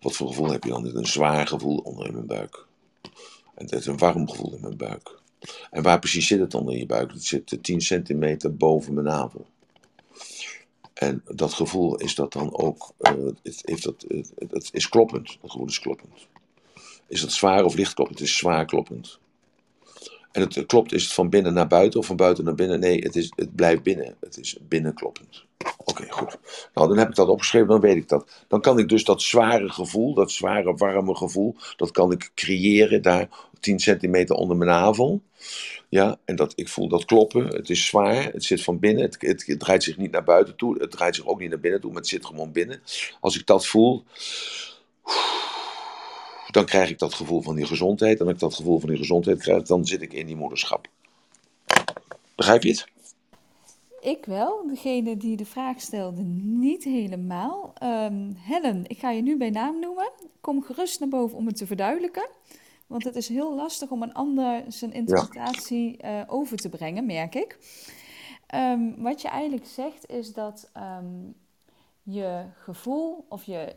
Wat 0.02 0.16
voor 0.16 0.28
gevoel 0.28 0.52
heb 0.52 0.64
je 0.64 0.70
dan? 0.70 0.96
Een 0.96 1.06
zwaar 1.06 1.48
gevoel 1.48 1.78
onder 1.78 2.08
in 2.08 2.14
mijn 2.14 2.28
buik. 2.28 2.66
En 3.56 3.66
het 3.66 3.72
is 3.72 3.86
een 3.86 3.98
warm 3.98 4.30
gevoel 4.30 4.54
in 4.54 4.62
mijn 4.62 4.78
buik. 4.78 5.20
En 5.72 5.84
waar 5.84 6.00
precies 6.00 6.28
zit 6.28 6.40
het 6.40 6.54
onder 6.54 6.74
in 6.74 6.80
je 6.80 6.86
buik? 6.86 7.12
Het 7.12 7.24
zit 7.24 7.58
10 7.62 7.82
centimeter 7.82 8.56
boven 8.56 8.94
mijn 8.94 9.06
navel. 9.06 9.46
En 10.94 11.24
dat 11.26 11.54
gevoel 11.54 11.96
is 11.96 12.16
dat 12.16 12.34
dan 12.34 12.58
ook, 12.58 12.94
uh, 13.00 13.12
het, 13.44 13.62
heeft 13.66 13.84
dat, 13.84 14.06
het, 14.50 14.70
is 14.72 14.90
kloppend. 14.90 15.38
Dat 15.42 15.52
gevoel 15.52 15.68
is 15.68 15.80
kloppend. 15.80 16.28
Is 17.08 17.22
het 17.22 17.32
zwaar 17.32 17.64
of 17.64 17.76
licht 17.76 17.94
kloppend? 17.94 18.20
Het 18.20 18.28
is 18.28 18.38
zwaar 18.38 18.66
kloppend. 18.66 19.20
En 20.38 20.44
het 20.44 20.66
klopt, 20.66 20.94
is 20.94 21.04
het 21.04 21.14
van 21.14 21.30
binnen 21.30 21.54
naar 21.54 21.68
buiten 21.68 22.00
of 22.00 22.06
van 22.06 22.16
buiten 22.16 22.44
naar 22.44 22.56
binnen? 22.56 22.80
Nee, 22.80 23.00
het, 23.00 23.16
is, 23.16 23.32
het 23.36 23.56
blijft 23.56 23.84
binnen. 23.84 24.16
Het 24.20 24.38
is 24.38 24.58
binnenkloppend. 24.62 25.46
Oké, 25.86 26.06
goed. 26.10 26.38
Nou, 26.74 26.88
dan 26.88 26.98
heb 26.98 27.10
ik 27.10 27.16
dat 27.16 27.28
opgeschreven, 27.28 27.68
dan 27.68 27.80
weet 27.80 27.96
ik 27.96 28.10
dat. 28.10 28.46
Dan 28.48 28.62
kan 28.62 28.80
ik 28.80 28.90
dus 28.90 29.04
dat 29.04 29.22
zware 29.22 29.70
gevoel, 29.70 30.14
dat 30.14 30.32
zware 30.32 30.74
warme 30.74 31.16
gevoel, 31.16 31.56
dat 31.76 31.92
kan 31.92 32.12
ik 32.12 32.32
creëren 32.36 33.02
daar 33.02 33.30
10 33.60 33.80
centimeter 33.80 34.36
onder 34.36 34.58
mijn 34.58 34.70
navel. 34.70 35.22
Ja, 35.90 36.20
en 36.26 36.36
dat, 36.36 36.54
ik 36.56 36.70
voel 36.70 36.88
dat 36.88 37.06
kloppen. 37.06 37.48
Het 37.48 37.70
is 37.70 37.86
zwaar, 37.86 38.24
het 38.34 38.44
zit 38.44 38.64
van 38.64 38.80
binnen. 38.80 39.04
Het, 39.04 39.18
het, 39.20 39.46
het 39.46 39.60
draait 39.60 39.84
zich 39.84 39.98
niet 39.98 40.12
naar 40.12 40.24
buiten 40.24 40.56
toe. 40.56 40.78
Het 40.80 40.92
draait 40.92 41.16
zich 41.16 41.26
ook 41.26 41.40
niet 41.40 41.50
naar 41.50 41.60
binnen 41.60 41.82
toe, 41.82 41.92
maar 41.92 42.02
het 42.02 42.10
zit 42.10 42.26
gewoon 42.26 42.52
binnen. 42.52 42.82
Als 43.20 43.40
ik 43.40 43.46
dat 43.46 43.68
voel 43.68 44.04
dan 46.58 46.66
krijg 46.66 46.90
ik 46.90 47.00
dat 47.00 47.14
gevoel 47.14 47.42
van 47.42 47.56
die 47.56 47.66
gezondheid. 47.66 48.20
En 48.20 48.26
als 48.26 48.34
ik 48.34 48.40
dat 48.40 48.56
gevoel 48.56 48.80
van 48.80 48.90
die 48.90 48.98
gezondheid 48.98 49.40
krijg, 49.40 49.64
dan 49.64 49.86
zit 49.86 50.02
ik 50.02 50.14
in 50.14 50.26
die 50.26 50.36
moederschap. 50.36 50.88
Begrijp 52.36 52.64
je 52.64 52.70
het? 52.70 52.88
Ik 54.02 54.26
wel. 54.26 54.68
Degene 54.68 55.18
die 55.18 55.38
de 55.38 55.46
vraag 55.46 55.82
stelde, 55.82 56.22
niet 56.22 56.84
helemaal. 56.84 57.74
Um, 57.84 58.36
Helen, 58.38 58.84
ik 58.88 59.00
ga 59.00 59.12
je 59.12 59.22
nu 59.22 59.38
bij 59.38 59.50
naam 59.50 59.80
noemen. 59.80 60.12
Kom 60.42 60.64
gerust 60.64 61.00
naar 61.00 61.10
boven 61.10 61.38
om 61.38 61.46
het 61.48 61.56
te 61.56 61.68
verduidelijken. 61.68 62.28
Want 62.88 63.04
het 63.04 63.16
is 63.16 63.28
heel 63.28 63.56
lastig 63.56 63.90
om 63.90 64.02
een 64.02 64.14
ander 64.14 64.64
zijn 64.68 64.94
interpretatie 64.94 65.96
ja. 65.98 66.22
uh, 66.22 66.34
over 66.34 66.58
te 66.58 66.70
brengen, 66.70 67.06
merk 67.06 67.36
ik. 67.36 67.58
Um, 68.56 69.02
wat 69.02 69.22
je 69.22 69.28
eigenlijk 69.28 69.66
zegt 69.66 70.10
is 70.10 70.34
dat 70.34 70.70
um, 70.78 71.36
je 72.04 72.46
gevoel 72.64 73.26
of 73.30 73.44
je 73.44 73.76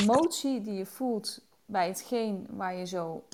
emotie 0.00 0.60
die 0.60 0.74
je 0.74 0.86
voelt 0.86 1.40
bij 1.72 1.86
hetgeen 1.86 2.46
waar 2.50 2.76
je 2.76 2.86
zo, 2.86 3.24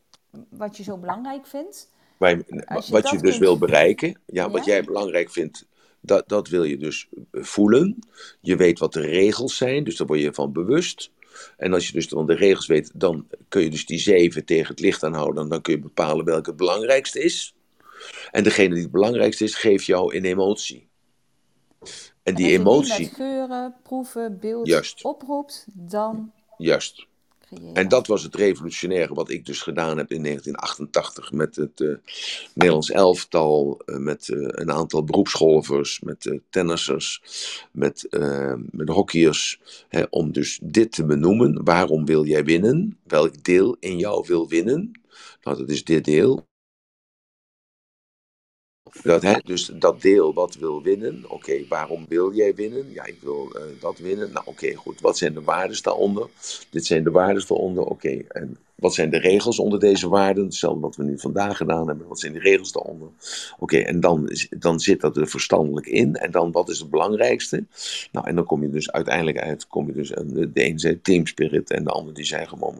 wat 0.48 0.77
je 0.77 0.82
zo 0.82 0.97
belangrijk 0.97 1.47
vindt. 1.47 1.90
Wat 2.19 3.09
je 3.10 3.19
dus 3.19 3.20
kunt... 3.20 3.36
wil 3.36 3.59
bereiken, 3.59 4.09
ja, 4.09 4.15
ja, 4.27 4.51
wat 4.51 4.65
jij 4.65 4.85
belangrijk 4.85 5.31
vindt, 5.31 5.66
dat, 6.01 6.28
dat 6.28 6.48
wil 6.48 6.65
je 6.65 6.77
dus 6.77 7.09
voelen. 7.32 7.98
Je 8.40 8.56
weet 8.56 8.78
wat 8.78 8.93
de 8.93 9.01
regels 9.01 9.56
zijn, 9.56 9.85
dus 9.85 9.97
daar 9.97 10.06
word 10.06 10.20
je 10.20 10.35
van 10.35 10.52
bewust. 10.52 11.10
En 11.56 11.73
als 11.73 11.86
je 11.86 11.93
dus 11.93 12.09
dan 12.09 12.27
de 12.27 12.35
regels 12.35 12.66
weet, 12.66 12.90
dan 12.94 13.27
kun 13.48 13.62
je 13.62 13.70
dus 13.70 13.86
die 13.86 13.98
zeven 13.98 14.44
tegen 14.44 14.69
het 14.69 14.81
licht 14.81 15.05
aanhouden. 15.05 15.43
En 15.43 15.48
dan 15.48 15.60
kun 15.60 15.74
je 15.74 15.81
bepalen 15.81 16.24
welke 16.24 16.48
het 16.48 16.59
belangrijkste 16.59 17.20
is. 17.20 17.55
En 18.31 18.44
degene 18.44 18.74
die 18.74 18.82
het 18.82 18.93
belangrijkste 18.93 19.44
is, 19.44 19.55
geeft 19.55 19.85
jou 19.85 20.16
een 20.16 20.24
emotie. 20.24 20.89
En 22.23 22.35
die 22.35 22.47
en 22.47 22.60
emotie. 22.60 22.97
Die 22.97 23.06
met 23.06 23.15
geuren, 23.15 23.74
proeven, 23.82 24.39
beeld 24.39 24.66
Juist. 24.66 25.05
oproept, 25.05 25.66
dan. 25.73 26.32
Juist. 26.56 27.06
En 27.73 27.89
dat 27.89 28.07
was 28.07 28.23
het 28.23 28.35
revolutionaire 28.35 29.15
wat 29.15 29.31
ik 29.31 29.47
dus 29.47 29.62
gedaan 29.62 29.99
heb 29.99 30.11
in 30.11 30.23
1988 30.23 31.33
met 31.33 31.57
het 31.57 31.81
uh, 31.81 31.97
Nederlands 32.55 32.91
elftal, 32.91 33.81
uh, 33.87 33.97
met 33.97 34.29
uh, 34.29 34.49
een 34.51 34.73
aantal 34.73 35.05
beroepsgolvers, 35.05 36.01
met 36.01 36.39
tennissers, 36.51 37.23
met, 37.70 38.07
met 38.70 38.89
hockeyers. 38.89 39.61
Hè, 39.89 40.03
om 40.11 40.33
dus 40.33 40.59
dit 40.62 40.93
te 40.93 41.05
benoemen. 41.05 41.65
Waarom 41.65 42.05
wil 42.05 42.25
jij 42.25 42.45
winnen? 42.45 42.99
Welk 43.03 43.45
deel 43.45 43.77
in 43.81 43.99
jou 43.99 44.25
wil 44.27 44.49
winnen? 44.49 44.93
Nou, 45.43 45.57
dat 45.57 45.69
is 45.69 45.85
dit 45.85 46.05
deel. 46.05 46.48
Dat, 49.02 49.23
hè, 49.23 49.35
dus 49.44 49.70
dat 49.74 50.02
deel 50.02 50.35
wat 50.35 50.55
wil 50.55 50.82
winnen, 50.82 51.24
oké, 51.28 51.66
waarom 51.69 52.05
wil 52.09 52.32
jij 52.35 52.55
winnen? 52.55 52.93
Ja, 52.93 53.05
ik 53.05 53.19
wil 53.20 53.52
uh, 53.56 53.62
dat 53.81 53.98
winnen. 53.98 54.32
Nou, 54.32 54.47
oké, 54.47 54.74
goed. 54.74 55.01
Wat 55.01 55.19
zijn 55.19 55.35
de 55.35 55.43
waarden 55.43 55.82
daaronder? 55.82 56.28
Dit 56.70 56.86
zijn 56.86 57.05
de 57.05 57.10
waarden 57.10 57.44
daaronder, 57.48 57.85
oké. 57.85 58.23
En 58.28 58.59
wat 58.79 58.95
zijn 58.95 59.11
de 59.11 59.19
regels 59.19 59.59
onder 59.59 59.81
deze 59.81 60.09
waarden? 60.09 60.45
Hetzelfde 60.45 60.81
wat 60.81 60.97
we 60.97 61.05
nu 61.05 61.19
vandaag 61.19 61.57
gedaan 61.57 61.89
hebben. 61.89 62.09
Wat 62.09 62.21
zijn 62.21 62.33
de 62.33 62.39
regels 62.39 62.73
daaronder? 62.73 63.09
Oké, 63.59 63.79
en 63.79 64.01
dan, 64.01 64.31
dan 64.59 64.81
zit 64.81 65.01
dat 65.01 65.17
er 65.17 65.29
verstandelijk 65.29 65.87
in. 65.87 66.15
En 66.15 66.31
dan, 66.31 66.53
wat 66.53 66.69
is 66.69 66.79
het 66.79 66.91
belangrijkste? 66.91 67.65
Nou, 68.13 68.27
en 68.27 68.35
dan 68.35 68.45
kom 68.45 68.63
je 68.63 68.71
dus 68.71 68.91
uiteindelijk 68.91 69.39
uit, 69.39 69.67
kom 69.67 69.87
je 69.87 69.93
dus, 69.93 70.09
de 70.09 70.51
een 70.53 70.79
zei 70.79 71.01
team 71.01 71.27
spirit 71.27 71.71
en 71.71 71.85
de 71.85 71.91
ander 71.91 72.15
die 72.15 72.25
zei 72.25 72.47
gewoon, 72.47 72.77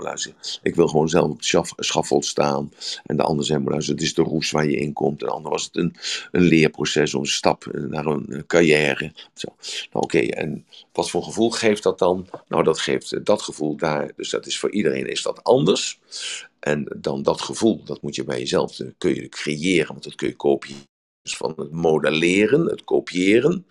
ik 0.63 0.75
wil 0.75 0.89
gewoon 0.89 1.09
zelf 1.09 1.71
op 1.71 1.77
het 1.77 1.87
schafold 1.87 2.25
staan. 2.25 2.73
En 3.07 3.17
de 3.17 3.23
ander 3.23 3.45
zei, 3.45 3.59
maar 3.59 3.77
het 3.77 4.03
is 4.03 4.15
de 4.15 4.23
roes 4.23 4.51
waar 4.51 4.67
je 4.67 4.77
in 4.77 4.93
komt. 4.93 5.21
En 5.21 5.27
de 5.27 5.33
ander 5.33 5.51
was 5.51 5.65
het 5.65 5.77
een, 5.77 5.95
een 6.33 6.43
leerproces, 6.43 7.15
of 7.15 7.21
een 7.21 7.27
stap 7.27 7.67
naar 7.73 8.07
een 8.07 8.45
carrière. 8.47 9.13
Zo. 9.35 9.49
Nou, 9.93 10.05
oké, 10.05 10.19
en 10.19 10.65
wat 10.93 11.11
voor 11.11 11.23
gevoel 11.23 11.51
geeft 11.51 11.83
dat 11.83 11.99
dan? 11.99 12.27
Nou, 12.49 12.63
dat 12.63 12.79
geeft 12.79 13.25
dat 13.25 13.43
gevoel 13.43 13.77
daar, 13.77 14.11
dus 14.17 14.31
dat 14.31 14.47
is 14.47 14.59
voor 14.59 14.71
iedereen 14.71 15.11
is 15.11 15.23
dat 15.23 15.45
anders. 15.45 15.88
En 16.61 16.97
dan 16.97 17.23
dat 17.23 17.41
gevoel, 17.41 17.85
dat 17.85 18.03
moet 18.03 18.15
je 18.15 18.25
bij 18.25 18.39
jezelf, 18.39 18.77
dat 18.77 18.95
kun 18.99 19.15
je 19.15 19.29
creëren, 19.29 19.89
want 19.89 20.05
dat 20.05 20.15
kun 20.15 20.29
je 20.29 20.37
kopiëren. 20.37 20.87
Dus 21.23 21.37
van 21.37 21.55
het 21.57 21.71
modelleren, 21.71 22.67
het 22.67 22.85
kopiëren. 22.85 23.67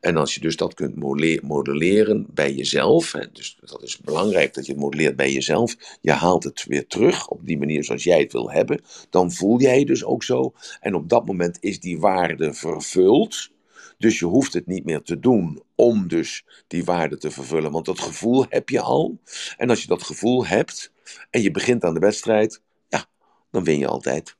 En 0.00 0.16
als 0.16 0.34
je 0.34 0.40
dus 0.40 0.56
dat 0.56 0.74
kunt 0.74 0.96
modelleren 1.42 2.26
bij 2.30 2.54
jezelf, 2.54 3.12
hè, 3.12 3.32
dus 3.32 3.56
dat 3.60 3.82
is 3.82 3.98
belangrijk 3.98 4.54
dat 4.54 4.66
je 4.66 4.72
het 4.72 4.80
modelleert 4.80 5.16
bij 5.16 5.32
jezelf, 5.32 5.76
je 6.00 6.12
haalt 6.12 6.44
het 6.44 6.64
weer 6.68 6.86
terug 6.86 7.28
op 7.28 7.46
die 7.46 7.58
manier 7.58 7.84
zoals 7.84 8.04
jij 8.04 8.20
het 8.20 8.32
wil 8.32 8.50
hebben, 8.50 8.80
dan 9.10 9.32
voel 9.32 9.60
jij 9.60 9.78
je 9.78 9.86
dus 9.86 10.04
ook 10.04 10.22
zo. 10.22 10.52
En 10.80 10.94
op 10.94 11.08
dat 11.08 11.26
moment 11.26 11.58
is 11.60 11.80
die 11.80 11.98
waarde 11.98 12.54
vervuld. 12.54 13.50
Dus 13.98 14.18
je 14.18 14.24
hoeft 14.24 14.52
het 14.52 14.66
niet 14.66 14.84
meer 14.84 15.02
te 15.02 15.18
doen 15.18 15.62
om 15.74 16.08
dus 16.08 16.44
die 16.66 16.84
waarde 16.84 17.18
te 17.18 17.30
vervullen, 17.30 17.72
want 17.72 17.84
dat 17.84 18.00
gevoel 18.00 18.46
heb 18.48 18.68
je 18.68 18.80
al. 18.80 19.18
En 19.56 19.70
als 19.70 19.82
je 19.82 19.88
dat 19.88 20.02
gevoel 20.02 20.46
hebt 20.46 20.92
en 21.30 21.42
je 21.42 21.50
begint 21.50 21.84
aan 21.84 21.94
de 21.94 22.00
wedstrijd, 22.00 22.62
ja, 22.88 23.04
dan 23.50 23.64
win 23.64 23.78
je 23.78 23.86
altijd. 23.86 24.36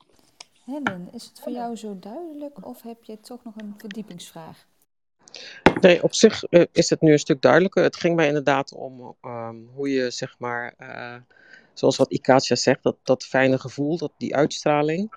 Helen, 0.65 1.09
is 1.13 1.25
het 1.25 1.41
voor 1.41 1.53
jou 1.53 1.77
zo 1.77 1.99
duidelijk 1.99 2.67
of 2.67 2.83
heb 2.83 3.05
je 3.05 3.21
toch 3.21 3.45
nog 3.45 3.55
een 3.57 3.75
verdiepingsvraag? 3.79 4.67
Nee, 5.81 6.03
op 6.03 6.15
zich 6.15 6.45
uh, 6.51 6.65
is 6.73 6.91
het 6.91 7.01
nu 7.01 7.13
een 7.13 7.19
stuk 7.19 7.41
duidelijker. 7.43 7.83
Het 7.83 7.97
ging 7.97 8.17
mij 8.17 8.27
inderdaad 8.27 8.73
om 8.73 9.17
um, 9.23 9.69
hoe 9.75 9.89
je, 9.89 10.11
zeg 10.11 10.39
maar, 10.39 10.75
uh, 10.79 11.17
zoals 11.73 11.97
wat 11.97 12.13
Ikacia 12.13 12.57
zegt, 12.57 12.83
dat, 12.83 12.97
dat 13.03 13.25
fijne 13.25 13.59
gevoel, 13.59 13.99
dat, 13.99 14.13
die 14.17 14.35
uitstraling. 14.35 15.15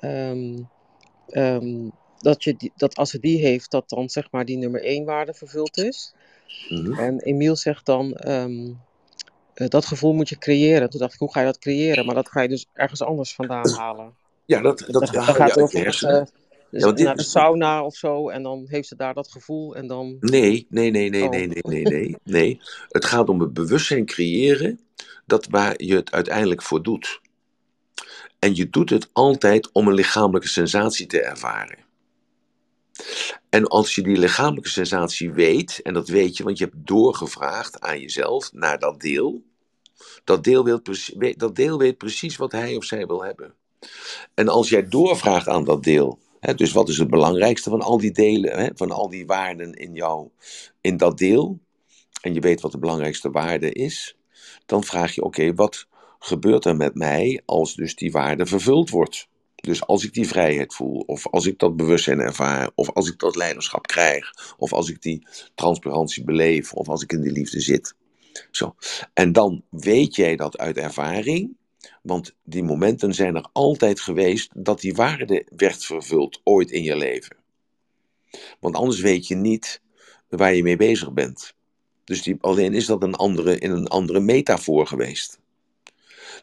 Um, 0.00 0.68
um, 1.28 1.92
dat, 2.22 2.44
je 2.44 2.54
die, 2.56 2.72
dat 2.76 2.96
als 2.96 3.10
ze 3.10 3.18
die 3.18 3.38
heeft, 3.38 3.70
dat 3.70 3.88
dan 3.88 4.08
zeg 4.10 4.30
maar 4.30 4.44
die 4.44 4.56
nummer 4.56 4.82
één 4.82 5.04
waarde 5.04 5.34
vervuld 5.34 5.76
is. 5.76 6.14
Mm 6.68 6.84
-hmm. 6.84 6.98
En 6.98 7.20
Emiel 7.20 7.56
zegt 7.56 7.86
dan, 7.86 8.20
um, 8.26 8.80
uh, 9.54 9.68
dat 9.68 9.84
gevoel 9.84 10.12
moet 10.12 10.28
je 10.28 10.38
creëren. 10.38 10.90
Toen 10.90 11.00
dacht 11.00 11.12
ik, 11.12 11.18
hoe 11.18 11.32
ga 11.32 11.40
je 11.40 11.46
dat 11.46 11.58
creëren? 11.58 12.06
Maar 12.06 12.14
dat 12.14 12.28
ga 12.28 12.40
je 12.40 12.48
dus 12.48 12.66
ergens 12.72 13.02
anders 13.02 13.34
vandaan 13.34 13.70
halen. 13.70 14.14
Ja, 14.44 14.60
dat, 14.60 14.78
dat, 14.78 14.92
dat, 14.92 15.12
dat 15.12 15.24
gaat 15.24 15.60
over 15.60 15.86
uh, 15.86 16.22
dus 16.70 17.00
ja, 17.00 17.04
naar 17.04 17.16
de 17.16 17.22
sauna 17.22 17.84
of 17.84 17.94
zo 17.94 18.28
en 18.28 18.42
dan 18.42 18.64
heeft 18.68 18.88
ze 18.88 18.96
daar 18.96 19.14
dat 19.14 19.30
gevoel 19.30 19.74
en 19.76 19.86
dan... 19.86 20.16
Nee, 20.20 20.66
nee, 20.68 20.90
nee, 20.90 21.10
nee, 21.10 21.24
oh. 21.24 21.30
nee, 21.30 21.46
nee, 21.46 21.62
nee, 21.62 21.82
nee, 21.82 22.16
nee. 22.24 22.60
Het 22.88 23.04
gaat 23.04 23.28
om 23.28 23.40
het 23.40 23.52
bewustzijn 23.52 24.06
creëren 24.06 24.80
dat 25.26 25.46
waar 25.46 25.74
je 25.76 25.94
het 25.94 26.12
uiteindelijk 26.12 26.62
voor 26.62 26.82
doet. 26.82 27.20
En 28.38 28.54
je 28.54 28.70
doet 28.70 28.90
het 28.90 29.08
altijd 29.12 29.72
om 29.72 29.88
een 29.88 29.94
lichamelijke 29.94 30.48
sensatie 30.48 31.06
te 31.06 31.20
ervaren. 31.20 31.78
En 33.48 33.66
als 33.66 33.94
je 33.94 34.02
die 34.02 34.16
lichamelijke 34.16 34.68
sensatie 34.68 35.32
weet, 35.32 35.80
en 35.82 35.94
dat 35.94 36.08
weet 36.08 36.36
je, 36.36 36.44
want 36.44 36.58
je 36.58 36.64
hebt 36.64 36.86
doorgevraagd 36.86 37.80
aan 37.80 38.00
jezelf 38.00 38.52
naar 38.52 38.78
dat 38.78 39.00
deel, 39.00 39.42
dat 40.24 40.44
deel, 40.44 40.80
weet, 41.16 41.38
dat 41.38 41.56
deel 41.56 41.78
weet 41.78 41.98
precies 41.98 42.36
wat 42.36 42.52
hij 42.52 42.76
of 42.76 42.84
zij 42.84 43.06
wil 43.06 43.24
hebben. 43.24 43.54
En 44.34 44.48
als 44.48 44.68
jij 44.68 44.88
doorvraagt 44.88 45.48
aan 45.48 45.64
dat 45.64 45.82
deel, 45.82 46.18
hè, 46.40 46.54
dus 46.54 46.72
wat 46.72 46.88
is 46.88 46.98
het 46.98 47.10
belangrijkste 47.10 47.70
van 47.70 47.80
al 47.80 47.98
die 47.98 48.12
delen, 48.12 48.58
hè, 48.58 48.68
van 48.74 48.90
al 48.90 49.08
die 49.08 49.26
waarden 49.26 49.72
in 49.72 49.94
jou, 49.94 50.28
in 50.80 50.96
dat 50.96 51.18
deel, 51.18 51.58
en 52.20 52.34
je 52.34 52.40
weet 52.40 52.60
wat 52.60 52.72
de 52.72 52.78
belangrijkste 52.78 53.30
waarde 53.30 53.72
is, 53.72 54.16
dan 54.66 54.84
vraag 54.84 55.14
je, 55.14 55.24
oké, 55.24 55.54
wat 55.54 55.86
gebeurt 56.18 56.64
er 56.64 56.76
met 56.76 56.94
mij 56.94 57.42
als 57.44 57.74
dus 57.74 57.94
die 57.94 58.12
waarde 58.12 58.46
vervuld 58.46 58.90
wordt? 58.90 59.28
Dus 59.62 59.86
als 59.86 60.04
ik 60.04 60.12
die 60.12 60.26
vrijheid 60.26 60.74
voel, 60.74 61.00
of 61.06 61.26
als 61.26 61.46
ik 61.46 61.58
dat 61.58 61.76
bewustzijn 61.76 62.18
ervaar, 62.18 62.70
of 62.74 62.90
als 62.90 63.08
ik 63.08 63.18
dat 63.18 63.36
leiderschap 63.36 63.86
krijg, 63.86 64.54
of 64.56 64.72
als 64.72 64.88
ik 64.90 65.02
die 65.02 65.26
transparantie 65.54 66.24
beleef, 66.24 66.72
of 66.72 66.88
als 66.88 67.02
ik 67.02 67.12
in 67.12 67.20
die 67.20 67.32
liefde 67.32 67.60
zit. 67.60 67.94
Zo. 68.50 68.74
En 69.14 69.32
dan 69.32 69.62
weet 69.70 70.16
jij 70.16 70.36
dat 70.36 70.58
uit 70.58 70.76
ervaring, 70.76 71.56
want 72.02 72.34
die 72.44 72.62
momenten 72.62 73.14
zijn 73.14 73.36
er 73.36 73.48
altijd 73.52 74.00
geweest 74.00 74.50
dat 74.54 74.80
die 74.80 74.94
waarde 74.94 75.46
werd 75.56 75.84
vervuld 75.84 76.40
ooit 76.44 76.70
in 76.70 76.82
je 76.82 76.96
leven. 76.96 77.36
Want 78.60 78.76
anders 78.76 79.00
weet 79.00 79.26
je 79.26 79.34
niet 79.34 79.80
waar 80.28 80.54
je 80.54 80.62
mee 80.62 80.76
bezig 80.76 81.12
bent. 81.12 81.54
Dus 82.04 82.22
die, 82.22 82.36
alleen 82.40 82.74
is 82.74 82.86
dat 82.86 83.02
een 83.02 83.14
andere, 83.14 83.58
in 83.58 83.70
een 83.70 83.88
andere 83.88 84.20
metafoor 84.20 84.86
geweest. 84.86 85.40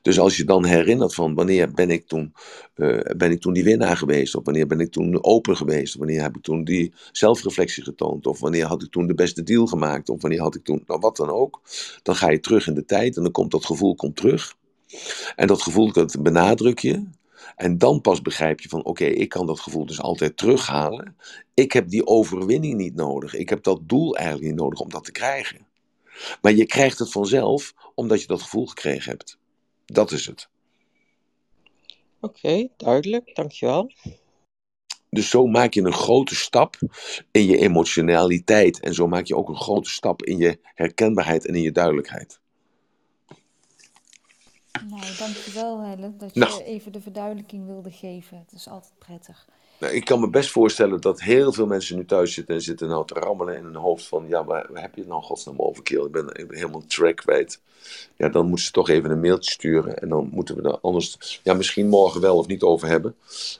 Dus 0.01 0.19
als 0.19 0.37
je 0.37 0.43
dan 0.43 0.65
herinnert 0.65 1.13
van 1.13 1.33
wanneer 1.33 1.71
ben 1.71 1.89
ik 1.89 2.07
toen, 2.07 2.33
uh, 2.75 2.99
ben 3.17 3.31
ik 3.31 3.41
toen 3.41 3.53
die 3.53 3.63
winnaar 3.63 3.97
geweest, 3.97 4.35
of 4.35 4.45
wanneer 4.45 4.67
ben 4.67 4.79
ik 4.79 4.91
toen 4.91 5.23
open 5.23 5.57
geweest, 5.57 5.93
of 5.93 5.99
wanneer 5.99 6.21
heb 6.21 6.35
ik 6.35 6.41
toen 6.41 6.63
die 6.63 6.93
zelfreflectie 7.11 7.83
getoond, 7.83 8.27
of 8.27 8.39
wanneer 8.39 8.65
had 8.65 8.83
ik 8.83 8.91
toen 8.91 9.07
de 9.07 9.15
beste 9.15 9.43
deal 9.43 9.65
gemaakt, 9.65 10.09
of 10.09 10.21
wanneer 10.21 10.41
had 10.41 10.55
ik 10.55 10.63
toen, 10.63 10.83
nou 10.85 10.99
wat 10.99 11.17
dan 11.17 11.29
ook, 11.29 11.61
dan 12.01 12.15
ga 12.15 12.29
je 12.29 12.39
terug 12.39 12.67
in 12.67 12.73
de 12.73 12.85
tijd 12.85 13.17
en 13.17 13.23
dan 13.23 13.31
komt 13.31 13.51
dat 13.51 13.65
gevoel 13.65 13.95
komt 13.95 14.15
terug. 14.15 14.57
En 15.35 15.47
dat 15.47 15.61
gevoel 15.61 15.91
dat 15.91 16.21
benadruk 16.21 16.79
je. 16.79 17.07
En 17.55 17.77
dan 17.77 18.01
pas 18.01 18.21
begrijp 18.21 18.59
je 18.59 18.69
van 18.69 18.83
oké, 18.83 19.05
ik 19.05 19.29
kan 19.29 19.45
dat 19.45 19.59
gevoel 19.59 19.85
dus 19.85 20.01
altijd 20.01 20.37
terughalen. 20.37 21.15
Ik 21.53 21.71
heb 21.71 21.89
die 21.89 22.07
overwinning 22.07 22.75
niet 22.75 22.95
nodig. 22.95 23.35
Ik 23.35 23.49
heb 23.49 23.63
dat 23.63 23.79
doel 23.83 24.15
eigenlijk 24.15 24.47
niet 24.47 24.59
nodig 24.59 24.79
om 24.79 24.89
dat 24.89 25.03
te 25.03 25.11
krijgen. 25.11 25.67
Maar 26.41 26.53
je 26.53 26.65
krijgt 26.65 26.99
het 26.99 27.11
vanzelf 27.11 27.73
omdat 27.95 28.21
je 28.21 28.27
dat 28.27 28.41
gevoel 28.41 28.65
gekregen 28.65 29.11
hebt. 29.11 29.38
Dat 29.91 30.11
is 30.11 30.25
het. 30.25 30.49
Oké, 32.19 32.67
duidelijk, 32.77 33.35
dankjewel. 33.35 33.91
Dus 35.09 35.29
zo 35.29 35.45
maak 35.47 35.73
je 35.73 35.81
een 35.81 35.93
grote 35.93 36.35
stap 36.35 36.75
in 37.31 37.45
je 37.45 37.57
emotionaliteit. 37.57 38.79
En 38.79 38.93
zo 38.93 39.07
maak 39.07 39.25
je 39.25 39.35
ook 39.35 39.49
een 39.49 39.55
grote 39.55 39.89
stap 39.89 40.23
in 40.23 40.37
je 40.37 40.59
herkenbaarheid 40.63 41.45
en 41.45 41.55
in 41.55 41.61
je 41.61 41.71
duidelijkheid. 41.71 42.39
Nou, 44.89 45.01
dankjewel 45.17 45.79
Helle, 45.79 46.15
dat 46.15 46.33
je 46.33 46.39
nou. 46.39 46.63
even 46.63 46.91
de 46.91 47.01
verduidelijking 47.01 47.65
wilde 47.65 47.91
geven. 47.91 48.37
Het 48.37 48.51
is 48.51 48.67
altijd 48.67 48.93
prettig. 48.97 49.47
Nou, 49.79 49.93
ik 49.93 50.05
kan 50.05 50.19
me 50.19 50.29
best 50.29 50.51
voorstellen 50.51 51.01
dat 51.01 51.21
heel 51.21 51.53
veel 51.53 51.65
mensen 51.65 51.95
nu 51.95 52.05
thuis 52.05 52.33
zitten 52.33 52.55
en 52.55 52.61
zitten 52.61 52.87
nou 52.87 53.05
te 53.05 53.13
rammelen 53.13 53.57
in 53.57 53.63
hun 53.63 53.75
hoofd 53.75 54.07
van, 54.07 54.25
ja, 54.27 54.45
waar, 54.45 54.67
waar 54.71 54.81
heb 54.81 54.95
je 54.95 55.01
het 55.01 55.09
nou 55.09 55.21
godsnaam 55.21 55.59
over? 55.59 55.83
Ik 55.83 56.11
ben, 56.11 56.47
helemaal 56.49 56.83
track 56.87 57.15
kwijt. 57.15 57.61
Ja, 58.15 58.29
dan 58.29 58.45
moeten 58.45 58.65
ze 58.65 58.71
toch 58.71 58.89
even 58.89 59.11
een 59.11 59.19
mailtje 59.19 59.51
sturen 59.51 59.97
en 59.97 60.09
dan 60.09 60.29
moeten 60.31 60.55
we 60.55 60.61
er 60.61 60.79
anders, 60.79 61.39
ja, 61.43 61.53
misschien 61.53 61.87
morgen 61.87 62.21
wel 62.21 62.37
of 62.37 62.47
niet 62.47 62.61
over 62.61 62.87
hebben. 62.87 63.15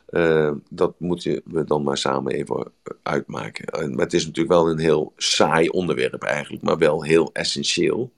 Uh, 0.10 0.52
dat 0.70 0.94
moeten 0.98 1.42
we 1.46 1.64
dan 1.64 1.84
maar 1.84 1.98
samen 1.98 2.34
even 2.34 2.72
uitmaken. 3.04 3.66
En, 3.66 3.96
maar 3.96 4.06
het 4.06 4.14
is 4.14 4.26
natuurlijk 4.26 4.56
wel 4.56 4.70
een 4.70 4.80
heel 4.80 5.14
saai 5.18 5.70
onderwerp 5.70 6.24
eigenlijk, 6.24 6.64
maar 6.64 6.78
wel 6.78 7.04
heel 7.04 7.30
essentieel. 7.34 8.12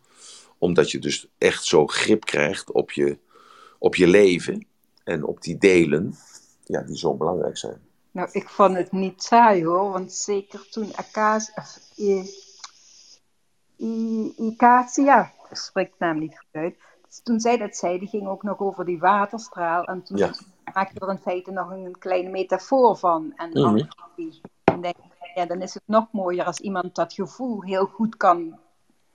Omdat 0.57 0.91
je 0.91 0.99
dus 0.99 1.27
echt 1.37 1.65
zo 1.65 1.87
grip 1.87 2.25
krijgt 2.25 2.71
op 2.71 2.91
je, 2.91 3.17
op 3.79 3.95
je 3.95 4.07
leven 4.07 4.67
en 5.03 5.23
op 5.23 5.41
die 5.41 5.57
delen 5.57 6.15
ja, 6.65 6.81
die 6.81 6.97
zo 6.97 7.13
belangrijk 7.13 7.57
zijn. 7.57 7.89
Nou, 8.11 8.29
ik 8.31 8.49
vond 8.49 8.77
het 8.77 8.91
niet 8.91 9.23
saai 9.23 9.65
hoor, 9.65 9.91
want 9.91 10.13
zeker 10.13 10.69
toen 10.69 10.95
Akaas, 10.95 11.51
Icacia, 14.37 15.33
ik 15.49 15.57
spreek 15.57 15.93
naam 15.97 16.19
niet 16.19 16.37
goed 16.37 16.61
uit, 16.61 16.75
toen 17.23 17.39
zij 17.39 17.57
dat 17.57 17.75
zei, 17.75 17.99
die 17.99 18.07
ging 18.07 18.27
ook 18.27 18.43
nog 18.43 18.59
over 18.59 18.85
die 18.85 18.99
waterstraal. 18.99 19.83
En 19.83 20.03
toen 20.03 20.17
ja. 20.17 20.33
maakte 20.73 20.99
er 20.99 21.09
in 21.09 21.17
feite 21.17 21.51
nog 21.51 21.69
een 21.69 21.97
kleine 21.99 22.29
metafoor 22.29 22.97
van. 22.97 23.33
En 23.35 23.51
dan, 23.51 23.73
mm 23.73 23.87
-hmm. 24.15 24.81
denk 24.81 24.95
ik, 24.97 25.11
ja, 25.35 25.45
dan 25.45 25.61
is 25.61 25.73
het 25.73 25.83
nog 25.85 26.07
mooier 26.11 26.45
als 26.45 26.59
iemand 26.59 26.95
dat 26.95 27.13
gevoel 27.13 27.63
heel 27.63 27.85
goed 27.85 28.17
kan 28.17 28.59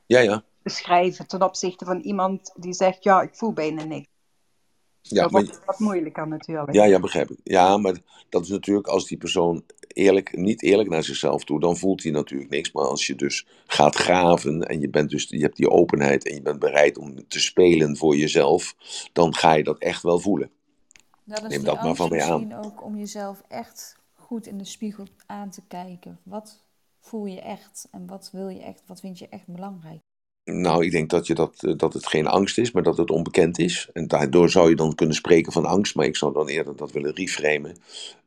ja, 0.07 0.19
ja. 0.21 0.43
beschrijven 0.63 1.27
ten 1.27 1.43
opzichte 1.43 1.85
van 1.85 2.01
iemand 2.01 2.53
die 2.55 2.73
zegt, 2.73 3.05
ja, 3.05 3.23
ik 3.23 3.35
voel 3.35 3.53
bijna 3.53 3.85
niks. 3.85 4.09
Ja, 5.09 5.23
dat 5.23 5.31
wordt 5.31 5.65
wat 5.65 5.79
moeilijker 5.79 6.29
natuurlijk. 6.29 6.73
Ja, 6.73 6.85
ja, 6.85 7.01
begrijp 7.01 7.31
ik. 7.31 7.39
Ja, 7.43 7.77
maar 7.77 7.97
dat 8.29 8.43
is 8.43 8.49
natuurlijk 8.49 8.87
als 8.87 9.07
die 9.07 9.19
persoon 9.19 9.65
eerlijk, 9.89 10.37
niet 10.37 10.63
eerlijk 10.63 10.89
naar 10.89 11.05
zichzelf 11.05 11.45
toe, 11.45 11.61
dan 11.61 11.77
voelt 11.77 12.03
hij 12.03 12.13
natuurlijk 12.13 12.51
niks. 12.51 12.73
Maar 12.73 12.85
als 12.85 13.07
je 13.07 13.15
dus 13.15 13.47
gaat 13.67 13.95
graven 13.95 14.63
en 14.63 14.81
je, 14.81 14.91
bent 14.91 15.11
dus, 15.11 15.27
je 15.29 15.43
hebt 15.43 15.57
die 15.57 15.71
openheid 15.71 16.29
en 16.29 16.35
je 16.35 16.43
bent 16.43 16.59
bereid 16.59 16.99
om 16.99 17.29
te 17.29 17.41
spelen 17.41 17.97
voor 17.97 18.17
jezelf, 18.17 18.77
dan 19.13 19.35
ga 19.35 19.53
je 19.53 19.65
dat 19.65 19.79
echt 19.79 20.03
wel 20.03 20.19
voelen. 20.19 20.51
Dat 21.25 21.43
is 21.43 21.49
Neem 21.49 21.65
dat 21.65 21.83
maar 21.83 21.95
van 21.95 22.09
mij 22.09 22.23
aan. 22.23 22.47
Misschien 22.47 22.65
ook 22.65 22.85
om 22.85 22.97
jezelf 22.97 23.43
echt 23.49 23.97
goed 24.15 24.47
in 24.47 24.59
de 24.59 24.65
spiegel 24.65 25.07
aan 25.27 25.51
te 25.51 25.63
kijken. 25.69 26.21
Wat 26.23 26.65
voel 27.01 27.27
je 27.27 27.41
echt 27.41 27.89
en 27.91 28.07
wat 28.07 28.29
wil 28.33 28.49
je 28.49 28.61
echt, 28.61 28.83
wat 28.87 29.01
vind 29.01 29.19
je 29.19 29.29
echt 29.29 29.47
belangrijk? 29.47 30.01
Nou, 30.53 30.85
ik 30.85 30.91
denk 30.91 31.11
dat, 31.11 31.27
je 31.27 31.35
dat, 31.35 31.53
eh, 31.61 31.73
dat 31.77 31.93
het 31.93 32.07
geen 32.07 32.27
angst 32.27 32.59
is, 32.59 32.71
maar 32.71 32.83
dat 32.83 32.97
het 32.97 33.11
onbekend 33.11 33.59
is. 33.59 33.89
En 33.93 34.07
daardoor 34.07 34.51
zou 34.51 34.69
je 34.69 34.77
dan 34.77 34.95
kunnen 34.95 35.15
spreken 35.15 35.53
van 35.53 35.65
angst, 35.65 35.95
maar 35.95 36.07
ik 36.07 36.17
zou 36.17 36.33
dan 36.33 36.49
eerder 36.49 36.77
dat 36.77 36.93
willen 36.93 37.15
reframen 37.15 37.77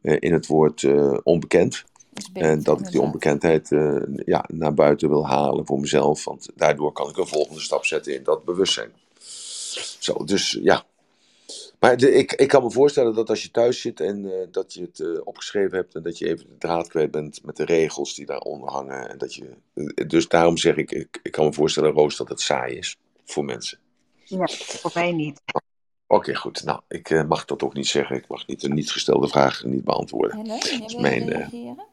uh, 0.02 0.18
in 0.20 0.34
het 0.34 0.48
woord 0.48 0.82
uh, 0.82 1.18
onbekend. 1.24 1.84
en 2.34 2.64
dat 2.64 2.80
ik 2.80 2.92
die 2.92 3.02
onbekendheid 3.02 3.72
uh, 3.72 4.02
ja, 4.26 4.46
naar 4.48 4.74
buiten 4.74 5.10
wil 5.10 5.28
halen 5.28 5.66
voor 5.66 5.80
mezelf, 5.80 6.24
want 6.24 6.50
daardoor 6.56 6.92
kan 6.92 7.10
ik 7.10 7.18
een 7.18 7.28
volgende 7.28 7.62
stap 7.62 7.86
zetten 7.86 8.16
in 8.16 8.24
dat 8.24 8.46
bewustzijn. 8.46 8.92
Zo, 10.00 10.24
dus 10.24 10.60
ja, 10.62 10.86
maar 11.80 11.98
de, 11.98 12.12
ik, 12.12 12.32
ik 12.34 12.48
kan 12.48 12.64
me 12.64 12.72
voorstellen 12.72 13.16
dat 13.16 13.30
als 13.30 13.44
je 13.44 13.52
thuis 13.52 13.82
zit 13.82 14.00
en 14.00 14.24
uh, 14.24 14.34
dat 14.52 14.74
je 14.74 14.82
het 14.82 15.00
uh, 15.00 15.20
opgeschreven 15.24 15.78
hebt 15.78 15.96
en 15.96 16.04
dat 16.04 16.18
je 16.18 16.28
even 16.28 16.48
de 16.48 16.58
draad 16.58 16.88
kwijt 16.88 17.12
bent 17.12 17.44
met 17.44 17.56
de 17.56 17.66
regels 17.66 18.16
die 18.16 18.26
daaronder 18.26 18.70
hangen. 18.70 19.10
En 19.10 19.18
dat 19.18 19.34
je, 19.34 19.56
uh, 19.74 20.08
dus 20.08 20.28
daarom 20.28 20.58
zeg 20.58 20.76
ik, 20.76 20.92
ik, 20.92 21.20
ik 21.24 21.32
kan 21.32 21.46
me 21.46 21.54
voorstellen, 21.54 21.92
Roos, 21.92 22.18
dat 22.18 22.30
het 22.30 22.42
saai 22.42 22.78
is 22.78 22.98
voor 23.26 23.46
mensen. 23.46 23.80
Ja, 24.24 24.48
voor 24.48 24.92
mij 24.94 25.12
niet. 25.12 25.42
Oké, 25.52 25.64
okay, 26.08 26.36
goed. 26.36 26.64
Nou, 26.64 26.82
ik 26.88 27.26
mag 27.28 27.46
dat 27.46 27.64
ook 27.64 27.74
niet 27.74 27.88
zeggen. 27.88 28.16
Ik 28.16 28.28
mag 28.28 28.48
niet 28.48 28.64
een 28.64 28.74
niet 28.74 28.92
gestelde 28.92 29.28
vraag 29.28 29.64
niet 29.64 29.84
beantwoorden. 29.84 30.38
Hallo, 30.38 30.58
dat 30.80 31.00
mijn, 31.00 31.30
reageren? 31.30 31.88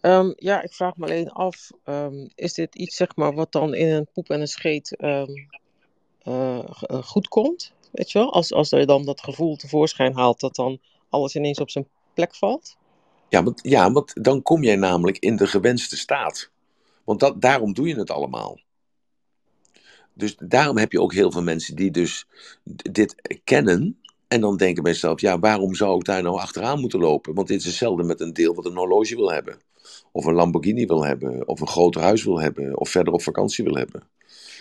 Um, 0.00 0.32
ja, 0.36 0.62
ik 0.62 0.72
vraag 0.72 0.96
me 0.96 1.04
alleen 1.04 1.30
af, 1.30 1.70
um, 1.84 2.28
is 2.34 2.52
dit 2.52 2.74
iets 2.74 2.96
zeg 2.96 3.16
maar 3.16 3.34
wat 3.34 3.52
dan 3.52 3.74
in 3.74 3.88
een 3.88 4.08
poep 4.12 4.30
en 4.30 4.40
een 4.40 4.48
scheet 4.48 4.96
um, 5.02 5.48
goed 7.02 7.28
komt? 7.28 7.73
Weet 7.94 8.10
je 8.10 8.18
wel? 8.18 8.32
Als, 8.32 8.52
als 8.52 8.70
je 8.70 8.86
dan 8.86 9.04
dat 9.04 9.20
gevoel 9.20 9.56
tevoorschijn 9.56 10.14
haalt, 10.14 10.40
dat 10.40 10.54
dan 10.54 10.78
alles 11.08 11.34
ineens 11.34 11.60
op 11.60 11.70
zijn 11.70 11.88
plek 12.14 12.34
valt. 12.34 12.76
Ja, 13.28 13.42
want, 13.42 13.60
ja, 13.62 13.92
want 13.92 14.24
dan 14.24 14.42
kom 14.42 14.62
jij 14.62 14.76
namelijk 14.76 15.18
in 15.18 15.36
de 15.36 15.46
gewenste 15.46 15.96
staat. 15.96 16.50
Want 17.04 17.20
dat, 17.20 17.40
daarom 17.40 17.72
doe 17.72 17.88
je 17.88 17.94
het 17.94 18.10
allemaal. 18.10 18.60
Dus 20.12 20.36
daarom 20.38 20.78
heb 20.78 20.92
je 20.92 21.00
ook 21.00 21.12
heel 21.12 21.32
veel 21.32 21.42
mensen 21.42 21.76
die 21.76 21.90
dus 21.90 22.26
dit 22.90 23.38
kennen. 23.44 23.98
En 24.28 24.40
dan 24.40 24.56
denken 24.56 24.82
bij 24.82 24.92
zichzelf, 24.92 25.20
ja, 25.20 25.38
waarom 25.38 25.74
zou 25.74 25.96
ik 25.96 26.04
daar 26.04 26.22
nou 26.22 26.38
achteraan 26.38 26.80
moeten 26.80 27.00
lopen? 27.00 27.34
Want 27.34 27.48
dit 27.48 27.58
is 27.58 27.64
hetzelfde 27.64 28.02
met 28.02 28.20
een 28.20 28.32
deel 28.32 28.54
wat 28.54 28.66
een 28.66 28.76
horloge 28.76 29.16
wil 29.16 29.32
hebben. 29.32 29.58
Of 30.12 30.24
een 30.24 30.34
Lamborghini 30.34 30.86
wil 30.86 31.04
hebben. 31.04 31.48
Of 31.48 31.60
een 31.60 31.68
groter 31.68 32.02
huis 32.02 32.24
wil 32.24 32.40
hebben. 32.40 32.78
Of 32.78 32.88
verder 32.88 33.12
op 33.12 33.22
vakantie 33.22 33.64
wil 33.64 33.74
hebben. 33.74 34.02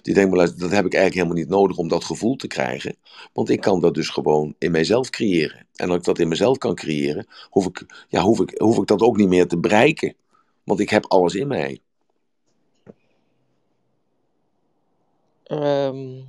Die 0.04 0.14
denkt, 0.14 0.36
maar 0.36 0.46
dat 0.46 0.72
heb 0.72 0.86
ik 0.86 0.94
eigenlijk 0.94 1.14
helemaal 1.14 1.36
niet 1.36 1.50
nodig 1.50 1.78
om 1.78 1.88
dat 1.88 2.04
gevoel 2.04 2.36
te 2.36 2.48
krijgen. 2.48 2.96
Want 3.34 3.50
ik 3.50 3.62
kan 3.62 3.82
dat 3.82 3.94
dus 3.94 4.10
gewoon 4.10 4.56
in 4.58 4.72
mijzelf 4.72 5.10
creëren. 5.10 5.68
En 5.76 5.90
als 5.90 5.98
ik 5.98 6.04
dat 6.04 6.20
in 6.20 6.28
mezelf 6.28 6.58
kan 6.58 6.76
creëren, 6.76 7.28
hoef 7.50 7.66
ik, 7.66 8.06
ja, 8.10 8.22
hoef 8.22 8.40
ik, 8.40 8.60
hoef 8.60 8.78
ik 8.78 8.88
dat 8.88 9.02
ook 9.02 9.18
niet 9.18 9.28
meer 9.28 9.48
te 9.48 9.58
bereiken. 9.58 10.16
Want 10.64 10.80
ik 10.80 10.90
heb 10.90 11.06
alles 11.06 11.36
in 11.36 11.48
mij. 11.48 11.80
Um, 15.48 16.26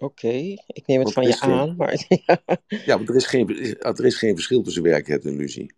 Oké, 0.00 0.56
ik 0.66 0.86
neem 0.86 1.00
het 1.00 1.12
van 1.12 1.26
je 1.26 1.40
aan. 1.40 1.76
Maar, 1.76 2.06
ja, 2.86 2.96
want 2.96 3.08
er 3.08 3.16
is, 3.16 3.26
geen, 3.26 3.48
er 3.78 4.04
is 4.04 4.16
geen 4.16 4.34
verschil 4.34 4.62
tussen 4.62 4.82
werkelijkheid 4.82 5.24
en 5.24 5.32
illusie. 5.32 5.72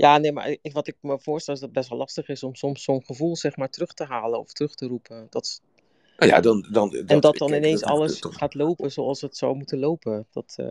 Ja, 0.00 0.18
nee, 0.18 0.32
maar 0.32 0.56
wat 0.62 0.86
ik 0.86 0.96
me 1.00 1.18
voorstel 1.18 1.54
is 1.54 1.60
dat 1.60 1.68
het 1.68 1.78
best 1.78 1.88
wel 1.88 1.98
lastig 1.98 2.28
is 2.28 2.42
om 2.42 2.54
soms 2.54 2.82
zo'n 2.82 3.04
gevoel 3.04 3.36
zeg 3.36 3.56
maar 3.56 3.70
terug 3.70 3.92
te 3.92 4.04
halen 4.04 4.38
of 4.38 4.52
terug 4.52 4.74
te 4.74 4.86
roepen. 4.86 5.26
Dat 5.30 5.44
is... 5.44 5.60
Nou 6.16 6.32
ja, 6.32 6.40
dan, 6.40 6.66
dan, 6.70 6.90
dat, 6.90 7.04
en 7.06 7.20
dat 7.20 7.36
dan 7.36 7.52
ineens 7.52 7.82
alles 7.82 8.18
gaat 8.20 8.54
lopen 8.54 8.92
zoals 8.92 9.20
het 9.20 9.36
zou 9.36 9.56
moeten 9.56 9.78
lopen. 9.78 10.26
Dat, 10.32 10.56
uh... 10.60 10.66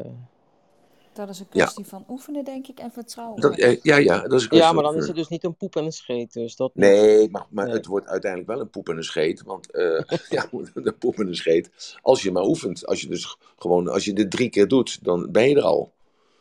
dat 1.14 1.30
is 1.30 1.39
een 1.39 1.49
kwestie 1.49 1.85
van 1.85 2.06
oefenen, 2.10 2.43
denk 2.43 2.68
ik, 2.68 2.80
en 2.80 2.91
vertrouwen. 2.91 3.41
Dat, 3.41 3.57
eh, 3.57 3.81
ja, 3.81 3.97
ja, 3.97 4.22
dat 4.22 4.41
is 4.41 4.47
ja, 4.49 4.72
maar 4.72 4.84
dan 4.84 4.95
is 4.95 5.07
het 5.07 5.15
dus 5.15 5.27
niet 5.27 5.43
een 5.43 5.56
poep 5.56 5.76
en 5.76 5.85
een 5.85 5.91
scheet. 5.91 6.34
Dus 6.34 6.56
dat 6.56 6.72
nee, 6.76 7.30
maar, 7.30 7.45
maar 7.49 7.65
nee. 7.65 7.73
het 7.73 7.85
wordt 7.85 8.07
uiteindelijk 8.07 8.51
wel 8.51 8.60
een 8.60 8.69
poep 8.69 8.89
en 8.89 8.97
een 8.97 9.03
scheet. 9.03 9.43
Want 9.43 9.76
uh, 9.76 10.01
ja, 10.30 10.49
een 10.73 10.97
poep 10.97 11.19
en 11.19 11.27
een 11.27 11.35
scheet. 11.35 11.97
Als 12.01 12.22
je 12.22 12.31
maar 12.31 12.45
oefent, 12.45 12.85
als 12.85 13.01
je 13.01 13.07
dus 13.07 13.38
gewoon, 13.57 13.88
als 13.88 14.06
je 14.06 14.14
dit 14.14 14.31
drie 14.31 14.49
keer 14.49 14.68
doet, 14.68 15.03
dan 15.03 15.31
ben 15.31 15.49
je 15.49 15.56
er 15.56 15.64
al. 15.64 15.91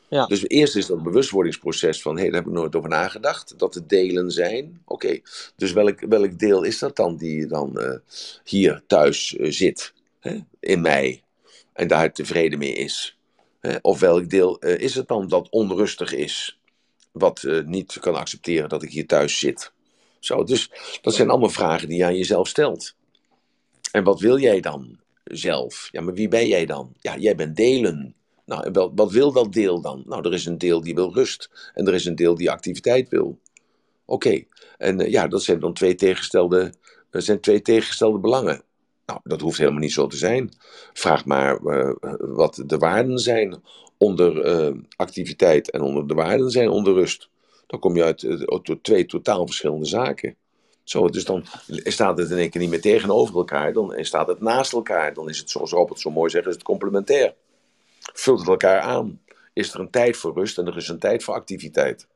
Ja. 0.09 0.27
Dus 0.27 0.49
eerst 0.49 0.77
is 0.77 0.87
dat 0.87 1.03
bewustwordingsproces 1.03 2.03
van, 2.03 2.19
hé, 2.19 2.25
daar 2.25 2.35
heb 2.35 2.47
ik 2.47 2.53
nooit 2.53 2.77
over 2.77 2.89
nagedacht, 2.89 3.59
dat 3.59 3.73
de 3.73 3.87
delen 3.87 4.31
zijn. 4.31 4.83
Oké, 4.85 5.21
dus 5.57 5.73
welk, 5.73 6.01
welk 6.01 6.39
deel 6.39 6.63
is 6.63 6.79
dat 6.79 6.97
dan 6.97 7.17
die 7.17 7.47
dan 7.47 7.73
uh, 7.75 7.95
hier 8.45 8.83
thuis 8.87 9.35
uh, 9.35 9.51
zit? 9.51 9.93
hè, 10.21 10.39
in 10.61 10.81
mij 10.81 11.23
en 11.73 11.89
daar 11.89 12.13
tevreden 12.13 12.59
mee 12.59 12.73
is? 12.73 13.17
Hè? 13.61 13.77
Of 13.83 14.01
welk 14.01 14.31
deel 14.31 14.61
eh, 14.61 14.79
is 14.79 14.95
het 14.95 15.09
dan 15.09 15.29
dat 15.29 15.49
onrustig 15.51 16.13
is, 16.13 16.59
wat 17.13 17.43
eh, 17.43 17.65
niet 17.65 17.99
kan 18.01 18.15
accepteren 18.15 18.69
dat 18.69 18.83
ik 18.83 18.91
hier 18.91 19.07
thuis 19.07 19.39
zit? 19.39 19.73
Zo, 20.19 20.45
dus 20.45 20.71
dat 21.01 21.15
zijn 21.15 21.31
allemaal 21.31 21.49
vragen 21.49 21.89
die 21.89 21.99
je 21.99 22.05
aan 22.05 22.17
jezelf 22.17 22.49
stelt. 22.49 22.95
En 23.93 24.05
wat 24.05 24.21
wil 24.21 24.39
jij 24.39 24.61
dan 24.61 24.99
zelf? 25.25 25.89
Ja, 25.93 26.01
maar 26.01 26.15
wie 26.15 26.29
ben 26.29 26.47
jij 26.47 26.67
dan? 26.67 26.93
Ja, 27.01 27.17
jij 27.17 27.35
bent 27.35 27.57
delen. 27.57 28.15
Nou, 28.49 28.71
wel, 28.73 28.93
wat 28.95 29.13
wil 29.13 29.33
dat 29.33 29.53
deel 29.53 29.81
dan? 29.81 30.03
Nou, 30.07 30.27
er 30.27 30.33
is 30.33 30.47
een 30.47 30.59
deel 30.59 30.81
die 30.81 30.95
wil 30.95 31.15
rust 31.15 31.71
en 31.75 31.87
er 31.87 31.95
is 31.95 32.05
een 32.05 32.15
deel 32.15 32.35
die 32.35 32.51
activiteit 32.51 33.09
wil. 33.09 33.39
Oké, 34.05 34.43
en 34.79 35.01
eh, 35.01 35.11
ja, 35.11 35.27
dat 35.27 35.43
zijn 35.43 35.61
dan 35.61 35.73
twee 35.73 35.95
tegenstelde, 35.95 36.73
zijn 37.11 37.41
twee 37.41 37.63
tegengestelde 37.63 38.19
belangen. 38.19 38.63
Nou, 39.07 39.21
dat 39.25 39.41
hoeft 39.41 39.59
helemaal 39.59 39.81
niet 39.81 39.93
zo 39.93 40.07
te 40.07 40.17
zijn. 40.17 40.53
Vraag 40.93 41.25
maar 41.25 41.57
eh, 41.57 41.93
wat 42.19 42.63
de 42.67 42.79
waarden 42.79 43.19
zijn 43.19 43.63
onder 43.97 44.41
eh, 44.43 44.75
activiteit 44.97 45.71
en 45.71 45.81
onder 45.81 46.07
de 46.07 46.15
waarden 46.15 46.51
zijn 46.51 46.69
onder 46.69 46.95
rust. 46.95 47.29
Dan 47.67 47.81
kom 47.81 47.97
je 47.97 48.05
uit 48.05 48.27
twee 48.83 49.07
totaal 49.07 49.47
verschillende 49.47 49.87
zaken. 49.87 50.37
Zo, 50.83 51.09
dus 51.09 51.25
dan 51.25 51.45
staat 51.67 52.19
het 52.19 52.31
in 52.31 52.39
één 52.39 52.51
keer 52.51 52.61
niet 52.61 52.71
meer 52.71 52.81
tegenover 52.81 53.37
elkaar, 53.37 53.73
dan 53.73 53.95
staat 54.05 54.29
het 54.29 54.41
naast 54.41 54.73
elkaar. 54.73 55.15
Dan 55.15 55.29
is 55.29 55.39
het, 55.39 55.51
zoals 55.51 55.71
Robert 55.71 56.01
zo 56.01 56.11
mooi 56.11 56.31
zegt, 56.31 56.47
is 56.47 56.55
het 56.55 56.63
complementair. 56.63 57.35
Vult 58.19 58.39
het 58.39 58.49
elkaar 58.49 58.81
aan. 58.81 59.21
Is 59.53 59.75
er 59.75 59.81
een 59.81 59.91
tijd 59.91 60.17
voor 60.17 60.35
rust 60.35 60.59
en 60.59 60.67
er 60.67 60.77
is 60.77 60.89
een 60.89 60.99
tijd 60.99 61.25
voor 61.25 61.35
activiteit. 61.35 62.07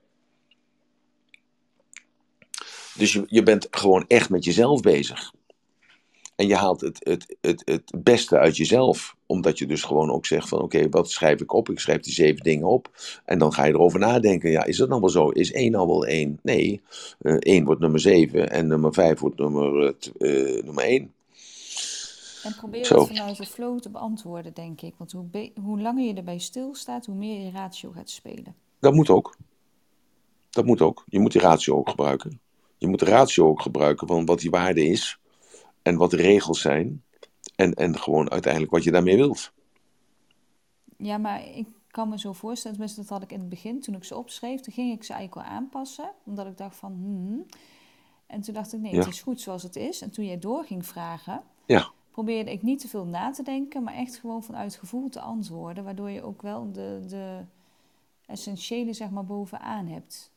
Dus 2.94 3.12
je, 3.12 3.24
je 3.26 3.42
bent 3.42 3.66
gewoon 3.70 4.04
echt 4.08 4.30
met 4.30 4.44
jezelf 4.44 4.80
bezig. 4.80 5.32
En 6.36 6.46
je 6.46 6.56
haalt 6.56 6.80
het, 6.80 6.98
het, 7.04 7.36
het, 7.40 7.62
het 7.64 7.92
beste 7.98 8.38
uit 8.38 8.56
jezelf. 8.56 9.16
Omdat 9.26 9.58
je 9.58 9.66
dus 9.66 9.82
gewoon 9.82 10.10
ook 10.10 10.26
zegt 10.26 10.48
van 10.48 10.62
oké, 10.62 10.88
wat 10.88 11.10
schrijf 11.10 11.40
ik 11.40 11.52
op? 11.52 11.70
Ik 11.70 11.78
schrijf 11.78 12.00
die 12.00 12.12
zeven 12.12 12.42
dingen 12.42 12.66
op. 12.66 12.90
En 13.24 13.38
dan 13.38 13.52
ga 13.52 13.64
je 13.64 13.72
erover 13.72 13.98
nadenken. 13.98 14.50
Ja, 14.50 14.64
is 14.64 14.76
dat 14.76 14.88
nou 14.88 15.00
wel 15.00 15.10
zo? 15.10 15.28
Is 15.28 15.52
één 15.52 15.70
nou 15.70 15.86
wel 15.86 16.06
één? 16.06 16.38
Nee, 16.42 16.80
uh, 17.20 17.36
één 17.38 17.64
wordt 17.64 17.80
nummer 17.80 18.00
zeven 18.00 18.50
en 18.50 18.66
nummer 18.66 18.92
vijf 18.92 19.20
wordt 19.20 19.38
nummer, 19.38 19.94
uh, 20.18 20.62
nummer 20.62 20.84
één. 20.84 21.12
En 22.42 22.54
probeer 22.54 22.84
zo. 22.84 22.98
het 22.98 23.08
vanuit 23.08 23.36
de 23.36 23.46
flow 23.46 23.80
te 23.80 23.90
beantwoorden, 23.90 24.54
denk 24.54 24.80
ik. 24.80 24.94
Want 24.96 25.12
hoe, 25.12 25.52
hoe 25.60 25.80
langer 25.80 26.04
je 26.04 26.14
erbij 26.14 26.38
stilstaat, 26.38 27.06
hoe 27.06 27.14
meer 27.14 27.44
je 27.44 27.50
ratio 27.50 27.90
gaat 27.90 28.10
spelen. 28.10 28.54
Dat 28.78 28.94
moet 28.94 29.10
ook. 29.10 29.36
Dat 30.50 30.64
moet 30.64 30.80
ook. 30.80 31.04
Je 31.06 31.18
moet 31.18 31.32
die 31.32 31.40
ratio 31.40 31.76
ook 31.76 31.88
gebruiken. 31.88 32.40
Je 32.78 32.88
moet 32.88 32.98
de 32.98 33.04
ratio 33.04 33.48
ook 33.48 33.62
gebruiken 33.62 34.06
van 34.06 34.24
wat 34.24 34.40
die 34.40 34.50
waarde 34.50 34.86
is 34.86 35.18
en 35.82 35.96
wat 35.96 36.10
de 36.10 36.16
regels 36.16 36.60
zijn. 36.60 37.02
En, 37.56 37.74
en 37.74 37.98
gewoon 37.98 38.30
uiteindelijk 38.30 38.72
wat 38.72 38.84
je 38.84 38.90
daarmee 38.90 39.16
wilt. 39.16 39.52
Ja, 40.96 41.18
maar 41.18 41.48
ik 41.48 41.66
kan 41.90 42.08
me 42.08 42.18
zo 42.18 42.32
voorstellen, 42.32 42.76
tenminste 42.76 43.00
dat 43.00 43.10
had 43.10 43.22
ik 43.22 43.32
in 43.32 43.40
het 43.40 43.48
begin, 43.48 43.80
toen 43.80 43.94
ik 43.94 44.04
ze 44.04 44.16
opschreef, 44.16 44.60
toen 44.60 44.74
ging 44.74 44.92
ik 44.92 45.04
ze 45.04 45.12
eigenlijk 45.12 45.46
wel 45.46 45.56
aanpassen. 45.56 46.12
Omdat 46.24 46.46
ik 46.46 46.56
dacht 46.56 46.76
van, 46.76 46.92
hmm. 46.92 47.46
En 48.26 48.40
toen 48.40 48.54
dacht 48.54 48.72
ik, 48.72 48.80
nee, 48.80 48.92
ja. 48.92 48.98
het 48.98 49.08
is 49.08 49.22
goed 49.22 49.40
zoals 49.40 49.62
het 49.62 49.76
is. 49.76 50.00
En 50.00 50.10
toen 50.10 50.24
jij 50.24 50.38
door 50.38 50.64
ging 50.64 50.86
vragen, 50.86 51.42
ja. 51.66 51.90
Probeerde 52.12 52.52
ik 52.52 52.62
niet 52.62 52.80
te 52.80 52.88
veel 52.88 53.04
na 53.04 53.30
te 53.30 53.42
denken, 53.42 53.82
maar 53.82 53.94
echt 53.94 54.16
gewoon 54.16 54.44
vanuit 54.44 54.74
gevoel 54.74 55.08
te 55.08 55.20
antwoorden. 55.20 55.84
Waardoor 55.84 56.10
je 56.10 56.22
ook 56.22 56.42
wel 56.42 56.72
de, 56.72 57.04
de 57.08 57.38
essentiële, 58.26 58.92
zeg 58.92 59.10
maar, 59.10 59.24
bovenaan 59.24 59.86
hebt. 59.86 60.30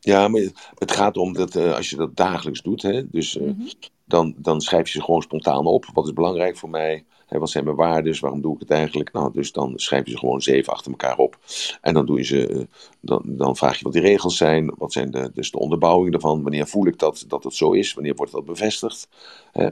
Ja, 0.00 0.28
maar 0.28 0.42
het 0.74 0.92
gaat 0.92 1.16
om 1.16 1.32
dat 1.32 1.54
uh, 1.56 1.74
als 1.74 1.90
je 1.90 1.96
dat 1.96 2.16
dagelijks 2.16 2.62
doet, 2.62 2.82
hè, 2.82 3.10
dus 3.10 3.36
uh, 3.36 3.42
mm-hmm 3.42 3.68
dan, 4.06 4.34
dan 4.38 4.60
schrijf 4.60 4.86
je 4.86 4.98
ze 4.98 5.04
gewoon 5.04 5.22
spontaan 5.22 5.66
op. 5.66 5.86
Wat 5.92 6.06
is 6.06 6.12
belangrijk 6.12 6.56
voor 6.56 6.70
mij? 6.70 7.04
Wat 7.28 7.50
zijn 7.50 7.64
mijn 7.64 7.76
waarden? 7.76 8.20
Waarom 8.20 8.40
doe 8.40 8.54
ik 8.54 8.60
het 8.60 8.70
eigenlijk? 8.70 9.12
Nou, 9.12 9.32
dus 9.32 9.52
dan 9.52 9.72
schrijf 9.76 10.04
je 10.04 10.10
ze 10.10 10.18
gewoon 10.18 10.42
zeven 10.42 10.72
achter 10.72 10.90
elkaar 10.90 11.16
op. 11.16 11.38
En 11.80 11.94
dan, 11.94 12.06
doe 12.06 12.18
je 12.18 12.24
ze, 12.24 12.48
eh, 12.48 12.60
dan, 13.00 13.22
dan 13.24 13.56
vraag 13.56 13.78
je 13.78 13.84
wat 13.84 13.92
die 13.92 14.02
regels 14.02 14.36
zijn. 14.36 14.74
Wat 14.78 14.92
zijn 14.92 15.10
de, 15.10 15.30
dus 15.34 15.50
de 15.50 15.58
onderbouwing 15.58 16.12
daarvan? 16.12 16.42
Wanneer 16.42 16.66
voel 16.66 16.86
ik 16.86 16.98
dat, 16.98 17.24
dat 17.28 17.44
het 17.44 17.54
zo 17.54 17.72
is? 17.72 17.94
Wanneer 17.94 18.14
wordt 18.14 18.32
dat 18.32 18.44
bevestigd? 18.44 19.08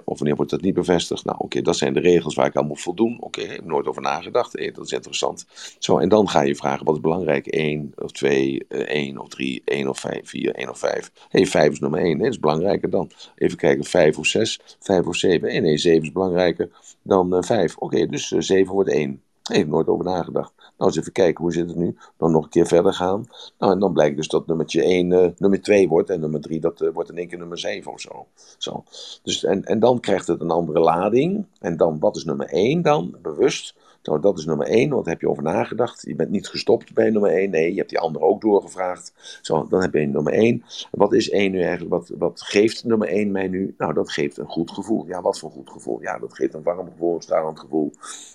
Of 0.05 0.19
wanneer 0.19 0.37
wordt 0.37 0.51
dat 0.51 0.61
niet 0.61 0.75
bevestigd? 0.75 1.25
Nou, 1.25 1.39
oké, 1.41 1.63
dat 1.63 1.77
zijn 1.77 1.93
de 1.93 2.01
regels 2.01 2.35
waar 2.35 2.47
ik 2.47 2.57
aan 2.57 2.67
moet 2.67 2.81
voldoen. 2.81 3.17
Oké, 3.21 3.41
ik 3.41 3.51
heb 3.51 3.65
nooit 3.65 3.87
over 3.87 4.03
nagedacht. 4.03 4.53
Hey, 4.53 4.73
dat 4.73 4.85
is 4.85 4.93
interessant. 4.93 5.47
Zo, 5.79 5.99
en 5.99 6.09
dan 6.09 6.29
ga 6.29 6.41
je 6.41 6.57
vragen, 6.57 6.85
wat 6.85 6.95
is 6.95 7.01
belangrijk? 7.01 7.47
1 7.47 7.93
of 7.97 8.13
2, 8.13 8.67
1 8.69 9.19
of 9.19 9.29
3, 9.29 9.63
1 9.65 9.89
of 9.89 9.99
5, 9.99 10.29
4, 10.29 10.55
1 10.55 10.71
of 10.71 10.79
5. 10.79 11.11
Hé, 11.29 11.39
hey, 11.39 11.47
5 11.47 11.73
is 11.73 11.81
nummer 11.81 12.01
1. 12.01 12.19
Dat 12.19 12.27
is 12.27 12.39
belangrijker 12.39 12.91
dan. 12.91 13.11
Even 13.37 13.57
kijken, 13.57 13.85
5 13.85 14.19
of 14.19 14.27
6, 14.27 14.61
5 14.81 15.07
of 15.07 15.17
7. 15.17 15.63
Nee, 15.63 15.79
7 15.79 16.03
is 16.03 16.13
belangrijker 16.13 16.71
dan 17.05 17.44
uh, 17.51 17.57
5. 17.57 17.77
Oké, 17.77 18.07
dus 18.07 18.31
uh, 18.31 18.41
7 18.41 18.75
wordt 18.75 18.91
1. 18.91 19.23
Daar 19.43 19.57
heb 19.57 19.67
ik 19.67 19.73
nooit 19.73 19.89
over 19.89 20.05
nagedacht. 20.05 20.53
Nou, 20.57 20.91
eens 20.91 20.97
even 20.97 21.13
kijken, 21.13 21.43
hoe 21.43 21.53
zit 21.53 21.69
het 21.69 21.77
nu? 21.77 21.97
Dan 22.17 22.31
nog 22.31 22.45
een 22.45 22.51
keer 22.51 22.67
verder 22.67 22.93
gaan. 22.93 23.27
Nou, 23.59 23.73
en 23.73 23.79
dan 23.79 23.93
blijkt 23.93 24.17
dus 24.17 24.29
dat 24.29 24.47
nummertje 24.47 24.83
1 24.83 25.11
uh, 25.11 25.27
nummer 25.39 25.63
2 25.63 25.89
wordt. 25.89 26.11
En 26.11 26.21
nummer 26.21 26.41
3, 26.41 26.61
dat 26.61 26.81
uh, 26.81 26.93
wordt 26.93 27.11
in 27.11 27.19
één 27.19 27.29
keer 27.29 27.39
nummer 27.39 27.59
7 27.59 27.93
of 27.93 28.01
zo. 28.01 28.27
zo. 28.59 28.85
Dus, 29.23 29.45
en, 29.45 29.65
en 29.65 29.79
dan 29.79 30.01
krijgt 30.01 30.27
het 30.27 30.41
een 30.41 30.51
andere 30.51 30.81
lading. 30.81 31.47
En 31.61 31.77
dan, 31.77 31.99
wat 31.99 32.17
is 32.17 32.25
nummer 32.25 32.47
1 32.47 32.83
dan? 32.83 33.17
Bewust. 33.23 33.75
Nou, 34.05 34.21
dat 34.21 34.39
is 34.39 34.45
nummer 34.45 34.67
1, 34.67 34.91
want 34.91 35.07
heb 35.07 35.21
je 35.21 35.29
over 35.29 35.43
nagedacht. 35.43 36.03
Je 36.07 36.15
bent 36.15 36.31
niet 36.31 36.49
gestopt 36.49 36.95
bij 36.95 37.11
nummer 37.11 37.31
1. 37.31 37.51
Nee, 37.51 37.71
je 37.71 37.79
hebt 37.79 37.89
die 37.89 37.99
andere 37.99 38.25
ook 38.25 38.41
doorgevraagd. 38.41 39.13
Zo, 39.43 39.67
dan 39.69 39.81
heb 39.81 39.95
je 39.95 40.07
nummer 40.07 40.33
1. 40.33 40.65
Wat 40.91 41.13
is 41.13 41.31
1 41.31 41.51
nu 41.51 41.61
eigenlijk? 41.61 41.91
Wat, 41.91 42.11
wat 42.19 42.43
geeft 42.43 42.85
nummer 42.85 43.09
1 43.09 43.31
mij 43.31 43.49
nu? 43.49 43.75
Nou, 43.79 43.95
dat 43.95 44.11
geeft 44.11 44.39
een 44.39 44.47
goed 44.47 44.71
gevoel. 44.71 45.07
Ja, 45.07 45.23
wat 45.23 45.39
voor 45.39 45.51
goed 45.51 45.71
gevoel? 45.71 46.03
Ja, 46.03 46.19
dat 46.19 46.35
geeft 46.35 46.55
een 46.55 46.63
warm 46.63 46.89
gevoel, 46.91 47.15
een 47.15 47.23
stralend 47.23 47.61
gevoel, 47.61 47.93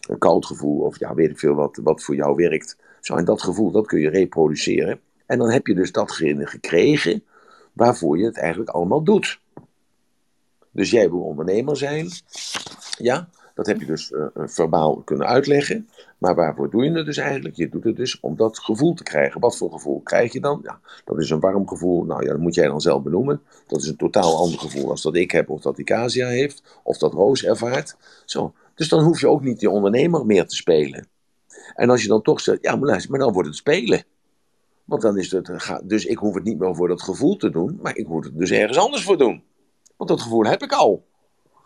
een 0.09 0.17
koud 0.17 0.45
gevoel. 0.45 0.81
Of 0.81 0.99
ja, 0.99 1.13
weet 1.13 1.29
ik 1.29 1.39
veel 1.39 1.55
wat, 1.55 1.79
wat 1.83 2.03
voor 2.03 2.15
jou 2.15 2.35
werkt. 2.35 2.77
Zo, 2.99 3.15
en 3.15 3.25
dat 3.25 3.41
gevoel, 3.41 3.71
dat 3.71 3.87
kun 3.87 3.99
je 3.99 4.09
reproduceren. 4.09 4.99
En 5.25 5.37
dan 5.37 5.49
heb 5.49 5.67
je 5.67 5.75
dus 5.75 5.91
datgene 5.91 6.47
gekregen 6.47 7.23
waarvoor 7.73 8.17
je 8.17 8.25
het 8.25 8.37
eigenlijk 8.37 8.69
allemaal 8.69 9.03
doet. 9.03 9.39
Dus 10.71 10.91
jij 10.91 11.09
wil 11.09 11.21
ondernemer 11.21 11.77
zijn. 11.77 12.09
Ja, 12.97 13.29
dat 13.59 13.67
heb 13.67 13.79
je 13.79 13.85
dus 13.85 14.11
uh, 14.11 14.25
verbaal 14.35 14.95
kunnen 14.95 15.27
uitleggen. 15.27 15.89
Maar 16.17 16.35
waarvoor 16.35 16.69
doe 16.69 16.83
je 16.83 16.91
het 16.91 17.05
dus 17.05 17.17
eigenlijk? 17.17 17.55
Je 17.55 17.69
doet 17.69 17.83
het 17.83 17.95
dus 17.95 18.19
om 18.19 18.35
dat 18.35 18.59
gevoel 18.59 18.93
te 18.93 19.03
krijgen. 19.03 19.41
Wat 19.41 19.57
voor 19.57 19.71
gevoel 19.71 20.01
krijg 20.01 20.33
je 20.33 20.39
dan? 20.39 20.59
Ja, 20.63 20.79
dat 21.05 21.19
is 21.19 21.29
een 21.29 21.39
warm 21.39 21.67
gevoel. 21.67 22.03
Nou 22.03 22.23
ja, 22.23 22.29
dat 22.29 22.39
moet 22.39 22.55
jij 22.55 22.67
dan 22.67 22.81
zelf 22.81 23.03
benoemen. 23.03 23.41
Dat 23.67 23.81
is 23.81 23.87
een 23.87 23.95
totaal 23.95 24.37
ander 24.37 24.59
gevoel 24.59 24.89
als 24.89 25.01
dat 25.01 25.15
ik 25.15 25.31
heb, 25.31 25.49
of 25.49 25.61
dat 25.61 25.75
die 25.75 25.85
Casia 25.85 26.27
heeft, 26.27 26.79
of 26.83 26.97
dat 26.97 27.13
Roos 27.13 27.43
ervaart. 27.43 27.97
Zo. 28.25 28.53
Dus 28.75 28.89
dan 28.89 29.03
hoef 29.03 29.19
je 29.19 29.27
ook 29.27 29.43
niet 29.43 29.59
die 29.59 29.69
ondernemer 29.69 30.25
meer 30.25 30.47
te 30.47 30.55
spelen. 30.55 31.07
En 31.75 31.89
als 31.89 32.01
je 32.01 32.07
dan 32.07 32.21
toch 32.21 32.39
zegt, 32.39 32.61
ja, 32.61 32.75
maar 32.75 32.87
luister, 32.87 33.11
maar 33.11 33.19
dan 33.19 33.33
wordt 33.33 33.47
het 33.47 33.57
spelen. 33.57 34.03
Want 34.85 35.01
dan 35.01 35.17
is 35.17 35.31
het, 35.31 35.79
dus 35.83 36.05
ik 36.05 36.17
hoef 36.17 36.33
het 36.33 36.43
niet 36.43 36.59
meer 36.59 36.75
voor 36.75 36.87
dat 36.87 37.01
gevoel 37.01 37.35
te 37.35 37.49
doen, 37.49 37.79
maar 37.81 37.95
ik 37.95 38.07
moet 38.07 38.25
het 38.25 38.37
dus 38.37 38.51
ergens 38.51 38.77
anders 38.77 39.03
voor 39.03 39.17
doen. 39.17 39.43
Want 39.97 40.09
dat 40.09 40.21
gevoel 40.21 40.45
heb 40.45 40.61
ik 40.61 40.71
al. 40.71 41.05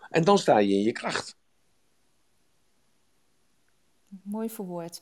En 0.09 0.23
dan 0.23 0.37
sta 0.37 0.57
je 0.57 0.73
in 0.73 0.83
je 0.83 0.91
kracht. 0.91 1.41
Mooi 4.21 4.49
verwoord. 4.49 5.01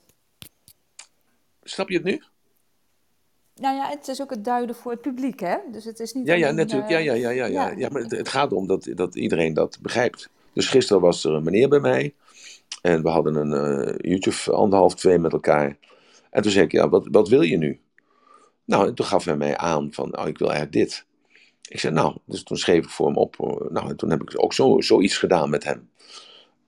Snap 1.63 1.89
je 1.89 1.95
het 1.95 2.03
nu? 2.03 2.21
Nou 3.55 3.75
ja, 3.75 3.89
het 3.89 4.07
is 4.07 4.21
ook 4.21 4.29
het 4.29 4.43
duiden 4.43 4.75
voor 4.75 4.91
het 4.91 5.01
publiek, 5.01 5.39
hè? 5.39 5.57
Dus 5.71 5.85
het 5.85 5.99
is 5.99 6.13
niet. 6.13 6.27
Ja, 6.27 6.33
ja, 6.33 6.51
natuurlijk. 6.51 6.89
Ja, 6.89 6.97
ja, 6.97 7.13
ja, 7.13 7.29
ja, 7.29 7.45
ja. 7.45 7.73
ja 7.77 7.89
maar 7.89 8.01
het, 8.01 8.11
het 8.11 8.29
gaat 8.29 8.51
erom 8.51 8.67
dat, 8.67 8.87
dat 8.95 9.15
iedereen 9.15 9.53
dat 9.53 9.77
begrijpt. 9.81 10.29
Dus 10.53 10.67
gisteren 10.67 11.01
was 11.01 11.23
er 11.23 11.33
een 11.33 11.43
meneer 11.43 11.69
bij 11.69 11.79
mij. 11.79 12.13
En 12.81 13.03
we 13.03 13.09
hadden 13.09 13.35
een 13.35 13.79
uh, 13.87 14.11
YouTube 14.11 14.51
anderhalf, 14.51 14.95
twee 14.95 15.19
met 15.19 15.33
elkaar. 15.33 15.77
En 16.29 16.41
toen 16.41 16.51
zei 16.51 16.65
ik, 16.65 16.71
ja, 16.71 16.89
wat, 16.89 17.07
wat 17.11 17.29
wil 17.29 17.41
je 17.41 17.57
nu? 17.57 17.79
Nou, 18.65 18.87
en 18.87 18.95
toen 18.95 19.05
gaf 19.05 19.25
hij 19.25 19.37
mij 19.37 19.57
aan 19.57 19.93
van, 19.93 20.09
nou, 20.09 20.27
ik 20.27 20.37
wil 20.37 20.51
eigenlijk 20.51 20.77
dit. 20.85 21.05
Ik 21.69 21.79
zei, 21.79 21.93
nou, 21.93 22.17
dus 22.25 22.43
toen 22.43 22.57
schreef 22.57 22.83
ik 22.83 22.89
voor 22.89 23.07
hem 23.07 23.17
op. 23.17 23.35
Nou, 23.69 23.89
en 23.89 23.95
toen 23.95 24.09
heb 24.09 24.21
ik 24.21 24.43
ook 24.43 24.53
zo, 24.53 24.81
zoiets 24.81 25.17
gedaan 25.17 25.49
met 25.49 25.63
hem. 25.63 25.89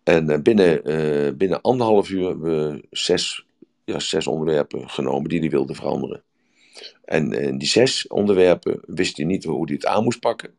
En 0.03 0.31
uh, 0.31 0.37
binnen, 0.37 0.91
uh, 0.91 1.33
binnen 1.33 1.61
anderhalf 1.61 2.09
uur 2.09 2.27
hebben 2.27 2.73
we 2.73 2.83
zes, 2.91 3.45
ja, 3.85 3.99
zes 3.99 4.27
onderwerpen 4.27 4.89
genomen 4.89 5.29
die 5.29 5.39
hij 5.39 5.49
wilde 5.49 5.73
veranderen. 5.73 6.23
En 7.05 7.31
in 7.31 7.57
die 7.57 7.67
zes 7.67 8.07
onderwerpen 8.07 8.79
wist 8.85 9.17
hij 9.17 9.25
niet 9.25 9.43
hoe 9.43 9.65
hij 9.65 9.75
het 9.75 9.85
aan 9.85 10.03
moest 10.03 10.19
pakken. 10.19 10.55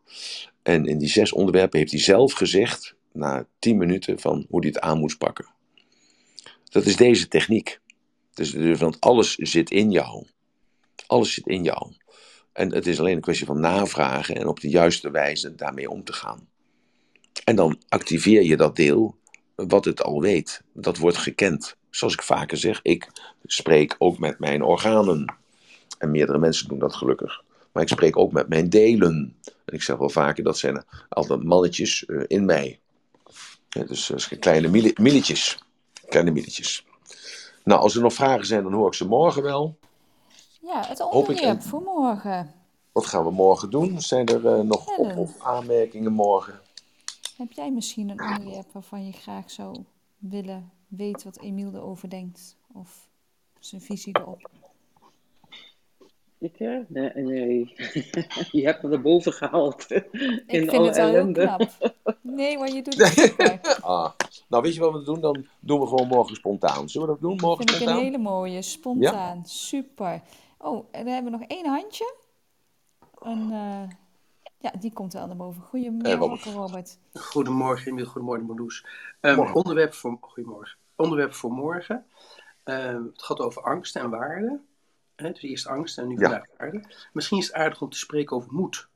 En 0.63 0.87
in 0.87 0.99
die 0.99 1.09
zes 1.09 1.33
onderwerpen 1.33 1.79
heeft 1.79 1.91
hij 1.91 2.01
zelf 2.01 2.33
gezegd, 2.33 2.95
na 3.13 3.47
tien 3.59 3.77
minuten, 3.77 4.21
van 4.21 4.47
hoe 4.49 4.61
hij 4.61 4.69
het 4.69 4.81
aan 4.81 4.99
moest 4.99 5.19
pakken. 5.19 5.47
Dat 6.65 6.87
is 6.87 6.97
deze 6.97 7.29
techniek. 7.29 7.81
Dus, 8.35 8.51
dus, 8.51 8.79
want 8.79 9.01
alles 9.01 9.35
zit 9.35 9.71
in 9.71 9.91
jou. 9.91 10.27
Alles 11.07 11.35
zit 11.35 11.47
in 11.47 11.63
jou. 11.63 11.93
En 12.53 12.73
het 12.73 12.87
is 12.87 12.99
alleen 12.99 13.15
een 13.15 13.21
kwestie 13.21 13.47
van 13.47 13.61
navragen 13.61 14.37
en 14.37 14.47
op 14.47 14.61
de 14.61 14.69
juiste 14.69 15.11
wijze 15.11 15.55
daarmee 15.55 15.91
om 15.91 16.05
te 16.05 16.13
gaan. 16.13 16.49
En 17.45 17.57
dan 17.57 17.83
activeer 17.89 18.43
je 18.43 18.57
dat 18.57 18.77
deel 18.77 19.17
wat 19.55 19.85
het 19.85 20.03
al 20.03 20.21
weet. 20.21 20.63
Dat 20.73 20.99
wordt 20.99 21.17
gekend. 21.17 21.77
Zoals 21.91 22.13
ik 22.15 22.23
vaker 22.23 22.57
zeg, 22.57 22.81
ik 22.83 23.11
spreek 23.45 23.95
ook 23.99 24.19
met 24.19 24.39
mijn 24.39 24.63
organen. 24.63 25.35
En 25.99 26.11
meerdere 26.11 26.39
mensen 26.39 26.69
doen 26.69 26.79
dat 26.79 26.95
gelukkig. 26.95 27.43
Maar 27.73 27.83
ik 27.83 27.89
spreek 27.89 28.17
ook 28.17 28.33
met 28.33 28.49
mijn 28.49 28.69
delen. 28.69 29.37
En 29.65 29.75
ik 29.75 29.83
zeg 29.83 29.97
wel 29.97 30.09
vaker, 30.09 30.45
dat 30.45 30.59
zijn 30.59 30.85
altijd 31.09 31.43
mannetjes 31.43 32.05
uh, 32.07 32.25
in 32.27 32.45
mij. 32.45 32.79
Dus 33.69 34.11
uh, 34.11 34.39
kleine 34.41 34.93
milletjes. 34.95 35.59
Kleine 36.09 36.31
milletjes. 36.31 36.87
Nou, 37.65 37.81
als 37.81 37.95
er 37.97 38.03
nog 38.03 38.13
vragen 38.13 38.47
zijn, 38.47 38.63
dan 38.63 38.73
hoor 38.73 38.87
ik 38.87 38.95
ze 38.95 39.07
morgen 39.07 39.43
wel. 39.43 39.79
Ja, 40.61 40.87
het 40.87 41.01
onderwerp 41.01 41.63
voor 41.63 41.81
morgen. 41.83 42.53
Wat 42.93 43.07
gaan 43.07 43.25
we 43.25 43.31
morgen 43.31 43.71
doen? 43.71 44.01
Zijn 44.01 44.27
er 44.27 44.45
uh, 44.45 44.61
nog 44.61 44.97
op- 44.99 45.17
of 45.17 45.31
aanmerkingen 45.43 46.13
morgen? 46.13 46.61
Heb 47.37 47.53
jij 47.53 47.71
misschien 47.71 48.09
een 48.09 48.21
onderwerp 48.21 48.73
waarvan 48.73 49.07
je 49.07 49.13
graag 49.13 49.51
zou 49.51 49.85
willen 50.19 50.73
weten 50.89 51.25
wat 51.25 51.41
Emiel 51.41 51.75
erover 51.75 52.11
denkt? 52.11 52.57
Of 52.73 53.09
zijn 53.59 53.81
visie 53.81 54.17
erop? 54.19 54.51
Ik, 56.39 56.57
hè? 56.57 56.81
Nee, 56.89 57.11
nee. 57.15 57.73
je 58.61 58.65
hebt 58.65 58.83
me 58.83 58.91
erboven 58.91 59.33
gehaald. 59.33 59.91
Ik 60.47 60.71
vind 60.71 60.87
het 60.87 60.97
wel 60.97 61.09
heel 61.09 61.33
knap. 61.33 61.95
Nee, 62.21 62.59
maar 62.59 62.69
je 62.69 62.83
doet 62.83 62.95
het 63.37 63.83
ah, 63.83 64.13
nou, 64.49 64.63
weet 64.63 64.75
je 64.75 64.81
wat 64.81 64.93
we 64.93 65.03
doen? 65.03 65.21
Dan 65.21 65.47
doen 65.61 65.81
we 65.81 65.87
gewoon 65.87 66.07
morgen 66.09 66.37
spontaan. 66.37 66.89
Zullen 66.89 67.09
we 67.09 67.13
dat 67.13 67.23
doen? 67.23 67.37
Morgen 67.37 67.57
vind 67.57 67.71
spontaan? 67.71 67.97
ik 67.97 68.01
een 68.01 68.11
hele 68.11 68.23
mooie. 68.23 68.63
Spontaan. 68.63 69.47
Super. 69.47 70.23
Oh, 70.59 70.87
en 70.91 71.05
dan 71.05 71.15
hebben 71.15 71.33
we 71.33 71.39
nog 71.39 71.49
één 71.49 71.67
handje. 71.67 72.15
En, 73.23 73.49
uh, 73.51 73.83
ja, 74.65 74.73
die 74.79 74.93
komt 74.93 75.13
wel 75.13 75.27
naar 75.27 75.37
boven. 75.37 75.63
Goedemorgen, 75.63 76.19
Robert. 76.19 76.45
Robert. 76.45 76.99
Goedemorgen, 77.13 77.91
Emiel. 77.91 78.05
Goedemorgen, 78.05 78.47
Marloes. 78.47 78.87
Um, 79.21 79.39
onderwerp 79.39 79.95
voor, 79.95 80.19
goedemorgen. 80.21 80.79
Onderwerp 80.97 81.35
voor 81.35 81.53
morgen. 81.53 82.07
Um, 82.65 83.05
het 83.13 83.23
gaat 83.23 83.41
over 83.41 83.63
angst 83.63 83.97
en 83.97 84.11
waarde. 84.11 84.61
Hè, 85.17 85.33
dus 85.33 85.43
eerst 85.43 85.67
angst 85.67 85.99
en 85.99 86.09
nu 86.09 86.19
vandaag 86.19 86.47
ja. 86.47 86.55
waarde. 86.57 86.85
Misschien 87.13 87.39
is 87.39 87.47
het 87.47 87.55
aardig 87.55 87.81
om 87.83 87.91
te 87.91 87.99
spreken 87.99 88.37
over 88.37 88.53
moed. 88.53 88.89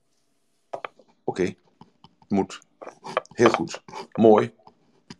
Oké, 0.70 0.82
okay. 1.24 1.58
moed. 2.28 2.60
Heel 3.32 3.50
goed. 3.50 3.82
Mooi. 4.12 4.54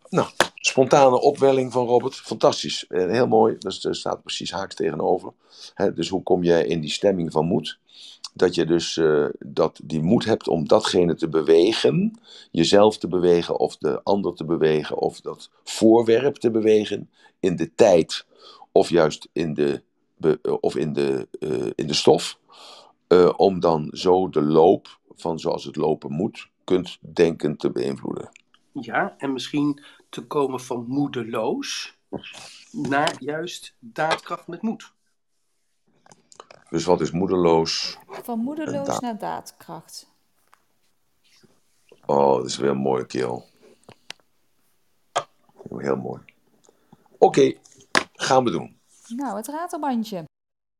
Nou, 0.08 0.28
spontane 0.54 1.20
opwelling 1.20 1.72
van 1.72 1.86
Robert. 1.86 2.14
Fantastisch. 2.14 2.84
Heel 2.88 3.26
mooi. 3.26 3.58
Dus 3.58 3.84
er 3.84 3.94
staat 3.96 4.22
precies 4.22 4.52
haaks 4.52 4.74
tegenover. 4.74 5.32
He, 5.74 5.92
dus 5.92 6.08
hoe 6.08 6.22
kom 6.22 6.42
je 6.42 6.66
in 6.66 6.80
die 6.80 6.90
stemming 6.90 7.32
van 7.32 7.46
moed? 7.46 7.78
Dat 8.38 8.54
je 8.54 8.66
dus 8.66 8.96
uh, 8.96 9.28
dat 9.38 9.80
die 9.84 10.02
moed 10.02 10.24
hebt 10.24 10.48
om 10.48 10.68
datgene 10.68 11.14
te 11.14 11.28
bewegen, 11.28 12.20
jezelf 12.50 12.98
te 12.98 13.08
bewegen 13.08 13.58
of 13.58 13.76
de 13.76 14.02
ander 14.02 14.34
te 14.34 14.44
bewegen 14.44 14.96
of 14.96 15.20
dat 15.20 15.50
voorwerp 15.64 16.36
te 16.36 16.50
bewegen 16.50 17.10
in 17.40 17.56
de 17.56 17.74
tijd 17.74 18.26
of 18.72 18.88
juist 18.88 19.28
in 19.32 19.54
de, 19.54 19.82
be, 20.16 20.58
of 20.60 20.76
in 20.76 20.92
de, 20.92 21.28
uh, 21.40 21.70
in 21.74 21.86
de 21.86 21.94
stof. 21.94 22.38
Om 23.36 23.60
dan 23.60 23.88
zo 23.92 24.28
de 24.28 24.42
loop 24.42 24.98
van 25.16 25.38
zoals 25.38 25.64
het 25.64 25.76
lopen 25.76 26.12
moet, 26.12 26.48
kunt 26.64 26.98
denken 27.00 27.56
te 27.56 27.70
beïnvloeden. 27.70 28.30
Ja, 28.72 29.14
en 29.18 29.32
misschien 29.32 29.82
te 30.08 30.26
komen 30.26 30.60
van 30.60 30.84
moedeloos 30.88 31.96
naar 32.72 33.16
juist 33.18 33.74
daadkracht 33.78 34.46
met 34.46 34.62
moed. 34.62 34.92
Dus 36.70 36.84
wat 36.84 37.00
is 37.00 37.10
moedeloos? 37.10 37.98
Van 38.08 38.38
moedeloos 38.38 38.86
daad... 38.86 39.00
naar 39.00 39.18
daadkracht. 39.18 40.10
Oh, 42.06 42.36
dat 42.36 42.46
is 42.46 42.56
weer 42.56 42.70
een 42.70 42.76
mooie 42.76 43.06
keel. 43.06 43.44
Heel 45.76 45.96
mooi. 45.96 46.22
Oké, 47.18 47.24
okay, 47.24 47.60
gaan 48.12 48.44
we 48.44 48.50
doen. 48.50 48.80
Nou, 49.08 49.36
het 49.36 49.46
ratelbandje. 49.46 50.24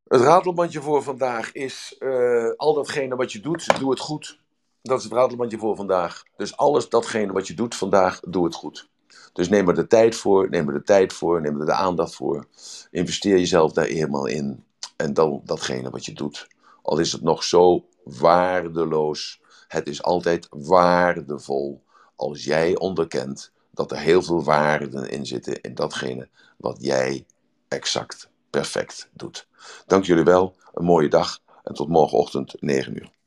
Het 0.05 0.20
ratelbandje 0.20 0.81
voor 0.81 1.02
vandaag 1.02 1.52
is 1.52 1.97
uh, 1.98 2.51
al 2.56 2.74
datgene 2.74 3.16
wat 3.16 3.32
je 3.32 3.40
doet, 3.40 3.78
doe 3.78 3.90
het 3.90 4.01
goed. 4.01 4.40
Dat 4.82 4.98
is 4.98 5.05
het 5.05 5.12
ratelbandje 5.12 5.59
voor 5.59 5.77
vandaag. 5.77 6.23
Dus 6.36 6.56
alles 6.56 6.89
datgene 6.89 7.32
wat 7.32 7.47
je 7.47 7.55
doet 7.55 7.74
vandaag, 7.74 8.20
doe 8.20 8.44
het 8.44 8.55
goed. 8.55 8.89
Dus 9.32 9.48
neem 9.48 9.69
er 9.69 9.74
de 9.74 9.86
tijd 9.86 10.16
voor, 10.16 10.48
neem 10.48 10.69
er 10.69 10.74
de 10.74 10.82
tijd 10.82 11.12
voor, 11.12 11.40
neem 11.40 11.60
er 11.60 11.66
de 11.66 11.73
aandacht 11.73 12.15
voor. 12.15 12.47
Investeer 12.90 13.39
jezelf 13.39 13.73
daar 13.73 13.86
helemaal 13.86 14.27
in. 14.27 14.65
En 14.99 15.15
dan 15.15 15.41
datgene 15.45 15.91
wat 15.91 16.05
je 16.05 16.12
doet. 16.12 16.47
Al 16.83 16.99
is 16.99 17.12
het 17.12 17.23
nog 17.23 17.45
zo 17.45 17.89
waardeloos. 18.05 19.41
Het 19.69 19.87
is 19.87 20.03
altijd 20.03 20.47
waardevol 20.51 21.83
als 22.16 22.45
jij 22.45 22.77
onderkent 22.77 23.53
dat 23.70 23.91
er 23.91 23.99
heel 23.99 24.23
veel 24.23 24.45
waarden 24.45 25.11
in 25.11 25.27
zitten 25.27 25.61
in 25.61 25.75
datgene 25.75 26.29
wat 26.57 26.77
jij 26.81 27.27
exact 27.69 28.31
perfect 28.51 29.09
doet. 29.12 29.49
Dank 29.87 30.05
jullie 30.05 30.25
wel, 30.25 30.57
een 30.75 30.85
mooie 30.85 31.09
dag 31.09 31.39
en 31.62 31.75
tot 31.75 31.89
morgenochtend 31.89 32.55
9 32.61 32.97
uur. 32.97 33.18